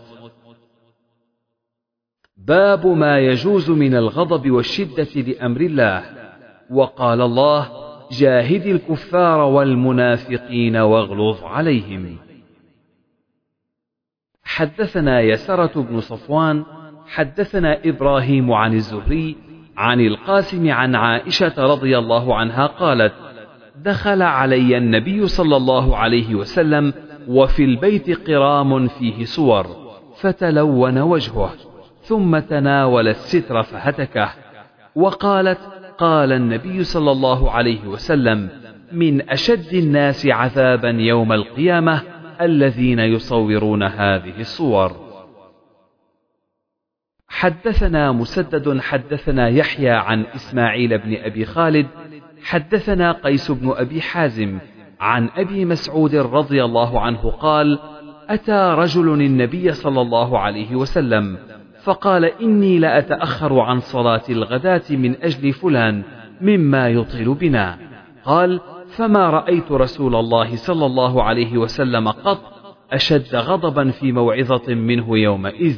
باب 2.37 2.87
ما 2.87 3.19
يجوز 3.19 3.71
من 3.71 3.95
الغضب 3.95 4.51
والشدة 4.51 5.21
لأمر 5.21 5.61
الله. 5.61 6.03
وقال 6.69 7.21
الله 7.21 7.69
جاهد 8.19 8.65
الكفار 8.65 9.39
والمنافقين 9.39 10.77
واغلظ 10.77 11.43
عليهم. 11.43 12.17
حدثنا 14.43 15.21
يسرة 15.21 15.81
بن 15.81 15.99
صفوان 15.99 16.63
حدثنا 17.07 17.79
إبراهيم 17.85 18.51
عن 18.51 18.73
الزهري 18.73 19.35
عن 19.77 19.99
القاسم 19.99 20.71
عن 20.71 20.95
عائشة 20.95 21.53
رضي 21.57 21.97
الله 21.97 22.35
عنها 22.35 22.65
قالت 22.65 23.13
دخل 23.75 24.21
علي 24.21 24.77
النبي 24.77 25.27
صلى 25.27 25.57
الله 25.57 25.97
عليه 25.97 26.35
وسلم 26.35 26.93
وفي 27.27 27.63
البيت 27.63 28.27
قرام 28.27 28.87
فيه 28.87 29.25
صور 29.25 29.67
فتلون 30.21 30.97
وجهه 30.97 31.53
ثم 32.01 32.39
تناول 32.39 33.07
الستر 33.07 33.63
فهتكه 33.63 34.29
وقالت 34.95 35.59
قال 36.03 36.31
النبي 36.31 36.83
صلى 36.83 37.11
الله 37.11 37.51
عليه 37.51 37.87
وسلم 37.87 38.49
من 38.91 39.29
أشد 39.29 39.73
الناس 39.73 40.25
عذابا 40.25 40.89
يوم 40.89 41.33
القيامة 41.33 42.01
الذين 42.41 42.99
يصورون 42.99 43.83
هذه 43.83 44.39
الصور. 44.39 44.91
حدثنا 47.27 48.11
مسدد 48.11 48.79
حدثنا 48.79 49.49
يحيى 49.49 49.89
عن 49.89 50.25
إسماعيل 50.35 50.97
بن 50.97 51.15
أبي 51.15 51.45
خالد 51.45 51.87
حدثنا 52.43 53.11
قيس 53.11 53.51
بن 53.51 53.73
أبي 53.75 54.01
حازم 54.01 54.59
عن 54.99 55.29
أبي 55.35 55.65
مسعود 55.65 56.15
رضي 56.15 56.63
الله 56.63 57.01
عنه 57.01 57.31
قال 57.31 57.79
أتى 58.29 58.75
رجل 58.77 59.21
النبي 59.21 59.71
صلى 59.71 60.01
الله 60.01 60.39
عليه 60.39 60.75
وسلم 60.75 61.37
فقال 61.83 62.25
إني 62.25 62.79
لأتأخر 62.79 63.59
عن 63.59 63.79
صلاة 63.79 64.21
الغداة 64.29 64.81
من 64.89 65.15
أجل 65.21 65.53
فلان 65.53 66.03
مما 66.41 66.89
يطيل 66.89 67.33
بنا. 67.33 67.77
قال 68.25 68.59
فما 68.87 69.29
رأيت 69.29 69.71
رسول 69.71 70.15
الله 70.15 70.55
صلى 70.55 70.85
الله 70.85 71.23
عليه 71.23 71.57
وسلم 71.57 72.07
قط 72.07 72.41
أشد 72.91 73.35
غضبا 73.35 73.91
في 73.91 74.11
موعظة 74.11 74.73
منه 74.73 75.17
يومئذ. 75.17 75.77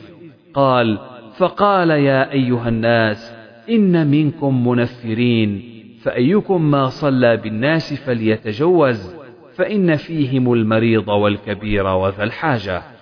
قال 0.54 1.00
فقال 1.38 1.90
يا 1.90 2.32
أيها 2.32 2.70
الناس 2.70 3.34
إن 3.70 4.08
منكم 4.08 4.68
منفرين 4.68 5.76
فأيكم 6.02 6.72
ما 6.72 6.90
صلى 6.90 7.38
بالناس 7.38 7.94
فليتجوز 7.94 9.16
فإن 9.56 9.96
فيهم 9.96 10.54
المريض 10.54 11.08
والكبير 11.08 11.88
وذا 11.88 12.24
الحاجة. 12.24 12.95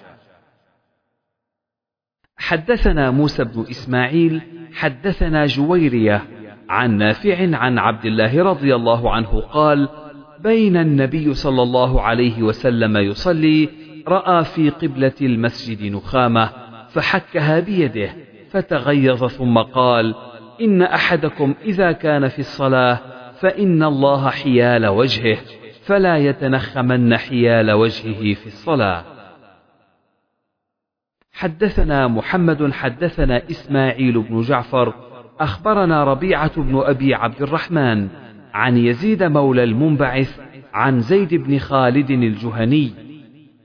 حدثنا 2.48 3.11
موسى 3.11 3.44
بن 3.44 3.65
إسماعيل 3.70 4.41
حدثنا 4.74 5.45
جويرية 5.45 6.24
عن 6.70 6.98
نافع 6.98 7.57
عن 7.57 7.78
عبد 7.80 8.06
الله 8.06 8.44
رضي 8.44 8.76
الله 8.76 9.11
عنه 9.11 9.41
قال 9.41 9.90
بين 10.40 10.78
النبي 10.78 11.34
صلى 11.34 11.64
الله 11.64 12.02
عليه 12.02 12.44
وسلم 12.44 12.98
يصلي 12.98 13.70
رأى 14.07 14.44
في 14.44 14.70
قبلة 14.70 15.14
المسجد 15.22 15.91
نخامة 15.91 16.49
فحكها 16.90 17.60
بيده 17.60 18.10
فتغيظ 18.49 19.26
ثم 19.28 19.57
قال 19.57 20.15
إن 20.61 20.82
أحدكم 20.82 21.56
إذا 21.65 21.91
كان 21.91 22.28
في 22.28 22.40
الصلاة 22.40 22.99
فإن 23.40 23.84
الله 23.84 24.30
حيال 24.30 24.88
وجهه 24.88 25.38
فلا 25.86 26.18
يتنخمن 26.18 27.18
حيال 27.18 27.72
وجهه 27.72 28.34
في 28.34 28.48
الصلاة. 28.48 29.12
حدثنا 31.34 32.08
محمد 32.08 32.72
حدثنا 32.72 33.42
إسماعيل 33.52 34.22
بن 34.22 34.42
جعفر 34.42 34.94
أخبرنا 35.40 36.04
ربيعة 36.04 36.62
بن 36.62 36.82
أبي 36.86 37.16
عبد 37.16 37.42
الرحمن 37.42 38.08
عن 38.54 38.78
يزيد 38.78 39.24
مولى 39.24 39.64
المنبعث 39.64 40.40
عن 40.74 41.00
زيد 41.00 41.34
بن 41.34 41.60
خالد 41.60 42.12
الجهني 42.12 42.92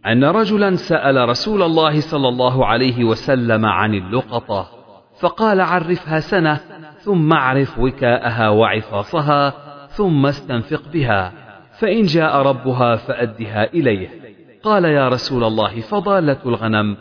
أن 0.06 0.24
رجلا 0.24 0.74
سأل 0.74 1.28
رسول 1.28 1.62
الله 1.62 2.00
صلى 2.00 2.28
الله 2.28 2.66
عليه 2.66 3.04
وسلم 3.04 3.66
عن 3.66 3.94
اللقطة 3.94 4.68
فقال 5.20 5.60
عرفها 5.60 6.20
سنة 6.20 6.60
ثم 6.98 7.32
اعرف 7.32 7.78
وكاءها 7.78 8.48
وعفاصها 8.48 9.54
ثم 9.88 10.26
استنفق 10.26 10.82
بها 10.92 11.32
فإن 11.78 12.02
جاء 12.02 12.36
ربها 12.36 12.96
فأدها 12.96 13.72
إليه. 13.72 14.08
قال 14.62 14.84
يا 14.84 15.08
رسول 15.08 15.44
الله 15.44 15.80
فضالة 15.80 16.38
الغنم 16.46 16.96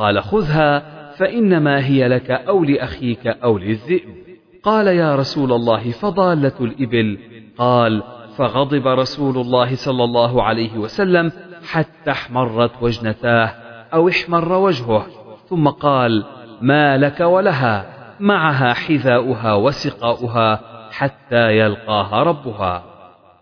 قال 0.00 0.22
خذها 0.22 0.82
فإنما 1.12 1.86
هي 1.86 2.08
لك 2.08 2.30
أو 2.30 2.64
لأخيك 2.64 3.26
أو 3.26 3.58
للذئب. 3.58 4.14
قال 4.62 4.86
يا 4.86 5.16
رسول 5.16 5.52
الله 5.52 5.90
فضالة 5.90 6.52
الإبل. 6.60 7.18
قال 7.58 8.02
فغضب 8.36 8.86
رسول 8.86 9.38
الله 9.38 9.74
صلى 9.74 10.04
الله 10.04 10.42
عليه 10.42 10.78
وسلم 10.78 11.32
حتى 11.70 12.10
احمرت 12.10 12.70
وجنتاه 12.80 13.46
أو 13.94 14.08
احمر 14.08 14.52
وجهه. 14.52 15.06
ثم 15.48 15.68
قال 15.68 16.24
ما 16.60 16.96
لك 16.96 17.20
ولها؟ 17.20 17.86
معها 18.20 18.72
حذاؤها 18.72 19.54
وسقاؤها 19.54 20.60
حتى 20.90 21.58
يلقاها 21.58 22.22
ربها. 22.22 22.84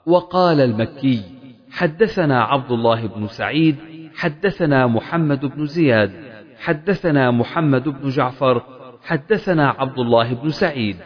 وقال 0.07 0.61
المكي 0.61 1.23
حدثنا 1.71 2.43
عبد 2.43 2.73
الله 2.73 3.07
بن 3.07 3.27
سعيد 3.27 3.77
حدثنا 4.17 4.87
محمد 4.87 5.47
بن 5.47 5.67
زياد. 5.67 6.28
حدثنا 6.59 7.31
محمد 7.31 7.89
بن 7.89 8.09
جعفر 8.09 8.63
حدثنا 9.05 9.69
عبد 9.71 9.99
الله 9.99 10.35
بن 10.35 10.51
سعيد. 10.51 10.97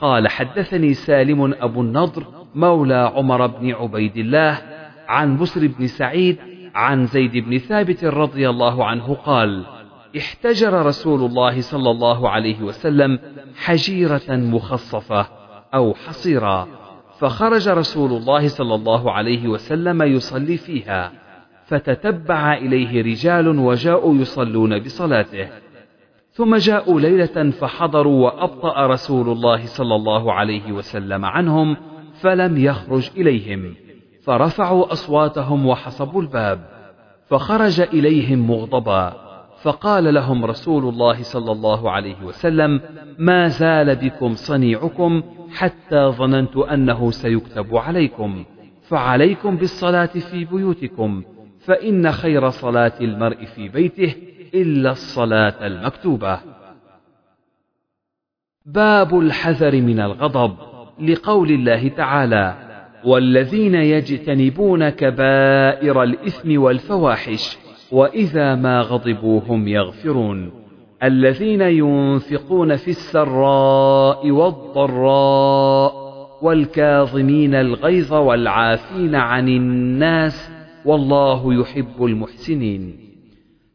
قال 0.00 0.28
حدثني 0.28 0.94
سالم 0.94 1.54
أبو 1.60 1.80
النضر 1.80 2.26
مولى 2.54 3.12
عمر 3.14 3.46
بن 3.46 3.72
عبيد 3.72 4.16
الله 4.16 4.58
عن 5.08 5.38
بسر 5.38 5.66
بن 5.66 5.86
سعيد 5.86 6.38
عن 6.74 7.06
زيد 7.06 7.36
بن 7.36 7.58
ثابت 7.58 8.04
رضي 8.04 8.50
الله 8.50 8.84
عنه 8.84 9.14
قال 9.14 9.64
احتجر 10.16 10.86
رسول 10.86 11.24
الله 11.24 11.60
صلى 11.60 11.90
الله 11.90 12.28
عليه 12.28 12.62
وسلم 12.62 13.18
حجيرة 13.56 14.28
مخصفة 14.28 15.26
أو 15.74 15.94
حصيرا 15.94 16.68
فخرج 17.18 17.68
رسول 17.68 18.12
الله 18.12 18.48
صلى 18.48 18.74
الله 18.74 19.12
عليه 19.12 19.48
وسلم 19.48 20.02
يصلي 20.02 20.56
فيها. 20.56 21.12
فتتبع 21.70 22.54
إليه 22.54 23.02
رجال 23.02 23.48
وجاءوا 23.48 24.14
يصلون 24.14 24.78
بصلاته. 24.78 25.48
ثم 26.32 26.56
جاءوا 26.56 27.00
ليلة 27.00 27.50
فحضروا 27.50 28.24
وأبطأ 28.24 28.86
رسول 28.86 29.28
الله 29.28 29.66
صلى 29.66 29.94
الله 29.94 30.32
عليه 30.32 30.72
وسلم 30.72 31.24
عنهم 31.24 31.76
فلم 32.20 32.56
يخرج 32.56 33.10
إليهم. 33.16 33.74
فرفعوا 34.22 34.92
أصواتهم 34.92 35.66
وحصبوا 35.66 36.22
الباب. 36.22 36.60
فخرج 37.28 37.80
إليهم 37.80 38.50
مغضبا. 38.50 39.12
فقال 39.62 40.14
لهم 40.14 40.44
رسول 40.44 40.88
الله 40.88 41.22
صلى 41.22 41.52
الله 41.52 41.90
عليه 41.90 42.22
وسلم 42.24 42.80
ما 43.18 43.48
زال 43.48 43.96
بكم 43.96 44.34
صنيعكم 44.34 45.22
حتى 45.52 46.06
ظننت 46.06 46.56
أنه 46.56 47.10
سيكتب 47.10 47.76
عليكم. 47.76 48.44
فعليكم 48.82 49.56
بالصلاة 49.56 50.06
في 50.06 50.44
بيوتكم. 50.44 51.22
فإن 51.60 52.12
خير 52.12 52.50
صلاة 52.50 52.92
المرء 53.00 53.44
في 53.44 53.68
بيته 53.68 54.14
إلا 54.54 54.90
الصلاة 54.90 55.66
المكتوبة. 55.66 56.40
باب 58.66 59.18
الحذر 59.18 59.80
من 59.80 60.00
الغضب 60.00 60.56
لقول 61.00 61.50
الله 61.50 61.88
تعالى: 61.88 62.54
والذين 63.04 63.74
يجتنبون 63.74 64.88
كبائر 64.88 66.02
الإثم 66.02 66.60
والفواحش 66.60 67.58
وإذا 67.92 68.54
ما 68.54 68.80
غضبوا 68.80 69.40
هم 69.40 69.68
يغفرون. 69.68 70.52
الذين 71.02 71.60
ينفقون 71.60 72.76
في 72.76 72.88
السراء 72.90 74.30
والضراء 74.30 76.10
والكاظمين 76.42 77.54
الغيظ 77.54 78.12
والعافين 78.12 79.14
عن 79.14 79.48
الناس 79.48 80.50
والله 80.84 81.54
يحب 81.54 82.04
المحسنين. 82.04 83.10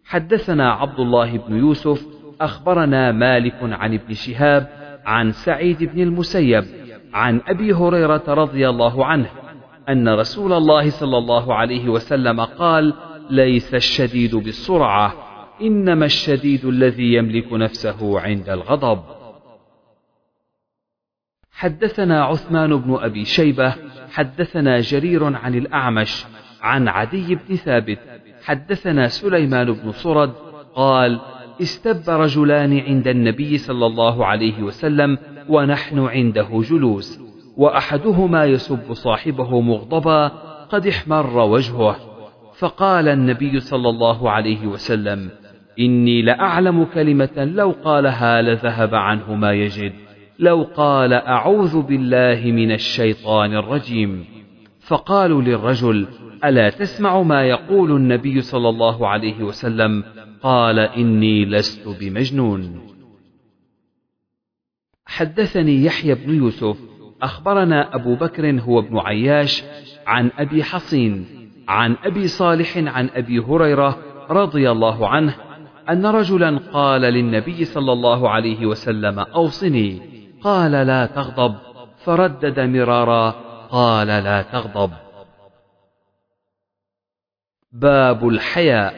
حدثنا 0.05 0.71
عبد 0.71 0.99
الله 0.99 1.37
بن 1.37 1.57
يوسف 1.57 2.05
أخبرنا 2.41 3.11
مالك 3.11 3.57
عن 3.61 3.93
ابن 3.93 4.13
شهاب 4.13 4.69
عن 5.05 5.31
سعيد 5.31 5.83
بن 5.83 6.01
المسيب 6.01 6.65
عن 7.13 7.41
أبي 7.47 7.73
هريرة 7.73 8.23
رضي 8.27 8.69
الله 8.69 9.05
عنه 9.05 9.29
أن 9.89 10.09
رسول 10.09 10.53
الله 10.53 10.89
صلى 10.89 11.17
الله 11.17 11.53
عليه 11.53 11.89
وسلم 11.89 12.41
قال 12.41 12.93
ليس 13.29 13.73
الشديد 13.73 14.35
بالسرعة 14.35 15.13
إنما 15.61 16.05
الشديد 16.05 16.65
الذي 16.65 17.13
يملك 17.13 17.53
نفسه 17.53 18.19
عند 18.19 18.49
الغضب. 18.49 19.01
حدثنا 21.51 22.23
عثمان 22.23 22.75
بن 22.75 22.97
أبي 22.99 23.25
شيبة 23.25 23.75
حدثنا 24.11 24.79
جرير 24.79 25.23
عن 25.35 25.55
الأعمش 25.55 26.25
عن 26.65 26.87
عدي 26.87 27.35
بن 27.35 27.55
ثابت 27.55 27.99
حدثنا 28.43 29.07
سليمان 29.07 29.71
بن 29.71 29.91
صرد 29.91 30.31
قال 30.75 31.19
استب 31.61 32.09
رجلان 32.09 32.79
عند 32.79 33.07
النبي 33.07 33.57
صلى 33.57 33.85
الله 33.85 34.25
عليه 34.25 34.63
وسلم 34.63 35.17
ونحن 35.49 35.99
عنده 35.99 36.47
جلوس 36.69 37.19
وأحدهما 37.57 38.45
يسب 38.45 38.93
صاحبه 38.93 39.61
مغضبا 39.61 40.27
قد 40.69 40.87
احمر 40.87 41.37
وجهه 41.37 41.95
فقال 42.57 43.07
النبي 43.07 43.59
صلى 43.59 43.89
الله 43.89 44.29
عليه 44.29 44.67
وسلم 44.67 45.29
إني 45.79 46.21
لأعلم 46.21 46.83
كلمة 46.83 47.49
لو 47.55 47.75
قالها 47.83 48.41
لذهب 48.41 48.95
عنه 48.95 49.35
ما 49.35 49.51
يجد 49.53 49.93
لو 50.39 50.67
قال 50.75 51.13
أعوذ 51.13 51.81
بالله 51.81 52.51
من 52.51 52.71
الشيطان 52.71 53.53
الرجيم. 53.53 54.25
فقالوا 54.79 55.41
للرجل 55.41 56.07
ألا 56.43 56.69
تسمع 56.69 57.21
ما 57.21 57.43
يقول 57.43 57.91
النبي 57.91 58.41
صلى 58.41 58.69
الله 58.69 59.07
عليه 59.07 59.43
وسلم؟ 59.43 60.03
قال 60.43 60.79
إني 60.79 61.45
لست 61.45 61.87
بمجنون. 61.87 62.81
حدثني 65.05 65.85
يحيى 65.85 66.15
بن 66.15 66.35
يوسف 66.35 66.77
أخبرنا 67.21 67.95
أبو 67.95 68.15
بكر 68.15 68.59
هو 68.61 68.79
ابن 68.79 68.97
عياش 68.97 69.63
عن 70.07 70.31
أبي 70.37 70.63
حصين 70.63 71.25
عن 71.67 71.95
أبي 72.03 72.27
صالح 72.27 72.77
عن 72.77 73.09
أبي 73.13 73.39
هريرة 73.39 73.97
رضي 74.29 74.71
الله 74.71 75.09
عنه 75.09 75.35
أن 75.89 76.05
رجلا 76.05 76.59
قال 76.73 77.01
للنبي 77.01 77.65
صلى 77.65 77.93
الله 77.93 78.29
عليه 78.29 78.65
وسلم 78.65 79.19
أوصني 79.19 80.01
قال 80.41 80.71
لا 80.71 81.05
تغضب 81.05 81.55
فردد 82.03 82.59
مرارا 82.59 83.29
قال 83.69 84.07
لا 84.07 84.41
تغضب 84.41 84.91
باب 87.75 88.27
الحياء. 88.27 88.95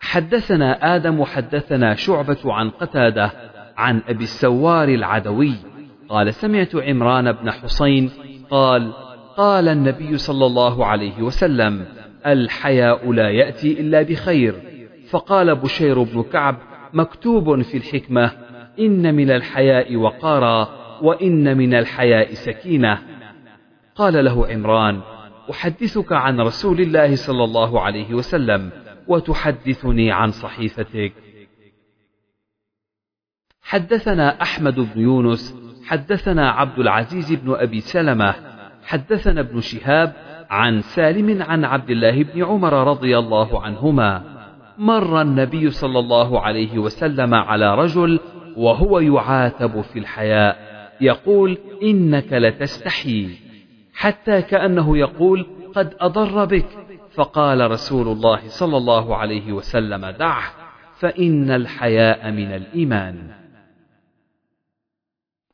حدثنا 0.00 0.96
آدم 0.96 1.24
حدثنا 1.24 1.94
شعبة 1.94 2.38
عن 2.44 2.70
قتادة 2.70 3.32
عن 3.76 4.02
أبي 4.08 4.24
السوار 4.24 4.88
العدوي. 4.88 5.54
قال 6.08 6.34
سمعت 6.34 6.76
عمران 6.76 7.32
بن 7.32 7.50
حسين 7.50 8.10
قال 8.50 8.92
قال 9.36 9.68
النبي 9.68 10.18
صلى 10.18 10.46
الله 10.46 10.86
عليه 10.86 11.22
وسلم 11.22 11.86
الحياء 12.26 13.12
لا 13.12 13.30
يأتي 13.30 13.80
إلا 13.80 14.02
بخير. 14.02 14.54
فقال 15.10 15.54
بشير 15.54 16.02
بن 16.02 16.22
كعب 16.22 16.56
مكتوب 16.92 17.62
في 17.62 17.76
الحكمة 17.76 18.30
إن 18.78 19.14
من 19.14 19.30
الحياء 19.30 19.96
وقارا 19.96 20.68
وإن 21.02 21.56
من 21.56 21.74
الحياء 21.74 22.34
سكينة. 22.34 22.98
قال 23.94 24.24
له 24.24 24.46
عمران 24.46 25.00
أحدثك 25.50 26.12
عن 26.12 26.40
رسول 26.40 26.80
الله 26.80 27.16
صلى 27.16 27.44
الله 27.44 27.80
عليه 27.80 28.14
وسلم 28.14 28.70
وتحدثني 29.08 30.12
عن 30.12 30.30
صحيفتك. 30.30 31.12
حدثنا 33.62 34.42
أحمد 34.42 34.74
بن 34.74 35.00
يونس 35.00 35.56
حدثنا 35.86 36.50
عبد 36.50 36.78
العزيز 36.78 37.32
بن 37.32 37.54
أبي 37.54 37.80
سلمة 37.80 38.34
حدثنا 38.84 39.40
ابن 39.40 39.60
شهاب 39.60 40.12
عن 40.50 40.80
سالم 40.80 41.42
عن 41.42 41.64
عبد 41.64 41.90
الله 41.90 42.22
بن 42.22 42.44
عمر 42.44 42.88
رضي 42.88 43.18
الله 43.18 43.62
عنهما. 43.62 44.22
مر 44.78 45.20
النبي 45.20 45.70
صلى 45.70 45.98
الله 45.98 46.40
عليه 46.40 46.78
وسلم 46.78 47.34
على 47.34 47.74
رجل 47.74 48.20
وهو 48.56 49.00
يعاتب 49.00 49.80
في 49.80 49.98
الحياء 49.98 50.72
يقول 51.00 51.58
إنك 51.82 52.32
لتستحي. 52.32 53.41
حتى 54.02 54.42
كأنه 54.42 54.98
يقول 54.98 55.46
قد 55.74 55.94
أضر 56.00 56.44
بك. 56.44 56.68
فقال 57.14 57.70
رسول 57.70 58.08
الله 58.08 58.48
صلى 58.48 58.76
الله 58.76 59.16
عليه 59.16 59.52
وسلم 59.52 60.06
دعه 60.06 60.42
فإن 60.98 61.50
الحياء 61.50 62.30
من 62.30 62.52
الإيمان. 62.52 63.30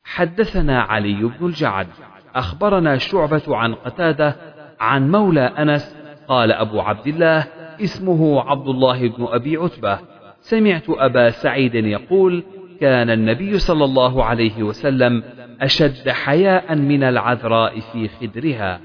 حدثنا 0.03 0.81
علي 0.81 1.23
بن 1.23 1.45
الجعد. 1.45 1.87
أخبرنا 2.35 2.97
شعبة 2.97 3.57
عن 3.57 3.75
قتادة 3.75 4.35
عن 4.79 5.11
مولى 5.11 5.41
أنس. 5.41 5.97
قال 6.27 6.51
أبو 6.51 6.81
عبد 6.81 7.07
الله 7.07 7.47
اسمه 7.83 8.41
عبد 8.41 8.67
الله 8.67 9.07
بن 9.07 9.27
أبي 9.29 9.57
عتبة. 9.57 9.99
سمعت 10.41 10.89
أبا 10.89 11.29
سعيد 11.29 11.75
يقول 11.75 12.43
كان 12.81 13.09
النبي 13.09 13.59
صلى 13.59 13.85
الله 13.85 14.23
عليه 14.23 14.63
وسلم 14.63 15.23
أشد 15.61 16.09
حياء 16.09 16.75
من 16.75 17.03
العذراء 17.03 17.79
في 17.79 18.07
خدرها. 18.07 18.81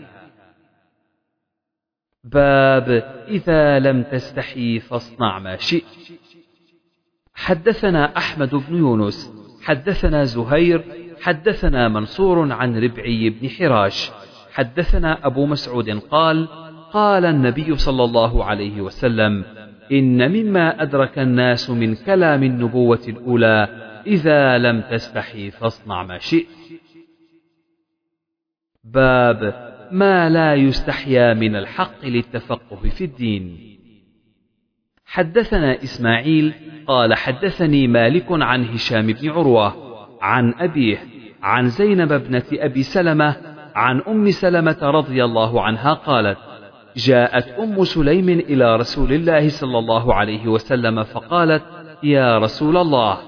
باب 2.24 2.88
إذا 3.28 3.78
لم 3.78 4.02
تستحي 4.02 4.80
فاصنع 4.80 5.38
ما 5.38 5.56
شئت. 5.56 5.84
حدثنا 7.34 8.16
أحمد 8.16 8.54
بن 8.54 8.76
يونس 8.76 9.32
حدثنا 9.62 10.24
زهير 10.24 10.84
حدثنا 11.22 11.88
منصور 11.88 12.52
عن 12.52 12.78
ربعي 12.78 13.30
بن 13.30 13.48
حراش 13.48 14.10
حدثنا 14.52 15.26
أبو 15.26 15.46
مسعود 15.46 15.90
قال 15.90 16.48
قال 16.92 17.24
النبي 17.24 17.76
صلى 17.76 18.04
الله 18.04 18.44
عليه 18.44 18.80
وسلم 18.80 19.44
إن 19.92 20.32
مما 20.32 20.82
أدرك 20.82 21.18
الناس 21.18 21.70
من 21.70 21.94
كلام 21.94 22.42
النبوة 22.42 23.02
الأولى 23.08 23.68
إذا 24.06 24.58
لم 24.58 24.80
تستحي 24.80 25.50
فاصنع 25.50 26.02
ما 26.02 26.18
شئت. 26.18 26.46
باب 28.84 29.70
ما 29.90 30.30
لا 30.30 30.54
يستحيا 30.54 31.34
من 31.34 31.56
الحق 31.56 32.04
للتفقه 32.04 32.76
في 32.76 33.04
الدين. 33.04 33.74
حدثنا 35.06 35.82
إسماعيل 35.82 36.54
قال 36.86 37.14
حدثني 37.14 37.86
مالك 37.86 38.26
عن 38.30 38.64
هشام 38.64 39.06
بن 39.06 39.30
عروة 39.30 39.74
عن 40.20 40.54
أبيه 40.54 40.98
عن 41.42 41.68
زينب 41.68 42.12
ابنة 42.12 42.44
أبي 42.52 42.82
سلمة 42.82 43.36
عن 43.74 44.00
أم 44.00 44.30
سلمة 44.30 44.78
رضي 44.82 45.24
الله 45.24 45.62
عنها 45.62 45.92
قالت 45.92 46.38
جاءت 46.96 47.48
أم 47.48 47.84
سليم 47.84 48.28
إلى 48.28 48.76
رسول 48.76 49.12
الله 49.12 49.48
صلى 49.48 49.78
الله 49.78 50.14
عليه 50.14 50.48
وسلم 50.48 51.02
فقالت 51.02 51.62
يا 52.02 52.38
رسول 52.38 52.76
الله 52.76 53.18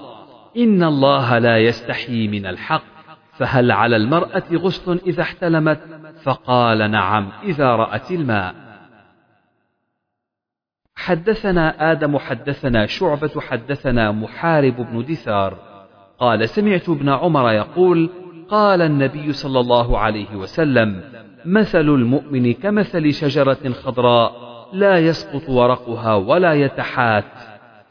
إن 0.57 0.83
الله 0.83 1.37
لا 1.37 1.57
يستحيي 1.57 2.27
من 2.27 2.45
الحق 2.45 2.83
فهل 3.37 3.71
على 3.71 3.95
المرأة 3.95 4.43
غسل 4.53 4.99
إذا 5.07 5.21
احتلمت؟ 5.21 5.79
فقال 6.23 6.91
نعم 6.91 7.31
إذا 7.43 7.75
رأت 7.75 8.11
الماء. 8.11 8.55
حدثنا 10.95 11.91
آدم 11.91 12.17
حدثنا 12.17 12.85
شعبة 12.85 13.41
حدثنا 13.41 14.11
محارب 14.11 14.75
بن 14.75 15.05
دثار. 15.05 15.57
قال 16.19 16.49
سمعت 16.49 16.89
ابن 16.89 17.09
عمر 17.09 17.51
يقول 17.51 18.09
قال 18.49 18.81
النبي 18.81 19.33
صلى 19.33 19.59
الله 19.59 19.99
عليه 19.99 20.35
وسلم 20.35 21.03
مثل 21.45 21.79
المؤمن 21.79 22.53
كمثل 22.53 23.13
شجرة 23.13 23.73
خضراء 23.83 24.47
لا 24.73 24.97
يسقط 24.97 25.49
ورقها 25.49 26.15
ولا 26.15 26.53
يتحات. 26.53 27.25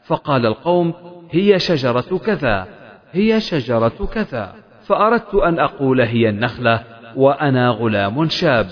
فقال 0.03 0.45
القوم 0.45 0.93
هي 1.31 1.59
شجرة 1.59 2.17
كذا 2.25 2.67
هي 3.11 3.39
شجرة 3.39 4.09
كذا. 4.13 4.55
فأردت 4.81 5.35
أن 5.35 5.59
أقول 5.59 6.01
هي 6.01 6.29
النخلة 6.29 6.83
وأنا 7.15 7.69
غلام 7.69 8.29
شاب. 8.29 8.67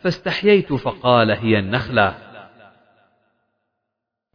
فاستحييت 0.00 0.72
فقال 0.72 1.30
هي 1.30 1.58
النخلة. 1.58 2.14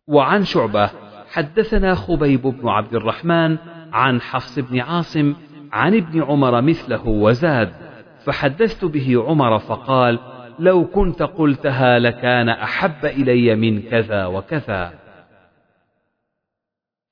وعن 0.08 0.44
شعبة 0.44 0.90
حدثنا 1.32 1.96
خبيب 1.96 2.42
بن 2.42 2.68
عبد 2.68 2.96
الرحمن 2.96 3.58
عن 3.94 4.22
حفص 4.22 4.60
بن 4.60 4.80
عاصم 4.80 5.36
عن 5.72 5.96
ابن 5.96 6.24
عمر 6.24 6.62
مثله 6.62 7.08
وزاد. 7.08 7.85
فحدثت 8.26 8.86
به 8.86 9.24
عمر 9.28 9.60
فقال 9.60 10.20
لو 10.60 10.86
كنت 10.86 11.24
قلتها 11.24 12.00
لكان 12.00 12.50
أحب 12.50 13.06
إلي 13.06 13.56
من 13.56 13.82
كذا 13.82 14.26
وكذا. 14.26 14.94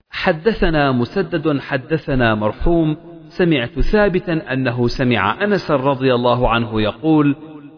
حدثنا 0.10 0.91
مسدد 0.91 1.60
حدثنا 1.60 2.35
مرحوم 2.35 2.98
سمعت 3.27 3.80
ثابتا 3.80 4.53
أنه 4.53 4.88
سمع 4.88 5.44
أنس 5.44 5.72
رضي 5.72 6.14
الله 6.14 6.49
عنه 6.49 6.81
يقول 6.81 7.35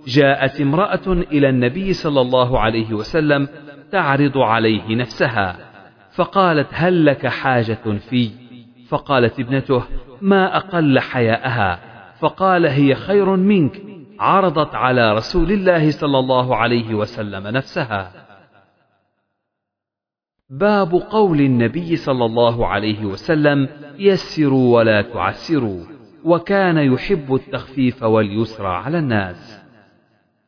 جاءت 0.08 0.62
امرأة 0.62 1.08
إلى 1.08 1.50
النبي 1.50 1.94
صلى 1.94 2.22
الله 2.22 2.60
عليه 2.60 2.94
وسلم 2.94 3.48
تعرض 3.92 4.38
عليه 4.38 4.96
نفسها 4.96 5.58
فقالت 6.12 6.68
هل 6.72 7.06
لك 7.06 7.28
حاجة 7.28 7.98
في؟ 8.10 8.32
فقالت 8.88 9.40
ابنته 9.40 9.84
ما 10.22 10.58
أقل 10.58 11.00
حياءها. 11.00 11.80
فقال 12.26 12.66
هي 12.66 12.96
خير 12.96 13.36
منك 13.36 13.82
عرضت 14.20 14.76
على 14.76 15.14
رسول 15.14 15.52
الله 15.52 15.92
صلى 15.92 16.20
الله 16.20 16.56
عليه 16.56 16.96
وسلم 16.96 17.48
نفسها. 17.48 18.12
باب 20.50 20.94
قول 20.94 21.42
النبي 21.42 21.96
صلى 21.96 22.26
الله 22.26 22.68
عليه 22.68 23.06
وسلم 23.06 23.70
يسروا 24.00 24.76
ولا 24.76 25.02
تعسروا 25.02 25.84
وكان 26.24 26.78
يحب 26.78 27.36
التخفيف 27.36 28.04
واليسر 28.04 28.66
على 28.66 28.98
الناس. 29.00 29.62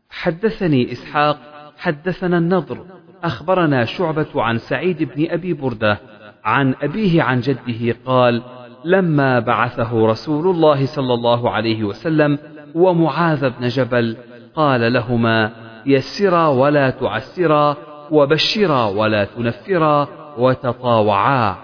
حدثني 0.09 0.91
إسحاق 0.91 1.39
حدثنا 1.77 2.37
النضر 2.37 2.85
أخبرنا 3.23 3.85
شعبة 3.85 4.43
عن 4.43 4.57
سعيد 4.57 5.03
بن 5.03 5.27
أبي 5.29 5.53
بردة 5.53 5.99
عن 6.43 6.75
أبيه 6.81 7.23
عن 7.23 7.39
جده 7.39 7.95
قال 8.05 8.56
لما 8.85 9.39
بعثه 9.39 10.07
رسول 10.07 10.47
الله 10.47 10.85
صلى 10.85 11.13
الله 11.13 11.49
عليه 11.49 11.83
وسلم 11.83 12.39
ومعاذ 12.75 13.49
بن 13.49 13.67
جبل 13.67 14.17
قال 14.55 14.93
لهما 14.93 15.51
يسرا 15.85 16.47
ولا 16.47 16.89
تعسرا 16.89 17.77
وبشرا 18.11 18.85
ولا 18.85 19.23
تنفرا 19.23 20.07
وتطاوعا. 20.37 21.55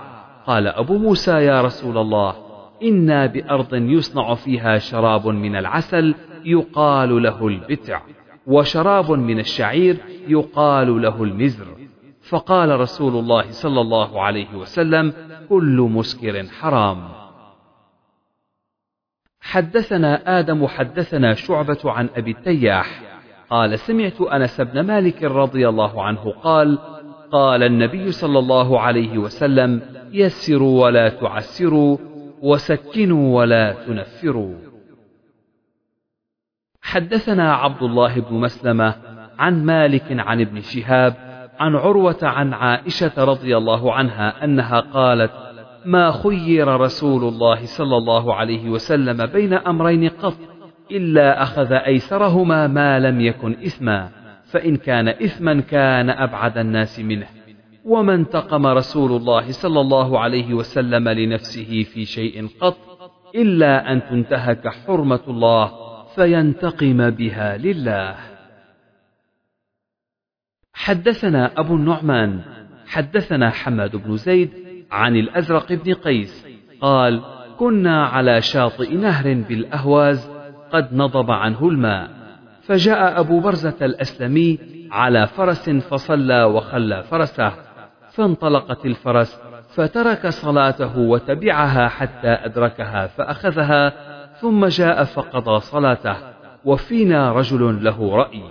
قال 0.47 0.67
أبو 0.67 0.97
موسى 0.97 1.31
يا 1.31 1.61
رسول 1.61 1.97
الله 1.97 2.33
إنا 2.83 3.25
بأرض 3.25 3.73
يصنع 3.73 4.33
فيها 4.33 4.77
شراب 4.77 5.27
من 5.27 5.55
العسل 5.55 6.15
يقال 6.45 7.23
له 7.23 7.47
البتع 7.47 8.01
وشراب 8.47 9.11
من 9.11 9.39
الشعير 9.39 9.97
يقال 10.27 11.01
له 11.01 11.23
المزر. 11.23 11.82
فقال 12.33 12.79
رسول 12.79 13.15
الله 13.15 13.51
صلى 13.51 13.81
الله 13.81 14.21
عليه 14.21 14.55
وسلم 14.55 15.13
كل 15.49 15.89
مسكر 15.91 16.43
حرام. 16.47 17.09
حدثنا 19.41 20.39
آدم 20.39 20.67
حدثنا 20.67 21.33
شعبة 21.33 21.77
عن 21.85 22.09
أبي 22.15 22.31
التياح. 22.31 23.01
قال 23.49 23.79
سمعت 23.79 24.21
أنس 24.21 24.61
بن 24.61 24.79
مالك 24.79 25.23
رضي 25.23 25.69
الله 25.69 26.03
عنه 26.03 26.31
قال 26.31 26.79
قال 27.31 27.63
النبي 27.63 28.11
صلى 28.11 28.39
الله 28.39 28.79
عليه 28.79 29.17
وسلم 29.17 29.81
يسروا 30.11 30.83
ولا 30.83 31.09
تعسروا 31.09 31.97
وسكنوا 32.41 33.37
ولا 33.37 33.73
تنفروا. 33.73 34.55
حدثنا 36.81 37.53
عبد 37.53 37.83
الله 37.83 38.19
بن 38.19 38.35
مسلمة 38.35 38.95
عن 39.39 39.65
مالك 39.65 40.19
عن 40.19 40.41
ابن 40.41 40.61
شهاب 40.61 41.32
عن 41.59 41.75
عروة 41.75 42.17
عن 42.21 42.53
عائشة 42.53 43.11
رضي 43.17 43.57
الله 43.57 43.93
عنها 43.93 44.43
أنها 44.43 44.79
قالت: 44.79 45.31
ما 45.85 46.11
خير 46.11 46.67
رسول 46.67 47.23
الله 47.23 47.65
صلى 47.65 47.97
الله 47.97 48.35
عليه 48.35 48.69
وسلم 48.69 49.25
بين 49.25 49.53
أمرين 49.53 50.09
قط 50.09 50.37
إلا 50.91 51.43
أخذ 51.43 51.71
أيسرهما 51.71 52.67
ما 52.67 52.99
لم 52.99 53.21
يكن 53.21 53.55
إثما، 53.65 54.09
فإن 54.45 54.77
كان 54.77 55.07
إثما 55.07 55.61
كان 55.61 56.09
أبعد 56.09 56.57
الناس 56.57 56.99
منه. 56.99 57.27
وما 57.85 58.15
انتقم 58.15 58.67
رسول 58.67 59.11
الله 59.11 59.51
صلى 59.51 59.81
الله 59.81 60.19
عليه 60.19 60.53
وسلم 60.53 61.09
لنفسه 61.09 61.83
في 61.83 62.05
شيء 62.05 62.47
قط 62.61 62.77
إلا 63.35 63.91
أن 63.91 64.01
تنتهك 64.09 64.67
حرمة 64.67 65.19
الله 65.27 65.71
فينتقم 66.15 67.09
بها 67.09 67.57
لله. 67.57 68.32
حدثنا 70.73 71.51
أبو 71.57 71.75
النعمان 71.75 72.41
حدثنا 72.87 73.49
حماد 73.49 73.95
بن 73.95 74.17
زيد 74.17 74.49
عن 74.91 75.15
الأزرق 75.15 75.73
بن 75.73 75.93
قيس 75.93 76.47
قال 76.81 77.21
كنا 77.57 78.05
على 78.05 78.41
شاطئ 78.41 78.95
نهر 78.95 79.33
بالأهواز 79.33 80.31
قد 80.71 80.93
نضب 80.93 81.31
عنه 81.31 81.67
الماء 81.67 82.09
فجاء 82.61 83.19
أبو 83.19 83.39
برزة 83.39 83.77
الأسلمي 83.81 84.59
على 84.91 85.27
فرس 85.27 85.69
فصلى 85.69 86.43
وخلى 86.43 87.03
فرسه 87.03 87.53
فانطلقت 88.11 88.85
الفرس 88.85 89.41
فترك 89.75 90.27
صلاته 90.27 90.99
وتبعها 90.99 91.87
حتى 91.87 92.27
أدركها 92.27 93.07
فأخذها 93.07 93.93
ثم 94.41 94.65
جاء 94.65 95.03
فقضى 95.03 95.59
صلاته 95.59 96.15
وفينا 96.65 97.31
رجل 97.31 97.83
له 97.83 98.15
رأي. 98.15 98.43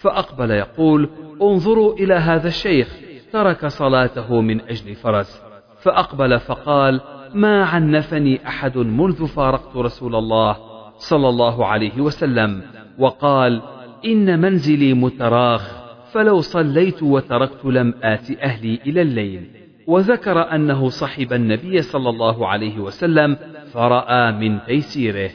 فأقبل 0.00 0.50
يقول 0.50 1.08
انظروا 1.42 1.94
إلى 1.94 2.14
هذا 2.14 2.48
الشيخ 2.48 2.88
ترك 3.32 3.66
صلاته 3.66 4.40
من 4.40 4.60
أجل 4.60 4.94
فرس. 4.94 5.42
فأقبل 5.82 6.38
فقال 6.38 7.00
ما 7.34 7.64
عنفني 7.64 8.48
أحد 8.48 8.78
منذ 8.78 9.26
فارقت 9.26 9.76
رسول 9.76 10.14
الله 10.16 10.56
صلى 10.98 11.28
الله 11.28 11.66
عليه 11.66 12.00
وسلم. 12.00 12.62
وقال 12.98 13.62
إن 14.04 14.40
منزلي 14.40 14.94
متراخ 14.94 15.78
فلو 16.12 16.40
صليت 16.40 17.02
وتركت 17.02 17.64
لم 17.64 17.94
آت 18.02 18.30
أهلي 18.40 18.78
إلى 18.86 19.02
الليل. 19.02 19.50
وذكر 19.86 20.54
أنه 20.54 20.88
صحب 20.88 21.32
النبي 21.32 21.82
صلى 21.82 22.10
الله 22.10 22.46
عليه 22.46 22.78
وسلم 22.78 23.36
فرأى 23.72 24.32
من 24.32 24.58
تيسيره. 24.66 25.30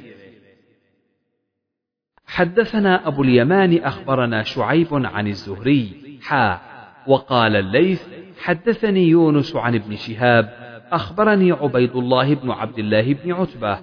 حدثنا 2.34 3.07
أبو 3.07 3.23
اليمان 3.23 3.77
أخبرنا 3.84 4.43
شعيب 4.43 4.88
عن 4.91 5.27
الزهري 5.27 5.93
حا 6.22 6.60
وقال 7.07 7.55
الليث 7.55 8.03
حدثني 8.41 9.10
يونس 9.10 9.55
عن 9.55 9.76
ابن 9.76 9.95
شهاب 9.95 10.49
أخبرني 10.91 11.51
عبيد 11.51 11.95
الله 11.95 12.35
بن 12.35 12.51
عبد 12.51 12.80
الله 12.80 13.14
بن 13.14 13.31
عتبة 13.34 13.80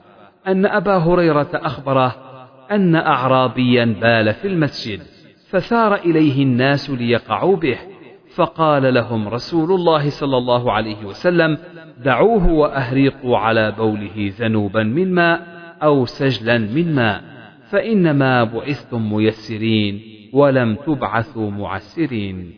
أن 0.46 0.66
أبا 0.66 0.96
هريرة 0.96 1.50
أخبره 1.54 2.16
أن 2.70 2.96
أعرابيا 2.96 3.84
بال 3.84 4.34
في 4.34 4.48
المسجد 4.48 5.00
فثار 5.48 5.94
إليه 5.94 6.42
الناس 6.42 6.90
ليقعوا 6.90 7.56
به 7.56 7.78
فقال 8.34 8.94
لهم 8.94 9.28
رسول 9.28 9.72
الله 9.72 10.10
صلى 10.10 10.36
الله 10.36 10.72
عليه 10.72 11.04
وسلم 11.04 11.58
دعوه 12.04 12.52
وأهريقوا 12.52 13.38
على 13.38 13.72
بوله 13.72 14.32
ذنوبا 14.38 14.82
من 14.82 15.14
ماء 15.14 15.46
أو 15.82 16.06
سجلا 16.06 16.58
من 16.58 16.94
ماء. 16.94 17.29
فإنما 17.70 18.44
بعثتم 18.44 19.12
ميسرين 19.12 20.00
ولم 20.32 20.74
تبعثوا 20.74 21.50
معسرين. 21.50 22.54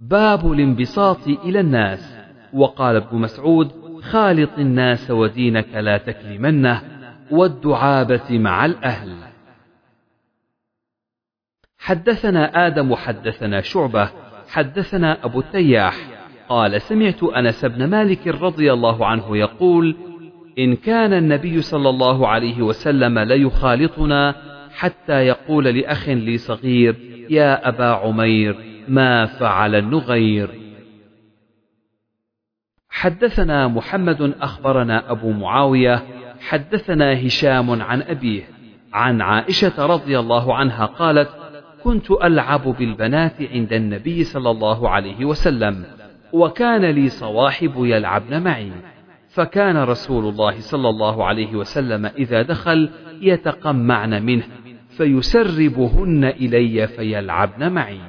باب 0.00 0.52
الانبساط 0.52 1.28
إلى 1.28 1.60
الناس. 1.60 2.18
وقال 2.52 2.96
ابن 2.96 3.18
مسعود 3.18 3.72
خالط 4.02 4.58
الناس 4.58 5.10
ودينك 5.10 5.74
لا 5.74 5.98
تكلمنه 5.98 6.82
والدعابة 7.30 8.38
مع 8.38 8.64
الأهل. 8.64 9.16
حدثنا 11.78 12.66
آدم 12.66 12.94
حدثنا 12.94 13.60
شعبة. 13.60 14.10
حدثنا 14.48 15.24
أبو 15.24 15.40
التياح. 15.40 15.96
قال 16.48 16.80
سمعت 16.80 17.22
أنس 17.22 17.64
بن 17.64 17.90
مالك 17.90 18.26
رضي 18.26 18.72
الله 18.72 19.06
عنه 19.06 19.36
يقول 19.36 19.96
إن 20.58 20.76
كان 20.76 21.12
النبي 21.12 21.62
صلى 21.62 21.88
الله 21.88 22.28
عليه 22.28 22.62
وسلم 22.62 23.18
ليخالطنا 23.18 24.34
حتى 24.74 25.12
يقول 25.12 25.64
لأخ 25.64 26.08
لي 26.08 26.38
صغير 26.38 26.96
يا 27.30 27.68
أبا 27.68 27.84
عمير 27.84 28.56
ما 28.88 29.26
فعل 29.26 29.74
النغير. 29.74 30.50
حدثنا 32.90 33.68
محمد 33.68 34.34
أخبرنا 34.40 35.10
أبو 35.10 35.32
معاوية 35.32 36.02
حدثنا 36.40 37.26
هشام 37.26 37.82
عن 37.82 38.02
أبيه 38.02 38.42
عن 38.92 39.20
عائشة 39.20 39.86
رضي 39.86 40.18
الله 40.18 40.54
عنها 40.54 40.86
قالت 40.86 41.28
كنت 41.84 42.10
ألعب 42.10 42.68
بالبنات 42.68 43.42
عند 43.52 43.72
النبي 43.72 44.24
صلى 44.24 44.50
الله 44.50 44.88
عليه 44.88 45.24
وسلم 45.24 45.84
وكان 46.32 46.84
لي 46.84 47.08
صواحب 47.08 47.72
يلعبن 47.76 48.42
معي. 48.42 48.72
فكان 49.38 49.76
رسول 49.76 50.28
الله 50.28 50.60
صلى 50.60 50.88
الله 50.88 51.24
عليه 51.24 51.56
وسلم 51.56 52.06
إذا 52.06 52.42
دخل 52.42 52.90
يتقمعن 53.20 54.22
منه 54.22 54.44
فيسربهن 54.88 56.24
إلي 56.24 56.86
فيلعبن 56.86 57.72
معي. 57.72 58.00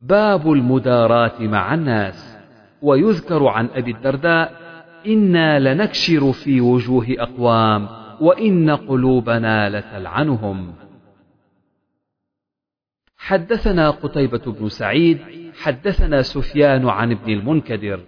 باب 0.00 0.52
المداراة 0.52 1.40
مع 1.40 1.74
الناس. 1.74 2.38
ويذكر 2.82 3.46
عن 3.46 3.68
أبي 3.74 3.90
الدرداء 3.90 4.52
إنا 5.06 5.74
لنكشر 5.74 6.32
في 6.32 6.60
وجوه 6.60 7.06
أقوام 7.18 7.88
وإن 8.20 8.70
قلوبنا 8.70 9.78
لتلعنهم. 9.78 10.74
حدثنا 13.16 13.90
قتيبة 13.90 14.52
بن 14.52 14.68
سعيد 14.68 15.18
حدثنا 15.62 16.22
سفيان 16.22 16.88
عن 16.88 17.12
ابن 17.12 17.32
المنكدر 17.32 18.00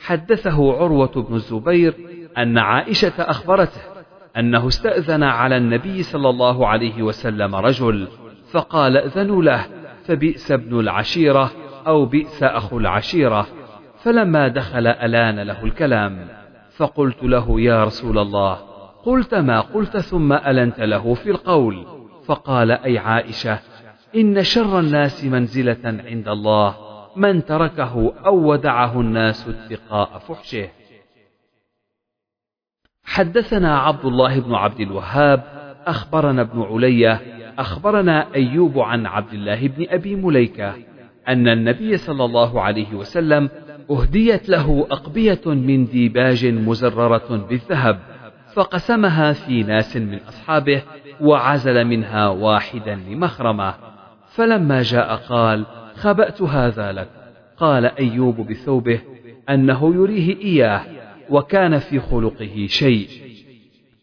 حدثه 0.00 0.76
عروة 0.76 1.26
بن 1.28 1.34
الزبير 1.34 1.94
أن 2.38 2.58
عائشة 2.58 3.12
أخبرته 3.18 3.80
أنه 4.36 4.68
استأذن 4.68 5.22
على 5.22 5.56
النبي 5.56 6.02
صلى 6.02 6.28
الله 6.28 6.66
عليه 6.66 7.02
وسلم 7.02 7.54
رجل 7.54 8.08
فقال 8.50 8.96
ائذنوا 8.96 9.42
له 9.42 9.66
فبئس 10.04 10.52
ابن 10.52 10.80
العشيرة 10.80 11.50
أو 11.86 12.06
بئس 12.06 12.42
أخو 12.42 12.78
العشيرة. 12.78 13.46
فلما 14.02 14.48
دخل 14.48 14.86
ألان 14.86 15.40
له 15.40 15.64
الكلام 15.64 16.28
فقلت 16.76 17.22
له 17.22 17.60
يا 17.60 17.84
رسول 17.84 18.18
الله 18.18 18.54
قلت 19.04 19.34
ما 19.34 19.60
قلت 19.60 19.96
ثم 19.96 20.32
ألنت 20.32 20.80
له 20.80 21.14
في 21.14 21.30
القول. 21.30 21.86
فقال 22.26 22.70
أي 22.70 22.98
عائشة 22.98 23.58
إن 24.16 24.42
شر 24.42 24.78
الناس 24.78 25.24
منزلة 25.24 25.78
عند 25.84 26.28
الله 26.28 26.85
من 27.16 27.44
تركه 27.44 28.12
أو 28.26 28.52
ودعه 28.52 29.00
الناس 29.00 29.48
اتقاء 29.48 30.18
فحشه. 30.18 30.68
حدثنا 33.04 33.78
عبد 33.78 34.04
الله 34.04 34.40
بن 34.40 34.54
عبد 34.54 34.80
الوهاب 34.80 35.42
أخبرنا 35.86 36.42
ابن 36.42 36.62
علية 36.62 37.20
أخبرنا 37.58 38.34
أيوب 38.34 38.78
عن 38.78 39.06
عبد 39.06 39.32
الله 39.32 39.68
بن 39.68 39.86
أبي 39.88 40.16
مليكة 40.16 40.74
أن 41.28 41.48
النبي 41.48 41.96
صلى 41.96 42.24
الله 42.24 42.62
عليه 42.62 42.94
وسلم 42.94 43.50
أهديت 43.90 44.48
له 44.48 44.86
أقبية 44.90 45.40
من 45.46 45.86
ديباج 45.86 46.46
مزررة 46.46 47.36
بالذهب 47.48 47.98
فقسمها 48.54 49.32
في 49.32 49.62
ناس 49.62 49.96
من 49.96 50.18
أصحابه 50.28 50.82
وعزل 51.20 51.84
منها 51.84 52.28
واحدا 52.28 52.94
لمخرمة. 52.94 53.74
فلما 54.26 54.82
جاء 54.82 55.16
قال 55.16 55.66
خبأت 55.96 56.42
هذا 56.42 56.92
لك. 56.92 57.08
قال 57.56 57.84
أيوب 57.84 58.40
بثوبه 58.40 59.00
أنه 59.48 59.94
يريه 59.94 60.36
إياه 60.36 60.84
وكان 61.30 61.78
في 61.78 62.00
خلقه 62.00 62.66
شيء. 62.68 63.08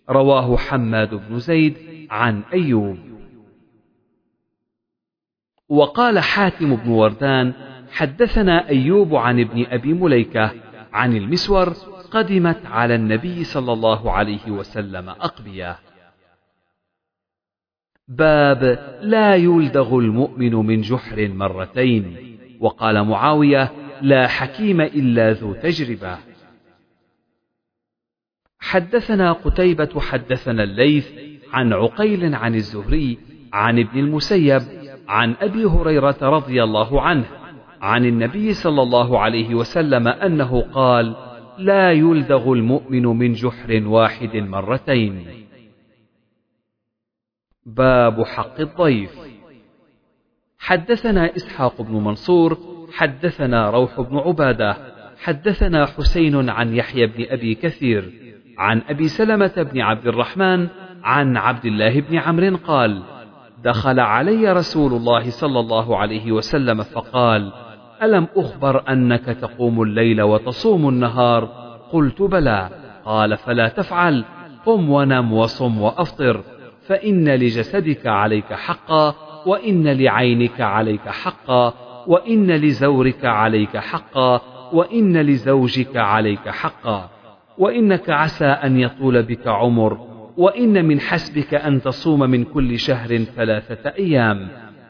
رواه 0.09 0.57
حماد 0.57 1.13
بن 1.13 1.39
زيد 1.39 1.77
عن 2.09 2.41
أيوب. 2.53 2.97
وقال 5.69 6.19
حاتم 6.19 6.75
بن 6.75 6.89
وردان 6.89 7.53
حدثنا 7.91 8.69
أيوب 8.69 9.15
عن 9.15 9.39
ابن 9.39 9.65
أبي 9.69 9.93
مليكة 9.93 10.51
عن 10.93 11.15
المسور 11.17 11.73
قدمت 12.11 12.65
على 12.65 12.95
النبي 12.95 13.43
صلى 13.43 13.73
الله 13.73 14.11
عليه 14.11 14.51
وسلم 14.51 15.09
أقبية. 15.09 15.79
باب 18.07 18.79
لا 19.01 19.35
يلدغ 19.35 19.99
المؤمن 19.99 20.55
من 20.55 20.81
جحر 20.81 21.27
مرتين. 21.27 22.15
وقال 22.59 23.03
معاوية 23.03 23.71
لا 24.01 24.27
حكيم 24.27 24.81
إلا 24.81 25.31
ذو 25.31 25.53
تجربة. 25.53 26.17
حدثنا 28.59 29.31
قتيبة 29.31 29.99
حدثنا 29.99 30.63
الليث 30.63 31.11
عن 31.53 31.73
عقيل 31.73 32.35
عن 32.35 32.55
الزهري 32.55 33.17
عن 33.53 33.79
ابن 33.79 33.99
المسيب 33.99 34.61
عن 35.07 35.35
أبي 35.41 35.65
هريرة 35.65 36.17
رضي 36.21 36.63
الله 36.63 37.01
عنه 37.01 37.25
عن 37.81 38.05
النبي 38.05 38.53
صلى 38.53 38.81
الله 38.81 39.19
عليه 39.19 39.55
وسلم 39.55 40.07
أنه 40.07 40.61
قال 40.61 41.15
لا 41.57 41.91
يلدغ 41.91 42.53
المؤمن 42.53 43.05
من 43.05 43.33
جحر 43.33 43.87
واحد 43.87 44.35
مرتين. 44.35 45.42
باب 47.65 48.23
حق 48.23 48.59
الضيف. 48.59 49.11
حدثنا 50.59 51.35
إسحاق 51.35 51.81
بن 51.81 51.93
منصور 51.93 52.57
حدثنا 52.93 53.69
روح 53.69 54.01
بن 54.01 54.17
عبادة 54.17 54.77
حدثنا 55.23 55.85
حسين 55.85 56.49
عن 56.49 56.75
يحيى 56.75 57.07
بن 57.07 57.25
أبي 57.29 57.55
كثير 57.55 58.11
عن 58.57 58.81
أبي 58.89 59.07
سلمة 59.07 59.67
بن 59.73 59.81
عبد 59.81 60.07
الرحمن 60.07 60.67
عن 61.03 61.37
عبد 61.37 61.65
الله 61.65 62.01
بن 62.01 62.17
عمرو 62.17 62.57
قال 62.67 63.03
دخل 63.63 63.99
علي 63.99 64.53
رسول 64.53 64.93
الله 64.93 65.29
صلى 65.29 65.59
الله 65.59 65.97
عليه 65.97 66.31
وسلم 66.31 66.83
فقال 66.83 67.51
ألم 68.03 68.27
أخبر 68.35 68.83
أنك 68.89 69.25
تقوم 69.25 69.81
الليل 69.81 70.21
وتصوم 70.21 70.89
النهار؟ 70.89 71.45
قلت 71.91 72.21
بلى. 72.21 72.69
قال 73.05 73.37
فلا 73.37 73.67
تفعل. 73.67 74.25
قم 74.65 74.89
ونم 74.89 75.33
وصم 75.33 75.81
وأفطر. 75.81 76.43
فإن 76.87 77.29
لجسدك 77.29 78.07
عليك 78.07 78.53
حقا 78.53 79.15
وإن 79.45 79.87
لعينك 79.87 80.61
عليك 80.61 81.09
حقا 81.09 81.73
وإن 82.07 82.51
لزورك 82.51 83.25
عليك 83.25 83.77
حقا 83.77 84.41
وإن 84.73 85.17
لزوجك 85.17 85.97
عليك 85.97 86.49
حقا. 86.49 87.09
وإنك 87.57 88.09
عسى 88.09 88.45
أن 88.45 88.79
يطول 88.79 89.23
بك 89.23 89.47
عمر 89.47 89.97
وإن 90.37 90.85
من 90.85 90.99
حسبك 90.99 91.53
أن 91.53 91.81
تصوم 91.81 92.19
من 92.19 92.43
كل 92.43 92.79
شهر 92.79 93.17
ثلاثة 93.17 93.89
أيام. 93.89 94.47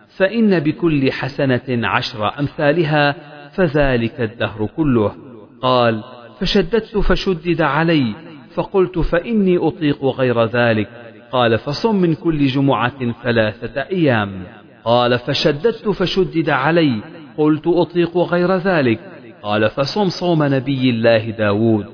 فإن 0.07 0.59
بكل 0.59 1.11
حسنة 1.11 1.87
عشر 1.87 2.39
أمثالها 2.39 3.15
فذلك 3.49 4.21
الدهر 4.21 4.65
كله. 4.77 5.15
قال 5.61 6.03
فشددت 6.39 6.97
فشدد 6.97 7.61
علي 7.61 8.15
فقلت 8.53 8.99
فإني 8.99 9.57
أطيق 9.57 10.05
غير 10.05 10.45
ذلك. 10.45 11.02
قال 11.33 11.57
فصم 11.57 11.95
من 11.95 12.15
كل 12.15 12.45
جمعة 12.45 13.23
ثلاثة 13.23 13.81
أيام. 13.81 14.43
قال 14.85 15.19
فشددت 15.19 15.89
فشدد 15.89 16.49
علي 16.49 17.01
قلت 17.37 17.67
أطيق 17.67 18.17
غير 18.17 18.55
ذلك. 18.55 18.99
قال 19.43 19.69
فصم 19.69 20.09
صوم 20.09 20.43
نبي 20.43 20.89
الله 20.89 21.29
داود. 21.29 21.85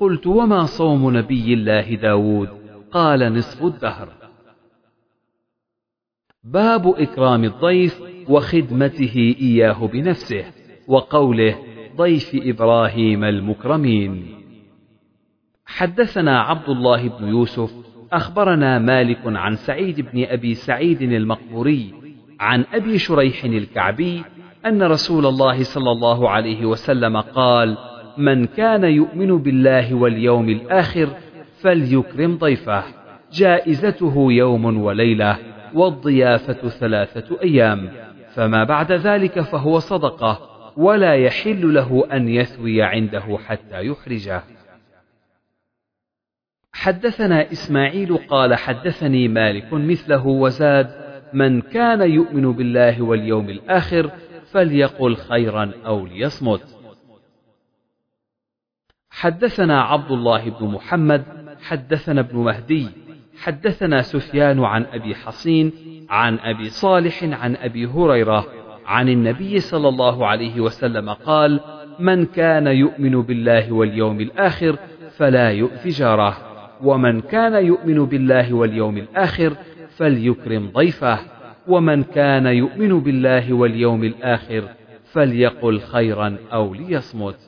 قلت 0.00 0.26
وما 0.26 0.64
صوم 0.64 1.16
نبي 1.16 1.54
الله 1.54 1.94
داود؟ 1.94 2.48
قال 2.92 3.34
نصف 3.34 3.64
الدهر. 3.64 4.08
باب 6.44 6.88
إكرام 6.88 7.44
الضيف 7.44 8.02
وخدمته 8.28 9.36
إياه 9.40 9.86
بنفسه 9.86 10.44
وقوله 10.88 11.58
ضيف 11.96 12.30
إبراهيم 12.34 13.24
المكرمين. 13.24 14.26
حدثنا 15.66 16.40
عبد 16.40 16.68
الله 16.68 17.08
بن 17.08 17.28
يوسف 17.28 17.87
أخبرنا 18.12 18.78
مالك 18.78 19.18
عن 19.24 19.56
سعيد 19.56 20.00
بن 20.00 20.24
أبي 20.24 20.54
سعيد 20.54 21.02
المقبوري 21.02 21.94
عن 22.40 22.64
أبي 22.74 22.98
شريح 22.98 23.44
الكعبي 23.44 24.22
أن 24.66 24.82
رسول 24.82 25.26
الله 25.26 25.62
صلى 25.62 25.90
الله 25.90 26.30
عليه 26.30 26.66
وسلم 26.66 27.16
قال 27.16 27.76
من 28.18 28.46
كان 28.46 28.84
يؤمن 28.84 29.38
بالله 29.38 29.94
واليوم 29.94 30.48
الآخر 30.48 31.08
فليكرم 31.60 32.36
ضيفه 32.36 32.84
جائزته 33.32 34.32
يوم 34.32 34.82
وليلة 34.82 35.36
والضيافة 35.74 36.68
ثلاثة 36.68 37.42
أيام 37.42 37.90
فما 38.34 38.64
بعد 38.64 38.92
ذلك 38.92 39.40
فهو 39.40 39.78
صدقة 39.78 40.38
ولا 40.76 41.14
يحل 41.14 41.74
له 41.74 42.04
أن 42.12 42.28
يثوي 42.28 42.82
عنده 42.82 43.38
حتى 43.46 43.86
يحرجه 43.86 44.42
حدثنا 46.78 47.52
إسماعيل 47.52 48.16
قال 48.16 48.54
حدثني 48.54 49.28
مالك 49.28 49.72
مثله 49.72 50.26
وزاد 50.26 50.90
من 51.32 51.60
كان 51.60 52.00
يؤمن 52.10 52.52
بالله 52.52 53.02
واليوم 53.02 53.50
الآخر 53.50 54.10
فليقل 54.52 55.16
خيرا 55.16 55.72
أو 55.86 56.06
ليصمت. 56.06 56.60
حدثنا 59.10 59.82
عبد 59.82 60.10
الله 60.10 60.50
بن 60.50 60.66
محمد 60.66 61.24
حدثنا 61.62 62.20
ابن 62.20 62.38
مهدي 62.38 62.86
حدثنا 63.38 64.02
سفيان 64.02 64.64
عن 64.64 64.86
أبي 64.92 65.14
حصين 65.14 65.72
عن 66.10 66.38
أبي 66.38 66.70
صالح 66.70 67.24
عن 67.24 67.56
أبي 67.56 67.86
هريرة 67.86 68.46
عن 68.86 69.08
النبي 69.08 69.60
صلى 69.60 69.88
الله 69.88 70.26
عليه 70.26 70.60
وسلم 70.60 71.10
قال 71.10 71.60
من 71.98 72.26
كان 72.26 72.66
يؤمن 72.66 73.22
بالله 73.22 73.72
واليوم 73.72 74.20
الآخر 74.20 74.78
فلا 75.16 75.50
يؤذي 75.50 75.90
جاره. 75.90 76.47
ومن 76.82 77.20
كان 77.20 77.64
يؤمن 77.64 78.04
بالله 78.04 78.54
واليوم 78.54 78.96
الآخر 78.96 79.56
فليكرم 79.96 80.70
ضيفه 80.70 81.18
ومن 81.68 82.02
كان 82.02 82.46
يؤمن 82.46 83.00
بالله 83.00 83.52
واليوم 83.52 84.04
الآخر 84.04 84.68
فليقل 85.12 85.80
خيرا 85.80 86.36
أو 86.52 86.74
ليصمت. 86.74 87.38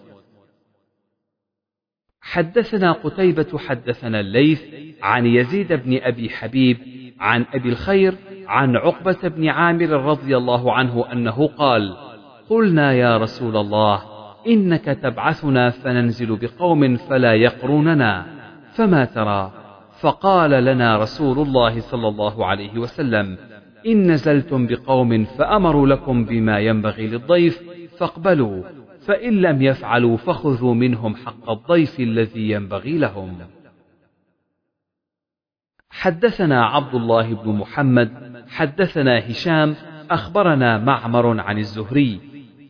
حدثنا 2.20 2.92
قتيبة 2.92 3.58
حدثنا 3.58 4.20
الليث 4.20 4.62
عن 5.02 5.26
يزيد 5.26 5.72
بن 5.72 5.98
أبي 6.02 6.28
حبيب 6.28 6.76
عن 7.20 7.44
أبي 7.54 7.68
الخير 7.68 8.14
عن 8.46 8.76
عقبة 8.76 9.28
بن 9.28 9.48
عامر 9.48 9.90
رضي 9.90 10.36
الله 10.36 10.72
عنه 10.72 11.12
أنه 11.12 11.46
قال 11.46 11.96
قلنا 12.48 12.92
يا 12.92 13.16
رسول 13.16 13.56
الله 13.56 14.02
إنك 14.46 14.84
تبعثنا 14.84 15.70
فننزل 15.70 16.36
بقوم 16.36 16.96
فلا 16.96 17.34
يقروننا. 17.34 18.39
فما 18.72 19.04
ترى؟ 19.04 19.52
فقال 20.00 20.50
لنا 20.50 20.96
رسول 20.96 21.38
الله 21.38 21.80
صلى 21.80 22.08
الله 22.08 22.46
عليه 22.46 22.78
وسلم 22.78 23.38
إن 23.86 24.10
نزلتم 24.10 24.66
بقوم 24.66 25.24
فأمروا 25.24 25.86
لكم 25.86 26.24
بما 26.24 26.58
ينبغي 26.58 27.06
للضيف 27.06 27.62
فاقبلوا 27.98 28.62
فإن 29.00 29.40
لم 29.40 29.62
يفعلوا 29.62 30.16
فخذوا 30.16 30.74
منهم 30.74 31.16
حق 31.16 31.50
الضيف 31.50 32.00
الذي 32.00 32.50
ينبغي 32.50 32.98
لهم. 32.98 33.38
حدثنا 35.90 36.64
عبد 36.66 36.94
الله 36.94 37.34
بن 37.34 37.52
محمد 37.52 38.10
حدثنا 38.48 39.30
هشام 39.30 39.74
أخبرنا 40.10 40.78
معمر 40.78 41.40
عن 41.40 41.58
الزهري 41.58 42.20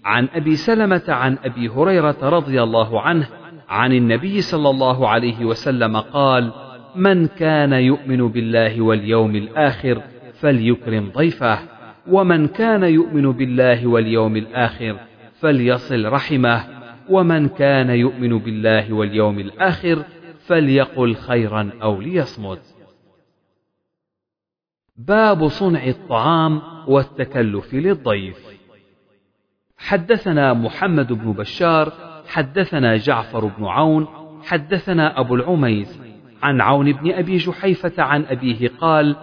عن 0.04 0.28
أبي 0.34 0.56
سلمة 0.56 1.02
عن 1.08 1.38
أبي 1.44 1.68
هريرة 1.68 2.16
رضي 2.22 2.62
الله 2.62 3.00
عنه 3.00 3.28
عن 3.70 3.92
النبي 3.92 4.40
صلى 4.40 4.70
الله 4.70 5.08
عليه 5.08 5.44
وسلم 5.44 5.96
قال 5.96 6.52
من 6.96 7.26
كان 7.26 7.72
يؤمن 7.72 8.28
بالله 8.28 8.80
واليوم 8.80 9.36
الآخر 9.36 10.02
فليكرم 10.32 11.10
ضيفه 11.10 11.58
ومن 12.08 12.48
كان 12.48 12.82
يؤمن 12.82 13.32
بالله 13.32 13.86
واليوم 13.86 14.36
الآخر 14.36 14.96
فليصل 15.40 16.04
رحمه 16.04 16.64
ومن 17.08 17.48
كان 17.48 17.90
يؤمن 17.90 18.38
بالله 18.38 18.92
واليوم 18.92 19.38
الآخر 19.38 20.04
فليقل 20.46 21.14
خيرا 21.14 21.70
أو 21.82 22.00
ليصمت. 22.00 22.74
باب 24.96 25.48
صنع 25.48 25.86
الطعام 25.86 26.62
والتكلف 26.88 27.74
للضيف. 27.74 28.38
حدثنا 29.78 30.54
محمد 30.54 31.12
بن 31.12 31.32
بشار 31.32 32.09
حدثنا 32.30 32.96
جعفر 32.96 33.44
بن 33.44 33.64
عون 33.64 34.06
حدثنا 34.44 35.20
أبو 35.20 35.34
العميس 35.34 36.00
عن 36.42 36.60
عون 36.60 36.92
بن 36.92 37.12
أبي 37.12 37.36
جحيفة 37.36 38.02
عن 38.02 38.24
أبيه 38.24 38.70
قال 38.80 39.16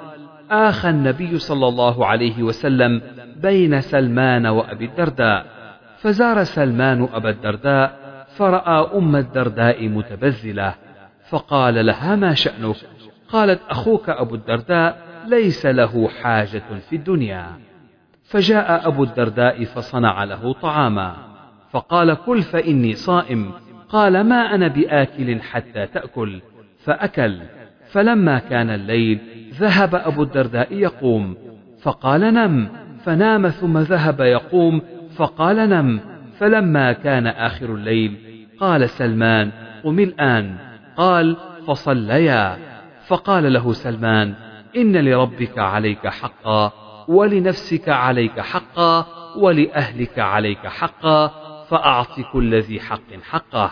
آخى 0.51 0.89
النبي 0.89 1.39
صلى 1.39 1.67
الله 1.67 2.05
عليه 2.05 2.43
وسلم 2.43 3.01
بين 3.41 3.81
سلمان 3.81 4.45
وأبي 4.45 4.85
الدرداء 4.85 5.45
فزار 5.97 6.43
سلمان 6.43 7.07
أبا 7.13 7.29
الدرداء 7.29 7.99
فرأى 8.37 8.97
أم 8.97 9.15
الدرداء 9.15 9.87
متبذلة 9.87 10.75
فقال 11.29 11.85
لها 11.85 12.15
ما 12.15 12.33
شأنك؟ 12.33 12.75
قالت 13.29 13.61
أخوك 13.69 14.09
أبو 14.09 14.35
الدرداء 14.35 15.07
ليس 15.27 15.65
له 15.65 16.07
حاجة 16.07 16.63
في 16.89 16.95
الدنيا. 16.95 17.47
فجاء 18.23 18.87
أبو 18.87 19.03
الدرداء 19.03 19.63
فصنع 19.63 20.23
له 20.23 20.53
طعاما. 20.53 21.15
فقال 21.71 22.13
كل 22.13 22.41
فإني 22.41 22.93
صائم. 22.93 23.51
قال 23.89 24.21
ما 24.23 24.55
أنا 24.55 24.67
بآكل 24.67 25.41
حتى 25.41 25.85
تأكل. 25.85 26.41
فأكل. 26.83 27.39
فلما 27.91 28.39
كان 28.39 28.69
الليل 28.69 29.19
ذهب 29.53 29.95
أبو 29.95 30.23
الدرداء 30.23 30.73
يقوم. 30.73 31.35
فقال 31.81 32.21
نم. 32.21 32.69
فنام 33.03 33.49
ثم 33.49 33.77
ذهب 33.77 34.21
يقوم. 34.21 34.81
فقال 35.15 35.69
نم. 35.69 35.99
فلما 36.39 36.93
كان 36.93 37.27
آخر 37.27 37.75
الليل 37.75 38.17
قال 38.59 38.89
سلمان 38.89 39.51
قم 39.83 39.99
الآن. 39.99 40.55
قال 40.97 41.37
فصليا. 41.67 42.57
فقال 43.07 43.53
له 43.53 43.73
سلمان 43.73 44.33
إن 44.77 44.97
لربك 44.97 45.59
عليك 45.59 46.07
حقا 46.07 46.71
ولنفسك 47.07 47.89
عليك 47.89 48.39
حقا 48.39 49.05
ولأهلك 49.37 50.19
عليك 50.19 50.67
حقا 50.67 51.46
فأعط 51.69 52.19
كل 52.33 52.55
ذي 52.55 52.79
حق 52.79 53.13
حقه. 53.23 53.71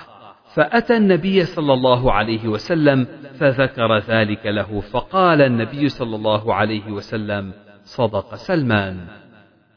فأتى 0.54 0.98
النبي 0.98 1.46
صلى 1.46 1.74
الله 1.74 2.12
عليه 2.12 2.48
وسلم 2.48 3.08
فذكر 3.40 3.98
ذلك 3.98 4.46
له 4.46 4.80
فقال 4.80 5.42
النبي 5.42 5.90
صلى 5.90 6.16
الله 6.16 6.54
عليه 6.54 6.92
وسلم 6.92 7.54
صدق 7.84 8.36
سلمان. 8.36 9.08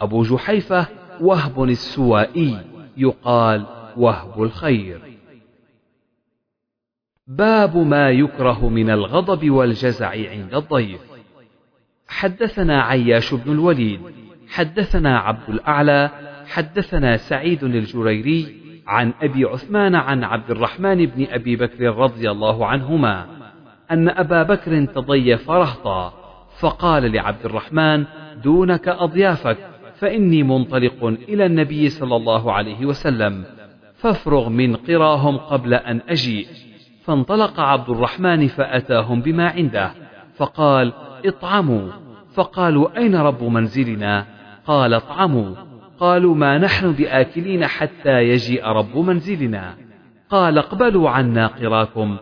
أبو 0.01 0.23
جحيفة 0.23 0.86
وهب 1.20 1.62
السوائي 1.62 2.59
يقال 2.97 3.66
وهب 3.97 4.43
الخير. 4.43 5.01
باب 7.27 7.77
ما 7.77 8.11
يكره 8.11 8.69
من 8.69 8.90
الغضب 8.90 9.51
والجزع 9.51 10.11
عند 10.11 10.55
الضيف. 10.55 11.01
حدثنا 12.09 12.82
عياش 12.82 13.35
بن 13.35 13.53
الوليد. 13.53 14.01
حدثنا 14.49 15.19
عبد 15.19 15.49
الأعلى. 15.49 16.27
حدثنا 16.48 17.16
سعيد 17.16 17.64
الجريري 17.64 18.56
عن 18.86 19.12
أبي 19.22 19.44
عثمان 19.44 19.94
عن 19.94 20.24
عبد 20.24 20.50
الرحمن 20.50 21.06
بن 21.06 21.26
أبي 21.30 21.56
بكر 21.56 21.96
رضي 21.96 22.30
الله 22.30 22.66
عنهما 22.66 23.26
أن 23.90 24.08
أبا 24.08 24.42
بكر 24.42 24.84
تضيف 24.84 25.50
رهطا 25.50 26.12
فقال 26.60 27.12
لعبد 27.12 27.44
الرحمن 27.44 28.04
دونك 28.42 28.88
أضيافك 28.88 29.58
فإني 29.98 30.42
منطلق 30.42 31.04
إلى 31.04 31.46
النبي 31.46 31.88
صلى 31.88 32.16
الله 32.16 32.52
عليه 32.52 32.86
وسلم 32.86 33.44
فافرغ 33.98 34.48
من 34.48 34.76
قراهم 34.76 35.36
قبل 35.36 35.74
أن 35.74 36.00
أجيء. 36.08 36.46
فانطلق 37.04 37.60
عبد 37.60 37.90
الرحمن 37.90 38.46
فأتاهم 38.46 39.20
بما 39.20 39.48
عنده 39.48 39.90
فقال 40.36 40.92
اطعموا. 41.24 41.88
فقالوا 42.34 42.98
أين 42.98 43.16
رب 43.16 43.44
منزلنا؟ 43.44 44.26
قال 44.66 44.94
اطعموا. 44.94 45.68
قالوا 46.00 46.34
ما 46.34 46.58
نحن 46.58 46.92
بآكلين 46.92 47.66
حتى 47.66 48.22
يجيء 48.22 48.64
رب 48.64 48.96
منزلنا. 48.96 49.74
قال 50.30 50.58
اقبلوا 50.58 51.10
عنا 51.10 51.46
قراكم 51.46 52.16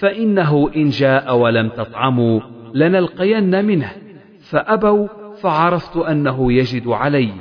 فإنه 0.00 0.70
إن 0.76 0.88
جاء 0.88 1.36
ولم 1.36 1.68
تطعموا 1.68 2.40
لنلقين 2.74 3.64
منه. 3.64 3.92
فأبوا 4.50 5.08
فعرفت 5.42 5.96
أنه 5.96 6.52
يجد 6.52 6.88
علي 6.88 7.32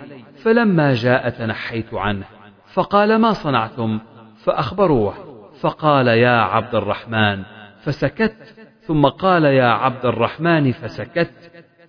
فلما 0.44 0.94
جاء 0.94 1.30
تنحيت 1.30 1.94
عنه. 1.94 2.26
فقال 2.74 3.16
ما 3.16 3.32
صنعتم؟ 3.32 4.00
فأخبروه. 4.44 5.14
فقال 5.62 6.08
يا 6.08 6.42
عبد 6.42 6.76
الرحمن 6.76 7.44
فسكت. 7.82 8.56
ثم 8.82 9.06
قال 9.06 9.46
يا 9.46 9.68
عبد 9.68 10.06
الرحمن 10.06 10.72
فسكت. 10.72 11.32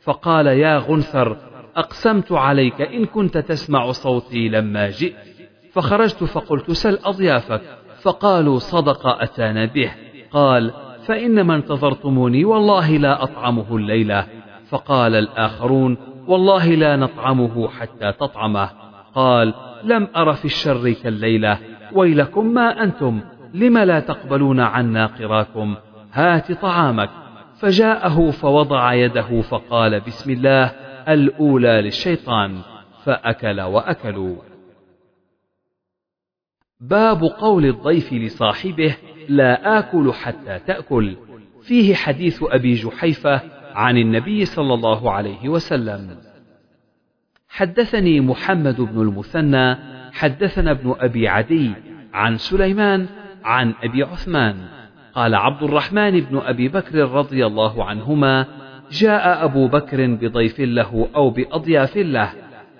فقال 0.02 0.47
يا 0.47 0.78
غنثر 0.78 1.36
أقسمت 1.77 2.33
عليك 2.33 2.81
إن 2.81 3.05
كنت 3.05 3.39
تسمع 3.39 3.91
صوتي 3.91 4.49
لما 4.49 4.91
جئت. 4.91 5.15
فخرجت 5.73 6.25
فقلت 6.25 6.71
سل 6.71 6.99
أضيافك. 7.05 7.61
فقالوا 8.03 8.59
صدق 8.59 9.07
أتانا 9.07 9.65
به. 9.65 9.91
قال 10.31 10.71
فإنما 11.07 11.55
انتظرتموني 11.55 12.45
والله 12.45 12.97
لا 12.97 13.23
أطعمه 13.23 13.77
الليلة. 13.77 14.27
فقال 14.69 15.15
الآخرون 15.15 15.97
والله 16.27 16.75
لا 16.75 16.97
نطعمه 16.97 17.69
حتى 17.69 18.13
تطعمه. 18.13 18.71
قال 19.15 19.55
لم 19.85 20.09
أر 20.17 20.33
في 20.33 20.45
الشر 20.45 20.93
كالليلة. 20.93 21.59
ويلكم 21.93 22.47
ما 22.47 22.83
أنتم. 22.83 23.21
لم 23.55 23.79
لا 23.79 24.01
تقبلون 24.01 24.61
عنا 24.61 25.07
قراكم؟ 25.07 25.75
هات 26.13 26.53
طعامك. 26.53 27.11
فجاءه 27.59 28.31
فوضع 28.31 28.95
يده 28.95 29.41
فقال 29.41 30.01
بسم 30.01 30.31
الله. 30.31 30.90
الأولى 31.12 31.82
للشيطان 31.82 32.61
فأكل 33.05 33.61
وأكلوا. 33.61 34.37
باب 36.81 37.23
قول 37.24 37.66
الضيف 37.66 38.12
لصاحبه 38.12 38.97
لا 39.28 39.78
آكل 39.78 40.12
حتى 40.12 40.59
تأكل. 40.59 41.16
فيه 41.62 41.95
حديث 41.95 42.43
أبي 42.43 42.74
جحيفة 42.74 43.41
عن 43.74 43.97
النبي 43.97 44.45
صلى 44.45 44.74
الله 44.74 45.11
عليه 45.11 45.49
وسلم. 45.49 46.19
حدثني 47.49 48.20
محمد 48.20 48.81
بن 48.81 49.01
المثنى 49.01 49.77
حدثنا 50.12 50.70
ابن 50.70 50.95
أبي 50.99 51.28
عدي 51.28 51.73
عن 52.12 52.37
سليمان 52.37 53.07
عن 53.45 53.74
أبي 53.82 54.03
عثمان. 54.03 54.69
قال 55.15 55.35
عبد 55.35 55.62
الرحمن 55.62 56.20
بن 56.20 56.39
أبي 56.39 56.69
بكر 56.69 56.99
رضي 56.99 57.47
الله 57.47 57.85
عنهما 57.85 58.60
جاء 58.91 59.45
أبو 59.45 59.69
بكر 59.69 60.07
بضيف 60.07 60.61
له 60.61 61.09
أو 61.17 61.31
بأضياف 61.31 61.97
له 61.97 62.33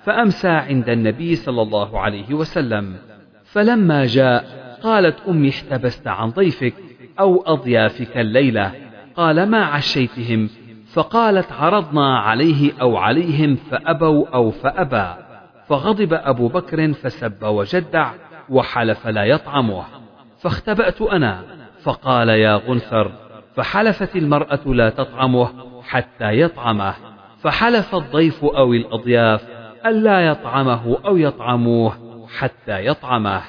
فأمسى 0.05 0.49
عند 0.49 0.89
النبي 0.89 1.35
صلى 1.35 1.62
الله 1.62 2.01
عليه 2.01 2.35
وسلم. 2.35 2.97
فلما 3.45 4.07
جاء 4.07 4.45
قالت 4.82 5.16
أمي 5.28 5.49
احتبست 5.49 6.09
عن 6.09 6.31
ضيفك 6.31 6.74
أو 7.20 7.43
أضيافك 7.47 8.16
الليلة. 8.16 8.73
قال 9.16 9.51
ما 9.51 9.65
عشيتهم؟ 9.65 10.49
فقالت 10.93 11.53
عرضنا 11.53 12.19
عليه 12.19 12.73
أو 12.81 12.97
عليهم 12.97 13.57
فأبوا 13.57 14.27
أو 14.35 14.51
فأبى. 14.51 15.23
فغضب 15.69 16.12
أبو 16.12 16.49
بكر 16.49 16.93
فسب 16.93 17.45
وجدع 17.45 18.12
وحلف 18.49 19.07
لا 19.07 19.24
يطعمه. 19.24 19.85
فاختبأت 20.39 21.03
أنا 21.03 21.43
فقال 21.82 22.28
يا 22.28 22.57
غنثر 22.57 23.12
فحلفت 23.57 24.16
المرأة 24.16 24.61
لا 24.66 24.91
تطعمه 24.91 25.69
حتى 25.91 26.41
يطعمه. 26.41 26.95
فحلف 27.43 27.95
الضيف 27.95 28.45
أو 28.45 28.73
الأضياف 28.73 29.45
ألا 29.87 30.21
يطعمه 30.21 30.97
أو 31.05 31.17
يطعموه 31.17 31.93
حتى 32.39 32.87
يطعمه. 32.87 33.43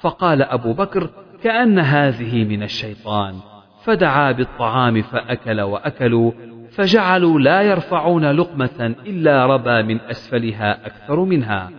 فقال 0.00 0.42
أبو 0.42 0.72
بكر 0.72 1.10
كأن 1.42 1.78
هذه 1.78 2.44
من 2.44 2.62
الشيطان. 2.62 3.34
فدعا 3.84 4.32
بالطعام 4.32 5.02
فأكل 5.02 5.60
وأكلوا 5.60 6.32
فجعلوا 6.70 7.40
لا 7.40 7.62
يرفعون 7.62 8.30
لقمة 8.30 8.94
إلا 9.06 9.46
ربى 9.46 9.82
من 9.82 10.00
أسفلها 10.00 10.86
أكثر 10.86 11.20
منها. 11.20 11.70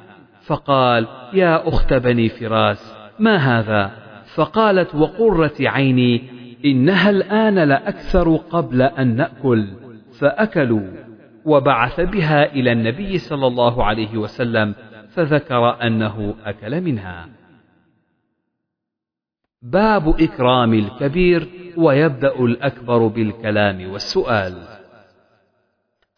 فقال 0.45 1.07
يا 1.33 1.67
أخت 1.69 1.93
بني 1.93 2.29
فراس 2.29 2.95
ما 3.19 3.35
هذا؟ 3.35 3.91
فقالت 4.35 4.95
وقرة 4.95 5.55
عيني 5.59 6.23
إنها 6.65 7.09
الآن 7.09 7.59
لأكثر 7.59 8.35
قبل 8.35 8.81
أن 8.81 9.15
نأكل. 9.15 9.82
فأكلوا 10.19 10.89
وبعث 11.45 11.99
بها 11.99 12.51
إلى 12.51 12.71
النبي 12.71 13.17
صلى 13.17 13.47
الله 13.47 13.83
عليه 13.83 14.17
وسلم 14.17 14.75
فذكر 15.09 15.83
أنه 15.87 16.35
أكل 16.45 16.81
منها. 16.81 17.29
باب 19.61 20.21
إكرام 20.21 20.73
الكبير 20.73 21.47
ويبدأ 21.77 22.35
الأكبر 22.39 23.07
بالكلام 23.07 23.91
والسؤال. 23.91 24.67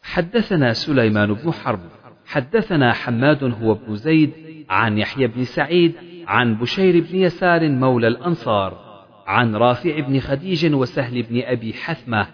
حدثنا 0.02 0.72
سليمان 0.72 1.34
بن 1.34 1.52
حرب 1.52 1.80
حدثنا 2.26 2.92
حماد 2.92 3.44
هو 3.62 3.72
ابن 3.72 3.96
زيد 3.96 4.32
عن 4.70 4.98
يحيى 4.98 5.26
بن 5.26 5.44
سعيد 5.44 5.94
عن 6.26 6.54
بشير 6.54 7.00
بن 7.00 7.18
يسار 7.18 7.68
مولى 7.68 8.08
الأنصار 8.08 8.86
عن 9.26 9.56
رافع 9.56 10.00
بن 10.00 10.20
خديج 10.20 10.74
وسهل 10.74 11.22
بن 11.22 11.42
أبي 11.44 11.72
حثمة 11.72 12.26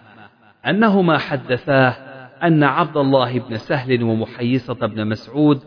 أنهما 0.69 1.17
حدثاه 1.17 1.95
أن 2.43 2.63
عبد 2.63 2.97
الله 2.97 3.39
بن 3.39 3.57
سهل 3.57 4.03
ومحيصة 4.03 4.87
بن 4.87 5.07
مسعود 5.07 5.59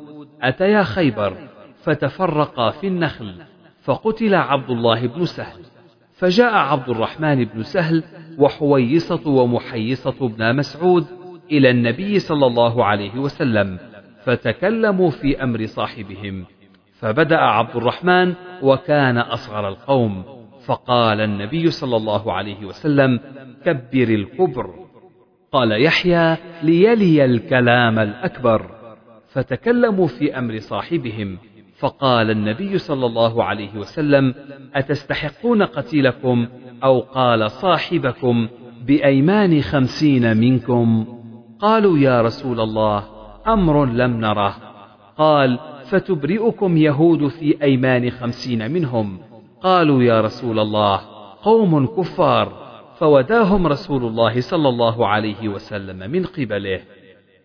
أتيا 0.43 0.83
خيبر 0.83 1.37
فتفرقا 1.83 2.71
في 2.71 2.87
النخل 2.87 3.35
فقتل 3.83 4.35
عبد 4.35 4.71
الله 4.71 5.07
بن 5.07 5.25
سهل. 5.25 5.61
فجاء 6.15 6.55
عبد 6.55 6.89
الرحمن 6.89 7.45
بن 7.45 7.63
سهل 7.63 8.05
وحويصة 8.39 9.29
ومحيصة 9.31 10.29
بن 10.29 10.57
مسعود 10.57 11.07
إلى 11.51 11.71
النبي 11.71 12.19
صلى 12.19 12.47
الله 12.47 12.85
عليه 12.85 13.15
وسلم 13.19 13.79
فتكلموا 14.25 15.11
في 15.11 15.43
أمر 15.43 15.67
صاحبهم. 15.67 16.45
فبدأ 16.93 17.39
عبد 17.39 17.77
الرحمن 17.77 18.35
وكان 18.63 19.19
أصغر 19.19 19.69
القوم 19.69 20.25
فقال 20.67 21.21
النبي 21.21 21.71
صلى 21.71 21.97
الله 21.97 22.33
عليه 22.33 22.65
وسلم 22.65 23.21
كبر 23.65 24.09
الكبر. 24.09 24.86
قال 25.57 25.83
يحيى 25.83 26.37
ليلي 26.63 27.25
الكلام 27.25 27.99
الأكبر. 27.99 28.67
فتكلموا 29.29 30.07
في 30.07 30.39
أمر 30.39 30.59
صاحبهم 30.59 31.39
فقال 31.79 32.31
النبي 32.31 32.79
صلى 32.79 33.07
الله 33.07 33.45
عليه 33.45 33.77
وسلم 33.77 34.35
أتستحقون 34.75 35.63
قتيلكم؟ 35.63 36.47
أو 36.85 37.01
قال 37.01 37.51
صاحبكم 37.51 38.49
بأيمان 38.87 39.61
خمسين 39.61 40.37
منكم. 40.37 41.07
قالوا 41.61 41.99
يا 41.99 42.23
رسول 42.23 42.61
الله 42.61 43.05
أمر 43.47 43.85
لم 43.85 44.21
نره. 44.21 44.57
قال 45.19 45.59
فتبرئكم 45.85 46.77
يهود 46.77 47.29
في 47.29 47.63
أيمان 47.63 48.11
خمسين 48.11 48.71
منهم. 48.73 49.19
قالوا 49.63 50.03
يا 50.03 50.21
رسول 50.21 50.59
الله 50.59 51.01
قوم 51.43 51.87
كفار. 51.87 52.66
فوداهم 52.99 53.67
رسول 53.67 54.05
الله 54.05 54.41
صلى 54.41 54.69
الله 54.69 55.07
عليه 55.09 55.49
وسلم 55.49 56.11
من 56.11 56.25
قبله. 56.25 56.81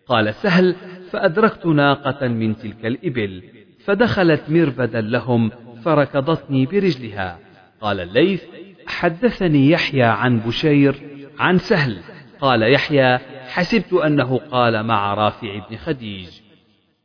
قال 0.06 0.34
سهل 0.34 0.76
فأدركت 1.10 1.66
ناقة 1.66 2.28
من 2.28 2.56
تلك 2.56 2.86
الإبل 2.86 3.42
فدخلت 3.84 4.42
مربدا 4.48 5.00
لهم 5.00 5.50
فركضتني 5.84 6.66
برجلها. 6.66 7.38
قال 7.80 8.00
الليث 8.00 8.44
حدثني 8.86 9.70
يحيى 9.70 10.02
عن 10.02 10.40
بشير 10.40 10.94
عن 11.38 11.58
سهل. 11.58 11.98
قال 12.40 12.62
يحيى 12.62 13.18
حسبت 13.48 13.92
أنه 13.92 14.38
قال 14.38 14.86
مع 14.86 15.14
رافع 15.14 15.68
بن 15.70 15.76
خديج. 15.76 16.28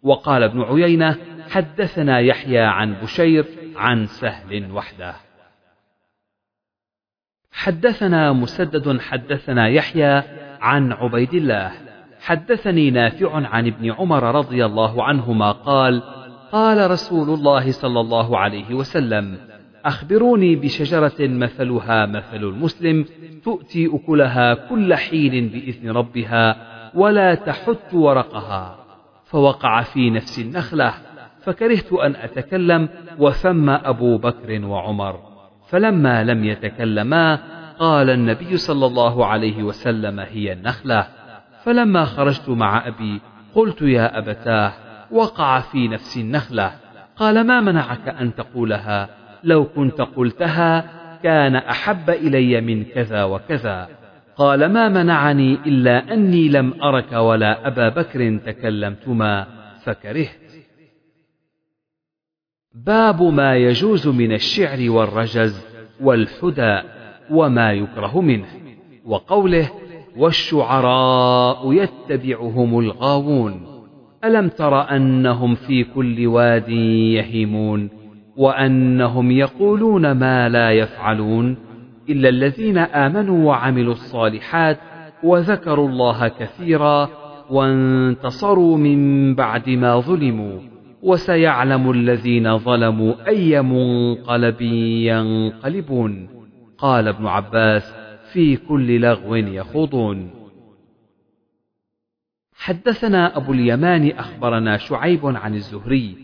وقال 0.03 0.44
ابن 0.44 0.61
عيينة 0.61 1.15
حدثنا 1.49 2.19
يحيى 2.19 2.60
عن 2.60 2.94
بشير 2.94 3.45
عن 3.76 4.06
سهل 4.06 4.72
وحده. 4.72 5.26
حدثنا 7.57 8.34
مسدد 8.34 8.99
حدثنا 8.99 9.67
يحيى 9.67 10.23
عن 10.61 10.91
عبيد 10.91 11.34
الله. 11.34 11.71
حدثني 12.19 12.91
نافع 12.91 13.47
عن 13.47 13.67
ابن 13.67 13.91
عمر 13.91 14.23
رضي 14.35 14.65
الله 14.65 15.03
عنهما 15.03 15.51
قال 15.51 16.03
قال 16.51 16.91
رسول 16.91 17.29
الله 17.29 17.71
صلى 17.71 17.99
الله 17.99 18.38
عليه 18.38 18.73
وسلم 18.73 19.38
أخبروني 19.85 20.55
بشجرة 20.55 21.15
مثلها 21.19 22.05
مثل 22.05 22.43
المسلم 22.43 23.05
تؤتي 23.43 23.89
أكلها 23.93 24.53
كل 24.53 24.95
حين 24.95 25.49
بإذن 25.49 25.91
ربها 25.91 26.55
ولا 26.95 27.35
تحت 27.35 27.93
ورقها. 27.93 28.77
فوقع 29.25 29.81
في 29.81 30.09
نفس 30.09 30.39
النخلة 30.39 30.93
فكرهت 31.41 31.93
أن 31.93 32.15
أتكلم 32.15 32.89
وثم 33.19 33.69
أبو 33.69 34.17
بكر 34.17 34.65
وعمر. 34.65 35.26
فلما 35.69 36.23
لم 36.23 36.45
يتكلما 36.45 37.39
قال 37.80 38.10
النبي 38.10 38.57
صلى 38.57 38.85
الله 38.85 39.26
عليه 39.26 39.64
وسلم 39.64 40.19
هي 40.19 40.53
النخلة. 40.53 41.07
فلما 41.64 42.06
خرجت 42.06 42.49
مع 42.49 42.88
أبي 42.88 43.22
قلت 43.56 43.81
يا 43.81 44.18
أبتاه 44.18 44.73
وقع 45.11 45.60
في 45.60 45.88
نفس 45.88 46.18
النخلة. 46.18 46.72
قال 47.15 47.48
ما 47.48 47.61
منعك 47.61 48.07
أن 48.07 48.35
تقولها؟ 48.35 49.10
لو 49.44 49.65
كنت 49.65 50.02
قلتها 50.02 50.85
كان 51.23 51.56
أحب 51.56 52.10
إلي 52.10 52.61
من 52.61 52.84
كذا 52.84 53.23
وكذا. 53.23 53.88
قال 54.35 54.73
ما 54.73 54.89
منعني 54.89 55.53
إلا 55.65 56.14
أني 56.14 56.49
لم 56.49 56.73
أرك 56.84 57.14
ولا 57.14 57.68
أبا 57.68 57.89
بكر 57.89 58.38
تكلمتما 58.45 59.48
فكرهت. 59.84 60.47
باب 62.85 63.23
ما 63.23 63.55
يجوز 63.55 64.07
من 64.07 64.31
الشعر 64.31 64.89
والرجز 64.89 65.65
والحدى 66.01 66.81
وما 67.31 67.71
يكره 67.73 68.21
منه. 68.21 68.45
وقوله 69.05 69.69
والشعراء 70.17 71.73
يتبعهم 71.73 72.79
الغاوون. 72.79 73.67
ألم 74.23 74.47
تر 74.47 74.81
أنهم 74.81 75.55
في 75.55 75.83
كل 75.83 76.27
واد 76.27 76.69
يهيمون؟ 76.69 77.89
وأنهم 78.37 79.31
يقولون 79.31 80.11
ما 80.11 80.49
لا 80.49 80.71
يفعلون؟ 80.71 81.57
إلا 82.09 82.29
الذين 82.29 82.77
آمنوا 82.77 83.47
وعملوا 83.47 83.93
الصالحات 83.93 84.79
وذكروا 85.23 85.89
الله 85.89 86.27
كثيرا 86.27 87.09
وانتصروا 87.49 88.77
من 88.77 89.35
بعد 89.35 89.69
ما 89.69 89.99
ظلموا. 89.99 90.76
وسيعلم 91.02 91.91
الذين 91.91 92.57
ظلموا 92.57 93.28
أي 93.28 93.61
منقلب 93.61 94.61
ينقلبون. 94.61 96.30
قال 96.78 97.07
ابن 97.07 97.28
عباس 97.28 97.94
في 98.34 98.56
كل 98.56 99.02
لغو 99.02 99.36
يخوضون. 99.36 100.30
حدثنا 102.56 103.38
أبو 103.38 103.53
اليمان 103.53 104.11
أخبرنا 104.11 104.78
شعيب 104.78 105.26
عن 105.26 105.56
الزهري. 105.56 106.15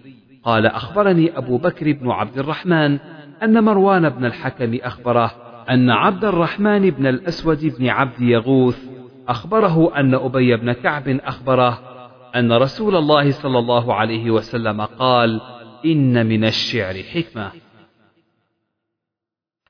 قال 0.44 0.66
أخبرني 0.66 1.38
أبو 1.38 1.58
بكر 1.58 1.91
بن 1.91 2.10
عبد 2.12 2.38
الرحمن 2.38 3.00
أن 3.44 3.64
مروان 3.64 4.10
بن 4.10 4.26
الحكم 4.26 4.78
أخبره 4.84 5.32
أن 5.70 5.90
عبد 5.90 6.26
الرحمن 6.26 6.90
بن 6.90 7.08
الأسود 7.08 7.66
بن 7.66 7.88
عبد 7.88 8.22
يغوث 8.22 8.90
أخبره 9.28 10.00
أن 10.00 10.14
أبي 10.14 10.56
بن 10.56 10.72
كعب 10.72 11.08
أخبره 11.08 11.93
أن 12.35 12.51
رسول 12.51 12.95
الله 12.95 13.31
صلى 13.31 13.60
الله 13.60 13.93
عليه 13.93 14.31
وسلم 14.31 14.81
قال 14.81 15.41
إن 15.85 16.26
من 16.26 16.45
الشعر 16.45 17.03
حكمة. 17.03 17.51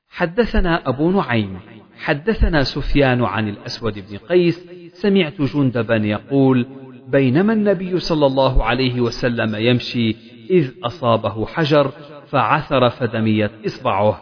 حدثنا 0.08 0.88
أبو 0.88 1.10
نعيم 1.10 1.60
حدثنا 1.98 2.62
سفيان 2.62 3.24
عن 3.24 3.48
الأسود 3.48 3.94
بن 4.10 4.16
قيس 4.16 4.66
سمعت 4.92 5.42
جندبا 5.42 5.96
يقول 5.96 6.66
بينما 7.08 7.52
النبي 7.52 7.98
صلى 7.98 8.26
الله 8.26 8.64
عليه 8.64 9.00
وسلم 9.00 9.54
يمشي 9.54 10.16
إذ 10.50 10.70
أصابه 10.84 11.46
حجر 11.46 11.92
فعثر 12.26 12.90
فدميت 12.90 13.50
إصبعه. 13.66 14.20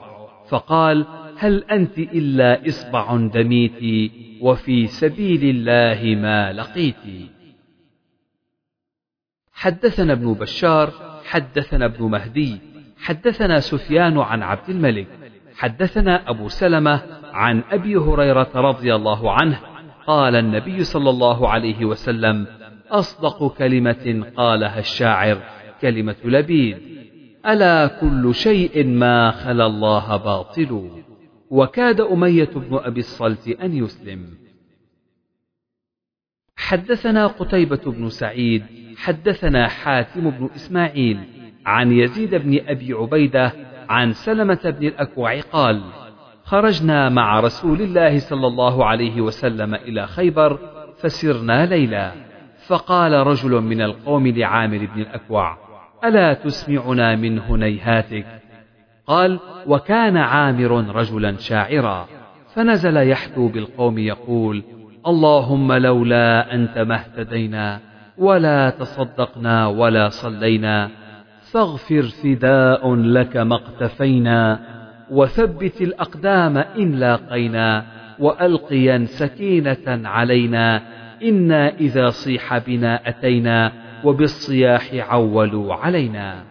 فقال 0.48 1.06
هل 1.36 1.64
أنت 1.64 1.98
إلا 1.98 2.68
إصبع 2.68 3.16
دميت 3.16 4.10
وفي 4.40 4.86
سبيل 4.86 5.44
الله 5.44 6.20
ما 6.20 6.52
لقيت 6.52 7.31
حدثنا 9.62 10.12
ابن 10.12 10.32
بشار 10.32 10.92
حدثنا 11.24 11.84
ابن 11.84 12.04
مهدي 12.04 12.58
حدثنا 12.98 13.60
سفيان 13.60 14.18
عن 14.18 14.42
عبد 14.42 14.68
الملك 14.70 15.06
حدثنا 15.56 16.30
أبو 16.30 16.48
سلمة 16.48 17.02
عن 17.32 17.62
أبي 17.70 17.96
هريرة 17.96 18.50
رضي 18.54 18.94
الله 18.94 19.32
عنه 19.32 19.58
قال 20.06 20.36
النبي 20.36 20.84
صلى 20.84 21.10
الله 21.10 21.48
عليه 21.48 21.84
وسلم 21.84 22.46
أصدق 22.90 23.54
كلمة 23.58 24.24
قالها 24.36 24.78
الشاعر 24.78 25.38
كلمة 25.80 26.16
لبيد 26.24 26.76
ألا 27.46 27.86
كل 27.86 28.34
شيء 28.34 28.86
ما 28.86 29.30
خلا 29.30 29.66
الله 29.66 30.16
باطل. 30.16 30.90
وكاد 31.50 32.00
أمية 32.00 32.50
بن 32.54 32.80
أبي 32.84 33.00
الصلت 33.00 33.48
أن 33.48 33.76
يسلم. 33.76 34.41
حدثنا 36.72 37.26
قتيبة 37.26 37.80
بن 37.86 38.08
سعيد 38.08 38.64
حدثنا 38.96 39.68
حاتم 39.68 40.30
بن 40.30 40.48
إسماعيل 40.54 41.20
عن 41.66 41.92
يزيد 41.92 42.34
بن 42.34 42.60
أبي 42.66 42.92
عبيدة 42.92 43.52
عن 43.88 44.12
سلمة 44.12 44.74
بن 44.80 44.86
الأكوع 44.86 45.40
قال 45.40 45.82
خرجنا 46.44 47.08
مع 47.08 47.40
رسول 47.40 47.82
الله 47.82 48.18
صلى 48.18 48.46
الله 48.46 48.84
عليه 48.84 49.20
وسلم 49.20 49.74
إلى 49.74 50.06
خيبر 50.06 50.58
فسرنا 50.98 51.66
ليلا 51.66 52.12
فقال 52.66 53.12
رجل 53.12 53.60
من 53.60 53.82
القوم 53.82 54.26
لعامر 54.26 54.88
بن 54.94 55.00
الأكوع 55.00 55.58
ألا 56.04 56.34
تسمعنا 56.34 57.16
من 57.16 57.38
هنيهاتك؟ 57.38 58.26
قال 59.06 59.40
وكان 59.66 60.16
عامر 60.16 60.96
رجلا 60.96 61.36
شاعرا 61.36 62.08
فنزل 62.54 62.96
يحثو 62.96 63.48
بالقوم 63.48 63.98
يقول 63.98 64.62
اللهم 65.06 65.72
لولا 65.72 66.54
أنت 66.54 66.78
ما 66.78 66.94
اهتدينا 66.94 67.80
ولا 68.18 68.70
تصدقنا 68.70 69.66
ولا 69.66 70.08
صلينا. 70.08 70.90
فاغفر 71.52 72.02
فداء 72.02 72.94
لك 72.94 73.36
ما 73.36 73.54
اقتفينا. 73.54 74.60
وثبت 75.10 75.82
الأقدام 75.82 76.58
إن 76.58 76.92
لاقينا. 76.92 77.84
وألقيا 78.18 79.04
سكينة 79.04 80.08
علينا. 80.08 80.82
إنا 81.22 81.68
إذا 81.68 82.08
صيح 82.08 82.58
بنا 82.58 83.08
أتينا. 83.08 83.72
وبالصياح 84.04 84.94
عولوا 84.94 85.74
علينا. 85.74 86.42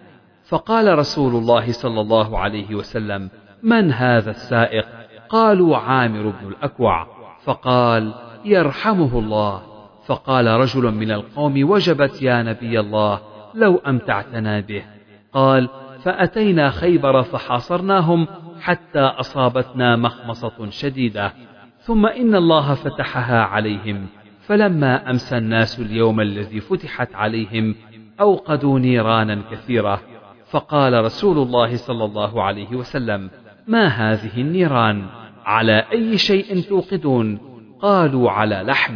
فقال 0.47 0.97
رسول 0.97 1.35
الله 1.35 1.71
صلى 1.71 2.01
الله 2.01 2.39
عليه 2.39 2.75
وسلم 2.75 3.29
من 3.63 3.91
هذا 3.91 4.31
السائق؟ 4.31 4.85
قالوا 5.29 5.77
عامر 5.77 6.33
بن 6.41 6.47
الأكوع. 6.47 7.07
فقال 7.43 8.30
يرحمه 8.45 9.19
الله. 9.19 9.61
فقال 10.05 10.47
رجل 10.47 10.91
من 10.91 11.11
القوم 11.11 11.69
وجبت 11.69 12.21
يا 12.21 12.43
نبي 12.43 12.79
الله 12.79 13.19
لو 13.55 13.75
أمتعتنا 13.87 14.59
به. 14.59 14.83
قال 15.33 15.69
فأتينا 16.03 16.69
خيبر 16.69 17.21
فحاصرناهم 17.21 18.27
حتى 18.61 18.99
أصابتنا 18.99 19.95
مخمصة 19.95 20.69
شديدة. 20.69 21.33
ثم 21.79 22.05
إن 22.05 22.35
الله 22.35 22.73
فتحها 22.73 23.41
عليهم. 23.41 24.07
فلما 24.41 25.09
أمسى 25.09 25.37
الناس 25.37 25.79
اليوم 25.79 26.21
الذي 26.21 26.59
فتحت 26.59 27.15
عليهم 27.15 27.75
أوقدوا 28.19 28.79
نيرانا 28.79 29.41
كثيرة. 29.51 30.01
فقال 30.49 31.03
رسول 31.03 31.37
الله 31.37 31.75
صلى 31.75 32.05
الله 32.05 32.43
عليه 32.43 32.75
وسلم 32.75 33.29
ما 33.67 33.87
هذه 33.87 34.41
النيران؟ 34.41 35.05
على 35.45 35.85
أي 35.91 36.17
شيء 36.17 36.61
توقدون؟ 36.61 37.50
قالوا 37.81 38.31
على 38.31 38.63
لحم. 38.67 38.93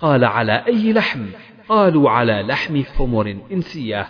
قال 0.00 0.24
على 0.24 0.64
أي 0.66 0.92
لحم؟ 0.92 1.26
قالوا 1.68 2.10
على 2.10 2.42
لحم 2.42 2.82
حمر 2.82 3.36
إنسية. 3.52 4.06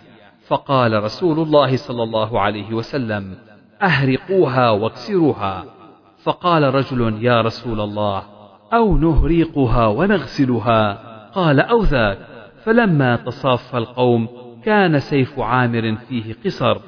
فقال 0.47 1.03
رسول 1.03 1.39
الله 1.39 1.77
صلى 1.77 2.03
الله 2.03 2.41
عليه 2.41 2.74
وسلم 2.74 3.39
أهرقوها 3.82 4.70
واكسروها. 4.70 5.65
فقال 6.23 6.74
رجل 6.74 7.24
يا 7.24 7.41
رسول 7.41 7.81
الله 7.81 8.23
أو 8.73 8.97
نهريقها 8.97 9.87
ونغسلها؟ 9.87 10.93
قال 11.35 11.61
أو 11.61 11.82
ذاك. 11.82 12.19
فلما 12.65 13.16
تصاف 13.16 13.77
القوم 13.77 14.28
كان 14.65 14.99
سيف 14.99 15.41
عامر 15.41 15.97
فيه 16.09 16.37
قصر. 16.45 16.78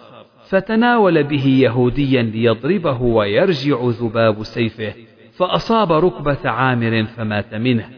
فتناول 0.49 1.25
به 1.25 1.47
يهوديا 1.47 2.23
ليضربه 2.23 3.03
ويرجع 3.03 3.77
ذباب 3.83 4.43
سيفه. 4.43 4.95
فأصاب 5.37 5.93
ركبة 5.93 6.51
عامر 6.51 7.05
فمات 7.05 7.55
منه. 7.55 7.89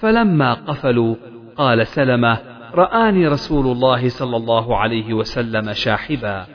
فلما 0.00 0.54
قفلوا 0.54 1.14
قال 1.56 1.86
سلمة 1.86 2.38
رآني 2.74 3.28
رسول 3.28 3.66
الله 3.66 4.08
صلى 4.08 4.36
الله 4.36 4.76
عليه 4.76 5.14
وسلم 5.14 5.72
شاحبا. 5.72 6.46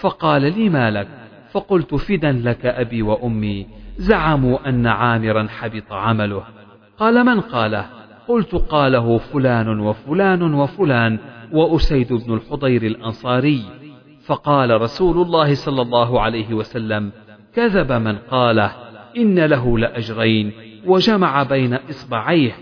فقال 0.00 0.42
لي 0.58 0.68
ما 0.68 0.90
لك؟ 0.90 1.08
فقلت 1.52 1.94
فدا 1.94 2.32
لك 2.32 2.66
أبي 2.66 3.02
وأمي. 3.02 3.66
زعموا 3.96 4.68
أن 4.68 4.86
عامرا 4.86 5.46
حبط 5.48 5.92
عمله. 5.92 6.42
قال 6.98 7.26
من 7.26 7.40
قاله؟ 7.40 7.86
قلت 8.28 8.54
قاله 8.54 9.18
فلان 9.18 9.80
وفلان 9.80 10.54
وفلان 10.54 11.18
وأسيد 11.52 12.12
بن 12.12 12.34
الحضير 12.34 12.82
الأنصاري. 12.82 13.62
فقال 14.26 14.80
رسول 14.80 15.26
الله 15.26 15.54
صلى 15.54 15.82
الله 15.82 16.20
عليه 16.20 16.54
وسلم 16.54 17.12
كذب 17.54 17.92
من 17.92 18.16
قاله. 18.18 18.85
إن 19.16 19.38
له 19.38 19.78
لأجرين 19.78 20.52
وجمع 20.86 21.42
بين 21.42 21.74
إصبعيه. 21.74 22.52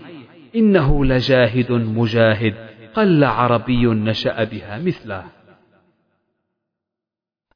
إنه 0.55 1.05
لجاهد 1.05 1.71
مجاهد 1.71 2.53
قل 2.93 3.23
عربي 3.23 3.85
نشأ 3.85 4.43
بها 4.43 4.79
مثله. 4.79 5.23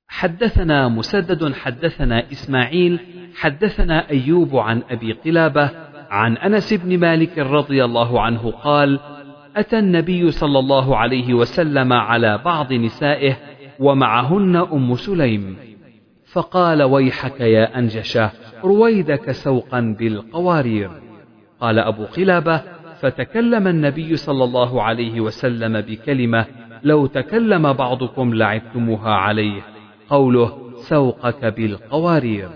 حدثنا 0.07 0.87
مسدد 0.87 1.53
حدثنا 1.53 2.31
إسماعيل 2.31 2.99
حدثنا 3.35 4.09
أيوب 4.09 4.55
عن 4.57 4.81
أبي 4.89 5.13
قلابة 5.13 5.71
عن 6.09 6.37
أنس 6.37 6.73
بن 6.73 6.99
مالك 6.99 7.37
رضي 7.37 7.85
الله 7.85 8.21
عنه 8.21 8.51
قال 8.51 8.99
أتى 9.55 9.79
النبي 9.79 10.31
صلى 10.31 10.59
الله 10.59 10.97
عليه 10.97 11.33
وسلم 11.33 11.93
على 11.93 12.37
بعض 12.37 12.73
نسائه 12.73 13.37
ومعهن 13.79 14.55
أم 14.55 14.95
سليم. 14.95 15.57
فقال 16.31 16.83
ويحك 16.83 17.39
يا 17.39 17.79
أنجشة. 17.79 18.31
رويدك 18.63 19.31
سوقا 19.31 19.95
بالقوارير. 19.99 20.89
قال 21.61 21.79
أبو 21.79 22.05
قلابة 22.05 22.61
فتكلم 23.01 23.67
النبي 23.67 24.15
صلى 24.15 24.43
الله 24.43 24.83
عليه 24.83 25.21
وسلم 25.21 25.81
بكلمة 25.81 26.45
لو 26.83 27.05
تكلم 27.05 27.73
بعضكم 27.73 28.33
لعبتموها 28.33 29.11
عليه. 29.13 29.61
قوله 30.09 30.71
سوقك 30.75 31.45
بالقوارير. 31.45 32.49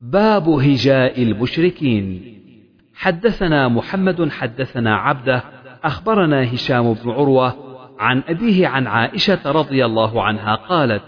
باب 0.00 0.48
هجاء 0.48 1.22
المشركين. 1.22 2.34
حدثنا 2.94 3.68
محمد 3.68 4.30
حدثنا 4.30 4.96
عبده 4.96 5.42
أخبرنا 5.84 6.54
هشام 6.54 6.92
بن 6.92 7.10
عروة 7.10 7.54
عن 7.98 8.22
أبيه 8.28 8.68
عن 8.68 8.86
عائشة 8.86 9.52
رضي 9.52 9.84
الله 9.84 10.22
عنها 10.22 10.54
قالت 10.54 11.02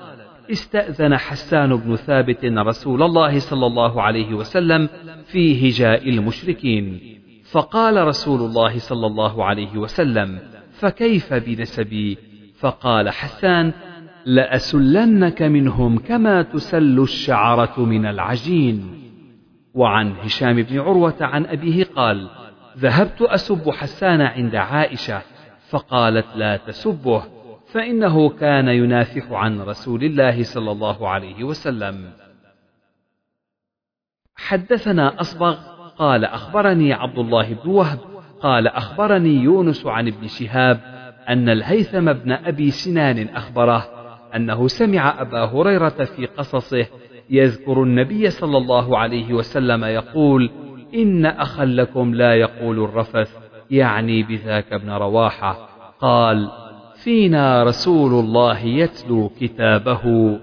استأذن 0.52 1.16
حسان 1.16 1.76
بن 1.76 1.96
ثابت 1.96 2.44
رسول 2.44 3.02
الله 3.02 3.38
صلى 3.38 3.66
الله 3.66 4.02
عليه 4.02 4.34
وسلم 4.34 4.88
في 5.26 5.68
هجاء 5.68 6.08
المشركين. 6.08 7.00
فقال 7.50 8.06
رسول 8.06 8.40
الله 8.40 8.78
صلى 8.78 9.06
الله 9.06 9.44
عليه 9.44 9.76
وسلم 9.78 10.38
فكيف 10.72 11.34
بنسبي؟ 11.34 12.18
فقال 12.58 13.10
حسان 13.10 13.72
لأسلنك 14.26 15.42
منهم 15.42 15.98
كما 15.98 16.42
تسل 16.42 17.00
الشعرة 17.00 17.80
من 17.80 18.06
العجين. 18.06 18.90
وعن 19.74 20.12
هشام 20.12 20.62
بن 20.62 20.78
عروة 20.78 21.16
عن 21.20 21.46
أبيه 21.46 21.84
قال 21.84 22.28
ذهبت 22.78 23.22
أسب 23.22 23.70
حسان 23.70 24.20
عند 24.20 24.54
عائشة. 24.54 25.22
فقالت 25.68 26.26
لا 26.36 26.56
تسبه. 26.56 27.35
فإنه 27.72 28.28
كان 28.28 28.68
ينافح 28.68 29.32
عن 29.32 29.60
رسول 29.60 30.04
الله 30.04 30.42
صلى 30.42 30.72
الله 30.72 31.08
عليه 31.08 31.44
وسلم. 31.44 32.12
حدثنا 34.36 35.20
أصبغ 35.20 35.56
قال 35.98 36.24
أخبرني 36.24 36.92
عبد 36.92 37.18
الله 37.18 37.54
بن 37.54 37.70
وهب 37.70 37.98
قال 38.40 38.66
أخبرني 38.66 39.34
يونس 39.34 39.86
عن 39.86 40.08
ابن 40.08 40.26
شهاب 40.26 40.80
أن 41.28 41.48
الهيثم 41.48 42.12
بن 42.12 42.32
أبي 42.32 42.70
سنان 42.70 43.28
أخبره 43.28 43.86
أنه 44.34 44.68
سمع 44.68 45.20
أبا 45.20 45.44
هريرة 45.44 46.04
في 46.04 46.26
قصصه 46.26 46.86
يذكر 47.30 47.82
النبي 47.82 48.30
صلى 48.30 48.56
الله 48.56 48.98
عليه 48.98 49.34
وسلم 49.34 49.84
يقول 49.84 50.50
إن 50.94 51.26
أخا 51.26 51.64
لكم 51.64 52.14
لا 52.14 52.34
يقول 52.34 52.84
الرفث 52.84 53.36
يعني 53.70 54.22
بذاك 54.22 54.72
ابن 54.72 54.90
رواحة. 54.90 55.68
قال 56.00 56.50
فينا 57.06 57.62
رسول 57.62 58.24
الله 58.24 58.58
يتلو 58.58 59.28
كتابه. 59.40 60.36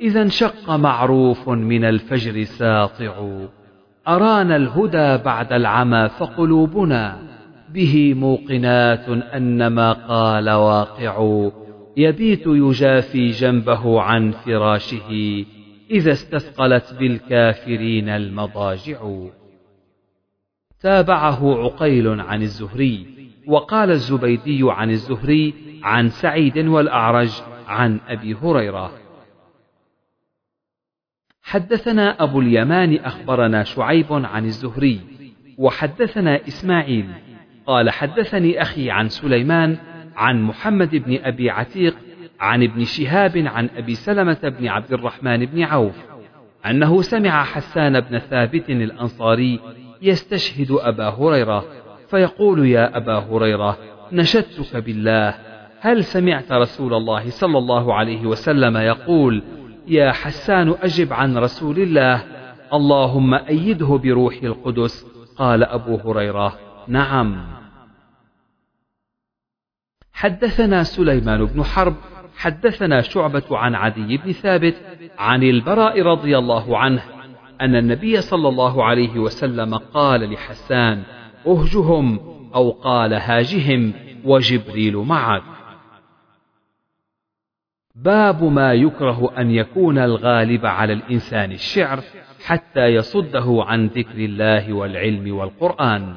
إذا 0.00 0.22
انشق 0.22 0.70
معروف 0.70 1.48
من 1.48 1.84
الفجر 1.84 2.44
ساطع. 2.44 3.46
أرانا 4.08 4.56
الهدى 4.56 5.24
بعد 5.24 5.52
العمى 5.52 6.08
فقلوبنا. 6.18 7.18
به 7.74 8.14
موقنات 8.14 9.08
أن 9.08 9.66
ما 9.66 9.92
قال 9.92 10.50
واقع. 10.50 11.48
يبيت 11.96 12.46
يجافي 12.46 13.30
جنبه 13.30 14.00
عن 14.00 14.30
فراشه. 14.30 15.44
إذا 15.90 16.12
استثقلت 16.12 16.94
بالكافرين 16.98 18.08
المضاجع. 18.08 18.98
تابعه 20.80 21.64
عقيل 21.64 22.20
عن 22.20 22.42
الزهري. 22.42 23.06
وقال 23.46 23.90
الزبيدي 23.90 24.60
عن 24.62 24.90
الزهري 24.90 25.69
عن 25.82 26.08
سعيد 26.08 26.58
والأعرج 26.58 27.42
عن 27.66 28.00
أبي 28.08 28.34
هريرة. 28.34 28.92
حدثنا 31.42 32.22
أبو 32.22 32.40
اليمان 32.40 32.96
أخبرنا 32.96 33.64
شعيب 33.64 34.12
عن 34.12 34.44
الزهري 34.44 35.00
وحدثنا 35.58 36.40
إسماعيل. 36.48 37.08
قال 37.66 37.90
حدثني 37.90 38.62
أخي 38.62 38.90
عن 38.90 39.08
سليمان 39.08 39.76
عن 40.16 40.42
محمد 40.42 40.96
بن 40.96 41.18
أبي 41.22 41.50
عتيق 41.50 41.96
عن 42.40 42.62
ابن 42.62 42.84
شهاب 42.84 43.36
عن 43.36 43.70
أبي 43.76 43.94
سلمة 43.94 44.54
بن 44.58 44.68
عبد 44.68 44.92
الرحمن 44.92 45.46
بن 45.46 45.62
عوف 45.62 45.94
أنه 46.66 47.02
سمع 47.02 47.44
حسان 47.44 48.00
بن 48.00 48.18
ثابت 48.18 48.70
الأنصاري 48.70 49.60
يستشهد 50.02 50.70
أبا 50.70 51.08
هريرة 51.08 51.64
فيقول 52.08 52.66
يا 52.66 52.96
أبا 52.96 53.18
هريرة 53.18 53.78
نشدتك 54.12 54.76
بالله. 54.76 55.49
هل 55.80 56.04
سمعت 56.04 56.52
رسول 56.52 56.94
الله 56.94 57.30
صلى 57.30 57.58
الله 57.58 57.94
عليه 57.94 58.26
وسلم 58.26 58.76
يقول 58.76 59.42
يا 59.86 60.12
حسان 60.12 60.74
أجب 60.82 61.12
عن 61.12 61.38
رسول 61.38 61.78
الله 61.78 62.24
اللهم 62.72 63.34
أيده 63.34 63.86
بروح 63.86 64.34
القدس 64.42 65.06
قال 65.36 65.64
أبو 65.64 65.96
هريرة. 65.96 66.58
نعم. 66.88 67.46
حدثنا 70.12 70.82
سليمان 70.82 71.44
بن 71.44 71.64
حرب 71.64 71.94
حدثنا 72.36 73.00
شعبة 73.00 73.42
عن 73.50 73.74
عدي 73.74 74.16
بن 74.16 74.32
ثابت 74.32 74.74
عن 75.18 75.42
البراء 75.42 76.02
رضي 76.02 76.38
الله 76.38 76.78
عنه 76.78 77.02
أن 77.60 77.76
النبي 77.76 78.20
صلى 78.20 78.48
الله 78.48 78.84
عليه 78.84 79.18
وسلم 79.18 79.74
قال 79.74 80.32
لحسان 80.32 81.02
أهجهم 81.46 82.20
أو 82.54 82.70
قال 82.70 83.12
هاجهم 83.14 83.92
وجبريل 84.24 84.96
معك. 84.96 85.42
باب 88.04 88.44
ما 88.44 88.74
يكره 88.74 89.32
أن 89.38 89.50
يكون 89.50 89.98
الغالب 89.98 90.66
على 90.66 90.92
الإنسان 90.92 91.52
الشعر 91.52 92.00
حتى 92.44 92.86
يصده 92.86 93.64
عن 93.66 93.86
ذكر 93.86 94.18
الله 94.18 94.72
والعلم 94.72 95.36
والقرآن. 95.36 96.14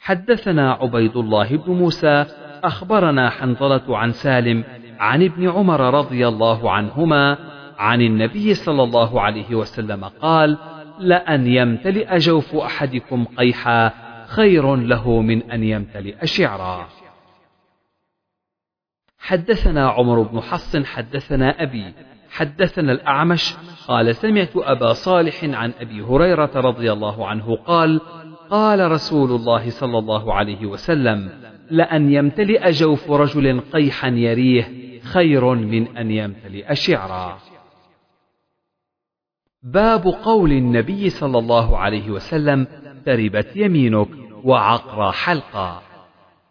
حدثنا 0.00 0.72
عبيد 0.72 1.16
الله 1.16 1.56
بن 1.56 1.72
موسى 1.72 2.24
أخبرنا 2.64 3.30
حنظلة 3.30 3.98
عن 3.98 4.12
سالم 4.12 4.64
عن 4.98 5.22
ابن 5.22 5.48
عمر 5.48 5.94
رضي 5.94 6.28
الله 6.28 6.70
عنهما 6.70 7.38
عن 7.78 8.00
النبي 8.00 8.54
صلى 8.54 8.82
الله 8.82 9.20
عليه 9.20 9.54
وسلم 9.54 10.04
قال 10.04 10.58
لأن 10.98 11.46
يمتلئ 11.46 12.18
جوف 12.18 12.56
أحدكم 12.56 13.24
قيحا 13.24 13.90
خير 14.26 14.76
له 14.76 15.20
من 15.20 15.50
أن 15.50 15.64
يمتلئ 15.64 16.26
شعرا. 16.26 16.86
حدثنا 19.22 19.88
عمر 19.88 20.22
بن 20.22 20.40
حفص 20.40 20.76
حدثنا 20.76 21.62
أبي 21.62 21.94
حدثنا 22.30 22.92
الأعمش. 22.92 23.54
قال 23.88 24.16
سمعت 24.16 24.50
أبا 24.56 24.92
صالح 24.92 25.44
عن 25.44 25.72
أبي 25.80 26.02
هريرة 26.02 26.50
رضي 26.54 26.92
الله 26.92 27.26
عنه 27.26 27.56
قال 27.56 28.00
قال 28.50 28.90
رسول 28.90 29.30
الله 29.30 29.70
صلى 29.70 29.98
الله 29.98 30.34
عليه 30.34 30.66
وسلم 30.66 31.30
لأن 31.70 32.12
يمتلئ 32.12 32.70
جوف 32.70 33.10
رجل 33.10 33.60
قيحا 33.60 34.08
يريه 34.08 34.68
خير 35.02 35.54
من 35.54 35.96
أن 35.96 36.10
يمتلئ 36.10 36.74
شعرا. 36.74 37.38
باب 39.62 40.06
قول 40.06 40.52
النبي 40.52 41.10
صلى 41.10 41.38
الله 41.38 41.78
عليه 41.78 42.10
وسلم 42.10 42.66
تربت 43.06 43.56
يمينك 43.56 44.08
وعقر 44.44 45.12
حلقا. 45.12 45.82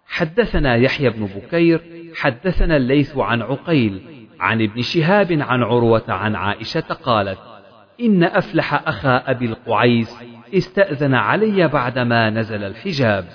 حدثنا 0.05 0.75
يحيى 0.75 1.09
بن 1.09 1.25
بكير 1.25 2.00
حدثنا 2.15 2.77
الليث 2.77 3.17
عن 3.17 3.41
عقيل 3.41 4.01
عن 4.39 4.61
ابن 4.61 4.81
شهاب 4.81 5.31
عن 5.41 5.63
عروة 5.63 6.03
عن 6.07 6.35
عائشة 6.35 6.97
قالت 7.03 7.39
إن 8.01 8.23
أفلح 8.23 8.87
أخا 8.87 9.31
أبي 9.31 9.45
القعيس 9.45 10.17
استأذن 10.53 11.13
علي 11.13 11.67
بعدما 11.67 12.29
نزل 12.29 12.63
الحجاب 12.63 13.25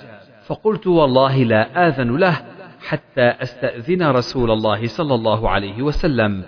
فقلت 0.45 0.87
والله 0.87 1.43
لا 1.43 1.87
آذن 1.87 2.17
له 2.17 2.37
حتى 2.87 3.21
أستأذن 3.21 4.03
رسول 4.03 4.51
الله 4.51 4.87
صلى 4.87 5.15
الله 5.15 5.49
عليه 5.49 5.81
وسلم 5.81 6.43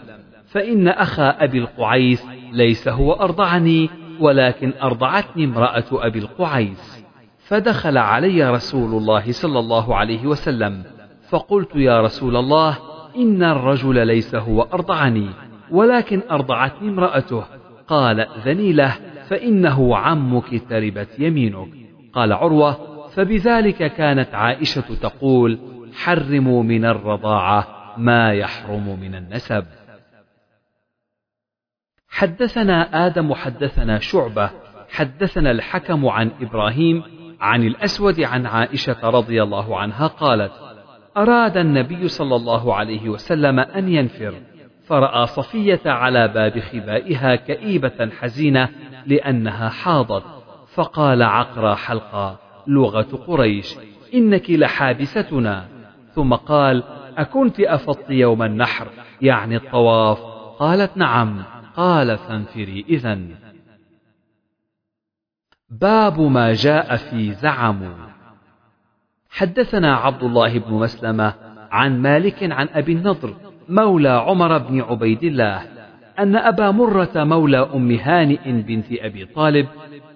فإن 0.47 0.88
أخا 0.88 1.43
أبي 1.43 1.57
القعيس 1.57 2.26
ليس 2.51 2.88
هو 2.88 3.14
أرضعني 3.14 3.89
ولكن 4.19 4.73
أرضعتني 4.81 5.45
امرأة 5.45 5.85
أبي 5.91 6.19
القعيس. 6.19 7.06
فدخل 7.39 7.97
علي 7.97 8.51
رسول 8.51 8.97
الله 8.97 9.31
صلى 9.31 9.60
الله 9.60 9.95
عليه 9.95 10.27
وسلم 10.27 10.84
فقلت 11.30 11.76
يا 11.76 12.01
رسول 12.01 12.35
الله 12.35 12.77
إن 13.15 13.43
الرجل 13.43 14.07
ليس 14.07 14.35
هو 14.35 14.61
أرضعني 14.61 15.30
ولكن 15.72 16.22
أرضعتني 16.31 16.89
امرأته. 16.89 17.43
قال 17.88 18.19
ائذني 18.19 18.73
له 18.73 18.95
فإنه 19.27 19.97
عمك 19.97 20.69
تربت 20.69 21.19
يمينك. 21.19 21.68
قال 22.14 22.34
عروة 22.34 22.77
فبذلك 23.07 23.93
كانت 23.93 24.35
عائشة 24.35 24.95
تقول 25.01 25.60
حرموا 25.95 26.64
من 26.64 26.85
الرضاعة 26.85 27.68
ما 27.97 28.34
يحرم 28.34 28.99
من 28.99 29.15
النسب. 29.15 29.65
حدثنا 32.10 33.07
آدم 33.07 33.34
حدثنا 33.34 33.99
شعبة. 33.99 34.49
حدثنا 34.91 35.51
الحكم 35.51 36.07
عن 36.07 36.31
إبراهيم 36.41 37.03
عن 37.41 37.64
الأسود 37.64 38.22
عن 38.22 38.45
عائشة 38.45 39.10
رضي 39.10 39.43
الله 39.43 39.80
عنها 39.80 40.07
قالت 40.07 40.51
أراد 41.18 41.57
النبي 41.57 42.07
صلى 42.07 42.36
الله 42.36 42.76
عليه 42.76 43.10
وسلم 43.10 43.60
أن 43.60 43.90
ينفر 43.90 44.34
فرأى 44.88 45.27
صفية 45.27 45.81
على 45.86 46.27
باب 46.27 46.60
خبائها 46.60 47.36
كئيبة 47.36 48.10
حزينة 48.19 48.69
لأنها 49.06 49.69
حاضت 49.69 50.23
فقال 50.73 51.23
عقرى 51.23 51.76
حلقا 51.76 52.38
لغة 52.68 53.23
قريش 53.27 53.76
إنك 54.14 54.49
لحابستنا. 54.49 55.65
ثم 56.15 56.34
قال 56.34 56.84
أكنت 57.18 57.60
أفضت 57.60 58.10
يوم 58.10 58.44
النحر 58.44 58.88
يعني 59.22 59.56
الطواف؟ 59.56 60.19
قالت 60.60 60.98
نعم. 60.98 61.44
قال 61.76 62.18
فانفري 62.18 62.86
إذا 62.90 63.19
باب 65.69 66.19
ما 66.19 66.53
جاء 66.53 66.95
في 66.95 67.31
زعموا 67.31 68.09
حدثنا 69.30 69.95
عبد 69.95 70.23
الله 70.23 70.60
بن 70.60 70.73
مسلمة 70.73 71.34
عن 71.72 72.01
مالك 72.01 72.51
عن 72.51 72.68
أبي 72.73 72.91
النضر 72.91 73.34
مولى 73.69 74.10
عمر 74.10 74.57
بن 74.57 74.81
عبيد 74.81 75.23
الله 75.23 75.61
أن 76.19 76.35
أبا 76.35 76.72
مرة 76.72 77.11
مولى 77.15 77.69
أم 77.76 77.91
هانئ 77.91 78.51
بنت 78.51 78.85
أبي 78.91 79.26
طالب 79.26 79.68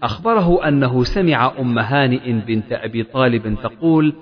أخبره 0.04 0.68
أنه 0.68 1.04
سمع 1.04 1.52
أم 1.60 1.80
هانئ 1.80 2.32
بنت 2.32 2.72
أبي 2.72 3.04
طالب 3.04 3.56
تقول 3.64 4.14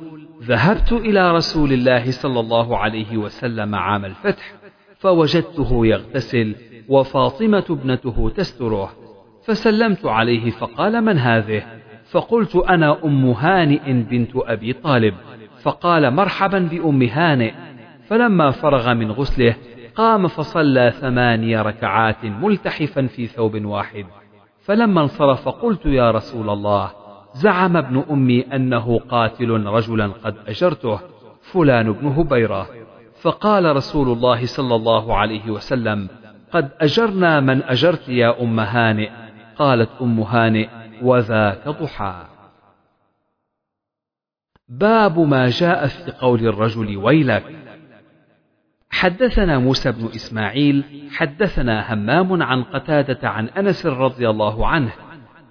ذهبت 0.44 0.92
إلى 0.92 1.32
رسول 1.36 1.74
الله 1.74 2.12
صلى 2.12 2.40
الله 2.40 2.78
عليه 2.78 3.18
وسلم 3.18 3.76
عام 3.76 4.06
الفتح 4.06 4.54
فوجدته 5.00 5.86
يغتسل 5.86 6.56
وفاطمة 6.90 7.66
ابنته 7.70 8.32
تستره 8.36 8.92
فسلمت 9.46 10.06
عليه 10.06 10.52
فقال 10.52 11.02
من 11.02 11.18
هذه؟ 11.18 11.64
فقلت 12.12 12.56
أنا 12.56 12.98
أم 13.06 13.26
هانئ 13.26 13.94
بنت 13.94 14.32
أبي 14.36 14.74
طالب. 14.74 15.14
فقال 15.62 16.14
مرحبا 16.14 16.60
بأم 16.60 17.02
هانئ. 17.02 17.54
فلما 18.08 18.52
فرغ 18.52 18.94
من 18.94 19.12
غسله 19.12 19.56
قام 19.96 20.28
فصلى 20.28 20.94
ثماني 21.00 21.62
ركعات 21.62 22.26
ملتحفا 22.26 23.08
في 23.08 23.28
ثوب 23.28 23.66
واحد. 23.66 24.06
فلما 24.62 25.02
انصرف 25.02 25.50
قلت 25.50 25.86
يا 25.86 26.12
رسول 26.12 26.50
الله 26.50 26.92
زعم 27.34 27.78
ابن 27.78 28.04
أمي 28.12 28.42
أنه 28.42 29.00
قاتل 29.00 29.50
رجلا 29.50 30.08
قد 30.08 30.36
أجرته 30.48 31.00
فلان 31.42 31.92
بن 31.92 32.08
هبيرة. 32.08 32.68
فقال 33.22 33.76
رسول 33.76 34.18
الله 34.18 34.46
صلى 34.46 34.76
الله 34.76 35.18
عليه 35.18 35.52
وسلم 35.52 36.08
قد 36.52 36.70
أجرنا 36.82 37.40
من 37.40 37.64
أجرت 37.64 38.10
يا 38.10 38.42
أم 38.42 38.60
هانئ. 38.60 39.10
قالت 39.58 39.90
أم 40.02 40.20
هانئ 40.20 40.81
وذاك 41.02 41.68
ضحى. 41.68 42.26
باب 44.70 45.20
ما 45.20 45.50
جاء 45.50 45.88
في 45.88 46.12
قول 46.12 46.48
الرجل 46.48 46.98
ويلك. 46.98 47.44
حدثنا 48.90 49.60
موسى 49.60 49.92
بن 49.92 50.06
إسماعيل 50.06 50.84
حدثنا 51.12 51.94
همام 51.94 52.44
عن 52.44 52.64
قتادة 52.64 53.30
عن 53.30 53.48
أنس 53.48 53.86
رضي 53.86 54.30
الله 54.30 54.68
عنه 54.68 54.92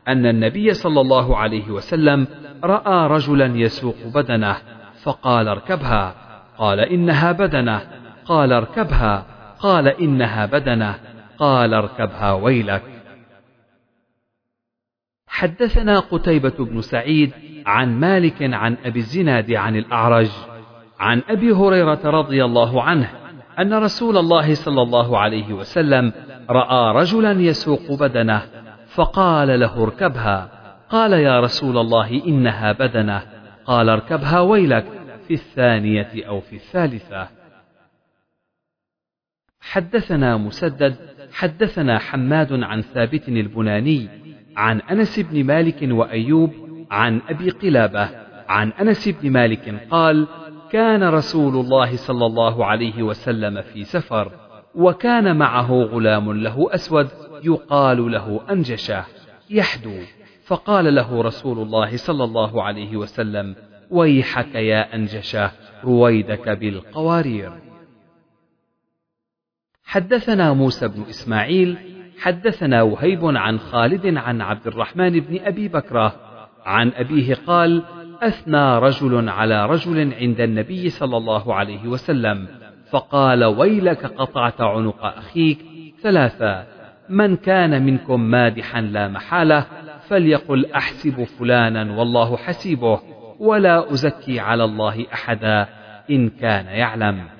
أن 0.08 0.26
النبي 0.26 0.74
صلى 0.74 1.00
الله 1.00 1.36
عليه 1.36 1.70
وسلم 1.70 2.26
رأى 2.64 3.08
رجلا 3.08 3.46
يسوق 3.46 3.96
بدنه 4.14 4.56
فقال 5.02 5.48
اركبها. 5.48 6.14
قال 6.58 6.80
إنها 6.80 7.32
بدنه. 7.32 7.80
قال 8.24 8.52
اركبها. 8.52 9.26
قال 9.58 9.88
إنها 9.88 10.46
بدنه. 10.46 10.94
قال 11.38 11.74
اركبها 11.74 12.32
ويلك. 12.32 12.82
حدثنا 15.30 16.00
قتيبة 16.00 16.54
بن 16.58 16.80
سعيد 16.80 17.32
عن 17.66 18.00
مالك 18.00 18.42
عن 18.42 18.76
أبي 18.84 18.98
الزناد 18.98 19.52
عن 19.52 19.76
الأعرج 19.76 20.30
عن 21.00 21.22
أبي 21.28 21.52
هريرة 21.52 22.00
رضي 22.04 22.44
الله 22.44 22.82
عنه 22.82 23.10
أن 23.58 23.74
رسول 23.74 24.18
الله 24.18 24.54
صلى 24.54 24.82
الله 24.82 25.18
عليه 25.18 25.52
وسلم 25.52 26.12
رأى 26.50 26.94
رجلا 26.94 27.32
يسوق 27.32 27.92
بدنه 27.92 28.42
فقال 28.86 29.60
له 29.60 29.82
اركبها. 29.82 30.50
قال 30.90 31.12
يا 31.12 31.40
رسول 31.40 31.78
الله 31.78 32.22
إنها 32.26 32.72
بدنة. 32.72 33.22
قال 33.64 33.88
اركبها 33.88 34.40
ويلك 34.40 34.86
في 35.28 35.34
الثانية 35.34 36.26
أو 36.28 36.40
في 36.40 36.56
الثالثة. 36.56 37.28
حدثنا 39.60 40.36
مسدد 40.36 40.96
حدثنا 41.32 41.98
حماد 41.98 42.52
عن 42.52 42.80
ثابت 42.80 43.28
البناني 43.28 44.08
عن 44.56 44.80
أنس 44.80 45.18
بن 45.20 45.44
مالك 45.44 45.78
وأيوب 45.82 46.52
عن 46.90 47.20
أبي 47.28 47.50
قلابة 47.50 48.10
عن 48.48 48.70
أنس 48.70 49.08
بن 49.08 49.30
مالك 49.30 49.86
قال 49.90 50.26
كان 50.70 51.04
رسول 51.04 51.56
الله 51.56 51.96
صلى 51.96 52.26
الله 52.26 52.66
عليه 52.66 53.02
وسلم 53.02 53.62
في 53.62 53.84
سفر 53.84 54.32
وكان 54.74 55.36
معه 55.36 55.72
غلام 55.72 56.32
له 56.32 56.74
أسود 56.74 57.08
يقال 57.44 58.12
له 58.12 58.40
أنجشة 58.50 59.04
يحدو. 59.50 59.98
فقال 60.44 60.94
له 60.94 61.22
رسول 61.22 61.58
الله 61.58 61.96
صلى 61.96 62.24
الله 62.24 62.62
عليه 62.62 62.96
وسلم 62.96 63.54
ويحك 63.90 64.54
يا 64.54 64.94
أنجشة 64.94 65.50
رويدك 65.84 66.48
بالقوارير. 66.48 67.52
حدثنا 69.84 70.52
موسى 70.52 70.88
بن 70.88 71.02
إسماعيل 71.02 71.78
حدثنا 72.20 72.82
وهيب 72.82 73.24
عن 73.24 73.58
خالد 73.58 74.16
عن 74.16 74.40
عبد 74.40 74.66
الرحمن 74.66 75.20
بن 75.20 75.40
أبي 75.44 75.68
بكرة 75.68 76.12
عن 76.66 76.92
أبيه 76.94 77.34
قال 77.46 77.82
أثنى 78.22 78.78
رجل 78.78 79.28
على 79.28 79.66
رجل 79.66 80.14
عند 80.14 80.40
النبي 80.40 80.88
صلى 80.88 81.16
الله 81.16 81.54
عليه 81.54 81.88
وسلم 81.88 82.48
فقال 82.90 83.44
ويلك 83.44 84.06
قطعت 84.06 84.60
عنق 84.60 85.04
أخيك. 85.04 85.58
ثلاثة 86.02 86.64
من 87.08 87.36
كان 87.36 87.82
منكم 87.82 88.20
مادحا 88.20 88.80
لا 88.80 89.08
محالة 89.08 89.66
فليقل 90.08 90.66
أحسب 90.66 91.24
فلانا 91.24 91.98
والله 91.98 92.36
حسيبه 92.36 93.00
ولا 93.38 93.92
أزكي 93.92 94.40
على 94.40 94.64
الله 94.64 95.06
أحدا 95.12 95.68
إن 96.10 96.30
كان 96.30 96.66
يعلم. 96.66 97.39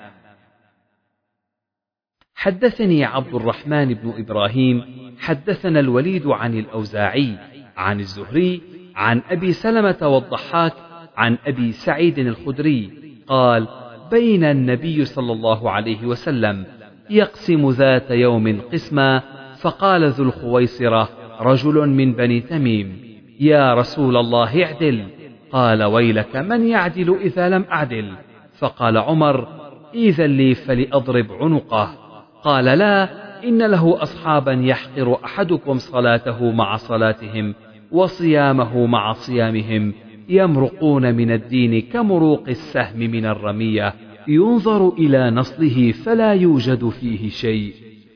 حدثني 2.41 3.05
عبد 3.05 3.35
الرحمن 3.35 3.93
بن 3.93 4.13
إبراهيم 4.17 4.83
حدثنا 5.19 5.79
الوليد 5.79 6.27
عن 6.27 6.53
الأوزاعي 6.59 7.35
عن 7.77 7.99
الزهري 7.99 8.61
عن 8.95 9.21
أبي 9.29 9.51
سلمة 9.51 9.97
والضحاك 10.01 10.73
عن 11.17 11.37
أبي 11.47 11.71
سعيد 11.71 12.19
الخدري 12.19 12.89
قال 13.27 13.67
بين 14.11 14.43
النبي 14.43 15.05
صلى 15.05 15.31
الله 15.31 15.71
عليه 15.71 16.05
وسلم 16.05 16.65
يقسم 17.09 17.69
ذات 17.69 18.11
يوم 18.11 18.61
قسما 18.73 19.21
فقال 19.61 20.09
ذو 20.09 20.23
الخويصرة 20.23 21.09
رجل 21.41 21.89
من 21.89 22.13
بني 22.13 22.41
تميم 22.41 22.99
يا 23.39 23.73
رسول 23.73 24.17
الله 24.17 24.63
اعدل. 24.63 25.05
قال 25.51 25.83
ويلك 25.83 26.35
من 26.35 26.67
يعدل 26.67 27.17
إذا 27.21 27.49
لم 27.49 27.65
أعدل؟ 27.71 28.13
فقال 28.59 28.97
عمر 28.97 29.47
إذا 29.93 30.27
لي 30.27 30.55
فلأضرب 30.55 31.31
عنقه. 31.31 32.10
قال 32.43 32.65
لا 32.65 33.09
إن 33.43 33.61
له 33.61 34.03
أصحابا 34.03 34.51
يحقر 34.51 35.17
أحدكم 35.25 35.77
صلاته 35.77 36.51
مع 36.51 36.75
صلاتهم 36.75 37.53
وصيامه 37.91 38.85
مع 38.85 39.13
صيامهم 39.13 39.93
يمرقون 40.29 41.15
من 41.15 41.31
الدين 41.31 41.81
كمروق 41.81 42.43
السهم 42.47 42.99
من 42.99 43.25
الرمية 43.25 43.93
ينظر 44.27 44.89
إلى 44.89 45.31
نصله 45.31 45.91
فلا 45.91 46.33
يوجد 46.33 46.89
فيه 46.89 47.29
شيء 47.29 47.73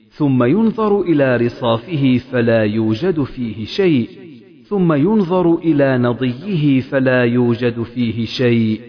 ثم 0.09 0.43
ينظر 0.43 1.01
إلى 1.01 1.37
رصافه 1.37 2.17
فلا 2.31 2.63
يوجد 2.63 3.23
فيه 3.23 3.65
شيء 3.65 4.09
ثم 4.63 4.93
ينظر 4.93 5.55
إلى 5.55 5.97
نضيه 5.97 6.81
فلا 6.81 7.23
يوجد 7.23 7.81
فيه 7.81 8.25
شيء 8.25 8.81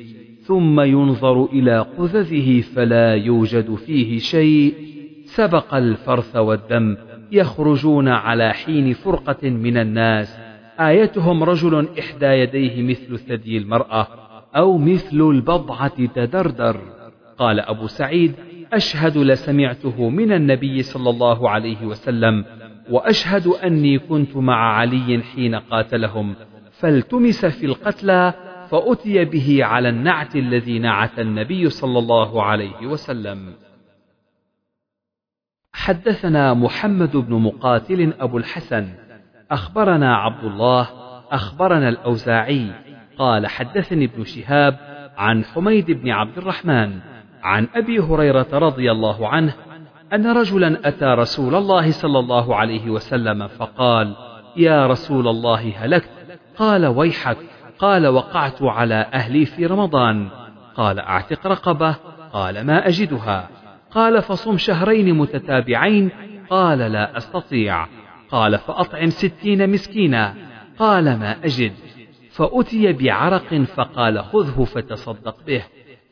ثم 0.43 0.81
ينظر 0.81 1.45
إلى 1.45 1.87
قذذه 1.99 2.61
فلا 2.61 3.15
يوجد 3.15 3.75
فيه 3.75 4.19
شيء 4.19 4.96
سبق 5.37 5.75
الفرث 5.75 6.37
والدم 6.37 6.97
يخرجون 7.33 8.09
على 8.09 8.53
حين 8.53 8.93
فرقة 8.93 9.51
من 9.51 9.77
الناس. 9.77 10.39
آيتهم 10.81 11.45
رجل 11.45 11.89
إحدى 11.99 12.27
يديه 12.27 12.83
مثل 12.83 13.19
ثدي 13.19 13.59
المرأة 13.59 14.07
أو 14.57 14.79
مثل 14.79 15.21
البضعة 15.21 16.07
تدردر. 16.07 16.81
قال 17.39 17.61
أبو 17.61 17.87
سعيد 17.87 18.33
أشهد 18.73 19.19
لسمعته 19.19 20.09
من 20.09 20.33
النبي 20.33 20.83
صلى 20.83 21.11
الله 21.11 21.51
عليه 21.51 21.85
وسلم 21.85 22.45
وأشهد 22.91 23.47
أني 23.47 23.99
كنت 23.99 24.37
مع 24.37 24.79
علي 24.79 25.23
حين 25.35 25.55
قاتلهم 25.55 26.35
فالتمس 26.73 27.47
في 27.47 27.67
القتلى 27.67 28.35
فأتي 28.71 29.25
به 29.25 29.65
على 29.65 29.89
النعت 29.89 30.37
الذي 30.37 30.79
نعت 30.79 31.19
النبي 31.19 31.69
صلى 31.69 31.99
الله 31.99 32.43
عليه 32.43 32.87
وسلم. 32.87 33.66
حدثنا 35.77 36.55
محمد 36.55 37.17
بن 37.17 37.35
مقاتل 37.35 38.13
أبو 38.21 38.39
الحسن 38.39 38.89
أخبرنا 39.51 40.17
عبد 40.17 40.45
الله 40.45 40.89
أخبرنا 41.31 41.89
الأوزاعي 41.89 42.71
قال 43.19 43.47
حدثني 43.47 44.05
ابن 44.05 44.25
شهاب 44.25 44.79
عن 45.17 45.45
حميد 45.45 45.91
بن 45.91 46.11
عبد 46.11 46.39
الرحمن 46.39 46.99
عن 47.43 47.69
أبي 47.75 47.99
هريرة 47.99 48.47
رضي 48.53 48.91
الله 48.91 49.29
عنه 49.29 49.55
أن 50.13 50.27
رجلا 50.27 50.89
أتى 50.89 51.05
رسول 51.05 51.55
الله 51.55 51.91
صلى 51.91 52.19
الله 52.19 52.57
عليه 52.57 52.91
وسلم 52.91 53.47
فقال 53.47 54.17
يا 54.57 54.87
رسول 54.87 55.29
الله 55.29 55.73
هلكت. 55.77 56.11
قال 56.59 56.87
ويحك. 56.87 57.37
قال 57.79 58.07
وقعت 58.07 58.63
على 58.63 59.07
أهلي 59.15 59.47
في 59.47 59.67
رمضان. 59.67 60.29
قال 60.77 60.99
أعتق 60.99 61.47
رقبة. 61.47 61.97
قال 62.33 62.67
ما 62.67 62.89
أجدها. 62.89 63.49
قال 63.97 64.23
فصم 64.23 64.57
شهرين 64.57 65.15
متتابعين. 65.15 66.11
قال 66.51 66.79
لا 66.79 67.17
أستطيع. 67.17 67.87
قال 68.31 68.59
فأطعم 68.59 69.11
ستين 69.11 69.71
مسكينا. 69.71 70.35
قال 70.79 71.05
ما 71.05 71.37
أجد. 71.45 71.73
فأتي 72.31 72.93
بعرق 72.93 73.55
فقال 73.55 74.25
خذه 74.25 74.65
فتصدق 74.65 75.37
به. 75.47 75.63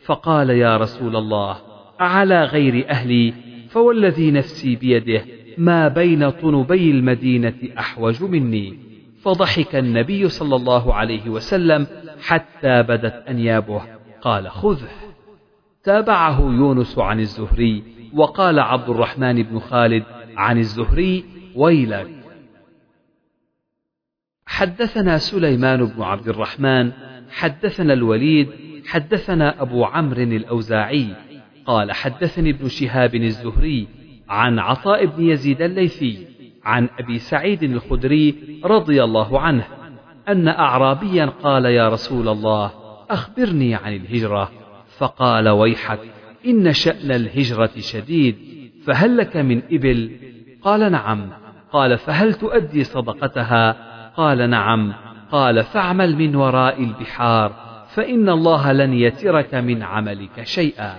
فقال 0.04 0.50
يا 0.50 0.76
رسول 0.76 1.16
الله 1.16 1.56
على 2.00 2.44
غير 2.44 2.90
أهلي 2.90 3.34
فوالذي 3.68 4.30
نفسي 4.30 4.76
بيده 4.76 5.24
ما 5.58 5.88
بين 5.88 6.30
طنبي 6.30 6.90
المدينة 6.90 7.54
أحوج 7.78 8.22
مني. 8.22 8.78
فضحك 9.22 9.76
النبي 9.76 10.28
صلى 10.28 10.56
الله 10.56 10.94
عليه 10.94 11.28
وسلم 11.28 11.86
حتى 12.22 12.82
بدت 12.82 13.24
أنيابه. 13.28 13.82
قال 14.22 14.50
خذه. 14.50 15.03
تابعه 15.84 16.40
يونس 16.40 16.98
عن 16.98 17.20
الزهري 17.20 17.82
وقال 18.14 18.58
عبد 18.58 18.88
الرحمن 18.88 19.42
بن 19.42 19.58
خالد 19.58 20.04
عن 20.36 20.58
الزهري 20.58 21.24
ويلك. 21.56 22.10
حدثنا 24.46 25.18
سليمان 25.18 25.84
بن 25.84 26.02
عبد 26.02 26.28
الرحمن 26.28 26.92
حدثنا 27.30 27.92
الوليد 27.92 28.48
حدثنا 28.86 29.62
أبو 29.62 29.84
عمرو 29.84 30.22
الأوزاعي 30.22 31.16
قال 31.66 31.92
حدثني 31.92 32.50
ابن 32.50 32.68
شهاب 32.68 33.14
الزهري 33.14 33.88
عن 34.28 34.58
عطاء 34.58 35.06
بن 35.06 35.22
يزيد 35.22 35.62
الليثي 35.62 36.26
عن 36.64 36.88
أبي 36.98 37.18
سعيد 37.18 37.62
الخدري 37.62 38.34
رضي 38.64 39.04
الله 39.04 39.40
عنه 39.40 39.64
أن 40.28 40.48
أعرابيا 40.48 41.26
قال 41.26 41.64
يا 41.64 41.88
رسول 41.88 42.28
الله 42.28 42.72
أخبرني 43.10 43.74
عن 43.74 43.96
الهجرة. 43.96 44.63
فقال 44.98 45.48
ويحك 45.48 46.00
إن 46.46 46.72
شأن 46.72 47.10
الهجرة 47.10 47.70
شديد 47.78 48.36
فهل 48.86 49.16
لك 49.16 49.36
من 49.36 49.62
إبل؟ 49.72 50.16
قال 50.62 50.92
نعم. 50.92 51.30
قال 51.72 51.98
فهل 51.98 52.34
تؤدي 52.34 52.84
صدقتها؟ 52.84 53.76
قال 54.16 54.50
نعم. 54.50 54.94
قال 55.32 55.64
فاعمل 55.64 56.16
من 56.16 56.36
وراء 56.36 56.82
البحار 56.82 57.52
فإن 57.88 58.28
الله 58.28 58.72
لن 58.72 58.92
يترك 58.92 59.54
من 59.54 59.82
عملك 59.82 60.42
شيئا. 60.42 60.96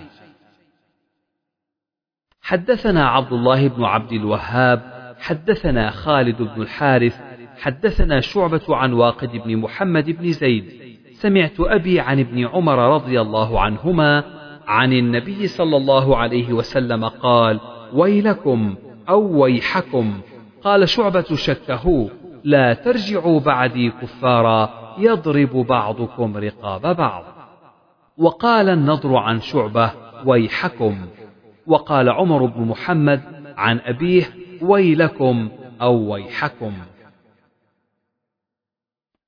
حدثنا 2.42 3.10
عبد 3.10 3.34
الله 3.34 3.68
بن 3.68 3.84
عبد 3.84 4.12
الوهاب 4.12 4.82
حدثنا 5.20 5.90
خالد 5.92 6.42
بن 6.42 6.62
الحارث 6.62 7.22
حدثنا 7.58 8.20
شعبة 8.20 8.76
عن 8.76 8.94
واقد 8.94 9.32
بن 9.32 9.58
محمد 9.58 10.10
بن 10.10 10.32
زيد. 10.32 10.85
سمعت 11.16 11.60
أبي 11.60 12.00
عن 12.00 12.20
ابن 12.20 12.48
عمر 12.48 12.94
رضي 12.96 13.22
الله 13.22 13.60
عنهما 13.62 14.24
عن 14.68 14.94
النبي 14.94 15.48
صلى 15.48 15.78
الله 15.78 16.18
عليه 16.18 16.54
وسلم 16.54 17.06
قال 17.06 17.60
ويلكم 17.94 18.76
أو 19.10 19.42
ويحكم. 19.44 20.14
قال 20.64 20.90
شعبة 20.90 21.36
شكه 21.36 22.10
لا 22.44 22.74
ترجعوا 22.74 23.40
بعدي 23.40 23.92
كفارا 23.92 24.70
يضرب 24.98 25.50
بعضكم 25.50 26.38
رقاب 26.38 26.96
بعض. 26.96 27.24
وقال 28.18 28.70
النضر 28.70 29.16
عن 29.16 29.42
شعبة 29.42 29.92
ويحكم. 30.26 30.98
وقال 31.68 32.10
عمر 32.10 32.46
بن 32.46 32.62
محمد 32.62 33.22
عن 33.58 33.80
أبيه 33.86 34.24
ويلكم 34.62 35.50
أو 35.82 36.14
ويحكم. 36.14 36.74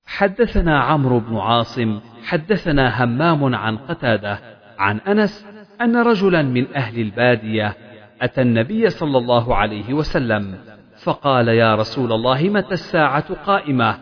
حدثنا 0.08 0.80
عمرو 0.80 1.20
بن 1.20 1.38
عاصم 1.38 2.00
حدثنا 2.26 3.04
همام 3.04 3.56
عن 3.56 3.78
قتادة 3.78 4.40
عن 4.80 5.00
أنس 5.00 5.46
أن 5.82 5.98
رجلا 5.98 6.42
من 6.42 6.76
أهل 6.76 7.00
البادية 7.02 7.76
أتى 8.22 8.42
النبي 8.42 8.90
صلى 8.90 9.18
الله 9.18 9.56
عليه 9.56 9.94
وسلم 9.94 10.56
فقال 11.04 11.48
يا 11.48 11.76
رسول 11.76 12.12
الله 12.12 12.50
متى 12.50 12.74
الساعة 12.74 13.34
قائمة؟ 13.34 13.98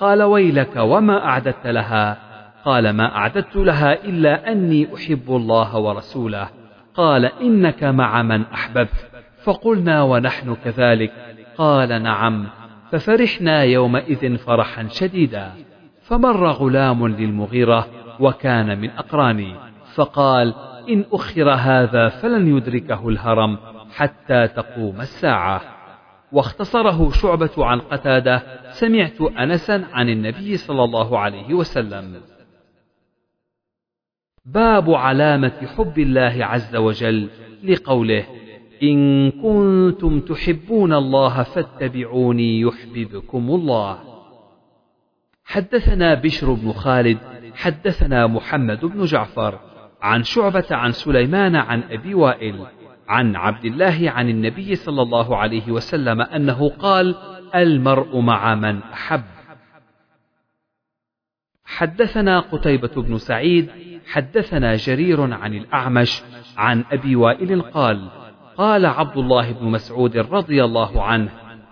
قال 0.00 0.22
ويلك 0.22 0.76
وما 0.76 1.24
أعددت 1.24 1.66
لها؟ 1.66 2.18
قال 2.64 2.90
ما 2.90 3.16
أعددت 3.16 3.56
لها 3.56 4.04
إلا 4.04 4.52
أني 4.52 4.94
أحب 4.94 5.24
الله 5.28 5.78
ورسوله. 5.78 6.48
قال 6.94 7.24
إنك 7.24 7.84
مع 7.84 8.22
من 8.22 8.42
أحببت. 8.42 9.10
فقلنا 9.44 10.02
ونحن 10.02 10.56
كذلك؟ 10.64 11.12
قال 11.56 12.02
نعم. 12.02 12.46
ففرحنا 12.90 13.62
يومئذ 13.62 14.36
فرحا 14.36 14.88
شديدا. 14.88 15.52
فمر 16.02 16.46
غلام 16.50 17.08
للمغيرة 17.08 17.88
وكان 18.20 18.78
من 18.78 18.90
أقراني 18.90 19.54
فقال 19.94 20.54
إن 20.88 21.04
أخر 21.12 21.50
هذا 21.50 22.08
فلن 22.08 22.56
يدركه 22.56 23.08
الهرم 23.08 23.58
حتى 23.92 24.48
تقوم 24.48 25.00
الساعة. 25.00 25.60
واختصره 26.32 27.10
شعبة 27.10 27.50
عن 27.58 27.80
قتادة 27.80 28.42
سمعت 28.70 29.20
أنسا 29.20 29.84
عن 29.92 30.08
النبي 30.08 30.56
صلى 30.56 30.84
الله 30.84 31.18
عليه 31.18 31.54
وسلم. 31.54 32.20
باب 34.44 34.90
علامة 34.90 35.66
حب 35.76 35.98
الله 35.98 36.44
عز 36.44 36.76
وجل 36.76 37.28
لقوله 37.64 38.26
إن 38.82 39.30
كنتم 39.30 40.20
تحبون 40.20 40.92
الله 40.92 41.42
فاتبعوني 41.42 42.60
يحببكم 42.60 43.50
الله. 43.50 43.98
حدثنا 45.44 46.14
بشر 46.14 46.52
بن 46.52 46.72
خالد، 46.72 47.18
حدثنا 47.54 48.26
محمد 48.26 48.84
بن 48.84 49.04
جعفر، 49.04 49.58
عن 50.02 50.22
شعبة 50.22 50.66
عن 50.70 50.92
سليمان 50.92 51.56
عن 51.56 51.82
أبي 51.82 52.14
وائل، 52.14 52.66
عن 53.08 53.36
عبد 53.36 53.64
الله 53.64 54.10
عن 54.10 54.28
النبي 54.28 54.74
صلى 54.74 55.02
الله 55.02 55.36
عليه 55.36 55.70
وسلم 55.70 56.20
أنه 56.20 56.68
قال: 56.68 57.14
المرء 57.54 58.20
مع 58.20 58.54
من 58.54 58.82
أحب. 58.82 59.22
حدثنا 61.64 62.40
قتيبة 62.40 63.02
بن 63.02 63.18
سعيد، 63.18 63.70
حدثنا 64.06 64.76
جرير 64.76 65.34
عن 65.34 65.54
الأعمش، 65.54 66.22
عن 66.56 66.84
أبي 66.92 67.16
وائل 67.16 67.62
قال: 67.62 68.19
قال 68.60 68.86
عبد 68.86 69.16
الله 69.16 69.52
بن 69.52 69.66
مسعود 69.66 70.16
رضي 70.16 70.64
الله 70.64 71.02
عنه 71.02 71.28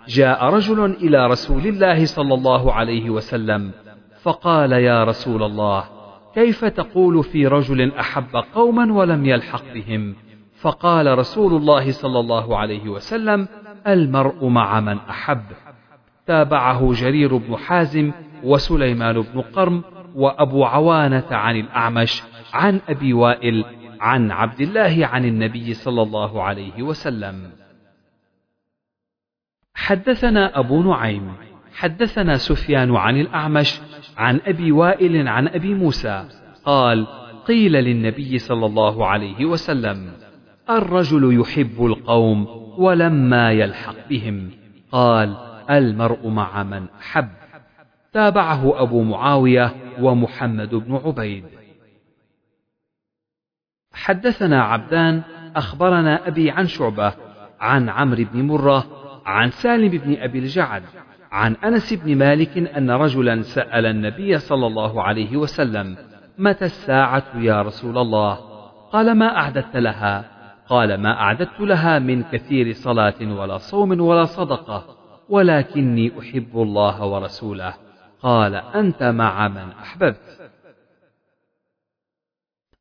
جاء 0.07 0.45
رجل 0.45 0.85
إلى 0.85 1.27
رسول 1.27 1.67
الله 1.67 2.05
صلى 2.05 2.33
الله 2.33 2.73
عليه 2.73 3.09
وسلم 3.09 3.71
فقال 4.21 4.71
يا 4.71 5.03
رسول 5.03 5.43
الله 5.43 5.83
كيف 6.35 6.65
تقول 6.65 7.23
في 7.23 7.47
رجل 7.47 7.91
أحب 7.93 8.43
قوما 8.55 8.93
ولم 8.93 9.25
يلحق 9.25 9.63
بهم؟ 9.73 10.15
فقال 10.61 11.17
رسول 11.17 11.53
الله 11.53 11.91
صلى 11.91 12.19
الله 12.19 12.57
عليه 12.57 12.89
وسلم 12.89 13.47
المرء 13.87 14.47
مع 14.47 14.79
من 14.79 14.97
أحب. 15.09 15.43
تابعه 16.27 16.93
جرير 16.93 17.37
بن 17.37 17.55
حازم 17.55 18.11
وسليمان 18.43 19.21
بن 19.21 19.41
قرم 19.41 19.83
وأبو 20.15 20.65
عوانة 20.65 21.27
عن 21.31 21.55
الأعمش 21.55 22.23
عن 22.53 22.81
أبي 22.89 23.13
وائل 23.13 23.65
عن 23.99 24.31
عبد 24.31 24.61
الله 24.61 25.05
عن 25.05 25.25
النبي 25.25 25.73
صلى 25.73 26.01
الله 26.01 26.43
عليه 26.43 26.83
وسلم. 26.83 27.51
حدثنا 29.75 30.59
أبو 30.59 30.83
نعيم 30.83 31.33
حدثنا 31.73 32.37
سفيان 32.37 32.95
عن 32.95 33.21
الأعمش 33.21 33.81
عن 34.17 34.41
أبي 34.45 34.71
وائل 34.71 35.27
عن 35.27 35.47
أبي 35.47 35.73
موسى 35.73 36.25
قال 36.65 37.07
قيل 37.45 37.71
للنبي 37.71 38.37
صلى 38.37 38.65
الله 38.65 39.07
عليه 39.07 39.45
وسلم 39.45 40.11
الرجل 40.69 41.39
يحب 41.41 41.85
القوم 41.85 42.47
ولما 42.77 43.51
يلحق 43.51 43.95
بهم. 44.09 44.49
قال 44.91 45.37
المرء 45.69 46.27
مع 46.27 46.63
من 46.63 46.85
أحب. 47.01 47.29
تابعه 48.13 48.81
أبو 48.81 49.03
معاوية 49.03 49.75
ومحمد 49.99 50.75
بن 50.75 50.95
عبيد. 50.95 51.45
حدثنا 53.99 54.63
عبدان 54.63 55.21
أخبرنا 55.55 56.27
أبي 56.27 56.51
عن 56.51 56.67
شعبة 56.67 57.13
عن 57.59 57.89
عمرو 57.89 58.25
بن 58.33 58.41
مرة 58.47 58.85
عن 59.25 59.49
سالم 59.49 59.89
بن 59.89 60.17
أبي 60.21 60.39
الجعد 60.39 60.83
عن 61.31 61.55
أنس 61.55 61.93
بن 61.93 62.17
مالك 62.17 62.57
أن 62.57 62.91
رجلا 62.91 63.41
سأل 63.41 63.85
النبي 63.85 64.37
صلى 64.37 64.67
الله 64.67 65.03
عليه 65.03 65.37
وسلم 65.37 65.97
متى 66.37 66.65
الساعة 66.65 67.23
يا 67.35 67.61
رسول 67.61 67.97
الله؟ 67.97 68.33
قال 68.91 69.17
ما 69.17 69.37
أعددت 69.37 69.75
لها. 69.75 70.25
قال 70.67 71.01
ما 71.01 71.21
أعددت 71.21 71.59
لها 71.59 71.99
من 71.99 72.23
كثير 72.23 72.73
صلاة 72.73 73.21
ولا 73.21 73.57
صوم 73.57 74.01
ولا 74.01 74.25
صدقة 74.25 74.85
ولكني 75.29 76.11
أحب 76.19 76.49
الله 76.55 77.05
ورسوله. 77.05 77.73
قال 78.21 78.55
أنت 78.55 79.03
مع 79.03 79.47
من 79.47 79.71
أحببت. 79.71 80.38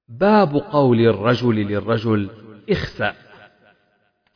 باب 0.08 0.56
قول 0.56 1.00
الرجل 1.00 1.54
للرجل 1.54 2.30
اخسأ 2.70 3.14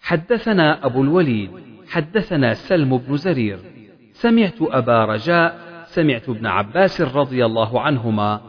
حدثنا 0.00 0.86
أبو 0.86 1.02
الوليد 1.02 1.50
حدثنا 1.88 2.54
سلم 2.54 2.98
بن 2.98 3.16
زرير. 3.16 3.58
سمعت 4.12 4.56
أبا 4.60 5.04
رجاء 5.04 5.58
سمعت 5.84 6.28
ابن 6.28 6.46
عباس 6.46 7.00
رضي 7.00 7.44
الله 7.44 7.80
عنهما. 7.80 8.40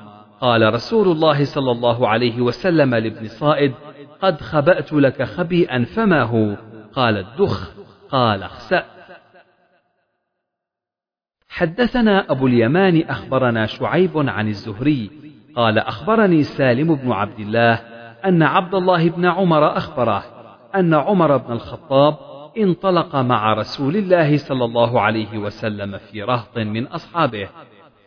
قال 0.42 0.74
رسول 0.74 1.08
الله 1.08 1.46
صلى 1.46 1.72
الله 1.72 2.08
عليه 2.08 2.42
وسلم 2.42 2.96
لابن 2.96 3.28
صائد 3.28 3.74
قد 4.22 4.42
خبأت 4.42 4.94
لك 4.94 5.24
خبيئا 5.24 5.84
فما 5.84 6.24
هو؟ 6.24 6.58
قال 6.94 7.18
الدخ. 7.18 7.72
قال 8.10 8.44
اخسأ. 8.44 8.86
حدثنا 11.50 12.32
أبو 12.32 12.48
اليمان 12.48 13.02
أخبرنا 13.02 13.66
شعيب 13.66 14.18
عن 14.18 14.48
الزهري. 14.48 15.23
قال 15.56 15.80
أخبرني 15.80 16.44
سالم 16.44 16.96
بن 16.96 17.12
عبد 17.12 17.40
الله 17.40 17.74
أن 18.26 18.44
عبد 18.44 18.76
الله 18.76 19.10
بن 19.10 19.26
عمر 19.26 19.78
أخبره 19.78 20.24
أن 20.76 20.94
عمر 20.94 21.38
بن 21.38 21.54
الخطاب 21.54 22.16
انطلق 22.58 23.16
مع 23.16 23.54
رسول 23.54 23.96
الله 23.96 24.38
صلى 24.38 24.66
الله 24.66 25.02
عليه 25.02 25.38
وسلم 25.38 25.98
في 25.98 26.24
رهط 26.24 26.58
من 26.58 26.88
أصحابه 26.88 27.50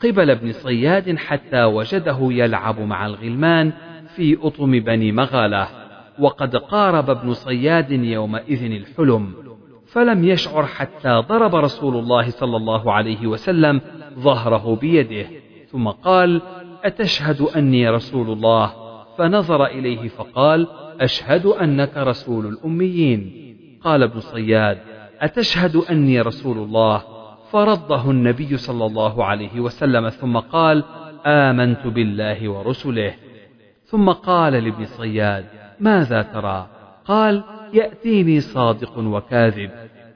قبل 0.02 0.30
ابن 0.30 0.52
صياد 0.52 1.16
حتى 1.16 1.64
وجده 1.64 2.18
يلعب 2.20 2.80
مع 2.80 3.06
الغلمان 3.06 3.72
في 4.16 4.38
أطم 4.42 4.70
بني 4.80 5.12
مغالة 5.12 5.68
وقد 6.18 6.56
قارب 6.56 7.10
ابن 7.10 7.32
صياد 7.32 7.90
يومئذ 7.90 8.72
الحلم 8.72 9.34
فلم 9.86 10.24
يشعر 10.24 10.66
حتى 10.66 11.22
ضرب 11.28 11.54
رسول 11.54 11.96
الله 11.96 12.30
صلى 12.30 12.56
الله 12.56 12.92
عليه 12.92 13.26
وسلم 13.26 13.80
ظهره 14.18 14.76
بيده 14.76 15.26
ثم 15.66 15.88
قال 15.88 16.42
أتشهد 16.86 17.40
أني 17.40 17.88
رسول 17.88 18.30
الله؟ 18.30 18.72
فنظر 19.18 19.66
إليه 19.66 20.08
فقال 20.08 20.66
أشهد 21.00 21.46
أنك 21.46 21.96
رسول 21.96 22.46
الأميين. 22.46 23.32
قال 23.84 24.02
ابن 24.02 24.20
صياد 24.20 24.78
أتشهد 25.20 25.76
أني 25.76 26.20
رسول 26.20 26.58
الله؟ 26.58 27.02
فرده 27.52 28.10
النبي 28.10 28.56
صلى 28.56 28.86
الله 28.86 29.24
عليه 29.24 29.60
وسلم 29.60 30.08
ثم 30.08 30.38
قال 30.38 30.84
آمنت 31.26 31.86
بالله 31.86 32.48
ورسله. 32.48 33.14
ثم 33.84 34.10
قال 34.10 34.52
لابن 34.52 34.84
صياد 34.84 35.44
ماذا 35.80 36.22
ترى؟ 36.22 36.66
قال 37.04 37.42
يأتيني 37.72 38.40
صادق 38.40 38.98
وكاذب. 38.98 39.70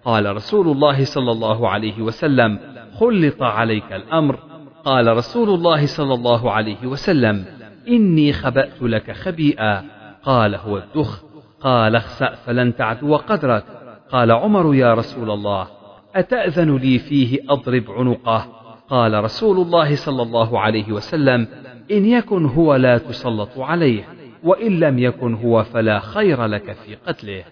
قال 0.04 0.36
رسول 0.36 0.68
الله 0.68 1.04
صلى 1.04 1.32
الله 1.32 1.68
عليه 1.68 2.02
وسلم 2.02 2.58
خلط 2.98 3.42
عليك 3.42 3.92
الأمر. 3.92 4.49
قال 4.84 5.16
رسول 5.16 5.48
الله 5.48 5.86
صلى 5.86 6.14
الله 6.14 6.50
عليه 6.50 6.86
وسلم 6.86 7.44
إني 7.88 8.32
خبأت 8.32 8.82
لك 8.82 9.12
خبيئا. 9.12 9.84
قال 10.22 10.54
هو 10.54 10.78
الدخ. 10.78 11.22
قال 11.60 11.96
اخسأ 11.96 12.34
فلن 12.34 12.76
تعدو 12.76 13.16
قدرك. 13.16 13.64
قال 14.12 14.30
عمر 14.30 14.74
يا 14.74 14.94
رسول 14.94 15.30
الله 15.30 15.66
أتأذن 16.14 16.76
لي 16.76 16.98
فيه 16.98 17.38
أضرب 17.48 17.84
عنقه. 17.90 18.46
قال 18.88 19.24
رسول 19.24 19.56
الله 19.66 19.96
صلى 19.96 20.22
الله 20.22 20.60
عليه 20.60 20.92
وسلم 20.92 21.48
إن 21.90 22.06
يكن 22.06 22.46
هو 22.46 22.74
لا 22.74 22.98
تسلط 22.98 23.58
عليه 23.58 24.04
وإن 24.44 24.80
لم 24.80 24.98
يكن 24.98 25.34
هو 25.34 25.62
فلا 25.62 25.98
خير 25.98 26.44
لك 26.44 26.72
في 26.72 26.94
قتله. 26.94 27.44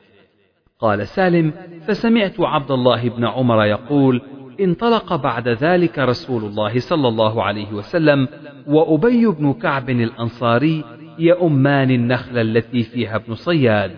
قال 0.80 1.06
سالم 1.06 1.52
فسمعت 1.86 2.40
عبد 2.40 2.70
الله 2.70 3.08
بن 3.08 3.24
عمر 3.24 3.64
يقول 3.64 4.22
انطلق 4.60 5.16
بعد 5.16 5.48
ذلك 5.48 5.98
رسول 5.98 6.44
الله 6.44 6.78
صلى 6.78 7.08
الله 7.08 7.42
عليه 7.42 7.72
وسلم 7.72 8.28
وأبي 8.66 9.26
بن 9.26 9.52
كعب 9.52 9.90
الأنصاري 9.90 10.84
يؤمان 11.18 11.90
النخل 11.90 12.38
التي 12.38 12.82
فيها 12.82 13.16
ابن 13.16 13.34
صياد 13.34 13.90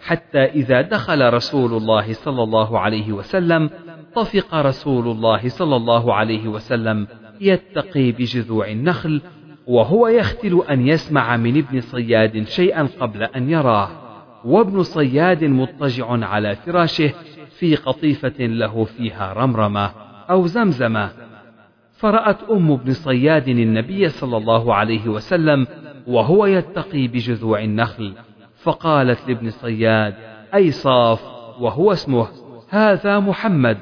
حتى 0.00 0.44
إذا 0.44 0.80
دخل 0.80 1.34
رسول 1.34 1.72
الله 1.72 2.12
صلى 2.12 2.42
الله 2.42 2.78
عليه 2.78 3.12
وسلم 3.12 3.70
طفق 4.14 4.54
رسول 4.54 5.08
الله 5.08 5.48
صلى 5.48 5.76
الله 5.76 6.14
عليه 6.14 6.48
وسلم 6.48 7.06
يتقي 7.40 8.12
بجذوع 8.12 8.68
النخل 8.68 9.20
وهو 9.66 10.08
يختل 10.08 10.62
أن 10.70 10.88
يسمع 10.88 11.36
من 11.36 11.58
ابن 11.58 11.80
صياد 11.80 12.48
شيئا 12.48 12.88
قبل 13.00 13.22
أن 13.22 13.50
يراه. 13.50 13.88
وابن 14.44 14.82
صياد 14.82 15.44
مضطجع 15.44 16.06
على 16.26 16.56
فراشه 16.56 17.12
في 17.58 17.76
قطيفة 17.76 18.34
له 18.38 18.84
فيها 18.84 19.32
رمرمة. 19.32 20.03
أو 20.30 20.46
زمزمة. 20.46 21.10
فرأت 21.92 22.42
أم 22.42 22.72
ابن 22.72 22.92
صياد 22.92 23.48
النبي 23.48 24.08
صلى 24.08 24.36
الله 24.36 24.74
عليه 24.74 25.08
وسلم 25.08 25.66
وهو 26.06 26.46
يتقي 26.46 27.08
بجذوع 27.08 27.62
النخل. 27.62 28.14
فقالت 28.62 29.28
لابن 29.28 29.50
صياد 29.50 30.14
أي 30.54 30.70
صاف 30.70 31.22
وهو 31.60 31.92
اسمه 31.92 32.28
هذا 32.68 33.18
محمد. 33.18 33.78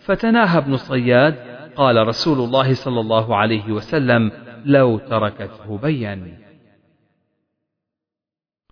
فتناهى 0.00 0.58
ابن 0.58 0.76
صياد 0.76 1.34
قال 1.76 2.08
رسول 2.08 2.38
الله 2.38 2.74
صلى 2.74 3.00
الله 3.00 3.36
عليه 3.36 3.72
وسلم 3.72 4.30
لو 4.64 4.98
تركته 4.98 5.78
بين 5.78 6.38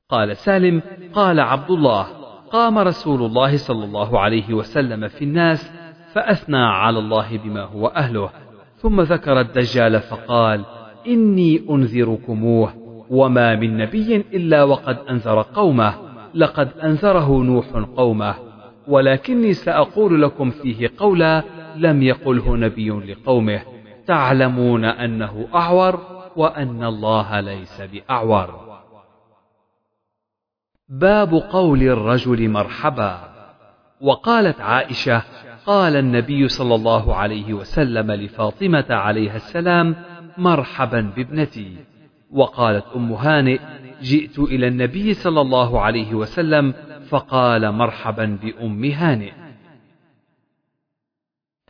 قال 0.08 0.36
سالم 0.36 0.82
قال 1.14 1.40
عبد 1.40 1.70
الله 1.70 2.02
قام 2.50 2.78
رسول 2.78 3.22
الله 3.22 3.56
صلى 3.56 3.84
الله 3.84 4.20
عليه 4.20 4.54
وسلم 4.54 5.08
في 5.08 5.24
الناس 5.24 5.72
فأثنى 6.14 6.64
على 6.64 6.98
الله 6.98 7.38
بما 7.38 7.62
هو 7.62 7.86
أهله. 7.86 8.30
ثم 8.76 9.00
ذكر 9.00 9.40
الدجال 9.40 10.00
فقال 10.00 10.64
إني 11.06 11.62
أنذركموه 11.70 12.74
وما 13.10 13.56
من 13.56 13.76
نبي 13.76 14.16
إلا 14.16 14.62
وقد 14.62 14.98
أنذر 15.10 15.42
قومه 15.42 15.94
لقد 16.34 16.68
أنذره 16.84 17.42
نوح 17.42 17.66
قومه 17.96 18.34
ولكني 18.88 19.52
سأقول 19.52 20.22
لكم 20.22 20.50
فيه 20.50 20.90
قولا 20.98 21.42
لم 21.76 22.02
يقله 22.02 22.56
نبي 22.56 22.90
لقومه 22.90 23.62
تعلمون 24.06 24.84
أنه 24.84 25.48
أعور 25.54 26.00
وأن 26.36 26.84
الله 26.84 27.40
ليس 27.40 27.80
بأعور. 27.80 28.60
باب 30.88 31.34
قول 31.34 31.82
الرجل 31.82 32.48
مرحبا. 32.48 33.18
وقالت 34.00 34.60
عائشة 34.60 35.22
قال 35.66 35.96
النبي 35.96 36.48
صلى 36.48 36.74
الله 36.74 37.14
عليه 37.14 37.54
وسلم 37.54 38.12
لفاطمة 38.12 38.86
عليها 38.90 39.36
السلام 39.36 39.96
مرحبا 40.38 41.00
بابنتي. 41.16 41.76
وقالت 42.30 42.84
أم 42.96 43.12
هانئ 43.12 43.60
جئت 44.02 44.38
إلى 44.38 44.68
النبي 44.68 45.14
صلى 45.14 45.40
الله 45.40 45.80
عليه 45.80 46.14
وسلم 46.14 46.74
فقال 47.08 47.72
مرحبا 47.72 48.38
بأم 48.42 48.84
هانئ. 48.84 49.32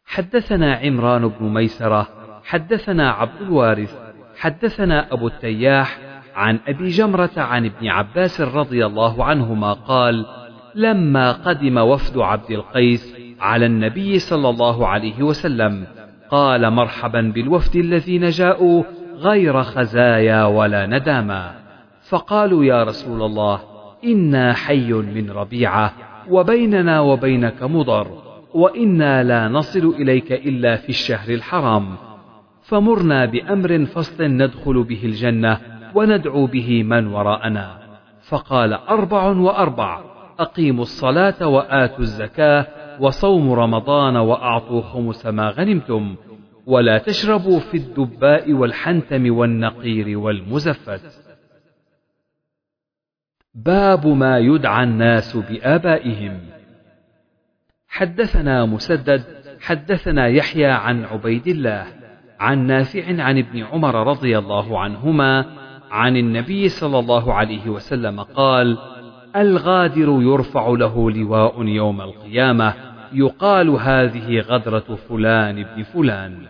حدثنا 0.05 0.75
عمران 0.75 1.29
بن 1.29 1.49
ميسرة 1.49 2.09
حدثنا 2.45 3.11
عبد 3.11 3.43
الوارث 3.43 3.99
حدثنا 4.37 5.12
أبو 5.12 5.27
التياح 5.27 5.99
عن 6.35 6.61
أبي 6.69 6.89
جمرة 6.89 7.31
عن 7.37 7.67
ابن 7.67 7.89
عباس 7.89 8.41
رضي 8.41 8.87
الله 8.87 9.25
عنهما 9.25 9.73
قال 9.73 10.27
لما 10.75 11.33
قدم 11.33 11.79
وفد 11.79 12.19
عبد 12.19 12.51
القيس 12.51 13.22
على 13.43 13.67
النبي 13.67 14.19
صلى 14.19 14.49
الله 14.49 14.87
عليه 14.87 15.23
وسلم. 15.23 15.87
قال 16.31 16.71
مرحبا 16.71 17.33
بالوفد 17.35 17.77
الذين 17.77 18.29
جاءوا 18.29 18.83
غير 19.17 19.62
خزايا 19.62 20.45
ولا 20.45 20.87
نداما 20.87 21.55
فقالوا 22.09 22.65
يا 22.65 22.85
رسول 22.85 23.23
الله 23.23 23.61
إنا 24.05 24.53
حي 24.53 24.93
من 24.93 25.31
ربيعة 25.31 25.93
وبيننا 26.31 27.01
وبينك 27.01 27.62
مضر 27.62 28.07
وإنا 28.55 29.23
لا 29.25 29.49
نصل 29.49 29.95
إليك 29.99 30.33
إلا 30.33 30.77
في 30.77 30.89
الشهر 30.89 31.29
الحرام. 31.29 31.97
فمرنا 32.62 33.25
بأمر 33.25 33.85
فصل 33.85 34.25
ندخل 34.25 34.83
به 34.83 35.01
الجنة 35.05 35.59
وندعو 35.95 36.47
به 36.47 36.83
من 36.83 37.07
وراءنا. 37.07 37.79
فقال 38.29 38.73
أربع 38.73 39.27
وأربع 39.27 40.01
أقيموا 40.39 40.83
الصلاة 40.83 41.47
وآتوا 41.47 42.01
الزكاة 42.01 42.67
وصوم 43.03 43.53
رمضان 43.53 44.17
وأعطوا 44.17 44.83
خمس 44.83 45.27
ما 45.27 45.51
غنمتم 45.51 46.17
ولا 46.67 46.99
تشربوا 46.99 47.61
في 47.61 47.77
الدباء 47.77 48.53
والحنتم 48.53 49.37
والنقير 49.37 50.19
والمزفت. 50.19 51.23
باب 53.55 54.07
ما 54.07 54.39
يدعى 54.39 54.85
الناس 54.85 55.37
بآبائهم. 55.37 56.41
حدثنا 57.89 58.67
مسدد 58.67 59.25
حدثنا 59.61 60.27
يحيى 60.27 60.67
عن 60.67 61.05
عبيد 61.05 61.49
الله 61.49 61.87
عن 62.41 62.67
نافع 62.67 63.23
عن 63.23 63.39
ابن 63.39 63.63
عمر 63.63 64.07
رضي 64.07 64.39
الله 64.39 64.79
عنهما 64.79 65.47
عن 65.91 66.17
النبي 66.17 66.69
صلى 66.69 66.99
الله 66.99 67.35
عليه 67.35 67.69
وسلم 67.69 68.21
قال 68.21 68.79
الغادر 69.37 70.19
يرفع 70.23 70.69
له 70.69 71.11
لواء 71.11 71.63
يوم 71.63 72.01
القيامة 72.01 72.92
يقال 73.15 73.69
هذه 73.69 74.41
غدرة 74.41 74.99
فلان 75.09 75.59
ابن 75.59 75.83
فلان. 75.83 76.47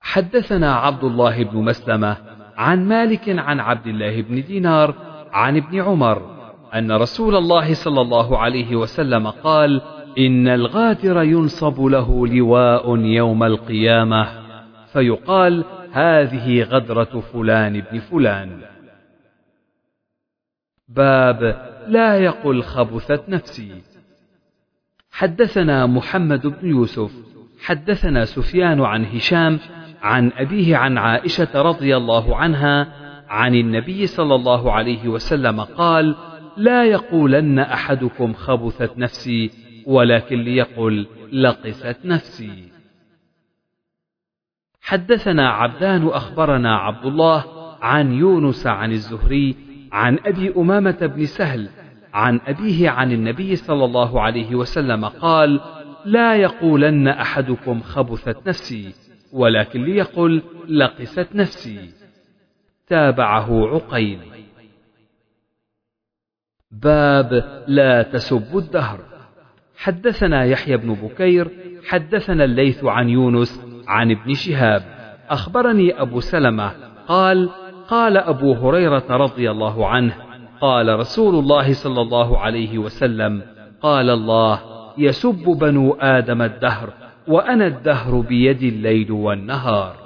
حدثنا 0.00 0.74
عبد 0.74 1.04
الله 1.04 1.44
بن 1.44 1.58
مسلمة 1.58 2.16
عن 2.56 2.88
مالك 2.88 3.28
عن 3.28 3.60
عبد 3.60 3.86
الله 3.86 4.22
بن 4.22 4.42
دينار 4.42 4.94
عن 5.32 5.56
ابن 5.56 5.80
عمر 5.80 6.36
أن 6.74 6.92
رسول 6.92 7.36
الله 7.36 7.74
صلى 7.74 8.00
الله 8.00 8.38
عليه 8.38 8.76
وسلم 8.76 9.30
قال 9.30 9.82
إن 10.18 10.48
الغادر 10.48 11.22
ينصب 11.22 11.80
له 11.80 12.26
لواء 12.26 12.96
يوم 12.98 13.42
القيامة 13.42 14.28
فيقال 14.92 15.64
هذه 15.92 16.62
غدرة 16.62 17.20
فلان 17.32 17.80
بن 17.80 17.98
فلان. 17.98 18.60
باب 20.88 21.42
لا 21.88 22.18
يقل 22.18 22.62
خبثت 22.62 23.28
نفسي. 23.28 23.95
حدثنا 25.16 25.86
محمد 25.86 26.46
بن 26.46 26.68
يوسف 26.68 27.12
حدثنا 27.64 28.24
سفيان 28.24 28.80
عن 28.80 29.04
هشام 29.04 29.58
عن 30.02 30.32
أبيه 30.36 30.76
عن 30.76 30.98
عائشة 30.98 31.62
رضي 31.62 31.96
الله 31.96 32.36
عنها 32.36 32.92
عن 33.28 33.54
النبي 33.54 34.06
صلى 34.06 34.34
الله 34.34 34.72
عليه 34.72 35.08
وسلم 35.08 35.60
قال 35.60 36.16
لا 36.56 36.84
يقولن 36.84 37.58
أحدكم 37.58 38.32
خبثت 38.32 38.98
نفسي 38.98 39.50
ولكن 39.86 40.36
ليقل 40.42 41.06
لقست 41.32 41.96
نفسي. 42.04 42.68
حدثنا 44.80 45.50
عبدان 45.50 46.08
أخبرنا 46.08 46.76
عبد 46.76 47.06
الله 47.06 47.44
عن 47.82 48.12
يونس 48.12 48.66
عن 48.66 48.92
الزهري 48.92 49.56
عن 49.92 50.18
أبي 50.26 50.52
أمامة 50.56 51.10
بن 51.16 51.26
سهل 51.26 51.68
عن 52.16 52.40
أبيه 52.46 52.90
عن 52.90 53.12
النبي 53.12 53.56
صلى 53.56 53.84
الله 53.84 54.20
عليه 54.20 54.54
وسلم 54.54 55.04
قال 55.04 55.60
لا 56.04 56.36
يقولن 56.36 57.08
أحدكم 57.08 57.80
خبثت 57.80 58.48
نفسي 58.48 58.94
ولكن 59.32 59.84
ليقل 59.84 60.42
لقست 60.68 61.28
نفسي. 61.34 61.90
تابعه 62.86 63.68
عقيل 63.68 64.18
باب 66.70 67.62
لا 67.66 68.02
تسبوا 68.02 68.60
الدهر. 68.60 69.00
حدثنا 69.76 70.44
يحيى 70.44 70.76
بن 70.76 70.94
بكير 70.94 71.50
حدثنا 71.88 72.44
الليث 72.44 72.84
عن 72.84 73.08
يونس 73.08 73.64
عن 73.88 74.10
ابن 74.10 74.34
شهاب. 74.34 74.82
أخبرني 75.28 76.00
أبو 76.02 76.20
سلمة 76.20 76.72
قال 77.08 77.50
قال 77.88 78.16
أبو 78.16 78.52
هريرة 78.52 79.06
رضي 79.10 79.50
الله 79.50 79.88
عنه 79.88 80.25
قال 80.60 80.98
رسول 80.98 81.34
الله 81.34 81.72
صلى 81.72 82.00
الله 82.00 82.38
عليه 82.38 82.78
وسلم 82.78 83.42
قال 83.82 84.10
الله 84.10 84.60
يسب 84.98 85.58
بنو 85.60 85.92
آدم 86.00 86.42
الدهر 86.42 86.92
وأنا 87.28 87.66
الدهر 87.66 88.20
بيدي 88.20 88.68
الليل 88.68 89.12
والنهار. 89.12 89.96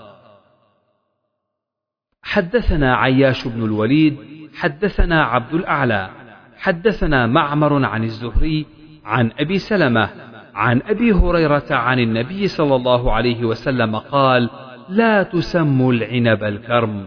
حدثنا 2.23 2.97
عياش 2.97 3.49
بن 3.49 3.65
الوليد 3.65 4.17
حدثنا 4.55 5.25
عبد 5.25 5.55
الأعلى 5.55 6.11
حدثنا 6.57 7.27
معمر 7.27 7.85
عن 7.85 8.05
الزهري 8.05 8.67
عن 9.05 9.31
أبي 9.39 9.59
سلمة 9.59 10.09
عن 10.55 10.83
أبي 10.89 11.13
هريرة 11.13 11.67
عن 11.71 11.99
النبي 11.99 12.49
صلى 12.49 12.77
الله 12.77 13.13
عليه 13.13 13.45
وسلم 13.45 13.97
قال 13.97 14.51
لا 14.89 15.23
تسموا 15.23 15.93
العنب 15.93 16.45
الكرم 16.45 17.07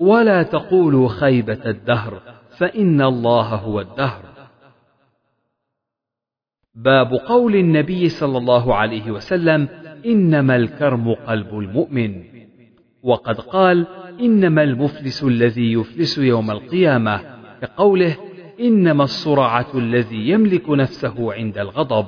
ولا 0.00 0.42
تقولوا 0.42 1.08
خيبة 1.08 1.60
الدهر. 1.66 2.20
فإن 2.60 3.02
الله 3.02 3.54
هو 3.54 3.80
الدهر. 3.80 4.22
باب 6.74 7.14
قول 7.14 7.56
النبي 7.56 8.08
صلى 8.08 8.38
الله 8.38 8.74
عليه 8.74 9.10
وسلم 9.10 9.68
إنما 10.06 10.56
الكرم 10.56 11.14
قلب 11.14 11.58
المؤمن. 11.58 12.24
وقد 13.02 13.40
قال 13.40 13.86
إنما 14.20 14.62
المفلس 14.62 15.24
الذي 15.24 15.72
يفلس 15.72 16.18
يوم 16.18 16.50
القيامة 16.50 17.20
كقوله 17.60 18.16
إنما 18.60 19.04
الصرعه 19.04 19.70
الذي 19.74 20.28
يملك 20.28 20.70
نفسه 20.70 21.32
عند 21.32 21.58
الغضب 21.58 22.06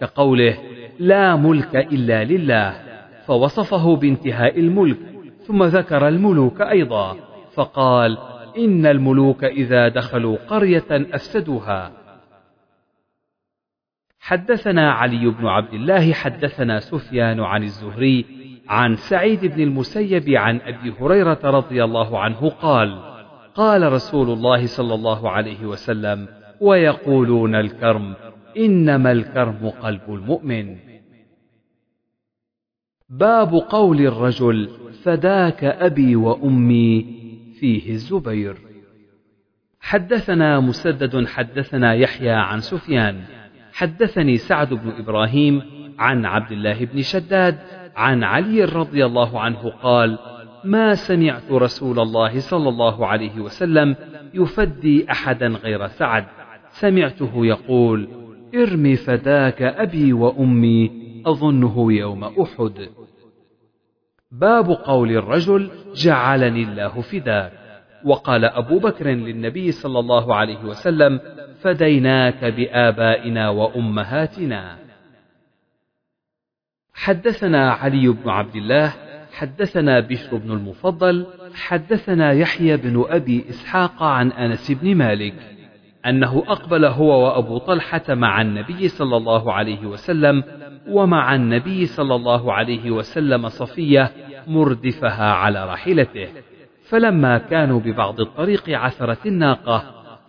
كقوله 0.00 0.58
لا 0.98 1.36
ملك 1.36 1.76
إلا 1.76 2.24
لله. 2.24 2.88
فوصفه 3.26 3.96
بانتهاء 3.96 4.60
الملك 4.60 4.98
ثم 5.46 5.64
ذكر 5.64 6.08
الملوك 6.08 6.60
أيضا 6.60 7.16
فقال 7.54 8.18
إن 8.56 8.86
الملوك 8.86 9.44
إذا 9.44 9.88
دخلوا 9.88 10.36
قرية 10.48 10.86
أفسدوها. 10.90 11.92
حدثنا 14.20 14.92
علي 14.92 15.30
بن 15.30 15.46
عبد 15.46 15.74
الله 15.74 16.12
حدثنا 16.12 16.80
سفيان 16.80 17.40
عن 17.40 17.62
الزهري 17.62 18.24
عن 18.68 18.96
سعيد 18.96 19.46
بن 19.46 19.62
المسيب 19.62 20.28
عن 20.28 20.60
أبي 20.60 20.94
هريرة 21.00 21.40
رضي 21.44 21.84
الله 21.84 22.18
عنه 22.18 22.48
قال 22.48 22.98
قال 23.54 23.92
رسول 23.92 24.30
الله 24.30 24.66
صلى 24.66 24.94
الله 24.94 25.30
عليه 25.30 25.66
وسلم 25.66 26.28
ويقولون 26.60 27.54
الكرم 27.54 28.14
إنما 28.56 29.12
الكرم 29.12 29.68
قلب 29.68 30.02
المؤمن. 30.08 30.76
باب 33.08 33.54
قول 33.54 34.00
الرجل 34.00 34.70
فداك 35.02 35.64
أبي 35.64 36.16
وأمي 36.16 37.17
فيه 37.60 37.90
الزبير. 37.90 38.56
حدثنا 39.80 40.60
مسدد 40.60 41.26
حدثنا 41.26 41.94
يحيى 41.94 42.30
عن 42.30 42.60
سفيان. 42.60 43.20
حدثني 43.72 44.36
سعد 44.36 44.74
بن 44.74 44.90
إبراهيم 44.90 45.62
عن 45.98 46.24
عبد 46.26 46.52
الله 46.52 46.84
بن 46.84 47.02
شداد 47.02 47.58
عن 47.96 48.24
علي 48.24 48.64
رضي 48.64 49.06
الله 49.06 49.40
عنه 49.40 49.68
قال 49.82 50.18
ما 50.64 50.94
سمعت 50.94 51.52
رسول 51.52 52.00
الله 52.00 52.40
صلى 52.40 52.68
الله 52.68 53.06
عليه 53.06 53.40
وسلم 53.40 53.96
يفدي 54.34 55.10
أحدا 55.10 55.46
غير 55.48 55.86
سعد. 55.86 56.24
سمعته 56.70 57.46
يقول 57.46 58.08
ارم 58.54 58.96
فداك 58.96 59.62
أبي 59.62 60.12
وأمي 60.12 60.90
أظنه 61.26 61.92
يوم 61.92 62.24
أحد. 62.24 62.88
باب 64.30 64.70
قول 64.70 65.10
الرجل 65.10 65.70
جعلني 65.94 66.62
الله 66.62 67.00
فداك 67.00 67.52
وقال 68.04 68.44
أبو 68.44 68.78
بكر 68.78 69.08
للنبي 69.08 69.72
صلى 69.72 69.98
الله 69.98 70.34
عليه 70.34 70.64
وسلم 70.64 71.20
فديناك 71.60 72.44
بآبائنا 72.44 73.48
وأمهاتنا. 73.48 74.78
حدثنا 76.94 77.72
علي 77.72 78.08
بن 78.08 78.30
عبد 78.30 78.56
الله 78.56 78.94
حدثنا 79.32 80.00
بشر 80.00 80.36
بن 80.36 80.52
المفضل 80.52 81.26
حدثنا 81.54 82.32
يحيى 82.32 82.76
بن 82.76 83.04
أبي 83.08 83.44
إسحاق 83.48 84.02
عن 84.02 84.32
أنس 84.32 84.70
بن 84.70 84.94
مالك 84.94 85.34
أنه 86.06 86.44
أقبل 86.48 86.84
هو 86.84 87.24
وأبو 87.24 87.58
طلحة 87.58 88.14
مع 88.14 88.40
النبي 88.40 88.88
صلى 88.88 89.16
الله 89.16 89.52
عليه 89.52 89.86
وسلم 89.86 90.44
ومع 90.88 91.34
النبي 91.34 91.86
صلى 91.86 92.14
الله 92.14 92.52
عليه 92.52 92.90
وسلم 92.90 93.48
صفية 93.48 94.12
مردفها 94.46 95.32
على 95.32 95.66
راحلته. 95.66 96.28
فلما 96.88 97.38
كانوا 97.38 97.80
ببعض 97.80 98.20
الطريق 98.20 98.70
عثرت 98.70 99.26
الناقة 99.26 99.84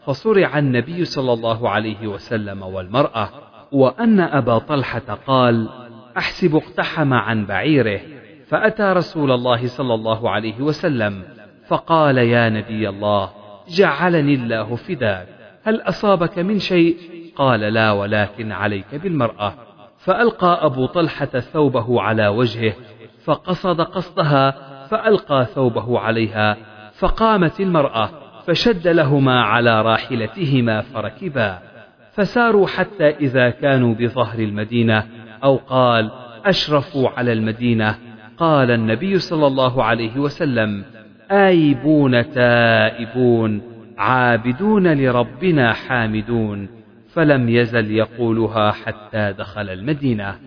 فصرع 0.05 0.59
النبي 0.59 1.05
صلى 1.05 1.33
الله 1.33 1.69
عليه 1.69 2.07
وسلم 2.07 2.63
والمرأة 2.63 3.29
وأن 3.71 4.19
أبا 4.19 4.57
طلحة 4.57 5.19
قال 5.27 5.69
أحسب 6.17 6.55
اقتحم 6.55 7.13
عن 7.13 7.45
بعيره. 7.45 7.99
فأتى 8.47 8.83
رسول 8.83 9.31
الله 9.31 9.67
صلى 9.67 9.93
الله 9.93 10.29
عليه 10.29 10.61
وسلم 10.61 11.23
فقال 11.67 12.17
يا 12.17 12.49
نبي 12.49 12.89
الله 12.89 13.29
جعلني 13.69 14.33
الله 14.33 14.75
فداك 14.75 15.27
هل 15.63 15.81
أصابك 15.81 16.39
من 16.39 16.59
شيء؟ 16.59 16.97
قال 17.35 17.59
لا 17.59 17.91
ولكن 17.91 18.51
عليك 18.51 18.95
بالمرأة. 18.95 19.53
فألقى 20.09 20.65
أبو 20.65 20.85
طلحة 20.85 21.25
ثوبه 21.25 22.01
على 22.01 22.27
وجهه 22.27 22.73
فقصد 23.23 23.81
قصدها 23.81 24.51
فألقى 24.87 25.45
ثوبه 25.55 25.99
عليها 25.99 26.57
فقامت 26.93 27.59
المرأة 27.59 28.09
فشد 28.47 28.87
لهما 28.87 29.41
على 29.43 29.81
راحلتهما 29.81 30.81
فركبا 30.81 31.59
فساروا 32.11 32.67
حتى 32.67 33.09
إذا 33.09 33.49
كانوا 33.49 33.93
بظهر 33.93 34.39
المدينة 34.39 35.03
أو 35.43 35.55
قال 35.55 36.11
أشرفوا 36.45 37.09
على 37.09 37.33
المدينة. 37.33 37.95
قال 38.37 38.71
النبي 38.71 39.19
صلى 39.19 39.47
الله 39.47 39.83
عليه 39.83 40.19
وسلم 40.19 40.83
آيبون 41.31 42.31
تائبون 42.31 43.61
عابدون 43.97 44.93
لربنا 44.93 45.73
حامدون. 45.73 46.78
فلم 47.19 47.49
يزل 47.49 47.91
يقولها 47.91 48.71
حتى 48.71 49.33
دخل 49.37 49.69
المدينة. 49.69 50.39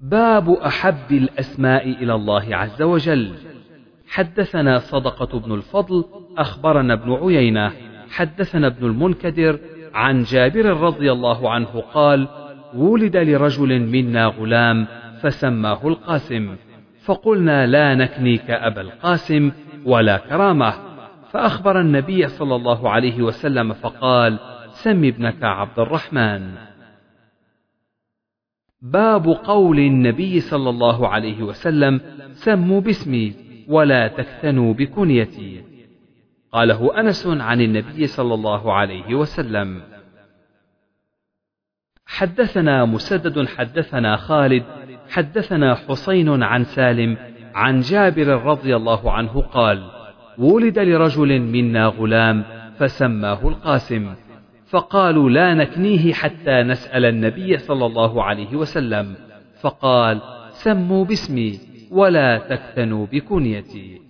باب 0.00 0.50
أحب 0.50 1.12
الأسماء 1.12 1.88
إلى 1.88 2.14
الله 2.14 2.56
عز 2.56 2.82
وجل. 2.82 3.34
حدثنا 4.08 4.78
صدقة 4.78 5.38
بن 5.38 5.54
الفضل 5.54 6.04
أخبرنا 6.38 6.94
ابن 6.94 7.12
عيينة 7.12 7.72
حدثنا 8.10 8.66
ابن 8.66 8.86
المنكدر 8.86 9.58
عن 9.94 10.22
جابر 10.22 10.66
رضي 10.66 11.12
الله 11.12 11.50
عنه 11.50 11.82
قال 11.94 12.28
ولد 12.74 13.16
لرجل 13.16 13.80
منا 13.80 14.26
غلام 14.26 14.86
فسماه 15.20 15.88
القاسم 15.88 16.56
فقلنا 17.04 17.66
لا 17.66 17.94
نكنيك 17.94 18.50
أبا 18.50 18.80
القاسم 18.80 19.52
ولا 19.84 20.16
كرامة. 20.16 20.92
فأخبر 21.32 21.80
النبي 21.80 22.28
صلى 22.28 22.54
الله 22.54 22.90
عليه 22.90 23.22
وسلم 23.22 23.72
فقال 23.72 24.51
سم 24.72 25.04
ابنك 25.04 25.44
عبد 25.44 25.78
الرحمن. 25.78 26.54
باب 28.82 29.26
قول 29.28 29.78
النبي 29.78 30.40
صلى 30.40 30.70
الله 30.70 31.08
عليه 31.08 31.42
وسلم 31.42 32.00
سموا 32.32 32.80
باسمي 32.80 33.34
ولا 33.68 34.08
تكتنوا 34.08 34.74
بكنيتي. 34.74 35.62
قاله 36.52 37.00
أنس 37.00 37.26
عن 37.26 37.60
النبي 37.60 38.06
صلى 38.06 38.34
الله 38.34 38.72
عليه 38.72 39.14
وسلم 39.14 39.82
حدثنا 42.06 42.84
مسدد 42.84 43.48
حدثنا 43.48 44.16
خالد 44.16 44.64
حدثنا 45.10 45.74
حسين 45.74 46.42
عن 46.42 46.64
سالم 46.64 47.16
عن 47.54 47.80
جابر 47.80 48.26
رضي 48.26 48.76
الله 48.76 49.12
عنه 49.12 49.40
قال 49.40 49.90
ولد 50.38 50.78
لرجل 50.78 51.40
منا 51.40 51.86
غلام 51.86 52.44
فسماه 52.78 53.48
القاسم. 53.48 54.14
فقالوا 54.72 55.30
لا 55.30 55.54
نكنيه 55.54 56.12
حتى 56.12 56.62
نسأل 56.62 57.04
النبي 57.04 57.58
صلى 57.58 57.86
الله 57.86 58.22
عليه 58.22 58.56
وسلم. 58.56 59.16
فقال 59.60 60.20
سموا 60.50 61.04
باسمي 61.04 61.60
ولا 61.90 62.38
تكتنوا 62.38 63.06
بكنيتي. 63.06 64.00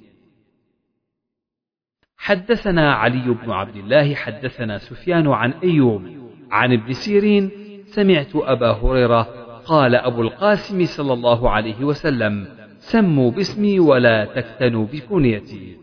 حدثنا 2.17 2.95
علي 2.95 3.35
بن 3.43 3.51
عبد 3.51 3.77
الله 3.77 4.15
حدثنا 4.15 4.79
سفيان 4.79 5.29
عن 5.29 5.51
أيوب 5.51 6.03
عن 6.51 6.73
ابن 6.73 6.93
سيرين. 6.93 7.51
سمعت 7.85 8.37
أبا 8.37 8.71
هريرة 8.71 9.23
قال 9.67 9.95
أبو 9.95 10.23
القاسم 10.23 10.85
صلى 10.85 11.13
الله 11.13 11.51
عليه 11.51 11.85
وسلم 11.85 12.47
سموا 12.79 13.31
باسمي 13.31 13.81
ولا 13.81 14.25
تكتنوا 14.25 14.87
بكنيتي. 14.87 15.77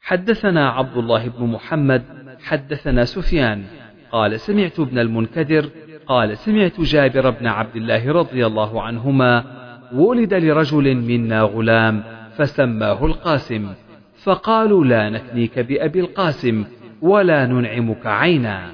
حدثنا 0.00 0.70
عبد 0.70 0.96
الله 0.96 1.28
بن 1.28 1.46
محمد 1.46 2.17
حدثنا 2.44 3.04
سفيان 3.04 3.64
قال 4.12 4.40
سمعت 4.40 4.80
ابن 4.80 4.98
المنكدر 4.98 5.68
قال 6.06 6.38
سمعت 6.38 6.80
جابر 6.80 7.30
بن 7.30 7.46
عبد 7.46 7.76
الله 7.76 8.12
رضي 8.12 8.46
الله 8.46 8.82
عنهما 8.82 9.44
ولد 9.92 10.34
لرجل 10.34 10.96
منا 10.96 11.42
غلام 11.42 12.02
فسماه 12.36 13.06
القاسم 13.06 13.74
فقالوا 14.22 14.84
لا 14.84 15.10
نكنيك 15.10 15.58
بأبي 15.58 16.00
القاسم 16.00 16.64
ولا 17.02 17.46
ننعمك 17.46 18.06
عينا. 18.06 18.70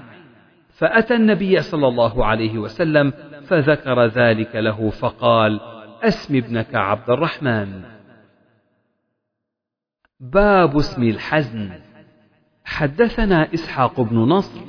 فأتى 0.74 1.14
النبي 1.14 1.60
صلى 1.60 1.88
الله 1.88 2.24
عليه 2.24 2.58
وسلم 2.58 3.12
فذكر 3.46 4.06
ذلك 4.06 4.56
له 4.56 4.90
فقال 4.90 5.60
أسم 6.02 6.36
ابنك 6.36 6.74
عبد 6.74 7.10
الرحمن. 7.10 7.82
باب 10.20 10.76
اسم 10.76 11.02
الحزن. 11.02 11.70
حدثنا 12.64 13.54
إسحاق 13.54 14.00
بن 14.00 14.16
نصر 14.18 14.60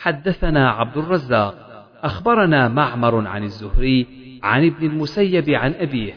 حدثنا 0.00 0.70
عبد 0.70 0.96
الرزاق 0.96 1.54
أخبرنا 2.02 2.68
معمر 2.68 3.26
عن 3.26 3.42
الزهري 3.42 4.06
عن 4.42 4.66
ابن 4.66 4.86
المسيب 4.86 5.50
عن 5.50 5.74
أبيه 5.74 6.14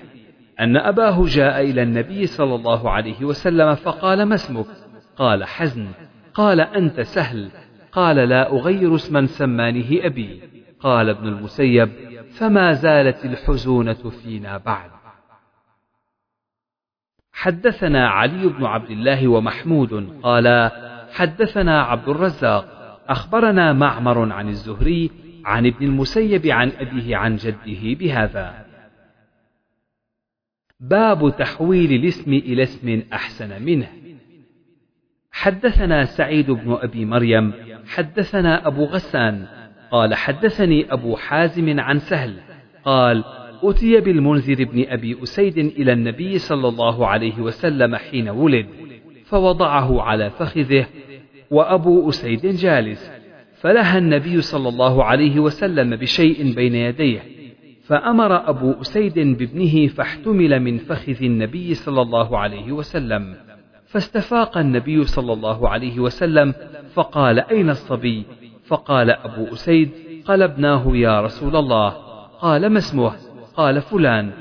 أن 0.59 0.77
أباه 0.77 1.25
جاء 1.25 1.61
إلى 1.61 1.83
النبي 1.83 2.25
صلى 2.25 2.55
الله 2.55 2.89
عليه 2.89 3.25
وسلم 3.25 3.75
فقال 3.75 4.23
ما 4.23 4.35
اسمك؟ 4.35 4.65
قال 5.17 5.43
حزن. 5.43 5.87
قال 6.33 6.61
أنت 6.61 7.01
سهل. 7.01 7.51
قال 7.91 8.15
لا 8.15 8.51
أغير 8.51 8.95
اسما 8.95 9.25
سمانه 9.25 10.05
أبي. 10.05 10.41
قال 10.79 11.09
ابن 11.09 11.27
المسيب 11.27 11.89
فما 12.37 12.73
زالت 12.73 13.25
الحزونة 13.25 13.93
فينا 13.93 14.57
بعد. 14.57 14.89
حدثنا 17.33 18.09
علي 18.09 18.47
بن 18.47 18.65
عبد 18.65 18.91
الله 18.91 19.27
ومحمود 19.27 20.09
قال 20.23 20.71
حدثنا 21.19 21.81
عبد 21.81 22.09
الرزاق 22.09 22.65
أخبرنا 23.07 23.73
معمر 23.73 24.33
عن 24.33 24.47
الزهري 24.47 25.11
عن 25.45 25.65
ابن 25.65 25.85
المسيب 25.85 26.47
عن 26.47 26.71
أبيه 26.79 27.17
عن 27.17 27.35
جده 27.35 27.99
بهذا. 27.99 28.65
باب 30.79 31.35
تحويل 31.37 31.91
الاسم 31.93 32.33
إلى 32.33 32.63
اسم 32.63 33.03
أحسن 33.13 33.61
منه. 33.61 33.87
حدثنا 35.31 36.05
سعيد 36.05 36.51
بن 36.51 36.77
أبي 36.81 37.05
مريم 37.05 37.53
حدثنا 37.87 38.67
أبو 38.67 38.85
غسان 38.85 39.47
قال 39.91 40.15
حدثني 40.15 40.93
أبو 40.93 41.15
حازم 41.15 41.79
عن 41.79 41.99
سهل 41.99 42.39
قال 42.85 43.23
أتي 43.63 43.99
بالمنذر 43.99 44.63
بن 44.63 44.85
أبي 44.87 45.23
أسيد 45.23 45.57
إلى 45.57 45.93
النبي 45.93 46.37
صلى 46.37 46.67
الله 46.67 47.07
عليه 47.07 47.39
وسلم 47.39 47.95
حين 47.95 48.29
ولد 48.29 48.67
فوضعه 49.25 50.01
على 50.01 50.29
فخذه 50.29 50.85
وأبو 51.51 52.09
أسيد 52.09 52.45
جالس 52.45 53.11
فلها 53.55 53.97
النبي 53.97 54.41
صلى 54.41 54.69
الله 54.69 55.03
عليه 55.03 55.39
وسلم 55.39 55.95
بشيء 55.95 56.53
بين 56.53 56.75
يديه 56.75 57.23
فأمر 57.83 58.49
أبو 58.49 58.81
أسيد 58.81 59.19
بابنه 59.19 59.87
فاحتمل 59.87 60.59
من 60.59 60.77
فخذ 60.77 61.23
النبي 61.23 61.73
صلى 61.73 62.01
الله 62.01 62.37
عليه 62.37 62.71
وسلم 62.71 63.35
فاستفاق 63.85 64.57
النبي 64.57 65.03
صلى 65.03 65.33
الله 65.33 65.69
عليه 65.69 65.99
وسلم 65.99 66.53
فقال 66.93 67.39
أين 67.39 67.69
الصبي؟ 67.69 68.23
فقال 68.65 69.09
أبو 69.09 69.53
أسيد 69.53 69.89
قلبناه 70.25 70.83
يا 70.93 71.21
رسول 71.21 71.55
الله 71.55 71.89
قال 72.41 72.69
ما 72.69 72.77
اسمه؟ 72.77 73.13
قال 73.55 73.81
فلان 73.81 74.31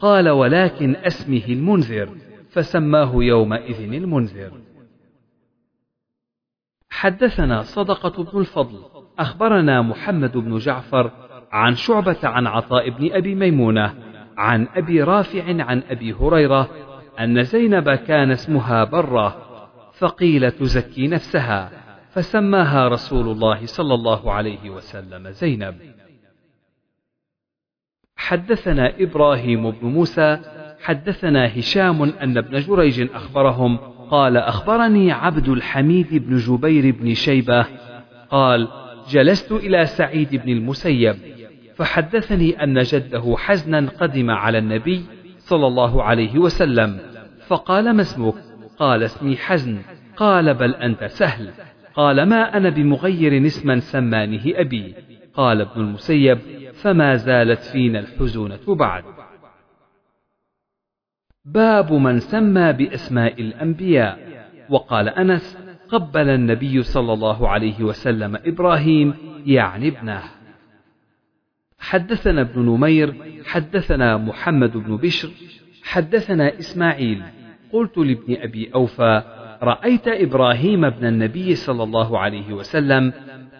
قال 0.00 0.28
ولكن 0.28 0.96
اسمه 0.96 1.42
المنذر 1.48 2.08
فسماه 2.50 3.12
يومئذ 3.14 3.92
المنذر. 3.92 4.50
حدثنا 6.94 7.62
صدقة 7.62 8.24
بن 8.24 8.40
الفضل 8.40 8.78
أخبرنا 9.18 9.82
محمد 9.82 10.36
بن 10.36 10.58
جعفر 10.58 11.10
عن 11.52 11.74
شعبة 11.74 12.16
عن 12.22 12.46
عطاء 12.46 12.90
بن 12.90 13.12
أبي 13.12 13.34
ميمونة 13.34 13.94
عن 14.36 14.68
أبي 14.74 15.02
رافع 15.02 15.44
عن 15.62 15.82
أبي 15.90 16.12
هريرة 16.12 16.70
أن 17.20 17.44
زينب 17.44 17.90
كان 17.90 18.30
اسمها 18.30 18.84
برة 18.84 19.36
فقيل 19.92 20.50
تزكي 20.50 21.08
نفسها 21.08 21.70
فسماها 22.10 22.88
رسول 22.88 23.28
الله 23.28 23.66
صلى 23.66 23.94
الله 23.94 24.32
عليه 24.32 24.70
وسلم 24.70 25.30
زينب. 25.30 25.76
حدثنا 28.16 28.94
إبراهيم 28.98 29.70
بن 29.70 29.88
موسى 29.88 30.38
حدثنا 30.82 31.58
هشام 31.58 32.02
أن 32.02 32.38
ابن 32.38 32.60
جريج 32.60 33.14
أخبرهم 33.14 33.93
قال 34.10 34.36
أخبرني 34.36 35.12
عبد 35.12 35.48
الحميد 35.48 36.28
بن 36.28 36.36
جبير 36.36 36.94
بن 37.00 37.14
شيبة. 37.14 37.66
قال 38.30 38.68
جلست 39.10 39.52
إلى 39.52 39.86
سعيد 39.86 40.36
بن 40.36 40.52
المسيب 40.52 41.16
فحدثني 41.76 42.64
أن 42.64 42.82
جده 42.82 43.34
حزنا 43.38 43.88
قدم 44.00 44.30
على 44.30 44.58
النبي 44.58 45.04
صلى 45.38 45.66
الله 45.66 46.02
عليه 46.02 46.38
وسلم 46.38 46.98
فقال 47.46 47.92
ما 47.92 48.02
اسمك؟ 48.02 48.34
قال 48.78 49.02
اسمي 49.02 49.36
حزن. 49.36 49.78
قال 50.16 50.54
بل 50.54 50.74
أنت 50.74 51.04
سهل. 51.04 51.50
قال 51.94 52.22
ما 52.22 52.56
أنا 52.56 52.68
بمغير 52.68 53.46
اسما 53.46 53.80
سمانه 53.80 54.42
أبي؟ 54.46 54.94
قال 55.34 55.60
ابن 55.60 55.80
المسيب 55.80 56.38
فما 56.74 57.14
زالت 57.14 57.60
فينا 57.60 57.98
الحزونة 57.98 58.58
بعد. 58.68 59.04
باب 61.44 61.92
من 61.92 62.20
سمى 62.20 62.72
بأسماء 62.72 63.40
الأنبياء. 63.40 64.18
وقال 64.68 65.08
أنس 65.08 65.58
قبل 65.88 66.28
النبي 66.28 66.82
صلى 66.82 67.12
الله 67.12 67.48
عليه 67.48 67.82
وسلم 67.82 68.38
إبراهيم 68.46 69.14
يعني 69.46 69.88
ابنه. 69.88 70.22
حدثنا 71.78 72.40
ابن 72.40 72.62
نمير 72.62 73.14
حدثنا 73.44 74.16
محمد 74.16 74.76
بن 74.76 74.96
بشر 74.96 75.28
حدثنا 75.82 76.58
إسماعيل. 76.58 77.22
قلت 77.72 77.98
لابن 77.98 78.36
أبي 78.42 78.70
أوفى 78.74 79.22
رأيت 79.62 80.08
إبراهيم 80.08 80.84
ابن 80.84 81.06
النبي 81.06 81.54
صلى 81.54 81.82
الله 81.82 82.18
عليه 82.18 82.52
وسلم؟ 82.52 83.12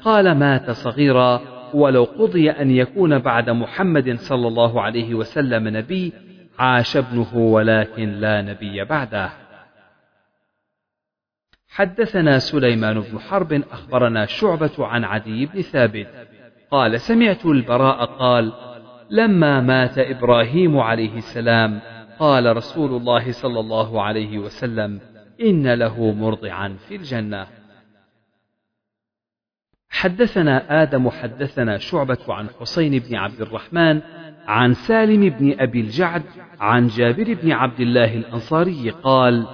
قال 0.03 0.33
مات 0.33 0.71
صغيرا 0.71 1.41
ولو 1.75 2.05
قضي 2.05 2.51
أن 2.51 2.71
يكون 2.71 3.19
بعد 3.19 3.51
محمد 3.51 4.17
صلى 4.19 4.49
الله 4.49 4.83
عليه 4.83 5.15
وسلم 5.15 5.69
نبي 5.69 6.13
عاش 6.59 6.97
ابنه 6.97 7.37
ولكن 7.37 8.09
لا 8.09 8.43
نبي 8.43 8.85
بعده. 8.85 9.33
حدثنا 11.69 12.39
سليمان 12.39 13.01
بن 13.01 13.19
حرب 13.19 13.53
أخبرنا 13.53 14.27
شعبة 14.27 14.87
عن 14.87 15.05
عدي 15.05 15.47
بن 15.47 15.63
ثابت. 15.63 16.09
قال 16.71 17.01
سمعت 17.01 17.47
البراء 17.47 18.05
قال 18.05 18.53
لما 19.11 19.61
مات 19.61 19.99
إبراهيم 19.99 20.79
عليه 20.79 21.17
السلام 21.17 21.81
قال 22.19 22.57
رسول 22.57 22.97
الله 22.97 23.33
صلى 23.33 23.61
الله 23.61 24.03
عليه 24.03 24.39
وسلم 24.39 25.01
إن 25.41 25.75
له 25.75 26.13
مرضعا 26.13 26.77
في 26.89 26.97
الجنة. 26.97 27.47
حدثنا 29.91 30.83
آدم 30.83 31.11
حدثنا 31.11 31.79
شعبة 31.79 32.19
عن 32.29 32.49
حسين 32.61 32.99
بن 32.99 33.17
عبد 33.17 33.41
الرحمن 33.41 34.01
عن 34.47 34.75
سالم 34.75 35.29
بن 35.29 35.61
أبي 35.61 35.81
الجعد 35.81 36.23
عن 36.61 36.87
جابر 36.87 37.35
بن 37.35 37.53
عبد 37.53 37.81
الله 37.81 38.15
الأنصاري 38.17 38.91
قال 38.91 39.47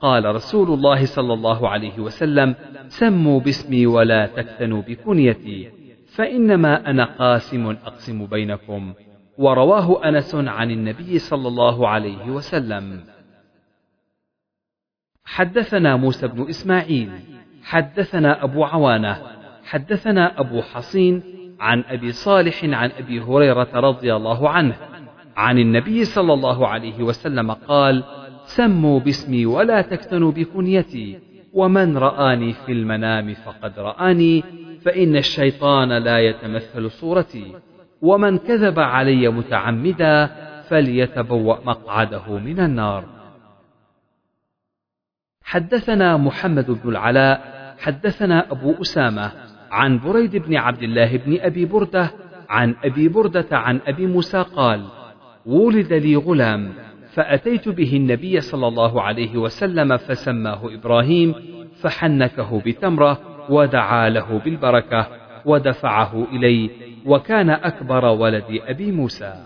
قال 0.00 0.34
رسول 0.34 0.70
الله 0.70 1.04
صلى 1.04 1.32
الله 1.34 1.68
عليه 1.68 1.98
وسلم 1.98 2.54
سموا 2.88 3.40
باسمي 3.40 3.86
ولا 3.86 4.26
تكتنوا 4.26 4.82
بكنيتي 4.82 5.70
فإنما 6.14 6.90
أنا 6.90 7.04
قاسم 7.04 7.66
أقسم 7.66 8.26
بينكم 8.26 8.94
ورواه 9.38 10.08
أنس 10.08 10.34
عن 10.34 10.70
النبي 10.70 11.18
صلى 11.18 11.48
الله 11.48 11.88
عليه 11.88 12.30
وسلم. 12.30 13.04
حدثنا 15.24 15.96
موسى 15.96 16.28
بن 16.28 16.48
إسماعيل 16.48 17.10
حدثنا 17.62 18.44
أبو 18.44 18.64
عوانة 18.64 19.22
حدثنا 19.64 20.40
أبو 20.40 20.62
حصين 20.62 21.22
عن 21.60 21.84
أبي 21.88 22.12
صالح 22.12 22.64
عن 22.64 22.90
أبي 22.98 23.20
هريرة 23.20 23.68
رضي 23.74 24.16
الله 24.16 24.50
عنه 24.50 24.76
عن 25.38 25.58
النبي 25.58 26.04
صلى 26.04 26.32
الله 26.32 26.68
عليه 26.68 27.02
وسلم 27.02 27.50
قال 27.52 28.04
سموا 28.44 29.00
باسمي 29.00 29.46
ولا 29.46 29.82
تكتنوا 29.82 30.32
بكنيتي 30.32 31.18
ومن 31.52 31.98
رآني 31.98 32.52
في 32.52 32.72
المنام 32.72 33.34
فقد 33.34 33.78
رآني 33.78 34.44
فإن 34.84 35.16
الشيطان 35.16 35.92
لا 35.92 36.18
يتمثل 36.18 36.90
صورتي 36.90 37.54
ومن 38.02 38.38
كذب 38.38 38.78
علي 38.78 39.28
متعمدا 39.28 40.26
فليتبوأ 40.68 41.64
مقعده 41.64 42.38
من 42.38 42.60
النار. 42.60 43.04
حدثنا 45.42 46.16
محمد 46.16 46.70
بن 46.70 46.88
العلاء 46.88 47.58
حدثنا 47.78 48.52
أبو 48.52 48.74
أسامة 48.82 49.32
عن 49.70 49.98
بريد 49.98 50.36
بن 50.36 50.56
عبد 50.56 50.82
الله 50.82 51.16
بن 51.16 51.40
أبي 51.40 51.64
بردة 51.64 52.10
عن 52.48 52.74
أبي 52.84 53.08
بردة 53.08 53.46
عن 53.52 53.80
أبي 53.86 54.06
موسى 54.06 54.42
قال 54.56 54.97
ولد 55.48 55.92
لي 55.92 56.16
غلام 56.16 56.72
فأتيت 57.12 57.68
به 57.68 57.96
النبي 57.96 58.40
صلى 58.40 58.68
الله 58.68 59.02
عليه 59.02 59.36
وسلم 59.36 59.96
فسماه 59.96 60.74
إبراهيم 60.74 61.34
فحنكه 61.80 62.62
بتمرة 62.66 63.20
ودعا 63.50 64.08
له 64.08 64.38
بالبركة 64.38 65.08
ودفعه 65.44 66.26
إلي 66.32 66.70
وكان 67.06 67.50
أكبر 67.50 68.04
ولد 68.04 68.44
أبي 68.50 68.92
موسى. 68.92 69.44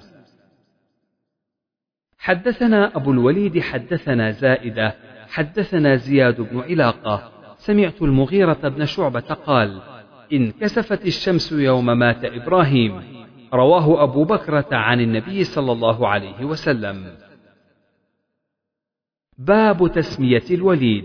حدثنا 2.18 2.96
أبو 2.96 3.12
الوليد 3.12 3.60
حدثنا 3.60 4.30
زائدة 4.30 4.94
حدثنا 5.28 5.96
زياد 5.96 6.40
بن 6.40 6.60
علاقة. 6.60 7.32
سمعت 7.56 8.02
المغيرة 8.02 8.68
بن 8.68 8.84
شعبة 8.86 9.20
قال 9.20 9.80
انكسفت 10.32 11.06
الشمس 11.06 11.52
يوم 11.52 11.86
مات 11.86 12.24
إبراهيم. 12.24 13.21
رواه 13.54 14.02
أبو 14.02 14.24
بكرة 14.24 14.68
عن 14.72 15.00
النبي 15.00 15.44
صلى 15.44 15.72
الله 15.72 16.08
عليه 16.08 16.44
وسلم. 16.44 17.04
باب 19.38 19.92
تسمية 19.92 20.44
الوليد. 20.50 21.04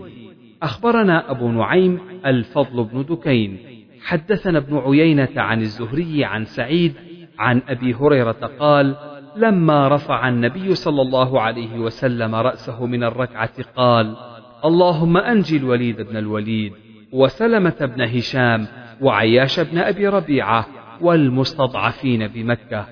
أخبرنا 0.62 1.30
أبو 1.30 1.48
نعيم 1.48 2.00
الفضل 2.26 2.84
بن 2.84 3.04
دكين. 3.04 3.58
حدثنا 4.02 4.58
ابن 4.58 4.78
عيينة 4.78 5.28
عن 5.36 5.60
الزهري 5.60 6.24
عن 6.24 6.44
سعيد 6.44 6.94
عن 7.38 7.62
أبي 7.68 7.94
هريرة 7.94 8.50
قال 8.58 8.96
لما 9.36 9.88
رفع 9.88 10.28
النبي 10.28 10.74
صلى 10.74 11.02
الله 11.02 11.40
عليه 11.40 11.78
وسلم 11.78 12.34
رأسه 12.34 12.86
من 12.86 13.04
الركعة 13.04 13.62
قال 13.76 14.16
اللهم 14.64 15.16
أنجي 15.16 15.56
الوليد 15.56 16.02
بن 16.02 16.16
الوليد 16.16 16.72
وسلمة 17.12 17.76
بن 17.80 18.02
هشام 18.02 18.66
وعياش 19.00 19.60
بن 19.60 19.78
أبي 19.78 20.08
ربيعة 20.08 20.66
والمستضعفين 21.00 22.28
بمكة. 22.28 22.86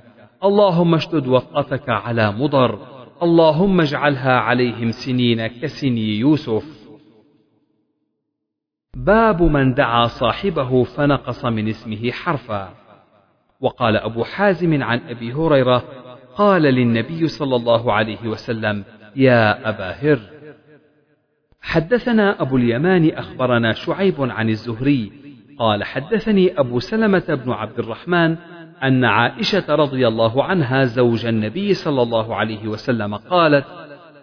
اللهم 0.44 0.94
اشدد 0.94 1.26
وطأتك 1.28 1.88
على 1.88 2.32
مضر. 2.32 2.78
اللهم 3.22 3.80
اجعلها 3.80 4.38
عليهم 4.38 4.90
سنين 4.90 5.46
كسني 5.46 6.18
يوسف. 6.18 6.86
باب 8.94 9.42
من 9.42 9.74
دعا 9.74 10.06
صاحبه 10.06 10.84
فنقص 10.84 11.44
من 11.44 11.68
اسمه 11.68 12.10
حرفا. 12.10 12.74
وقال 13.60 13.96
أبو 13.96 14.24
حازم 14.24 14.82
عن 14.82 15.00
أبي 15.08 15.32
هريرة 15.32 15.84
قال 16.36 16.62
للنبي 16.62 17.26
صلى 17.26 17.56
الله 17.56 17.92
عليه 17.92 18.28
وسلم 18.28 18.84
يا 19.16 19.68
أبا 19.68 19.90
هر. 19.90 20.20
حدثنا 21.60 22.42
أبو 22.42 22.56
اليمان 22.56 23.10
أخبرنا 23.10 23.72
شعيب 23.72 24.14
عن 24.18 24.48
الزهري 24.48 25.25
قال 25.58 25.84
حدثني 25.84 26.60
أبو 26.60 26.80
سلمة 26.80 27.24
بن 27.44 27.52
عبد 27.52 27.78
الرحمن 27.78 28.36
أن 28.82 29.04
عائشة 29.04 29.74
رضي 29.74 30.08
الله 30.08 30.44
عنها 30.44 30.84
زوج 30.84 31.26
النبي 31.26 31.74
صلى 31.74 32.02
الله 32.02 32.34
عليه 32.34 32.68
وسلم 32.68 33.14
قالت 33.14 33.64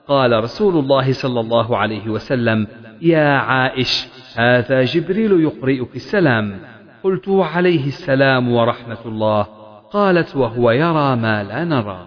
قال 0.07 0.43
رسول 0.43 0.77
الله 0.77 1.13
صلى 1.13 1.39
الله 1.39 1.77
عليه 1.77 2.09
وسلم 2.09 2.67
يا 3.01 3.37
عائش 3.37 4.07
هذا 4.35 4.83
جبريل 4.83 5.41
يقرئك 5.41 5.95
السلام. 5.95 6.59
قلت 7.03 7.29
عليه 7.29 7.87
السلام 7.87 8.51
ورحمة 8.51 9.05
الله. 9.05 9.41
قالت 9.91 10.35
وهو 10.35 10.71
يرى 10.71 11.15
ما 11.15 11.43
لا 11.43 11.63
نرى. 11.63 12.05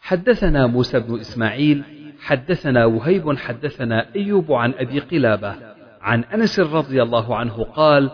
حدثنا 0.00 0.66
موسى 0.66 1.00
بن 1.00 1.20
إسماعيل 1.20 1.82
حدثنا 2.20 2.84
وهيب 2.84 3.38
حدثنا 3.38 4.06
أيوب 4.16 4.52
عن 4.52 4.72
أبي 4.78 4.98
قلابة. 4.98 5.69
عن 6.00 6.24
أنس 6.24 6.60
رضي 6.60 7.02
الله 7.02 7.36
عنه 7.36 7.64
قال 7.64 8.10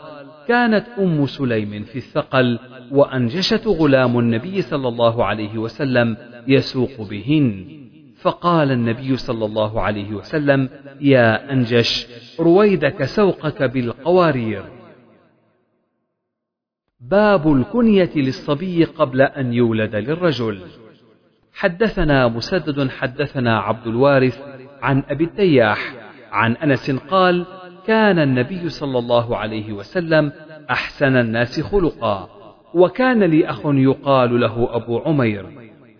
كانت 0.48 0.86
أم 0.98 1.26
سليم 1.26 1.84
في 1.84 1.96
الثقل 1.96 2.58
وأنجشت 2.90 3.66
غلام 3.66 4.18
النبي 4.18 4.62
صلى 4.62 4.88
الله 4.88 5.24
عليه 5.24 5.58
وسلم 5.58 6.16
يسوق 6.48 7.08
بهن. 7.10 7.66
فقال 8.20 8.72
النبي 8.72 9.16
صلى 9.16 9.44
الله 9.44 9.80
عليه 9.80 10.14
وسلم 10.14 10.68
يا 11.00 11.52
أنجش 11.52 12.06
رويدك 12.40 13.04
سوقك 13.04 13.62
بالقوارير. 13.62 14.64
باب 17.00 17.52
الكنية 17.52 18.10
للصبي 18.16 18.84
قبل 18.84 19.22
أن 19.22 19.52
يولد 19.52 19.96
للرجل. 19.96 20.60
حدثنا 21.52 22.28
مسدد 22.28 22.90
حدثنا 22.90 23.58
عبد 23.58 23.86
الوارث 23.86 24.42
عن 24.82 25.02
أبي 25.08 25.24
التياح 25.24 25.94
عن 26.32 26.56
أنس 26.56 26.90
قال 26.90 27.46
كان 27.86 28.18
النبي 28.18 28.68
صلى 28.68 28.98
الله 28.98 29.36
عليه 29.36 29.72
وسلم 29.72 30.32
أحسن 30.70 31.16
الناس 31.16 31.60
خلقا 31.60 32.28
وكان 32.74 33.22
لي 33.22 33.50
أخ 33.50 33.60
يقال 33.64 34.40
له 34.40 34.76
أبو 34.76 34.98
عمير 34.98 35.46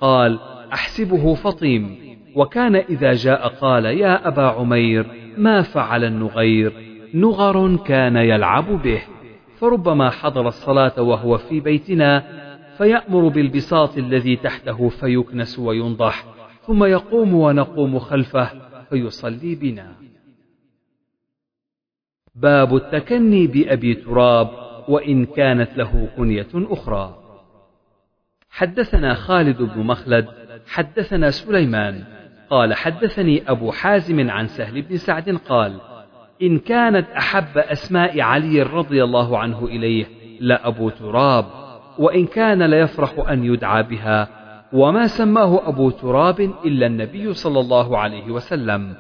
قال 0.01 0.39
أحسبه 0.73 1.35
فطيم 1.35 1.97
وكان 2.35 2.77
إذا 2.77 3.13
جاء 3.13 3.49
قال 3.49 3.85
يا 3.85 4.29
أبا 4.29 4.43
عمير 4.43 5.07
ما 5.39 5.63
فعل 5.63 6.05
النغير؟ 6.05 6.73
نغر 7.15 7.77
كان 7.77 8.17
يلعب 8.17 8.83
به 8.83 9.03
فربما 9.59 10.11
حضر 10.11 10.49
الصلاة 10.49 11.03
وهو 11.03 11.39
في 11.39 11.61
بيتنا 11.61 12.23
فيأمر 12.79 13.29
بالبساط 13.29 13.99
الذي 13.99 14.37
تحته 14.37 14.89
فيكنس 14.89 15.59
وينضح 15.59 16.25
ثم 16.67 16.85
يقوم 16.85 17.35
ونقوم 17.35 17.99
خلفه 17.99 18.51
فيصلي 18.91 19.55
بنا. 19.55 20.06
باب 22.37 22.77
التكني 22.77 23.47
بأبي 23.47 23.95
تراب 23.95 24.49
وإن 24.89 25.27
كانت 25.27 25.77
له 25.77 26.09
كنية 26.17 26.49
أخرى. 26.55 27.19
حدثنا 28.51 29.15
خالد 29.15 29.63
بن 29.63 29.81
مخلد 29.81 30.27
حدثنا 30.67 31.31
سليمان. 31.31 32.05
قال 32.51 32.75
حدثني 32.75 33.51
أبو 33.51 33.71
حازم 33.73 34.31
عن 34.31 34.47
سهل 34.47 34.83
بن 34.83 34.97
سعد 34.97 35.31
قال 35.49 35.81
إن 36.43 36.59
كانت 36.59 37.11
أحب 37.11 37.59
أسماء 37.59 38.21
علي 38.21 38.63
رضي 38.63 39.05
الله 39.05 39.39
عنه 39.39 39.65
إليه 39.65 40.07
لأبو 40.41 40.89
تراب 40.89 41.47
وإن 41.99 42.27
كان 42.27 42.63
ليفرح 42.63 43.29
أن 43.29 43.45
يدعى 43.45 43.83
بها 43.83 44.29
وما 44.73 45.07
سماه 45.07 45.69
أبو 45.69 45.91
تراب 45.91 46.41
إلا 46.41 46.87
النبي 46.87 47.33
صلى 47.33 47.61
الله 47.61 47.99
عليه 47.99 48.31
وسلم. 48.31 48.95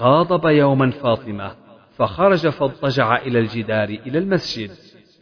غاضب 0.00 0.46
يوما 0.46 0.90
فاطمة. 0.90 1.67
فخرج 1.98 2.48
فاضطجع 2.48 3.16
إلى 3.16 3.38
الجدار 3.38 3.88
إلى 3.88 4.18
المسجد. 4.18 4.70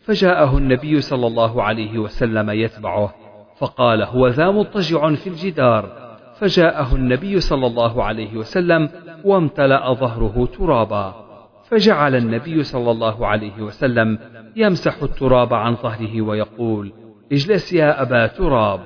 فجاءه 0.05 0.59
النبي 0.59 1.01
صلى 1.01 1.27
الله 1.27 1.63
عليه 1.63 1.99
وسلم 1.99 2.51
يتبعه. 2.51 3.15
فقال 3.59 4.03
هو 4.03 4.29
ذا 4.29 4.51
مضطجع 4.51 5.15
في 5.15 5.27
الجدار. 5.27 6.17
فجاءه 6.39 6.95
النبي 6.95 7.41
صلى 7.41 7.67
الله 7.67 8.05
عليه 8.05 8.37
وسلم 8.37 8.91
وامتلأ 9.25 9.93
ظهره 9.93 10.47
ترابا. 10.47 11.27
فجعل 11.71 12.15
النبي 12.15 12.63
صلى 12.63 12.91
الله 12.91 13.27
عليه 13.27 13.63
وسلم 13.63 14.19
يمسح 14.57 15.03
التراب 15.03 15.55
عن 15.55 15.77
ظهره 15.77 16.23
ويقول 16.23 16.93
اجلس 17.33 17.73
يا 17.73 18.03
أبا 18.03 18.27
تراب. 18.27 18.81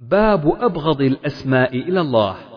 باب 0.00 0.56
أبغض 0.60 1.00
الأسماء 1.00 1.76
إلى 1.76 2.00
الله. 2.00 2.53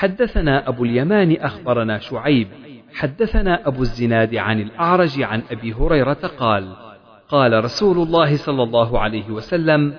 حدثنا 0.00 0.68
أبو 0.68 0.84
اليمان 0.84 1.36
أخبرنا 1.40 1.98
شعيب 1.98 2.48
حدثنا 2.94 3.68
أبو 3.68 3.82
الزناد 3.82 4.34
عن 4.34 4.60
الأعرج 4.60 5.22
عن 5.22 5.42
أبي 5.50 5.72
هريرة 5.72 6.30
قال 6.38 6.76
قال 7.28 7.64
رسول 7.64 7.98
الله 7.98 8.36
صلى 8.36 8.62
الله 8.62 8.98
عليه 8.98 9.30
وسلم 9.30 9.94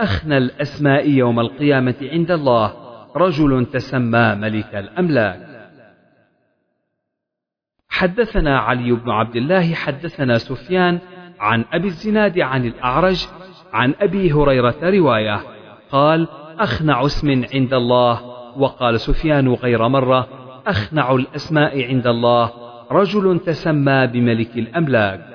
أخنى 0.00 0.38
الأسماء 0.38 1.10
يوم 1.10 1.40
القيامة 1.40 1.94
عند 2.02 2.30
الله 2.30 2.74
رجل 3.16 3.66
تسمى 3.66 4.34
ملك 4.34 4.74
الأملاك. 4.74 5.70
حدثنا 7.88 8.58
علي 8.58 8.92
بن 8.92 9.10
عبد 9.10 9.36
الله 9.36 9.74
حدثنا 9.74 10.38
سفيان 10.38 10.98
عن 11.40 11.64
أبي 11.72 11.88
الزناد 11.88 12.38
عن 12.38 12.64
الأعرج 12.66 13.26
عن 13.72 13.94
أبي 14.00 14.32
هريرة 14.32 14.78
رواية 14.82 15.40
قال 15.90 16.28
أخنع 16.58 17.04
اسم 17.04 17.44
عند 17.54 17.74
الله 17.74 18.39
وقال 18.56 19.00
سفيان 19.00 19.48
غير 19.48 19.88
مرة 19.88 20.28
أخنع 20.66 21.14
الأسماء 21.14 21.84
عند 21.84 22.06
الله 22.06 22.52
رجل 22.90 23.38
تسمى 23.38 24.06
بملك 24.06 24.58
الأملاك. 24.58 25.30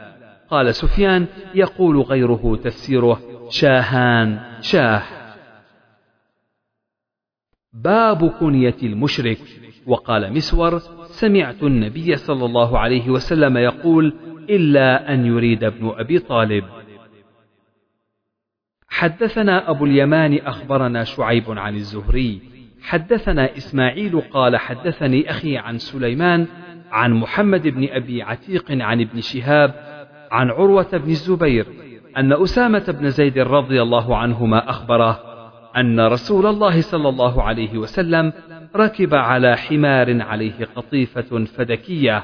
قال 0.50 0.76
سفيان 0.76 1.28
يقول 1.56 2.02
غيره 2.02 2.60
تفسيره 2.64 3.20
شاهان 3.50 4.40
شاه. 4.62 5.04
باب 7.74 8.30
كنية 8.30 8.76
المشرك. 8.84 9.40
وقال 9.88 10.34
مسور 10.34 10.80
سمعت 11.06 11.64
النبي 11.64 12.16
صلى 12.16 12.46
الله 12.46 12.80
عليه 12.80 13.10
وسلم 13.10 13.58
يقول 13.58 14.14
إلا 14.50 15.14
أن 15.14 15.26
يريد 15.26 15.64
ابن 15.64 15.94
أبي 15.98 16.20
طالب. 16.20 16.66
حدثنا 18.90 19.70
أبو 19.70 19.86
اليمان 19.86 20.40
أخبرنا 20.46 21.04
شعيب 21.04 21.52
عن 21.52 21.76
الزهري. 21.76 22.55
حدثنا 22.86 23.58
إسماعيل 23.58 24.22
قال 24.22 24.58
حدثني 24.58 25.30
أخي 25.30 25.58
عن 25.58 25.78
سليمان 25.78 26.48
عن 26.92 27.14
محمد 27.14 27.68
بن 27.68 27.88
أبي 27.92 28.24
عتيق 28.24 28.66
عن 28.72 29.02
ابن 29.02 29.22
شهاب 29.22 29.74
عن 30.32 30.50
عروة 30.50 30.98
بن 30.98 31.10
الزبير 31.10 31.66
أن 32.18 32.34
أسامة 32.34 32.96
بن 33.00 33.10
زيد 33.10 33.38
رضي 33.40 33.82
الله 33.82 34.18
عنهما 34.18 34.70
أخبره 34.70 35.20
أن 35.78 36.00
رسول 36.00 36.46
الله 36.46 36.82
صلى 36.82 37.10
الله 37.10 37.44
عليه 37.44 37.78
وسلم 37.78 38.34
ركب 38.76 39.16
على 39.16 39.58
حمار 39.58 40.22
عليه 40.22 40.68
قطيفة 40.76 41.46
فدكية 41.46 42.24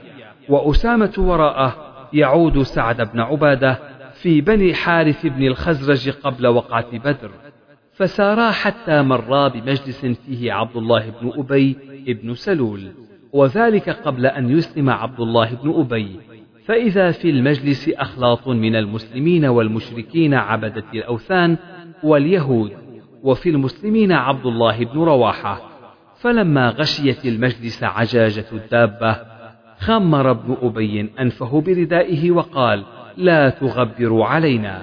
وأسامة 0.49 1.13
وراءه 1.17 1.75
يعود 2.13 2.61
سعد 2.61 3.01
بن 3.13 3.19
عبادة 3.19 3.79
في 4.13 4.41
بني 4.41 4.73
حارث 4.73 5.25
بن 5.25 5.47
الخزرج 5.47 6.09
قبل 6.09 6.47
وقعة 6.47 6.97
بدر. 6.97 7.31
فسارا 7.93 8.51
حتى 8.51 9.01
مرا 9.01 9.47
بمجلس 9.47 10.05
فيه 10.05 10.53
عبد 10.53 10.77
الله 10.77 11.13
بن 11.21 11.31
أبي 11.35 11.77
بن 12.07 12.33
سلول 12.33 12.91
وذلك 13.33 13.89
قبل 13.89 14.25
أن 14.25 14.49
يسلم 14.49 14.89
عبد 14.89 15.19
الله 15.19 15.55
بن 15.63 15.73
أبي. 15.79 16.19
فإذا 16.65 17.11
في 17.11 17.29
المجلس 17.29 17.89
أخلاط 17.89 18.47
من 18.47 18.75
المسلمين 18.75 19.45
والمشركين 19.45 20.33
عبدة 20.33 20.83
الأوثان 20.93 21.57
واليهود 22.03 22.71
وفي 23.23 23.49
المسلمين 23.49 24.11
عبد 24.11 24.45
الله 24.45 24.85
بن 24.85 24.99
رواحة. 24.99 25.61
فلما 26.19 26.69
غشيت 26.69 27.25
المجلس 27.25 27.83
عجاجة 27.83 28.45
الدابة 28.51 29.17
خمر 29.79 30.31
ابن 30.31 30.57
أبي 30.61 31.09
أنفه 31.19 31.61
بردائه 31.61 32.31
وقال 32.31 32.83
لا 33.17 33.49
تغبروا 33.49 34.25
علينا. 34.25 34.81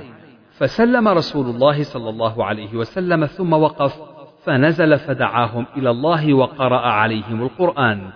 فسلم 0.58 1.08
رسول 1.08 1.46
الله 1.46 1.82
صلى 1.82 2.10
الله 2.10 2.44
عليه 2.44 2.74
وسلم 2.74 3.26
ثم 3.26 3.52
وقف 3.52 4.00
فنزل 4.44 4.98
فدعاهم 4.98 5.66
إلى 5.76 5.90
الله 5.90 6.34
وقرأ 6.34 6.80
عليهم 6.80 7.42
القرآن. 7.42 8.10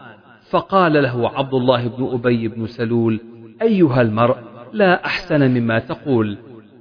فقال 0.50 1.02
له 1.02 1.28
عبد 1.28 1.54
الله 1.54 1.88
بن 1.88 2.10
أبي 2.12 2.48
بن 2.48 2.66
سلول 2.66 3.20
أيها 3.62 4.00
المرء 4.02 4.36
لا 4.72 5.04
أحسن 5.04 5.50
مما 5.50 5.78
تقول. 5.78 6.38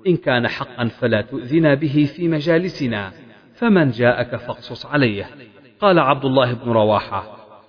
إن 0.08 0.18
كان 0.18 0.48
حقا 0.48 0.86
فلا 0.86 1.22
تؤذنا 1.22 1.74
به 1.74 2.10
في 2.16 2.28
مجالسنا 2.28 3.12
فمن 3.56 3.92
جاءك 3.92 4.36
فاقصص 4.36 4.86
عليه. 4.86 5.26
قال 5.80 6.00
عبد 6.00 6.26
الله 6.26 6.54
بن 6.54 6.72
رواحة 6.72 7.24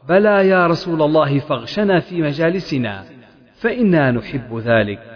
بلى 0.09 0.49
يا 0.49 0.67
رسول 0.67 1.03
الله 1.03 1.39
فاغشنا 1.39 2.01
في 2.01 2.23
مجالسنا 2.23 3.05
فإنا 3.55 4.11
نحب 4.11 4.59
ذلك. 4.59 5.12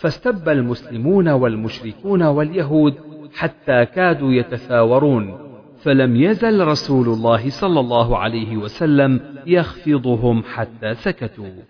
فاستب 0.00 0.48
المسلمون 0.48 1.28
والمشركون 1.28 2.22
واليهود 2.22 2.94
حتى 3.34 3.84
كادوا 3.84 4.32
يتثاورون 4.32 5.38
فلم 5.82 6.16
يزل 6.16 6.66
رسول 6.66 7.08
الله 7.08 7.50
صلى 7.50 7.80
الله 7.80 8.18
عليه 8.18 8.56
وسلم 8.56 9.20
يخفضهم 9.46 10.42
حتى 10.42 10.94
سكتوا. 10.94 11.62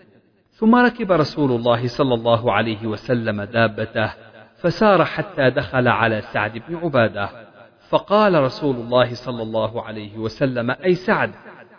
ثم 0.53 0.75
ركب 0.75 1.13
رسول 1.13 1.53
الله 1.53 1.87
صلى 1.87 2.15
الله 2.15 2.53
عليه 2.53 2.87
وسلم 2.87 3.43
دابته 3.43 4.11
فسار 4.61 5.05
حتى 5.05 5.51
دخل 5.51 5.89
على 5.89 6.21
سعد 6.21 6.63
بن 6.69 6.77
عبادة. 6.77 7.29
فقال 7.89 8.43
رسول 8.43 8.77
الله 8.77 9.15
صلى 9.15 9.43
الله 9.43 9.83
عليه 9.83 10.19
وسلم 10.19 10.71
أي 10.71 10.95
سعد 10.95 11.31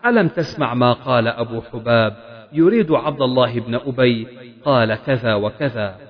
ألم 0.05 0.27
تسمع 0.27 0.73
ما 0.73 0.93
قال 0.93 1.27
أبو 1.27 1.61
حباب؟ 1.61 2.15
يريد 2.53 2.91
عبد 2.91 3.21
الله 3.21 3.59
بن 3.59 3.75
أبي 3.75 4.27
قال 4.65 4.95
كذا 5.05 5.33
وكذا. 5.35 6.08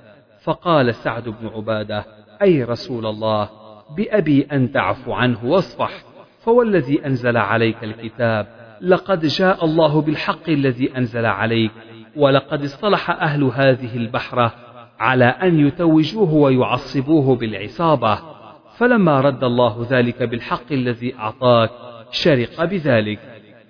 فقال 0.49 0.95
سعد 0.95 1.23
بن 1.23 1.47
عبادة 1.47 2.05
أي 2.41 2.63
رسول 2.63 3.05
الله 3.05 3.49
بأبي 3.97 4.47
أن 4.51 4.71
تعفو 4.71 5.13
عنه 5.13 5.45
واصفح 5.45 5.91
فوالذي 6.39 7.05
أنزل 7.05 7.37
عليك 7.37 7.83
الكتاب 7.83 8.47
لقد 8.81 9.25
جاء 9.25 9.65
الله 9.65 10.01
بالحق 10.01 10.49
الذي 10.49 10.97
أنزل 10.97 11.25
عليك 11.25 11.71
ولقد 12.15 12.63
اصطلح 12.63 13.09
أهل 13.09 13.43
هذه 13.43 13.97
البحرة 13.97 14.53
على 14.99 15.25
أن 15.25 15.67
يتوجوه 15.67 16.33
ويعصبوه 16.33 17.35
بالعصابة 17.35 18.19
فلما 18.77 19.21
رد 19.21 19.43
الله 19.43 19.87
ذلك 19.89 20.23
بالحق 20.23 20.71
الذي 20.71 21.15
أعطاك 21.15 21.71
شرق 22.11 22.63
بذلك 22.63 23.19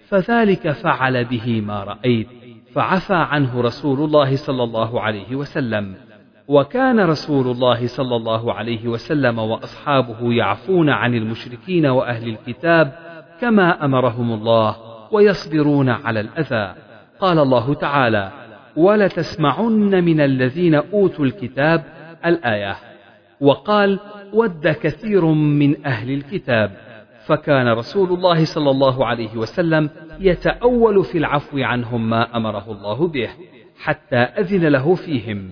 فذلك 0.07 0.71
فعل 0.71 1.25
به 1.25 1.61
ما 1.61 1.83
رأيت 1.83 2.27
فعفى 2.73 3.15
عنه 3.15 3.61
رسول 3.61 3.99
الله 3.99 4.35
صلى 4.35 4.63
الله 4.63 5.01
عليه 5.01 5.35
وسلم. 5.35 6.08
وكان 6.49 6.99
رسول 6.99 7.47
الله 7.47 7.87
صلى 7.87 8.15
الله 8.15 8.53
عليه 8.53 8.87
وسلم 8.87 9.39
وأصحابه 9.39 10.33
يعفون 10.33 10.89
عن 10.89 11.15
المشركين 11.15 11.85
وأهل 11.85 12.29
الكتاب 12.29 12.93
كما 13.41 13.85
أمرهم 13.85 14.33
الله 14.33 14.75
ويصبرون 15.11 15.89
على 15.89 16.19
الأذى. 16.19 16.75
قال 17.19 17.39
الله 17.39 17.73
تعالى 17.73 18.31
ولتسمعن 18.77 20.03
من 20.03 20.21
الذين 20.21 20.75
أوتوا 20.75 21.25
الكتاب 21.25 21.83
الآية 22.25 22.75
وقال 23.41 23.99
ود 24.33 24.67
كثير 24.67 25.25
من 25.25 25.85
أهل 25.85 26.11
الكتاب 26.11 26.71
فكان 27.25 27.67
رسول 27.67 28.09
الله 28.09 28.45
صلى 28.45 28.71
الله 28.71 29.05
عليه 29.05 29.37
وسلم 29.37 29.89
يتأول 30.19 31.03
في 31.03 31.17
العفو 31.17 31.57
عنهم 31.57 32.09
ما 32.09 32.37
أمره 32.37 32.71
الله 32.71 33.07
به 33.07 33.29
حتى 33.79 34.17
أذن 34.17 34.67
له 34.67 34.95
فيهم. 34.95 35.51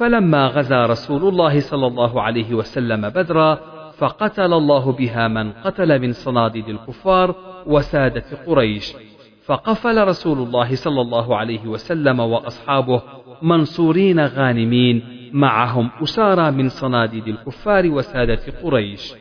فلما 0.00 0.46
غزا 0.46 0.86
رسول 0.86 1.28
الله 1.28 1.60
صلى 1.60 1.86
الله 1.86 2.22
عليه 2.22 2.54
وسلم 2.54 3.08
بدرا 3.08 3.58
فقتل 3.98 4.52
الله 4.52 4.92
بها 4.92 5.28
من 5.28 5.52
قتل 5.52 5.98
من 5.98 6.12
صناديد 6.12 6.68
الكفار 6.68 7.34
وسادة 7.66 8.24
قريش. 8.46 8.92
فقفل 9.44 10.08
رسول 10.08 10.38
الله 10.38 10.74
صلى 10.74 11.00
الله 11.00 11.36
عليه 11.36 11.66
وسلم 11.66 12.20
وأصحابه 12.20 13.02
منصورين 13.42 14.20
غانمين 14.20 15.02
معهم 15.32 15.90
أسارى 16.02 16.50
من 16.50 16.68
صناديد 16.68 17.28
الكفار 17.28 17.86
وسادة 17.86 18.42
قريش. 18.62 19.14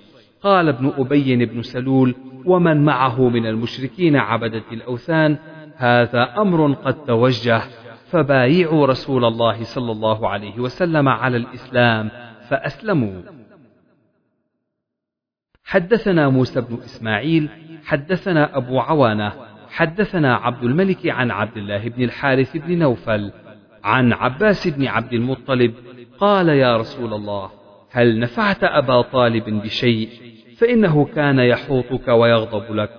قال 0.44 0.68
ابن 0.68 0.94
أبي 0.98 1.46
بن 1.46 1.62
سلول 1.62 2.16
ومن 2.46 2.86
معه 2.86 3.30
من 3.30 3.46
المشركين 3.46 4.16
عبدة 4.16 4.64
الأوثان 4.72 5.38
هذا 5.76 6.34
أمر 6.38 6.74
قد 6.74 7.06
توجه 7.06 7.62
فبايعوا 8.12 8.88
رسول 8.88 9.26
الله 9.26 9.64
صلى 9.64 9.92
الله 9.92 10.30
عليه 10.30 10.60
وسلم 10.60 11.08
على 11.10 11.38
الإسلام 11.38 12.12
فأسلموا. 12.50 13.22
حدثنا 15.64 16.30
موسى 16.30 16.62
بن 16.62 16.76
إسماعيل 16.76 17.50
حدثنا 17.86 18.58
أبو 18.58 18.80
عوانة 18.80 19.34
حدثنا 19.70 20.36
عبد 20.36 20.64
الملك 20.64 21.08
عن 21.08 21.32
عبد 21.32 21.58
الله 21.58 21.90
بن 21.90 22.04
الحارث 22.04 22.58
بن 22.58 22.80
نوفل 22.80 23.32
عن 23.84 24.14
عباس 24.14 24.68
بن 24.68 24.88
عبد 24.88 25.14
المطلب 25.14 25.74
قال 26.20 26.50
يا 26.50 26.78
رسول 26.78 27.14
الله 27.14 27.52
هل 27.92 28.20
نفعت 28.20 28.64
أبا 28.64 29.02
طالب 29.02 29.50
بشيء؟ 29.50 30.10
فإنه 30.58 31.06
كان 31.06 31.40
يحوطك 31.40 32.08
ويغضب 32.08 32.76
لك. 32.76 32.90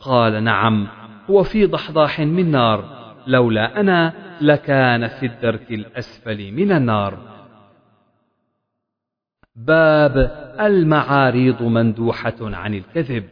قال 0.00 0.44
نعم 0.44 0.88
هو 1.30 1.42
في 1.42 1.66
ضحضاح 1.66 2.20
من 2.20 2.50
نار 2.50 2.84
لولا 3.26 3.80
أنا 3.80 4.12
لكان 4.40 5.08
في 5.08 5.26
الدرك 5.26 5.70
الأسفل 5.70 6.52
من 6.52 6.72
النار. 6.72 7.18
باب 9.56 10.16
المعاريض 10.60 11.62
مندوحة 11.62 12.36
عن 12.40 12.74
الكذب. 12.74 13.24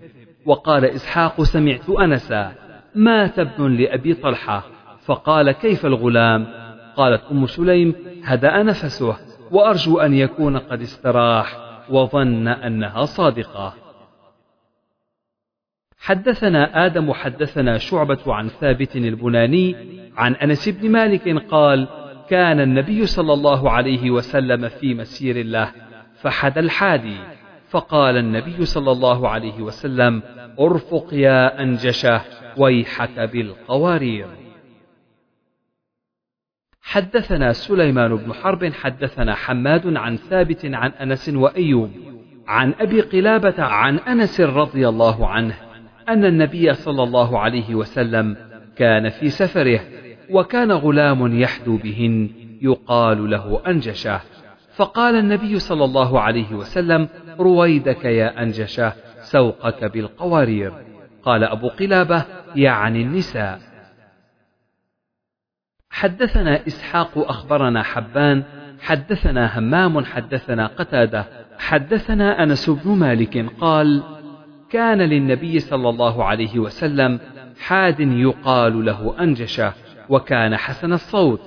وقال 0.46 0.84
إسحاق 0.84 1.42
سمعت 1.42 1.90
انسا 1.90 2.52
مات 2.94 3.38
ابن 3.38 3.76
لأبي 3.76 4.14
طلحة. 4.14 4.62
فقال 5.04 5.52
كيف 5.52 5.86
الغلام؟ 5.86 6.46
قالت 6.96 7.22
أم 7.30 7.46
سليم 7.46 7.94
هدأ 8.24 8.62
نفسه 8.62 9.16
وأرجو 9.50 9.98
أن 9.98 10.14
يكون 10.14 10.58
قد 10.58 10.80
استراح 10.80 11.56
وظن 11.90 12.48
أنها 12.48 13.04
صادقة. 13.04 13.87
حدثنا 15.98 16.86
آدم 16.86 17.12
حدثنا 17.12 17.78
شعبة 17.78 18.34
عن 18.34 18.48
ثابت 18.48 18.96
البناني 18.96 19.76
عن 20.16 20.34
أنس 20.34 20.68
بن 20.68 20.90
مالك 20.90 21.28
قال 21.50 21.88
كان 22.30 22.60
النبي 22.60 23.06
صلى 23.06 23.32
الله 23.32 23.70
عليه 23.70 24.10
وسلم 24.10 24.68
في 24.68 24.94
مسير 24.94 25.46
له 25.46 25.72
فحد 26.20 26.58
الحادي 26.58 27.16
فقال 27.68 28.16
النبي 28.16 28.64
صلى 28.64 28.92
الله 28.92 29.28
عليه 29.28 29.60
وسلم 29.60 30.22
أرفق 30.60 31.08
يا 31.12 31.62
أنجشة 31.62 32.22
ويحك 32.56 33.20
بالقوارير. 33.20 34.26
حدثنا 36.82 37.52
سليمان 37.52 38.16
بن 38.16 38.32
حرب 38.32 38.72
حدثنا 38.72 39.34
حماد 39.34 39.96
عن 39.96 40.16
ثابت 40.16 40.64
عن 40.64 40.90
أنس 40.90 41.28
وأيوب 41.28 41.90
عن 42.46 42.74
أبي 42.80 43.00
قلابة 43.00 43.62
عن 43.62 43.98
أنس 43.98 44.40
رضي 44.40 44.88
الله 44.88 45.26
عنه 45.26 45.67
أن 46.08 46.24
النبي 46.24 46.74
صلى 46.74 47.02
الله 47.02 47.38
عليه 47.38 47.74
وسلم 47.74 48.36
كان 48.76 49.08
في 49.08 49.30
سفره 49.30 49.80
وكان 50.30 50.72
غلام 50.72 51.40
يحدو 51.40 51.76
بهن 51.76 52.30
يقال 52.62 53.30
له 53.30 53.62
أنجشة. 53.66 54.20
فقال 54.74 55.14
النبي 55.14 55.58
صلى 55.58 55.84
الله 55.84 56.20
عليه 56.20 56.54
وسلم 56.54 57.08
رويدك 57.40 58.04
يا 58.04 58.42
أنجشة 58.42 58.92
سوقك 59.20 59.84
بالقوارير. 59.84 60.72
قال 61.22 61.44
أبو 61.44 61.68
قلابة 61.68 62.24
يعني 62.56 63.02
النساء. 63.02 63.60
حدثنا 65.90 66.66
إسحاق 66.66 67.18
أخبرنا 67.18 67.82
حبان 67.82 68.44
حدثنا 68.80 69.58
همام 69.58 70.04
حدثنا 70.04 70.66
قتادة 70.66 71.24
حدثنا 71.58 72.42
أنس 72.42 72.70
بن 72.70 72.90
مالك 72.90 73.46
قال 73.60 74.02
كان 74.70 75.02
للنبي 75.02 75.60
صلى 75.60 75.88
الله 75.88 76.24
عليه 76.24 76.58
وسلم 76.58 77.20
حاد 77.60 78.00
يقال 78.00 78.84
له 78.84 79.20
أنجشة 79.20 79.72
وكان 80.08 80.56
حسن 80.56 80.92
الصوت. 80.92 81.40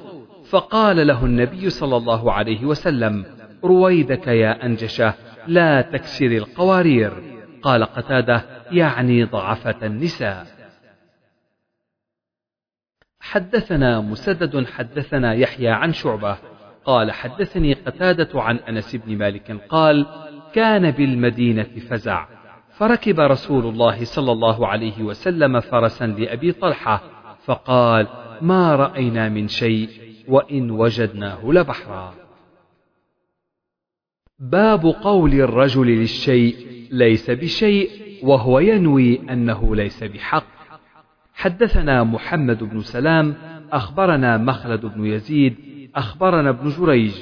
فقال 0.50 1.08
له 1.08 1.26
النبي 1.26 1.70
صلى 1.70 1.98
الله 1.98 2.32
عليه 2.34 2.66
وسلم 2.66 3.26
رويدك 3.64 4.28
يا 4.28 4.66
أنجشة 4.66 5.14
لا 5.48 5.82
تكسر 5.82 6.26
القوارير. 6.26 7.14
قال 7.62 7.84
قتادة 7.84 8.46
يعني 8.72 9.24
ضعفة 9.24 9.86
النساء. 9.88 10.48
حدثنا 13.20 14.02
مسدد 14.02 14.66
حدثنا 14.66 15.34
يحيى 15.34 15.70
عن 15.70 15.94
شعبة. 15.94 16.38
قال 16.86 17.12
حدثني 17.12 17.74
قتادة 17.74 18.42
عن 18.42 18.56
أنس 18.58 18.96
بن 18.96 19.18
مالك 19.18 19.52
قال 19.70 20.06
كان 20.54 20.92
بالمدينة 20.92 21.64
فزع. 21.90 22.41
فركب 22.82 23.20
رسول 23.20 23.66
الله 23.66 24.06
صلى 24.06 24.32
الله 24.32 24.68
عليه 24.68 25.04
وسلم 25.04 25.60
فرسا 25.60 26.08
لأبي 26.08 26.52
طلحة 26.52 27.02
فقال 27.46 28.08
ما 28.42 28.76
رأينا 28.76 29.30
من 29.30 29.48
شيء 29.48 29.90
وإن 30.28 30.72
وجدناه 30.72 31.52
لبحرا. 31.52 32.14
باب 34.40 34.86
قول 34.86 35.34
الرجل 35.34 35.88
للشيء 35.88 36.56
ليس 36.92 37.30
بشيء 37.30 37.90
وهو 38.24 38.60
ينوي 38.60 39.32
أنه 39.34 39.76
ليس 39.76 40.04
بحق. 40.04 40.46
حدثنا 41.34 42.04
محمد 42.04 42.64
بن 42.64 42.82
سلام 42.82 43.36
أخبرنا 43.72 44.38
مخلد 44.38 44.86
بن 44.86 45.06
يزيد 45.06 45.56
أخبرنا 45.96 46.50
ابن 46.50 46.70
جريج 46.70 47.14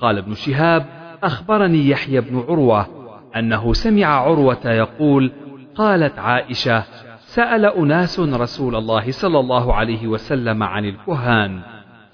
قال 0.00 0.18
ابن 0.18 0.34
شهاب 0.34 0.86
أخبرني 1.22 1.88
يحيى 1.88 2.20
بن 2.20 2.38
عروة 2.38 3.01
أنه 3.36 3.72
سمع 3.72 4.06
عروة 4.06 4.70
يقول 4.70 5.32
قالت 5.74 6.18
عائشة 6.18 6.84
سأل 7.18 7.64
أناس 7.64 8.20
رسول 8.20 8.76
الله 8.76 9.10
صلى 9.10 9.40
الله 9.40 9.74
عليه 9.74 10.06
وسلم 10.06 10.62
عن 10.62 10.84
الكهان. 10.84 11.60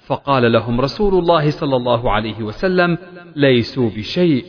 فقال 0.05 0.51
لهم 0.51 0.81
رسول 0.81 1.13
الله 1.19 1.51
صلى 1.51 1.75
الله 1.75 2.11
عليه 2.11 2.43
وسلم 2.43 2.97
ليسوا 3.35 3.89
بشيء. 3.89 4.45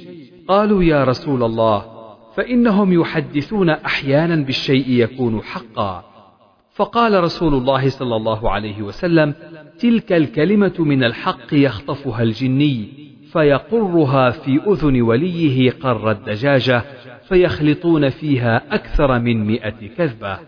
قالوا 0.49 0.85
يا 0.85 1.05
رسول 1.05 1.43
الله 1.43 1.85
فإنهم 2.37 3.01
يحدثون 3.01 3.71
أحيانا 3.71 4.37
بالشيء 4.37 4.89
يكون 4.89 5.43
حقا. 5.43 6.05
فقال 6.75 7.25
رسول 7.25 7.55
الله 7.55 7.89
صلى 7.89 8.17
الله 8.17 8.51
عليه 8.51 8.83
وسلم 8.83 9.35
تلك 9.79 10.13
الكلمة 10.13 10.75
من 10.79 11.05
الحق 11.05 11.53
يخطفها 11.53 12.23
الجني. 12.23 13.00
فيقرها 13.33 14.31
في 14.31 14.61
أذن 14.67 15.03
وليه 15.03 15.71
قر 15.71 16.11
الدجاجة 16.11 16.83
فيخلطون 17.29 18.09
فيها 18.09 18.75
أكثر 18.75 19.19
من 19.19 19.47
مئة 19.47 19.89
كذبة. 19.97 20.39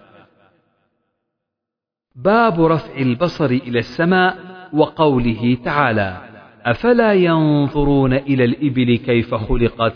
باب 2.17 2.65
رفع 2.65 2.99
البصر 2.99 3.45
إلى 3.45 3.79
السماء 3.79 4.37
وقوله 4.73 5.57
تعالى 5.65 6.21
أفلا 6.65 7.13
ينظرون 7.13 8.13
إلى 8.13 8.45
الإبل 8.45 8.97
كيف 8.97 9.35
خلقت 9.35 9.95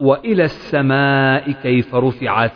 وإلى 0.00 0.44
السماء 0.44 1.52
كيف 1.52 1.94
رفعت؟ 1.94 2.52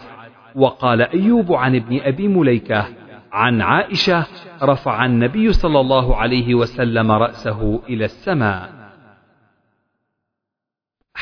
وقال 0.54 1.02
أيوب 1.02 1.52
عن 1.52 1.76
ابن 1.76 2.00
أبي 2.00 2.28
مليكة 2.28 2.86
عن 3.32 3.60
عائشة 3.62 4.26
رفع 4.62 5.04
النبي 5.04 5.52
صلى 5.52 5.80
الله 5.80 6.16
عليه 6.16 6.54
وسلم 6.54 7.12
رأسه 7.12 7.82
إلى 7.88 8.04
السماء. 8.04 8.81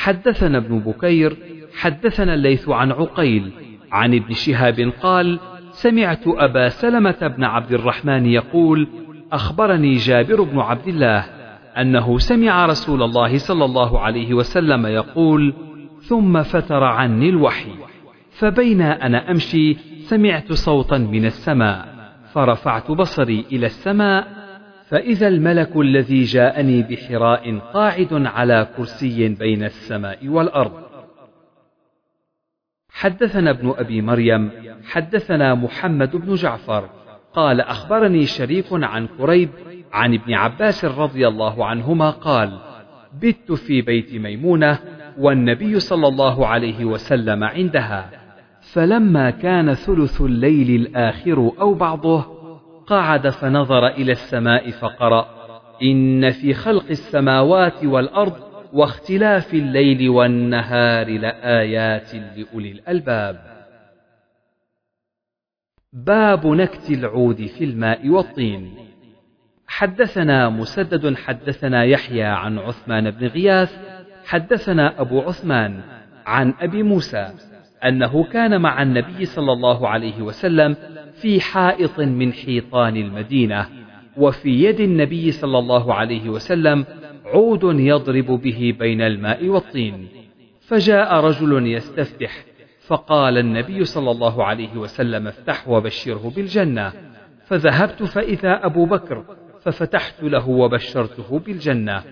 حدثنا 0.03 0.59
ابن 0.59 0.79
بكير 0.79 1.37
حدثنا 1.75 2.35
الليث 2.35 2.69
عن 2.69 2.93
عقيل 2.93 3.53
عن 3.93 4.15
ابن 4.15 4.35
شهاب 4.35 4.93
قال 5.03 5.39
سمعت 5.71 6.23
أبا 6.27 6.69
سلمة 6.69 7.35
بن 7.37 7.45
عبد 7.45 7.73
الرحمن 7.73 8.27
يقول 8.27 8.89
أخبرني 9.33 9.95
جابر 9.95 10.43
بن 10.43 10.59
عبد 10.59 10.89
الله 10.89 11.19
أنه 11.79 12.19
سمع 12.19 12.67
رسول 12.67 13.03
الله 13.03 13.39
صلى 13.39 13.65
الله 13.65 14.01
عليه 14.01 14.35
وسلم 14.35 14.87
يقول 14.87 15.55
ثم 16.03 16.43
فتر 16.43 16.85
عني 16.85 17.29
الوحي 17.29 17.73
فبين 18.31 18.83
أنا 18.83 19.31
أمشي 19.31 19.77
سمعت 20.03 20.53
صوتا 20.53 20.99
من 20.99 21.25
السماء 21.25 21.89
فرفعت 22.33 22.91
بصري 22.91 23.45
إلى 23.53 23.67
السماء 23.67 24.40
فإذا 24.91 25.29
الملك 25.29 25.77
الذي 25.77 26.23
جاءني 26.23 26.83
بحراء 26.83 27.59
قاعد 27.59 28.13
على 28.13 28.69
كرسي 28.77 29.29
بين 29.29 29.65
السماء 29.65 30.29
والأرض. 30.29 30.73
حدثنا 32.93 33.51
ابن 33.51 33.75
أبي 33.79 34.03
مريم 34.03 34.51
حدثنا 34.85 35.55
محمد 35.55 36.17
بن 36.17 36.35
جعفر 36.35 36.89
قال 37.35 37.61
أخبرني 37.61 38.27
شريك 38.27 38.67
عن 38.73 39.07
كريب 39.07 39.51
عن 39.93 40.15
ابن 40.15 40.35
عباس 40.35 40.85
رضي 40.85 41.29
الله 41.29 41.67
عنهما 41.67 42.11
قال 42.11 42.59
بت 43.23 43.53
في 43.53 43.83
بيت 43.83 44.15
ميمونة 44.15 44.79
والنبي 45.19 45.81
صلى 45.81 46.09
الله 46.09 46.47
عليه 46.47 46.85
وسلم 46.85 47.45
عندها 47.45 48.11
فلما 48.61 49.31
كان 49.31 49.75
ثلث 49.75 50.21
الليل 50.21 50.81
الآخر 50.81 51.53
أو 51.61 51.75
بعضه 51.75 52.40
قعد 52.91 53.29
فنظر 53.29 53.87
إلى 53.87 54.13
السماء 54.13 54.71
فقرأ 54.71 55.29
إن 55.83 56.31
في 56.31 56.55
خلق 56.55 56.85
السماوات 56.91 57.85
والأرض 57.85 58.51
واختلاف 58.73 59.55
الليل 59.55 60.09
والنهار 60.09 61.19
لآيات 61.19 62.15
لأولي 62.15 62.73
الألباب. 62.73 63.41
باب 65.93 66.47
نكت 66.47 66.91
العود 66.91 67.47
في 67.47 67.65
الماء 67.65 68.09
والطين. 68.09 68.75
حدثنا 69.67 70.49
مسدد 70.49 71.17
حدثنا 71.17 71.85
يحيى 71.85 72.25
عن 72.25 72.59
عثمان 72.59 73.11
بن 73.11 73.27
غياث 73.27 73.79
حدثنا 74.25 75.01
أبو 75.01 75.21
عثمان 75.21 75.81
عن 76.27 76.55
أبي 76.61 76.83
موسى 76.83 77.33
أنه 77.85 78.25
كان 78.25 78.61
مع 78.61 78.83
النبي 78.83 79.25
صلى 79.25 79.53
الله 79.53 79.89
عليه 79.89 80.23
وسلم 80.23 80.77
في 81.21 81.41
حائط 81.41 82.01
من 82.01 82.33
حيطان 82.33 82.97
المدينة 82.97 83.67
وفي 84.17 84.65
يد 84.65 84.81
النبي 84.81 85.31
صلى 85.31 85.59
الله 85.59 85.95
عليه 85.95 86.29
وسلم 86.29 86.85
عود 87.25 87.63
يضرب 87.65 88.27
به 88.27 88.75
بين 88.79 89.01
الماء 89.01 89.49
والطين. 89.49 90.09
فجاء 90.61 91.15
رجل 91.15 91.67
يستفتح 91.67 92.45
فقال 92.87 93.39
النبي 93.39 93.85
صلى 93.85 94.11
الله 94.11 94.45
عليه 94.45 94.77
وسلم 94.77 95.27
افتح 95.27 95.69
وبشره 95.69 96.33
بالجنة. 96.37 96.93
فذهبت 97.45 98.03
فإذا 98.03 98.67
أبو 98.67 98.87
بكر 98.87 99.25
ففتحت 99.61 100.23
له 100.23 100.49
وبشرته 100.49 101.39
بالجنة. 101.39 102.03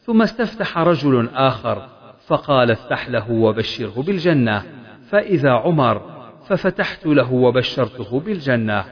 ثم 0.00 0.22
استفتح 0.22 0.78
رجل 0.78 1.28
آخر 1.34 1.88
فقال 2.26 2.70
افتح 2.70 3.08
له 3.08 3.30
وبشره 3.30 4.02
بالجنة. 4.02 4.62
فإذا 5.10 5.50
عمر 5.50 6.13
ففتحت 6.46 7.06
له 7.06 7.32
وبشرته 7.32 8.20
بالجنة 8.20 8.84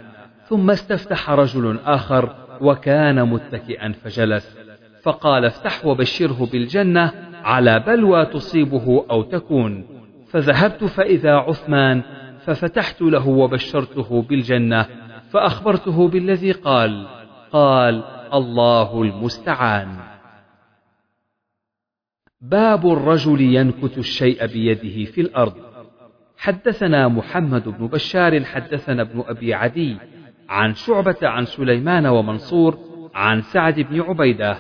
ثم 0.49 0.71
استفتح 0.71 1.31
رجل 1.31 1.79
آخر 1.85 2.37
وكان 2.61 3.29
متكئا 3.29 3.93
فجلس 3.93 4.59
فقال 5.03 5.45
افتح 5.45 5.87
وبشره 5.87 6.49
بالجنة 6.53 7.13
على 7.45 7.81
بلوى 7.81 8.27
تصيبه 8.27 9.07
أو 9.11 9.23
تكون. 9.23 9.87
فذهبت 10.31 10.85
فإذا 10.85 11.33
عثمان 11.35 12.03
ففتحت 12.45 13.03
له 13.03 13.29
وبشرته 13.29 14.23
بالجنة 14.23 14.87
فأخبرته 15.31 16.09
بالذي 16.09 16.53
قال 16.53 17.07
قال 17.53 18.05
الله 18.33 19.03
المستعان. 19.03 19.97
باب 22.41 22.87
الرجل 22.87 23.41
ينكت 23.41 23.99
الشيء 23.99 24.47
بيده 24.47 25.11
في 25.11 25.21
الأرض. 25.21 25.62
حدثنا 26.43 27.09
محمد 27.09 27.69
بن 27.69 27.87
بشار 27.87 28.45
حدثنا 28.45 29.03
ابن 29.03 29.25
أبي 29.27 29.55
عدي 29.55 29.97
عن 30.49 30.75
شعبة 30.75 31.17
عن 31.23 31.45
سليمان 31.45 32.07
ومنصور 32.07 32.79
عن 33.15 33.43
سعد 33.43 33.81
بن 33.81 34.01
عبيدة 34.01 34.57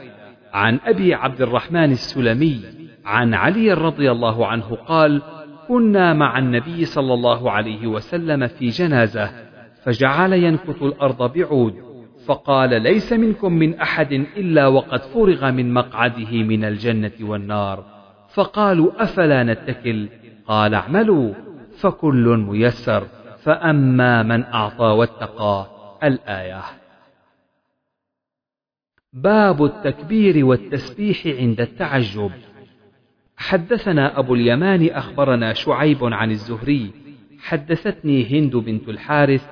عن 0.53 0.79
أبي 0.87 1.15
عبد 1.15 1.43
الرحمن 1.43 1.93
السلمي 1.93 2.61
عن 3.05 3.35
علي 3.35 3.73
رضي 3.73 4.11
الله 4.11 4.47
عنه 4.47 4.75
قال 4.75 5.23
كنا 5.69 6.13
مع 6.13 6.39
النبي 6.39 6.85
صلى 6.85 7.15
الله 7.15 7.51
عليه 7.51 7.87
وسلم 7.87 8.47
في 8.47 8.69
جنازة 8.69 9.31
فجعل 9.85 10.33
ينكت 10.33 10.83
الأرض 10.83 11.33
بعود 11.33 11.75
فقال 12.27 12.83
ليس 12.83 13.13
منكم 13.13 13.53
من 13.53 13.81
أحد 13.81 14.13
إلا 14.13 14.67
وقد 14.67 15.03
فرغ 15.03 15.51
من 15.51 15.75
مقعده 15.75 16.33
من 16.43 16.65
الجنة 16.65 17.13
والنار 17.21 17.85
فقالوا 18.35 19.03
أفلا 19.03 19.45
نتكل؟ 19.45 20.09
قال 20.47 20.75
اعملوا 20.75 21.35
فكل 21.83 22.45
ميسر 22.49 23.07
فأما 23.43 24.23
من 24.23 24.45
أعطى 24.45 24.85
واتقى 24.85 25.67
الآية. 26.05 26.63
باب 29.13 29.65
التكبير 29.65 30.45
والتسبيح 30.45 31.27
عند 31.27 31.61
التعجب. 31.61 32.31
حدثنا 33.37 34.19
أبو 34.19 34.35
اليمان 34.35 34.91
أخبرنا 34.91 35.53
شعيب 35.53 36.05
عن 36.05 36.31
الزهري. 36.31 36.91
حدثتني 37.41 38.41
هند 38.41 38.57
بنت 38.57 38.89
الحارث 38.89 39.49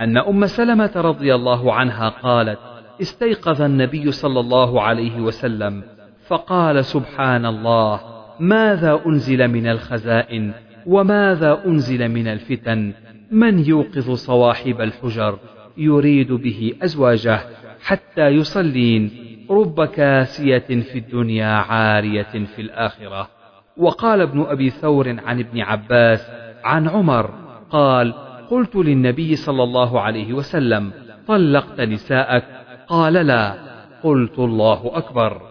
أن 0.00 0.18
أم 0.18 0.46
سلمة 0.46 0.92
رضي 0.96 1.34
الله 1.34 1.74
عنها 1.74 2.08
قالت 2.08 2.58
استيقظ 3.00 3.62
النبي 3.62 4.12
صلى 4.12 4.40
الله 4.40 4.82
عليه 4.82 5.20
وسلم 5.20 5.84
فقال 6.26 6.84
سبحان 6.84 7.46
الله 7.46 8.00
ماذا 8.40 9.00
أنزل 9.06 9.48
من 9.48 9.66
الخزائن؟ 9.66 10.52
وماذا 10.86 11.62
أنزل 11.66 12.08
من 12.08 12.26
الفتن؟ 12.26 12.92
من 13.30 13.64
يوقظ 13.64 14.10
صواحب 14.10 14.80
الحجر؟ 14.80 15.38
يريد 15.76 16.32
به 16.32 16.74
أزواجه 16.82 17.40
حتى 17.82 18.28
يصلين. 18.28 19.10
رب 19.50 19.84
كاسية 19.84 20.58
في 20.58 20.98
الدنيا 20.98 21.46
عارية 21.46 22.22
في 22.22 22.62
الآخرة. 22.62 23.28
وقال 23.76 24.20
ابن 24.20 24.40
أبي 24.42 24.70
ثور 24.70 25.08
عن 25.08 25.38
ابن 25.38 25.60
عباس 25.60 26.30
عن 26.64 26.88
عمر 26.88 27.30
قال 27.70 28.14
قلت 28.50 28.76
للنبي 28.76 29.36
صلى 29.36 29.62
الله 29.62 30.00
عليه 30.00 30.32
وسلم 30.32 30.92
طلقت 31.26 31.80
نساءك؟ 31.80 32.44
قال 32.88 33.12
لا. 33.12 33.54
قلت 34.02 34.38
الله 34.38 34.90
أكبر. 34.94 35.49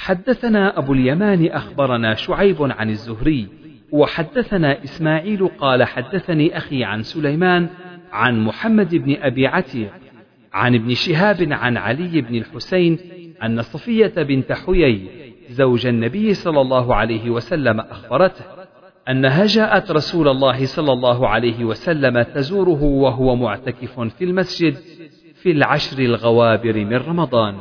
حدثنا 0.00 0.78
أبو 0.78 0.92
اليمان 0.92 1.46
أخبرنا 1.46 2.14
شعيب 2.14 2.56
عن 2.62 2.90
الزهري 2.90 3.48
وحدثنا 3.92 4.84
إسماعيل 4.84 5.48
قال 5.48 5.84
حدثني 5.84 6.56
أخي 6.56 6.84
عن 6.84 7.02
سليمان 7.02 7.68
عن 8.12 8.44
محمد 8.44 8.94
بن 8.94 9.16
أبي 9.22 9.46
عتيق 9.46 9.90
عن 10.52 10.74
ابن 10.74 10.94
شهاب 10.94 11.48
عن 11.52 11.76
علي 11.76 12.20
بن 12.20 12.34
الحسين 12.34 12.98
أن 13.42 13.62
صفية 13.62 14.12
بنت 14.16 14.52
حيي 14.52 15.08
زوج 15.50 15.86
النبي 15.86 16.34
صلى 16.34 16.60
الله 16.60 16.94
عليه 16.94 17.30
وسلم 17.30 17.80
أخبرته 17.80 18.44
أنها 19.08 19.46
جاءت 19.46 19.90
رسول 19.90 20.28
الله 20.28 20.66
صلى 20.66 20.92
الله 20.92 21.28
عليه 21.28 21.64
وسلم 21.64 22.22
تزوره 22.22 22.82
وهو 22.82 23.36
معتكف 23.36 24.00
في 24.00 24.24
المسجد 24.24 24.74
في 25.34 25.50
العشر 25.50 25.98
الغوابر 25.98 26.84
من 26.84 26.96
رمضان. 26.96 27.54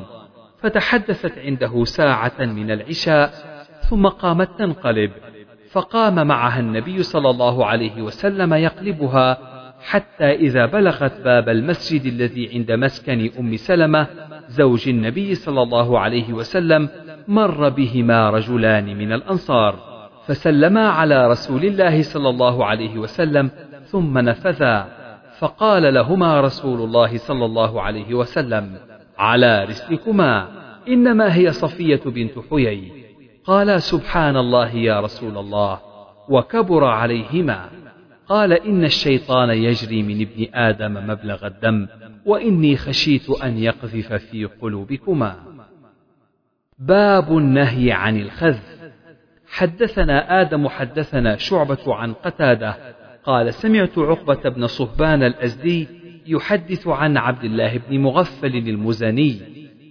فتحدثت 0.61 1.38
عنده 1.38 1.83
ساعة 1.85 2.39
من 2.39 2.71
العشاء 2.71 3.31
ثم 3.89 4.07
قامت 4.07 4.49
تنقلب 4.59 5.11
فقام 5.71 6.27
معها 6.27 6.59
النبي 6.59 7.03
صلى 7.03 7.29
الله 7.29 7.65
عليه 7.65 8.01
وسلم 8.01 8.53
يقلبها 8.53 9.38
حتى 9.81 10.31
إذا 10.31 10.65
بلغت 10.65 11.21
باب 11.21 11.49
المسجد 11.49 12.05
الذي 12.05 12.49
عند 12.53 12.71
مسكن 12.71 13.29
أم 13.39 13.55
سلمة 13.55 14.07
زوج 14.49 14.89
النبي 14.89 15.35
صلى 15.35 15.61
الله 15.61 15.99
عليه 15.99 16.33
وسلم 16.33 16.89
مر 17.27 17.69
بهما 17.69 18.29
رجلان 18.29 18.97
من 18.97 19.13
الأنصار 19.13 19.75
فسلما 20.27 20.89
على 20.89 21.27
رسول 21.27 21.65
الله 21.65 22.01
صلى 22.01 22.29
الله 22.29 22.65
عليه 22.65 22.97
وسلم 22.97 23.51
ثم 23.85 24.17
نفذا 24.17 24.88
فقال 25.39 25.93
لهما 25.93 26.41
رسول 26.41 26.81
الله 26.81 27.17
صلى 27.17 27.45
الله 27.45 27.81
عليه 27.81 28.13
وسلم 28.13 28.89
على 29.19 29.64
رسلكما 29.64 30.48
إنما 30.88 31.35
هي 31.35 31.51
صفية 31.51 32.01
بنت 32.06 32.39
حيي. 32.49 32.91
قال 33.45 33.81
سبحان 33.81 34.38
الله 34.38 34.75
يا 34.75 34.99
رسول 34.99 35.38
الله 35.38 35.80
وكبر 36.30 36.83
عليهما. 36.83 37.69
قال 38.27 38.53
إن 38.53 38.83
الشيطان 38.83 39.49
يجري 39.49 40.03
من 40.03 40.22
ابن 40.22 40.48
آدم 40.53 40.93
مبلغ 40.93 41.48
الدم 41.48 41.88
وإني 42.25 42.77
خشيت 42.77 43.30
أن 43.30 43.57
يقذف 43.57 44.14
في 44.14 44.45
قلوبكما. 44.45 45.35
باب 46.80 47.38
النهي 47.38 47.91
عن 47.91 48.22
الخذ 48.22 48.57
حدثنا 49.48 50.41
آدم 50.41 50.67
حدثنا 50.67 51.38
شعبة 51.38 51.95
عن 51.95 52.14
قتادة. 52.14 52.75
قال 53.23 53.53
سمعت 53.53 53.98
عقبة 53.98 54.49
بن 54.49 54.67
صهبان 54.67 55.23
الأزدي 55.23 55.88
يحدث 56.30 56.88
عن 56.88 57.17
عبد 57.17 57.43
الله 57.43 57.77
بن 57.77 57.99
مغفل 57.99 58.56
المزني 58.56 59.41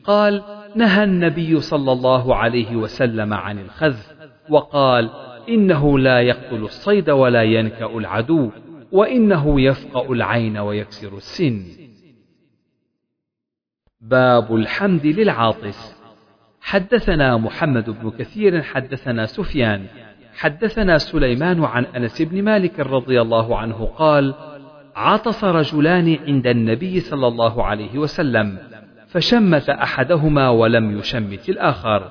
قال 0.05 0.43
نهى 0.77 1.05
النبي 1.05 1.61
صلى 1.61 1.93
الله 1.93 2.37
عليه 2.37 2.77
وسلم 2.77 3.35
عن 3.35 3.59
الخذ 3.59 3.97
وقال 4.51 5.11
إنه 5.49 5.99
لا 5.99 6.21
يقتل 6.21 6.63
الصيد 6.63 7.11
ولا 7.11 7.43
ينكأ 7.43 7.99
العدو 7.99 8.51
وإنه 8.93 9.61
يفقأ 9.61 10.13
العين 10.13 10.59
ويكسر 10.59 11.17
السن. 11.17 11.63
باب 14.01 14.55
الحمد 14.55 15.07
للعاطس. 15.07 15.99
حدثنا 16.61 17.37
محمد 17.37 17.91
بن 17.91 18.11
كثير 18.11 18.63
حدثنا 18.63 19.27
سفيان 19.27 19.87
حدثنا 20.39 20.99
سليمان 20.99 21.65
عن 21.65 21.85
أنس 21.85 22.23
بن 22.23 22.43
مالك 22.43 22.81
رضي 22.81 23.21
الله 23.21 23.59
عنه 23.59 23.85
قال 23.85 24.35
عطس 24.99 25.45
رجلان 25.45 26.19
عند 26.27 26.47
النبي 26.47 27.01
صلى 27.01 27.27
الله 27.27 27.65
عليه 27.65 27.99
وسلم 27.99 28.59
فشمت 29.09 29.71
أحدهما 29.71 30.49
ولم 30.49 30.99
يشمت 30.99 31.49
الآخر. 31.49 32.11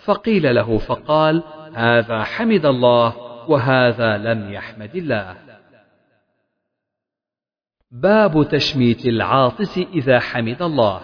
فقيل 0.00 0.54
له 0.54 0.78
فقال 0.78 1.42
هذا 1.74 2.22
حمد 2.22 2.66
الله 2.66 3.16
وهذا 3.48 4.18
لم 4.18 4.52
يحمد 4.52 4.96
الله. 4.96 5.36
باب 7.90 8.48
تشميت 8.48 9.06
العاطس 9.06 9.78
إذا 9.78 10.18
حمد 10.20 10.62
الله. 10.62 11.00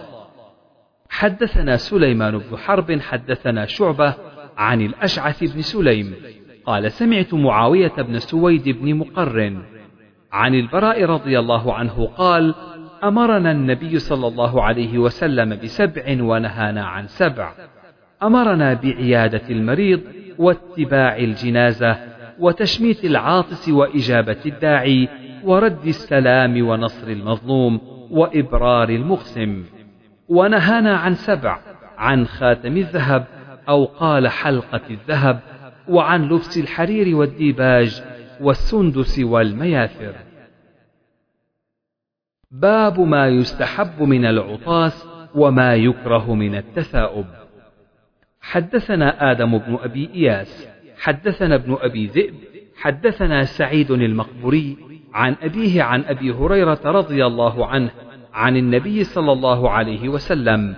حدثنا 1.09 1.77
سليمان 1.77 2.37
بن 2.37 2.57
حرب 2.57 2.99
حدثنا 2.99 3.65
شعبة 3.65 4.15
عن 4.57 4.81
الأشعث 4.81 5.43
بن 5.43 5.61
سليم 5.61 6.15
قال 6.65 6.91
سمعت 6.91 7.33
معاوية 7.33 7.95
بن 7.97 8.19
سويد 8.19 8.69
بن 8.69 8.95
مقرن 8.95 9.74
عن 10.35 10.55
البراء 10.55 11.05
رضي 11.05 11.39
الله 11.39 11.73
عنه 11.73 12.05
قال 12.17 12.55
أمرنا 13.03 13.51
النبي 13.51 13.99
صلى 13.99 14.27
الله 14.27 14.63
عليه 14.63 14.97
وسلم 14.97 15.59
بسبع 15.63 16.03
ونهانا 16.23 16.85
عن 16.85 17.07
سبع. 17.07 17.51
أمرنا 18.23 18.73
بعيادة 18.73 19.41
المريض 19.49 20.01
واتباع 20.37 21.17
الجنازة 21.17 21.97
وتشميت 22.39 23.05
العاطس 23.05 23.69
وإجابة 23.69 24.37
الداعي 24.45 25.09
ورد 25.43 25.87
السلام 25.87 26.67
ونصر 26.67 27.07
المظلوم 27.07 27.81
وإبرار 28.11 28.89
المقسم 28.89 29.63
ونهانا 30.29 30.95
عن 30.97 31.13
سبع 31.13 31.59
عن 31.97 32.25
خاتم 32.25 32.77
الذهب 32.77 33.25
أو 33.69 33.85
قال 33.85 34.27
حلقة 34.27 34.81
الذهب 34.89 35.39
وعن 35.87 36.29
لبس 36.29 36.57
الحرير 36.57 37.15
والديباج 37.15 38.03
والسندس 38.41 39.19
والمياثر 39.19 40.15
باب 42.51 42.99
ما 42.99 43.27
يستحب 43.27 44.01
من 44.01 44.25
العطاس 44.25 45.07
وما 45.35 45.75
يكره 45.75 46.35
من 46.35 46.55
التثاؤب. 46.55 47.25
حدثنا 48.41 49.31
آدم 49.31 49.57
بن 49.57 49.77
أبي 49.83 50.09
إياس 50.13 50.67
حدثنا 50.97 51.55
ابن 51.55 51.77
أبي 51.81 52.07
ذئب 52.07 52.35
حدثنا 52.77 53.43
سعيد 53.43 53.91
المقبوري 53.91 54.77
عن 55.13 55.35
أبيه 55.41 55.83
عن 55.83 56.03
أبي 56.03 56.31
هريرة 56.31 56.79
رضي 56.85 57.25
الله 57.25 57.65
عنه 57.65 57.91
عن 58.33 58.57
النبي 58.57 59.03
صلى 59.03 59.31
الله 59.31 59.69
عليه 59.69 60.09
وسلم 60.09 60.75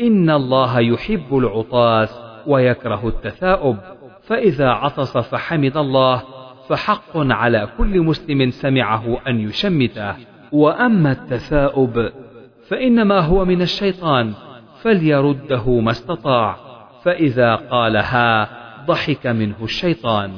إن 0.00 0.30
الله 0.30 0.80
يحب 0.80 1.38
العطاس 1.38 2.20
ويكره 2.46 3.08
التثاؤب 3.08 3.76
فإذا 4.22 4.68
عطس 4.68 5.18
فحمد 5.18 5.76
الله 5.76 6.22
فحق 6.70 7.16
على 7.16 7.68
كل 7.78 8.00
مسلم 8.00 8.50
سمعه 8.50 9.20
أن 9.28 9.40
يشمته 9.40 10.14
وأما 10.52 11.12
التثاؤب 11.12 12.10
فإنما 12.68 13.20
هو 13.20 13.44
من 13.44 13.62
الشيطان 13.62 14.34
فليرده 14.82 15.80
ما 15.80 15.90
استطاع 15.90 16.56
فإذا 17.04 17.54
قالها 17.54 18.50
ضحك 18.86 19.26
منه 19.26 19.56
الشيطان. 19.62 20.32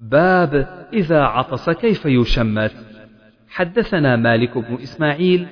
باب 0.00 0.68
إذا 0.92 1.22
عطس 1.22 1.70
كيف 1.70 2.06
يشمت؟ 2.06 2.72
حدثنا 3.48 4.16
مالك 4.16 4.58
بن 4.58 4.74
إسماعيل 4.82 5.46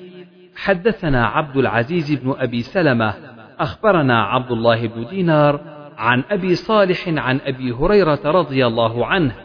حدثنا 0.55 1.25
عبد 1.25 1.57
العزيز 1.57 2.13
بن 2.13 2.35
أبي 2.37 2.61
سلمة 2.61 3.13
أخبرنا 3.59 4.23
عبد 4.23 4.51
الله 4.51 4.87
بن 4.87 5.07
دينار 5.07 5.76
عن 5.97 6.23
أبي 6.31 6.55
صالح 6.55 7.07
عن 7.07 7.39
أبي 7.45 7.71
هريرة 7.71 8.19
رضي 8.25 8.67
الله 8.67 9.05
عنه 9.05 9.35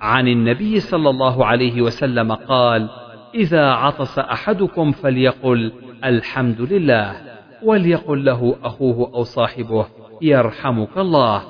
عن 0.00 0.28
النبي 0.28 0.80
صلى 0.80 1.10
الله 1.10 1.46
عليه 1.46 1.82
وسلم 1.82 2.32
قال 2.32 2.88
إذا 3.34 3.70
عطس 3.70 4.18
أحدكم 4.18 4.92
فليقل 4.92 5.72
الحمد 6.04 6.60
لله 6.60 7.16
وليقل 7.62 8.24
له 8.24 8.56
أخوه 8.62 9.14
أو 9.14 9.22
صاحبه 9.22 9.86
يرحمك 10.22 10.98
الله 10.98 11.42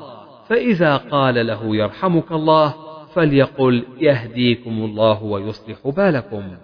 فإذا 0.49 0.97
قال 0.97 1.47
له 1.47 1.77
يرحمك 1.77 2.33
الله 2.33 2.75
فليقل 3.15 3.85
يهديكم 3.99 4.71
الله 4.71 5.23
ويصلح 5.23 5.89
بالكم. 5.89 6.57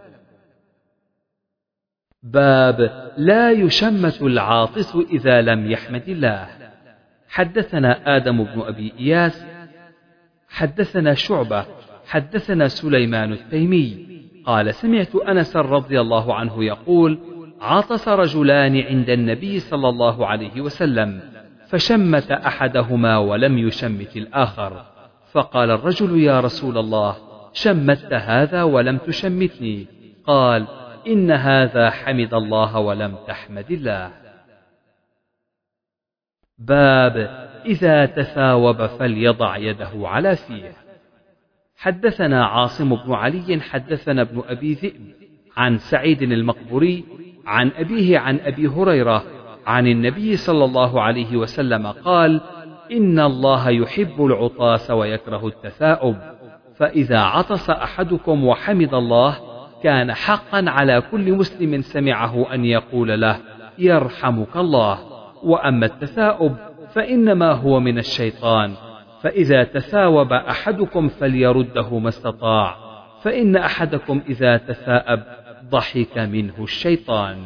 باب 2.23 3.11
لا 3.17 3.51
يشمت 3.51 4.23
العاطس 4.23 4.97
إذا 4.97 5.43
لم 5.43 5.71
يحمد 5.71 6.09
الله. 6.09 6.62
حدثنا 7.33 8.17
آدم 8.17 8.45
بن 8.45 8.61
أبي 8.61 8.93
إياس 9.01 9.47
حدثنا 10.49 11.15
شعبة 11.15 11.65
حدثنا 12.07 12.69
سليمان 12.69 13.33
التيمي. 13.33 14.07
قال 14.47 14.75
سمعت 14.75 15.15
أنس 15.17 15.57
رضي 15.57 16.01
الله 16.01 16.35
عنه 16.35 16.65
يقول 16.65 17.19
عطس 17.61 18.09
رجلان 18.09 18.81
عند 18.81 19.11
النبي 19.11 19.59
صلى 19.59 19.89
الله 19.89 20.27
عليه 20.27 20.61
وسلم 20.61 21.21
فشمت 21.69 22.31
أحدهما 22.31 23.19
ولم 23.19 23.59
يشمت 23.59 24.17
الآخر. 24.17 24.85
فقال 25.33 25.71
الرجل 25.71 26.21
يا 26.21 26.41
رسول 26.41 26.79
الله 26.79 27.17
شمت 27.53 28.13
هذا 28.13 28.63
ولم 28.63 28.97
تشمتني. 28.97 29.87
قال 30.27 30.67
إن 31.07 31.31
هذا 31.31 31.91
حمد 31.91 32.35
الله 32.35 32.79
ولم 32.79 33.15
تحمد 33.27 33.71
الله. 33.71 34.22
باب 36.59 37.17
إذا 37.67 38.07
تثاوب 38.07 38.87
فليضع 38.87 39.57
يده 39.57 39.91
على 39.95 40.37
فيه. 40.37 40.73
حدثنا 41.77 42.47
عاصم 42.47 42.95
بن 42.95 43.13
علي 43.13 43.61
حدثنا 43.61 44.23
ابن 44.23 44.43
أبي 44.49 44.75
ذئب 44.75 45.13
عن 45.57 45.79
سعيد 45.79 46.23
المقبوري 46.23 47.05
عن 47.47 47.71
أبيه 47.77 48.19
عن 48.19 48.41
أبي 48.41 48.67
هريرة 48.67 49.25
عن 49.67 49.87
النبي 49.87 50.37
صلى 50.37 50.65
الله 50.65 51.03
عليه 51.03 51.37
وسلم 51.37 51.87
قال 51.87 52.41
إن 52.93 53.21
الله 53.21 53.71
يحب 53.71 54.25
العطاس 54.25 54.91
ويكره 54.91 55.47
التثاؤب 55.47 56.17
فإذا 56.77 57.19
عطس 57.19 57.71
أحدكم 57.71 58.45
وحمد 58.45 58.95
الله 58.95 59.37
كان 59.83 60.13
حقا 60.13 60.65
على 60.71 61.01
كل 61.01 61.33
مسلم 61.33 61.81
سمعه 61.83 62.55
أن 62.55 62.65
يقول 62.65 63.21
له 63.21 63.41
يرحمك 63.79 64.57
الله. 64.57 65.12
وأما 65.43 65.87
التثاؤب 65.87 66.57
فإنما 66.95 67.53
هو 67.53 67.81
من 67.81 67.99
الشيطان 67.99 68.75
فإذا 69.23 69.65
تثاوب 69.65 70.33
أحدكم 70.33 71.09
فليرده 71.09 71.99
ما 71.99 72.09
استطاع 72.09 72.77
فإن 73.23 73.57
أحدكم 73.57 74.23
إذا 74.29 74.57
تثاءب 74.57 75.23
ضحك 75.71 76.19
منه 76.19 76.55
الشيطان. 76.59 77.39